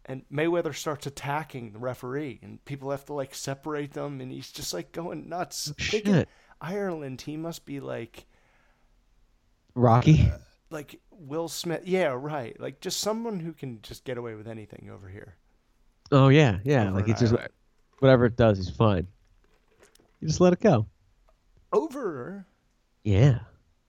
and 0.04 0.22
Mayweather 0.32 0.74
starts 0.74 1.06
attacking 1.06 1.72
the 1.72 1.78
referee, 1.78 2.40
and 2.42 2.64
people 2.64 2.90
have 2.90 3.04
to 3.06 3.12
like 3.14 3.34
separate 3.34 3.92
them, 3.92 4.20
and 4.20 4.30
he's 4.30 4.52
just 4.52 4.74
like 4.74 4.92
going 4.92 5.28
nuts. 5.28 5.70
Oh, 5.70 5.74
Thinking 5.78 6.14
shit. 6.14 6.28
Ireland, 6.60 7.20
he 7.20 7.36
must 7.36 7.66
be 7.66 7.80
like 7.80 8.26
Rocky. 9.74 10.30
Uh, 10.32 10.38
like 10.70 11.00
Will 11.10 11.48
Smith. 11.48 11.82
Yeah, 11.84 12.16
right. 12.18 12.58
Like 12.60 12.80
just 12.80 13.00
someone 13.00 13.40
who 13.40 13.52
can 13.52 13.80
just 13.82 14.04
get 14.04 14.18
away 14.18 14.34
with 14.34 14.48
anything 14.48 14.90
over 14.92 15.08
here. 15.08 15.36
Oh 16.12 16.28
yeah, 16.28 16.58
yeah. 16.64 16.88
Over 16.88 17.00
like 17.00 17.08
it's 17.08 17.20
just 17.20 17.34
whatever 17.98 18.26
it 18.26 18.36
does 18.36 18.58
he's 18.58 18.70
fine. 18.70 19.06
You 20.24 20.28
just 20.28 20.40
let 20.40 20.54
it 20.54 20.60
go. 20.60 20.86
Over 21.70 22.46
Yeah. 23.04 23.40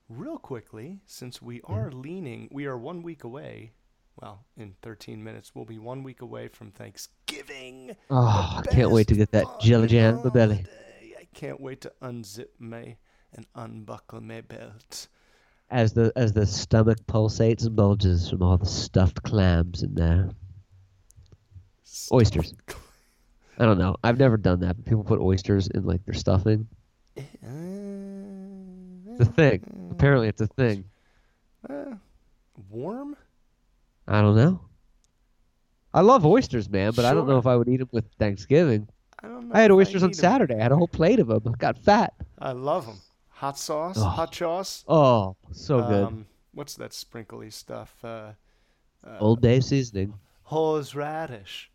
real 0.09 0.37
quickly, 0.37 0.99
since 1.05 1.41
we 1.41 1.61
are 1.61 1.89
leaning, 1.89 2.49
we 2.51 2.65
are 2.65 2.77
one 2.77 3.03
week 3.03 3.23
away. 3.23 3.71
Well, 4.17 4.43
in 4.57 4.75
13 4.81 5.23
minutes, 5.23 5.55
we'll 5.55 5.63
be 5.63 5.79
one 5.79 6.03
week 6.03 6.19
away 6.21 6.49
from 6.49 6.71
Thanksgiving. 6.71 7.95
Oh, 8.09 8.55
I 8.57 8.63
can't 8.69 8.91
wait 8.91 9.07
to 9.07 9.15
get 9.15 9.31
that 9.31 9.45
jelly 9.61 9.87
jam 9.87 10.17
in 10.17 10.23
my 10.25 10.29
belly. 10.29 10.65
I 11.17 11.25
can't 11.33 11.61
wait 11.61 11.79
to 11.81 11.93
unzip 12.01 12.47
my 12.59 12.97
and 13.31 13.45
unbuckle 13.55 14.19
my 14.19 14.41
belt. 14.41 15.07
As 15.69 15.93
the 15.93 16.11
as 16.17 16.33
the 16.33 16.45
stomach 16.45 16.97
pulsates 17.07 17.65
and 17.65 17.77
bulges 17.77 18.29
from 18.29 18.43
all 18.43 18.57
the 18.57 18.65
stuffed 18.65 19.23
clams 19.23 19.83
in 19.83 19.95
there. 19.95 20.31
Oysters. 22.11 22.53
I 23.57 23.65
don't 23.65 23.77
know. 23.77 23.95
I've 24.03 24.19
never 24.19 24.37
done 24.37 24.59
that, 24.61 24.75
but 24.75 24.85
people 24.85 25.03
put 25.03 25.19
oysters 25.19 25.67
in 25.67 25.85
like 25.85 26.03
their 26.05 26.13
stuffing. 26.13 26.67
It's 27.15 27.27
a 29.21 29.25
thing. 29.31 29.89
Apparently, 29.91 30.27
it's 30.27 30.41
a 30.41 30.47
thing. 30.47 30.83
Uh, 31.69 31.95
warm? 32.69 33.15
I 34.07 34.21
don't 34.21 34.35
know. 34.35 34.59
I 35.93 36.01
love 36.01 36.25
oysters, 36.25 36.69
man, 36.69 36.91
but 36.93 37.05
I 37.05 37.13
don't 37.13 37.27
know 37.27 37.37
if 37.37 37.47
I 37.47 37.55
would 37.55 37.69
eat 37.69 37.77
them 37.77 37.87
with 37.93 38.05
Thanksgiving. 38.19 38.89
I 39.23 39.27
don't 39.29 39.47
know. 39.47 39.55
I 39.55 39.61
had 39.61 39.71
oysters 39.71 40.03
on 40.03 40.09
need 40.09 40.17
'em. 40.17 40.21
Saturday. 40.21 40.55
I 40.59 40.63
had 40.63 40.73
a 40.73 40.75
whole 40.75 40.89
plate 40.89 41.19
of 41.19 41.27
them. 41.27 41.53
Got 41.57 41.77
fat. 41.77 42.13
I 42.37 42.51
love 42.51 42.85
them. 42.85 42.97
Hot 43.29 43.57
sauce, 43.57 43.97
Oh. 43.97 44.03
hot 44.03 44.35
sauce. 44.35 44.83
Oh, 44.87 45.35
so 45.51 45.81
good. 45.81 46.03
Um, 46.05 46.25
what's 46.53 46.75
that 46.75 46.93
sprinkly 46.93 47.49
stuff? 47.49 47.95
Uh, 48.03 48.31
uh, 49.05 49.17
Old 49.19 49.41
Bay 49.41 49.61
seasoning. 49.61 50.13
horseradish. 50.43 51.71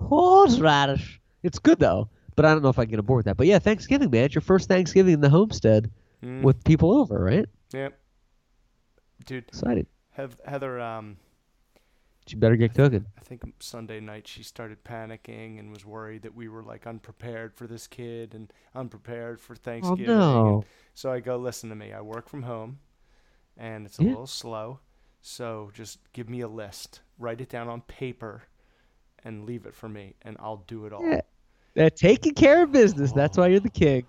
Horseradish. 0.00 1.20
It's 1.42 1.58
good 1.58 1.78
though, 1.78 2.08
but 2.36 2.44
I 2.44 2.52
don't 2.52 2.62
know 2.62 2.68
if 2.68 2.78
I 2.78 2.84
can 2.84 2.90
get 2.90 2.98
aboard 3.00 3.24
that. 3.26 3.36
But 3.36 3.46
yeah, 3.46 3.58
Thanksgiving, 3.58 4.10
man. 4.10 4.24
It's 4.24 4.34
your 4.34 4.42
first 4.42 4.68
Thanksgiving 4.68 5.14
in 5.14 5.20
the 5.20 5.30
homestead 5.30 5.90
Mm. 6.22 6.42
with 6.42 6.62
people 6.64 6.92
over, 6.92 7.18
right? 7.18 7.46
Yep. 7.72 7.98
Dude, 9.24 9.48
Excited. 9.48 9.86
Heather, 10.10 10.78
um, 10.80 11.16
You 12.28 12.36
better 12.36 12.56
get 12.56 12.74
cooking. 12.74 13.06
I 13.18 13.22
think 13.22 13.42
Sunday 13.58 14.00
night 14.00 14.28
she 14.28 14.42
started 14.42 14.84
panicking 14.84 15.58
and 15.58 15.70
was 15.70 15.86
worried 15.86 16.22
that 16.22 16.34
we 16.34 16.48
were 16.48 16.62
like 16.62 16.86
unprepared 16.86 17.54
for 17.54 17.66
this 17.66 17.86
kid 17.86 18.34
and 18.34 18.52
unprepared 18.74 19.40
for 19.40 19.56
Thanksgiving. 19.56 20.10
and 20.10 20.18
no. 20.18 20.64
So 20.94 21.10
I 21.10 21.20
go, 21.20 21.38
listen 21.38 21.70
to 21.70 21.74
me. 21.76 21.92
I 21.94 22.02
work 22.02 22.28
from 22.28 22.42
home, 22.42 22.80
and 23.56 23.86
it's 23.86 23.98
a 23.98 24.02
Yeah. 24.02 24.10
little 24.10 24.26
slow. 24.26 24.80
So 25.22 25.70
just 25.72 25.98
give 26.12 26.28
me 26.28 26.40
a 26.40 26.48
list, 26.48 27.00
write 27.18 27.40
it 27.40 27.48
down 27.48 27.66
on 27.68 27.80
paper, 27.82 28.42
and 29.24 29.44
leave 29.44 29.66
it 29.66 29.74
for 29.74 29.88
me, 29.88 30.14
and 30.22 30.36
I'll 30.40 30.64
do 30.66 30.86
it 30.86 30.92
all. 30.92 31.04
Yeah. 31.04 31.20
They're 31.74 31.90
taking 31.90 32.34
care 32.34 32.62
of 32.64 32.72
business. 32.72 33.12
That's 33.12 33.38
why 33.38 33.48
you're 33.48 33.60
the 33.60 33.68
oh. 33.68 33.78
king. 33.78 34.06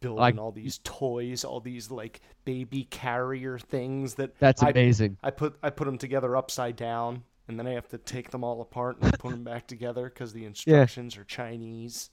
Building 0.00 0.18
Like- 0.18 0.38
all 0.38 0.52
these 0.52 0.80
toys, 0.82 1.44
all 1.44 1.60
these 1.60 1.90
like 1.90 2.20
baby 2.44 2.84
carrier 2.84 3.58
things 3.58 4.14
that 4.14 4.38
That's 4.38 4.62
I- 4.62 4.70
amazing. 4.70 5.18
I 5.22 5.30
put 5.30 5.56
I 5.62 5.70
put 5.70 5.84
them 5.84 5.98
together 5.98 6.36
upside 6.36 6.76
down, 6.76 7.22
and 7.48 7.58
then 7.58 7.66
I 7.66 7.72
have 7.72 7.88
to 7.90 7.98
take 7.98 8.30
them 8.30 8.42
all 8.42 8.62
apart 8.62 8.96
and 9.00 9.12
put 9.18 9.30
them 9.30 9.44
back 9.44 9.66
together 9.66 10.04
because 10.04 10.32
the 10.32 10.44
instructions 10.46 11.16
are 11.16 11.24
Chinese. 11.24 12.10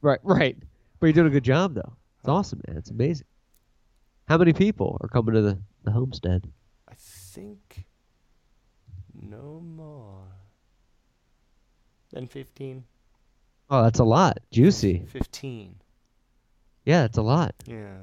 Right, 0.00 0.18
right. 0.22 0.56
But 0.98 1.06
you're 1.06 1.12
doing 1.12 1.26
a 1.28 1.30
good 1.30 1.44
job 1.44 1.74
though. 1.74 1.92
It's 2.18 2.28
awesome, 2.28 2.60
man. 2.66 2.76
It's 2.76 2.90
amazing. 2.90 3.26
How 4.26 4.36
many 4.36 4.52
people 4.52 4.98
are 5.00 5.08
coming 5.08 5.34
to 5.34 5.40
the, 5.40 5.58
the 5.84 5.92
homestead? 5.92 6.50
I 6.88 6.94
think 6.96 7.86
no 9.14 9.60
more 9.64 10.27
than 12.12 12.26
fifteen. 12.26 12.84
Oh, 13.70 13.82
that's 13.82 13.98
a 13.98 14.04
lot. 14.04 14.38
Juicy. 14.50 15.04
Fifteen. 15.08 15.76
Yeah, 16.84 17.04
it's 17.04 17.18
a 17.18 17.22
lot. 17.22 17.54
Yeah. 17.66 17.98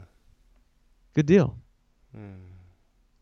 Good 1.15 1.25
deal. 1.25 1.57
Hmm. 2.15 2.43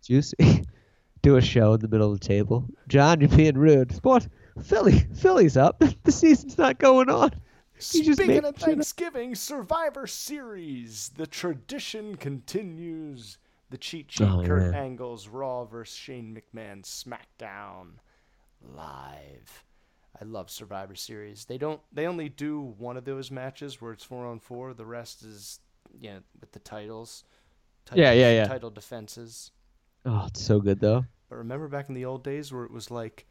Juicy. 0.04 0.64
Do 1.22 1.38
a 1.38 1.42
show 1.42 1.74
in 1.74 1.80
the 1.80 1.88
middle 1.88 2.12
of 2.12 2.20
the 2.20 2.28
table. 2.28 2.68
Jon, 2.90 3.22
you're 3.22 3.30
being 3.30 3.58
rude. 3.58 3.94
What? 4.04 4.28
Philly, 4.62 5.00
Philly's 5.16 5.56
up. 5.56 5.82
the 6.04 6.12
season's 6.12 6.58
not 6.58 6.80
going 6.80 7.10
on. 7.10 7.32
Speaking 7.80 8.44
of. 8.44 8.58
Thanksgiving, 8.58 9.34
Survivor 9.36 10.06
Series. 10.06 11.12
The 11.16 11.26
tradition 11.28 12.18
continues. 12.18 13.38
The 13.70 13.78
cheat 13.78 14.12
sheet, 14.12 14.28
Oh, 14.28 14.44
Kurt 14.46 14.74
yeah. 14.74 14.80
Angle's 14.80 15.28
Raw 15.30 15.64
versus 15.64 15.96
Shane 15.96 16.38
McMahon 16.38 16.84
SmackDown 16.84 17.94
live. 18.76 19.64
I 20.20 20.26
love 20.26 20.50
Survivor 20.50 20.96
Series. 20.96 21.46
They 21.46 21.58
don't. 21.58 21.82
They 21.92 22.06
only 22.08 22.30
do 22.30 22.74
one 22.78 22.98
of 22.98 23.06
those 23.06 23.32
matches 23.32 23.82
where 23.82 23.92
it's 23.92 24.04
four 24.04 24.26
on 24.28 24.40
four. 24.40 24.74
The 24.74 24.86
rest 24.86 25.24
is, 25.24 25.60
yeah, 26.00 26.20
with 26.40 26.52
the 26.52 26.60
titles. 26.60 27.24
Yeah, 27.94 28.12
yeah, 28.14 28.32
yeah. 28.32 28.46
Title 28.46 28.70
defenses. 28.70 29.52
Oh, 30.06 30.26
it's 30.28 30.42
so 30.42 30.60
good 30.60 30.80
though. 30.80 31.06
But 31.30 31.38
remember 31.38 31.68
back 31.68 31.90
in 31.90 31.96
the 31.96 32.06
old 32.06 32.24
days 32.24 32.52
where 32.54 32.64
it 32.64 32.72
was 32.72 32.92
like 32.92 33.26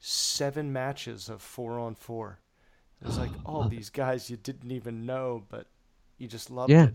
seven 0.00 0.72
matches 0.72 1.28
of 1.28 1.42
four 1.42 1.78
on 1.78 1.94
four. 1.94 2.40
It 3.00 3.06
was 3.06 3.18
like 3.18 3.30
all 3.46 3.68
these 3.68 3.90
guys 3.90 4.28
you 4.30 4.36
didn't 4.36 4.70
even 4.72 5.06
know, 5.06 5.44
but 5.48 5.66
you 6.18 6.26
just 6.26 6.50
loved 6.50 6.70
Yeah. 6.70 6.86
it. 6.86 6.94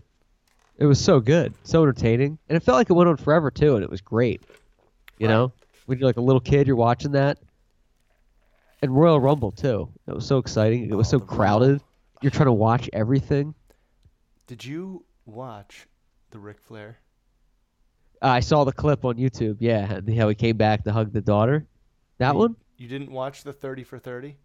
It 0.78 0.86
was 0.86 1.00
so 1.02 1.20
good, 1.20 1.54
so 1.64 1.82
entertaining, 1.82 2.38
and 2.50 2.56
it 2.56 2.62
felt 2.62 2.76
like 2.76 2.90
it 2.90 2.92
went 2.92 3.08
on 3.08 3.16
forever 3.16 3.50
too, 3.50 3.76
and 3.76 3.82
it 3.82 3.88
was 3.90 4.02
great. 4.02 4.42
You 5.16 5.26
know, 5.26 5.52
when 5.86 5.98
you're 5.98 6.06
like 6.06 6.18
a 6.18 6.20
little 6.22 6.40
kid, 6.40 6.66
you're 6.66 6.76
watching 6.76 7.12
that, 7.12 7.38
and 8.86 8.96
Royal 8.96 9.20
Rumble 9.20 9.52
too. 9.52 9.88
It 10.06 10.14
was 10.14 10.26
so 10.26 10.38
exciting. 10.38 10.88
It 10.90 10.94
was 10.94 11.08
so 11.08 11.18
crowded. 11.20 11.80
You're 12.22 12.30
trying 12.30 12.46
to 12.46 12.52
watch 12.52 12.88
everything. 12.92 13.54
Did 14.46 14.64
you 14.64 15.04
watch 15.26 15.86
the 16.30 16.38
Ric 16.38 16.58
Flair? 16.60 16.98
Uh, 18.22 18.28
I 18.28 18.40
saw 18.40 18.64
the 18.64 18.72
clip 18.72 19.04
on 19.04 19.16
YouTube. 19.16 19.56
Yeah, 19.60 20.00
how 20.16 20.28
he 20.28 20.34
came 20.34 20.56
back 20.56 20.84
to 20.84 20.92
hug 20.92 21.12
the 21.12 21.20
daughter. 21.20 21.66
That 22.18 22.32
You- 22.32 22.38
one? 22.38 22.56
You 22.78 22.88
didn't 22.88 23.10
watch 23.10 23.42
the 23.42 23.52
thirty 23.52 23.84
for 23.84 23.98
thirty? 23.98 24.36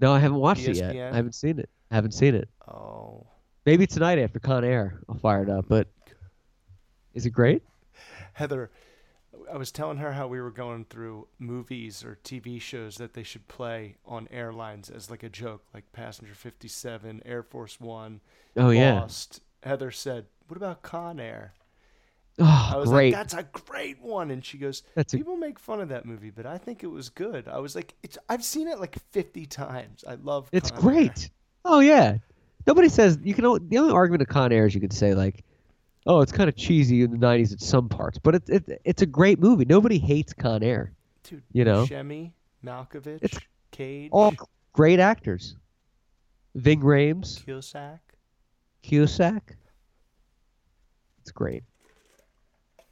No, 0.00 0.12
I 0.12 0.18
haven't 0.20 0.38
watched 0.38 0.66
it 0.66 0.76
yet. 0.76 0.94
ESPN? 0.94 1.12
I 1.12 1.16
haven't 1.16 1.34
seen 1.34 1.58
it. 1.58 1.68
I 1.90 1.94
haven't 1.96 2.12
seen 2.12 2.34
it. 2.34 2.48
Oh. 2.68 3.26
Maybe 3.66 3.86
tonight 3.86 4.18
after 4.18 4.38
Con 4.38 4.64
Air, 4.64 5.00
I'll 5.08 5.16
fire 5.18 5.42
it 5.42 5.50
up. 5.50 5.66
But 5.68 5.88
is 7.12 7.26
it 7.26 7.30
great? 7.30 7.62
Heather, 8.32 8.70
I 9.52 9.56
was 9.56 9.72
telling 9.72 9.98
her 9.98 10.12
how 10.12 10.28
we 10.28 10.40
were 10.40 10.50
going 10.50 10.84
through 10.84 11.26
movies 11.38 12.04
or 12.04 12.18
TV 12.24 12.60
shows 12.60 12.96
that 12.96 13.14
they 13.14 13.22
should 13.22 13.48
play 13.48 13.96
on 14.06 14.28
airlines 14.30 14.90
as 14.90 15.10
like 15.10 15.22
a 15.22 15.28
joke, 15.28 15.64
like 15.74 15.90
Passenger 15.92 16.34
57, 16.34 17.22
Air 17.24 17.42
Force 17.42 17.80
One, 17.80 18.20
Oh, 18.56 18.70
yeah. 18.70 19.00
Lost. 19.00 19.40
Heather 19.62 19.90
said, 19.90 20.26
"What 20.48 20.56
about 20.56 20.82
Con 20.82 21.20
Air?" 21.20 21.52
Oh, 22.38 22.70
I 22.74 22.76
was 22.76 22.88
great. 22.88 23.12
like, 23.12 23.20
"That's 23.28 23.34
a 23.34 23.42
great 23.52 24.00
one," 24.00 24.30
and 24.30 24.44
she 24.44 24.56
goes, 24.56 24.82
That's 24.94 25.12
a- 25.12 25.18
"People 25.18 25.36
make 25.36 25.58
fun 25.58 25.80
of 25.80 25.88
that 25.90 26.06
movie, 26.06 26.30
but 26.30 26.46
I 26.46 26.56
think 26.58 26.82
it 26.82 26.86
was 26.86 27.08
good." 27.10 27.46
I 27.48 27.58
was 27.58 27.74
like, 27.76 27.94
"It's 28.02 28.16
I've 28.28 28.44
seen 28.44 28.66
it 28.68 28.78
like 28.80 28.96
50 29.10 29.46
times. 29.46 30.04
I 30.08 30.14
love 30.14 30.48
It's 30.52 30.70
Con 30.70 30.78
Air." 30.78 30.82
great. 30.82 31.30
Oh 31.64 31.80
yeah. 31.80 32.16
Nobody 32.66 32.88
says 32.88 33.18
you 33.22 33.34
can. 33.34 33.44
The 33.68 33.78
only 33.78 33.92
argument 33.92 34.22
of 34.22 34.28
Con 34.28 34.52
Air 34.52 34.66
is 34.66 34.74
you 34.74 34.80
could 34.80 34.92
say 34.92 35.14
like, 35.14 35.44
oh, 36.06 36.20
it's 36.20 36.32
kind 36.32 36.48
of 36.48 36.56
cheesy 36.56 37.02
in 37.02 37.10
the 37.10 37.16
'90s 37.16 37.52
at 37.52 37.60
some 37.60 37.88
parts, 37.88 38.18
but 38.18 38.34
it's 38.34 38.50
it, 38.50 38.80
it's 38.84 39.02
a 39.02 39.06
great 39.06 39.38
movie. 39.38 39.64
Nobody 39.64 39.98
hates 39.98 40.32
Con 40.32 40.62
Air. 40.62 40.92
Dude, 41.24 41.42
you 41.52 41.64
know, 41.64 41.84
Buscemi, 41.86 42.32
Malkovich, 42.64 43.20
It's 43.22 43.38
Cage, 43.70 44.10
all 44.12 44.32
great 44.72 45.00
actors. 45.00 45.56
Ving 46.54 46.80
Rhames, 46.80 47.44
Cusack. 47.44 48.00
Cusack. 48.82 49.56
It's 51.20 51.30
great. 51.30 51.62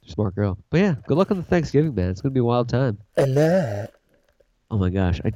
Smart 0.05 0.33
girl. 0.35 0.57
But 0.69 0.79
yeah, 0.79 0.95
good 1.07 1.17
luck 1.17 1.29
on 1.31 1.37
the 1.37 1.43
Thanksgiving, 1.43 1.93
man. 1.93 2.09
It's 2.09 2.21
gonna 2.21 2.33
be 2.33 2.39
a 2.39 2.43
wild 2.43 2.69
time. 2.69 2.99
And 3.17 3.35
that. 3.37 3.93
Oh 4.71 4.77
my 4.77 4.89
gosh, 4.89 5.19
I, 5.25 5.31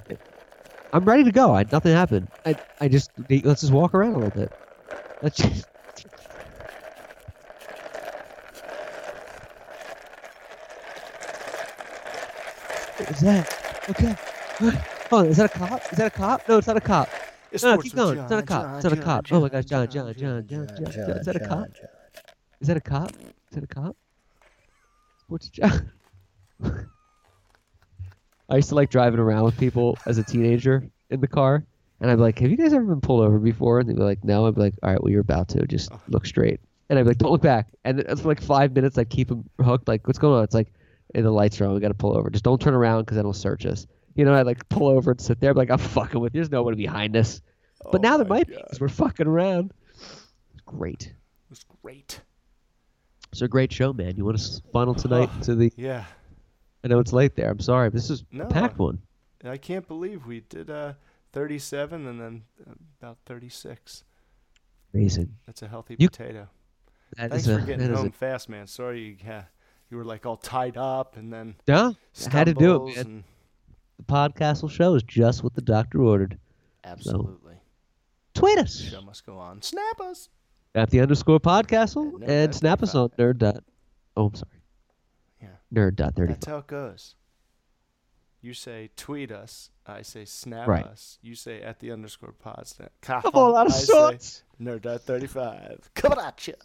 I'm 0.94 1.06
ready 1.06 1.24
to 1.24 1.32
go. 1.32 1.54
I, 1.56 1.66
nothing 1.72 1.92
happened. 1.92 2.28
I, 2.46 2.56
I 2.80 2.88
just 2.88 3.12
let's 3.30 3.62
just 3.62 3.74
walk 3.74 3.94
around 3.94 4.14
a 4.14 4.18
little 4.20 4.42
bit. 4.42 4.52
Let's 5.22 5.38
just. 5.38 5.66
Is 13.10 13.20
that? 13.22 13.84
Okay. 13.90 14.16
Hold 15.10 15.26
on. 15.26 15.28
Is 15.28 15.38
that 15.38 15.56
a 15.56 15.58
cop? 15.58 15.82
Is 15.92 15.98
that 15.98 16.08
a 16.08 16.10
cop? 16.10 16.48
No, 16.48 16.58
it's 16.58 16.68
not 16.68 16.78
a 16.78 16.82
cop. 16.82 17.10
It's 17.52 17.64
no, 17.64 17.78
keep 17.78 17.94
going. 17.94 18.16
Jon, 18.16 18.24
it's 18.24 18.32
not 18.32 18.44
a 18.44 18.46
cop. 18.46 18.64
Jon, 18.64 18.76
it's 18.76 18.84
not 18.84 18.94
a 18.94 19.02
cop. 19.02 19.26
Jon, 19.26 19.38
oh 19.38 19.42
my 19.42 19.50
gosh, 19.50 19.66
Jon, 19.66 19.88
Jon, 19.88 20.14
Jon, 20.18 20.48
Jon, 20.48 20.68
Jon. 20.68 20.88
Is 20.88 21.26
that 21.26 21.36
a 21.36 21.40
cop? 21.40 21.68
Is 22.60 22.68
that 22.68 22.78
a 22.78 22.82
cop? 22.82 23.12
Is 23.12 23.56
that 23.56 23.64
a 23.64 23.68
cop? 23.68 23.96
Sports 25.20 25.50
Jon. 25.50 25.92
I 28.50 28.56
used 28.56 28.70
to 28.70 28.76
like 28.76 28.90
driving 28.90 29.20
around 29.20 29.44
with 29.46 29.58
people 29.58 29.98
as 30.06 30.18
a 30.18 30.24
teenager 30.24 30.88
in 31.10 31.22
the 31.22 31.28
car, 31.28 31.64
and 32.02 32.10
I'd 32.10 32.16
be 32.16 32.22
like, 32.22 32.40
"Have 32.40 32.50
you 32.50 32.58
guys 32.58 32.74
ever 32.74 32.86
been 32.86 33.02
pulled 33.02 33.24
over 33.24 33.38
before?" 33.38 33.80
And 33.80 33.90
they'd 33.90 33.96
be 33.96 34.02
like, 34.02 34.24
"No." 34.24 34.48
I'd 34.48 34.56
be 34.56 34.62
like, 34.62 34.74
"All 34.82 34.92
right, 34.92 35.02
well, 35.02 35.12
you're 35.12 35.22
about 35.22 35.48
to. 35.50 35.66
Just 35.68 35.92
look 36.08 36.26
straight." 36.26 36.60
And 36.90 36.98
I'd 36.98 37.04
be 37.04 37.10
like, 37.10 37.18
"Don't 37.20 37.32
look 37.32 37.42
back." 37.42 37.68
And 37.86 38.00
it's 38.00 38.26
like 38.26 38.42
five 38.42 38.74
minutes, 38.74 38.98
I'd 38.98 39.10
keep 39.10 39.28
them 39.28 39.48
hooked. 39.62 39.88
Like, 39.88 40.08
what's 40.08 40.20
going 40.20 40.38
on? 40.38 40.44
It's 40.44 40.56
like, 40.56 40.74
and 41.14 41.26
the 41.26 41.32
lights 41.32 41.60
are 41.62 41.66
on. 41.66 41.74
We 41.74 41.80
got 41.80 41.90
to 41.90 41.94
pull 41.94 42.18
over. 42.18 42.30
Just 42.30 42.44
don't 42.44 42.60
turn 42.62 42.74
around 42.74 43.02
because 43.04 43.16
then 43.16 43.22
it'll 43.22 43.34
search 43.34 43.66
us. 43.66 43.86
You 44.16 44.26
know, 44.26 44.34
I 44.34 44.42
like 44.44 44.68
pull 44.70 44.88
over 44.88 45.12
and 45.12 45.22
sit 45.22 45.40
there, 45.40 45.54
be 45.54 45.60
like 45.60 45.72
I'm 45.72 45.78
fucking 45.80 46.20
with 46.20 46.34
you. 46.36 46.40
There's 46.40 46.52
nobody 46.52 46.78
behind 46.78 47.16
us. 47.16 47.42
But 47.92 48.02
now 48.02 48.18
there 48.18 48.26
might 48.28 48.48
be 48.48 48.56
because 48.56 48.80
we're 48.80 48.88
fucking 48.90 49.28
around. 49.28 49.74
It's 49.92 50.62
great. 50.66 51.04
It 51.08 51.14
was 51.50 51.66
great. 51.82 52.22
It's 53.32 53.42
a 53.42 53.48
great 53.48 53.74
show, 53.74 53.92
man. 53.94 54.16
You 54.16 54.26
want 54.26 54.38
to 54.40 54.62
funnel 54.72 54.94
tonight 54.96 55.30
to 55.44 55.56
the? 55.56 55.72
Yeah. 55.76 56.06
I 56.84 56.88
know 56.90 57.00
it's 57.00 57.14
late 57.14 57.36
there. 57.36 57.50
I'm 57.50 57.60
sorry. 57.60 57.90
This 57.90 58.10
is 58.10 58.24
No. 58.32 58.46
a 58.46 58.48
packed 58.50 58.78
one. 58.78 59.02
I 59.44 59.58
can't 59.58 59.88
believe 59.88 60.26
we 60.26 60.42
did 60.42 60.70
uh, 60.70 60.94
37 61.34 62.08
and 62.08 62.20
then 62.22 62.44
uh, 62.70 62.74
about 63.02 63.18
36. 63.26 64.04
Amazing. 64.94 65.34
That's 65.46 65.62
a 65.64 65.68
healthy 65.68 65.96
You- 65.98 66.10
potato. 66.10 66.48
That 67.18 67.30
Thanks 67.32 67.48
is 67.48 67.54
for 67.56 67.62
a- 67.62 67.66
getting 67.66 67.94
home 67.94 68.08
a- 68.08 68.12
fast, 68.12 68.48
man. 68.50 68.68
Sorry 68.68 69.02
you, 69.02 69.16
yeah, 69.24 69.44
you 69.94 69.98
were 69.98 70.04
like 70.04 70.26
all 70.26 70.38
tied 70.38 70.76
up 70.76 71.18
and 71.18 71.32
then 71.32 71.54
Yeah, 71.68 71.92
I 72.26 72.30
had 72.32 72.46
to 72.46 72.56
do 72.56 72.88
it, 72.88 72.96
man. 72.96 73.06
and- 73.06 73.24
The 73.98 74.04
podcast 74.06 74.68
show 74.72 74.96
is 74.96 75.04
just 75.04 75.44
what 75.44 75.54
the 75.54 75.62
doctor 75.62 76.02
ordered. 76.02 76.40
Absolutely. 76.84 77.58
Tweet 78.34 78.58
us 78.58 78.76
Show 78.82 79.02
must 79.04 79.24
go 79.24 79.38
on. 79.38 79.62
Snap 79.62 80.02
us. 80.02 80.30
at 80.74 80.90
the 80.90 81.00
underscore 81.00 81.40
podcastle 81.40 82.12
Nerd 82.14 82.28
and 82.28 82.56
snap 82.56 82.82
us 82.82 82.96
on 82.96 83.10
nerd 83.10 83.38
dot. 83.38 83.64
Oh, 84.18 84.26
I'm 84.30 84.34
sorry. 84.34 84.62
Yeah. 85.40 85.48
Nerd 85.72 85.96
dot 85.96 86.16
thirty. 86.16 86.34
That's 86.34 86.48
how 86.48 86.58
it 86.58 86.66
goes. 86.68 87.14
You 88.42 88.56
say 88.56 88.90
tweet 88.98 89.32
us. 89.32 89.70
I 89.86 90.02
say 90.02 90.26
snap 90.26 90.68
Right. 90.68 90.86
us. 90.86 91.20
You 91.22 91.36
say 91.36 91.62
at 91.62 91.80
the 91.80 91.92
underscore 91.92 92.32
pod. 92.34 92.66
Snap. 92.66 92.92
Come 93.02 93.22
on, 93.36 93.56
out 93.56 93.68
of 93.68 93.74
I 93.74 94.18
say. 94.18 94.42
Nerd 94.60 94.82
dot 94.82 95.02
35. 95.02 95.92
Coming 95.94 96.18
at 96.20 96.48
you. 96.48 96.56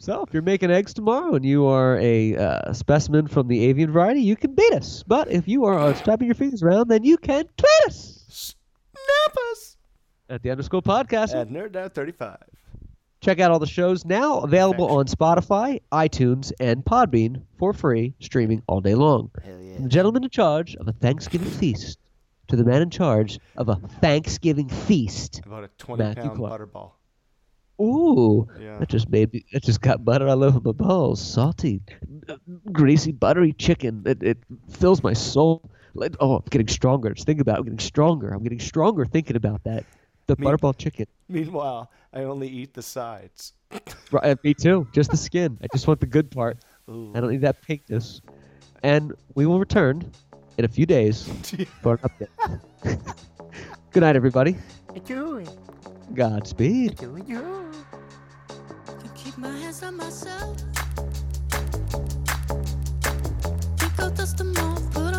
So 0.00 0.22
if 0.22 0.32
you're 0.32 0.42
making 0.42 0.70
eggs 0.70 0.94
tomorrow 0.94 1.34
and 1.34 1.44
you 1.44 1.66
are 1.66 1.98
a 1.98 2.34
uh, 2.34 2.72
specimen 2.72 3.26
from 3.26 3.48
the 3.48 3.66
avian 3.66 3.92
variety, 3.92 4.22
you 4.22 4.34
can 4.34 4.54
beat 4.54 4.72
us. 4.72 5.04
But 5.06 5.30
if 5.30 5.46
you 5.46 5.66
are 5.66 5.78
uh, 5.78 5.92
strapping 5.92 6.24
your 6.26 6.34
fingers 6.34 6.62
around, 6.62 6.88
then 6.88 7.04
you 7.04 7.18
can 7.18 7.44
tweet 7.58 7.86
us 7.86 8.54
Snap 8.94 9.36
us. 9.50 9.76
at 10.30 10.42
the 10.42 10.50
underscore 10.50 10.80
podcast. 10.80 11.34
At 11.34 11.50
nerd 11.50 11.72
dot 11.72 11.94
35. 11.94 12.38
Check 13.20 13.40
out 13.40 13.50
all 13.50 13.58
the 13.58 13.66
shows 13.66 14.06
now 14.06 14.38
available 14.38 14.88
on 14.88 15.04
Spotify, 15.04 15.82
iTunes, 15.92 16.50
and 16.58 16.82
Podbean 16.82 17.42
for 17.58 17.74
free, 17.74 18.14
streaming 18.20 18.62
all 18.66 18.80
day 18.80 18.94
long. 18.94 19.30
From 19.44 19.82
the 19.82 19.88
gentleman 19.90 20.24
in 20.24 20.30
charge 20.30 20.76
of 20.76 20.88
a 20.88 20.92
Thanksgiving 20.92 21.50
feast 21.50 21.98
to 22.48 22.56
the 22.56 22.64
man 22.64 22.80
in 22.80 22.88
charge 22.88 23.38
of 23.54 23.68
a 23.68 23.76
Thanksgiving 24.00 24.70
feast. 24.70 25.42
About 25.44 25.64
a 25.64 25.68
20 25.76 26.02
Matthew 26.02 26.22
pound 26.22 26.36
Clark. 26.38 26.72
butterball. 26.72 26.92
Ooh, 27.80 28.46
Yeah. 28.60 28.78
that 28.78 28.88
just 28.88 29.08
made 29.08 29.32
me. 29.32 29.44
That 29.52 29.62
just 29.62 29.80
got 29.80 30.04
butter 30.04 30.28
all 30.28 30.44
over 30.44 30.60
my 30.60 30.72
balls. 30.72 31.20
Salty, 31.20 31.80
greasy, 32.72 33.12
buttery 33.12 33.52
chicken. 33.54 34.02
It, 34.06 34.22
it 34.22 34.38
fills 34.70 35.02
my 35.02 35.12
soul. 35.12 35.70
Like, 35.94 36.14
oh, 36.20 36.36
I'm 36.36 36.42
getting 36.50 36.68
stronger. 36.68 37.12
Just 37.14 37.26
think 37.26 37.40
about. 37.40 37.56
It. 37.56 37.58
I'm 37.58 37.64
getting 37.64 37.78
stronger. 37.78 38.28
I'm 38.28 38.42
getting 38.42 38.60
stronger 38.60 39.04
thinking 39.04 39.36
about 39.36 39.64
that. 39.64 39.84
The 40.26 40.36
Me- 40.38 40.46
butterball 40.46 40.76
chicken. 40.78 41.06
Meanwhile, 41.28 41.90
I 42.12 42.22
only 42.24 42.48
eat 42.48 42.74
the 42.74 42.82
sides. 42.82 43.54
Right, 44.12 44.24
uh, 44.24 44.36
me 44.44 44.54
too. 44.54 44.86
Just 44.92 45.10
the 45.10 45.16
skin. 45.16 45.58
I 45.62 45.66
just 45.72 45.86
want 45.88 46.00
the 46.00 46.06
good 46.06 46.30
part. 46.30 46.58
Ooh. 46.88 47.12
I 47.14 47.20
don't 47.20 47.30
need 47.30 47.40
that 47.42 47.62
pinkness. 47.62 48.20
And 48.82 49.12
we 49.34 49.46
will 49.46 49.58
return 49.58 50.10
in 50.58 50.64
a 50.64 50.68
few 50.68 50.86
days 50.86 51.24
for 51.82 51.94
an 51.94 51.98
update. 52.08 53.14
good 53.92 54.00
night, 54.02 54.16
everybody. 54.16 54.56
Godspeed. 56.14 56.98
Keep 59.14 59.38
my 59.38 59.56
hands 59.58 59.82
on 59.82 59.96
myself. 59.96 60.56
Off, 64.58 65.09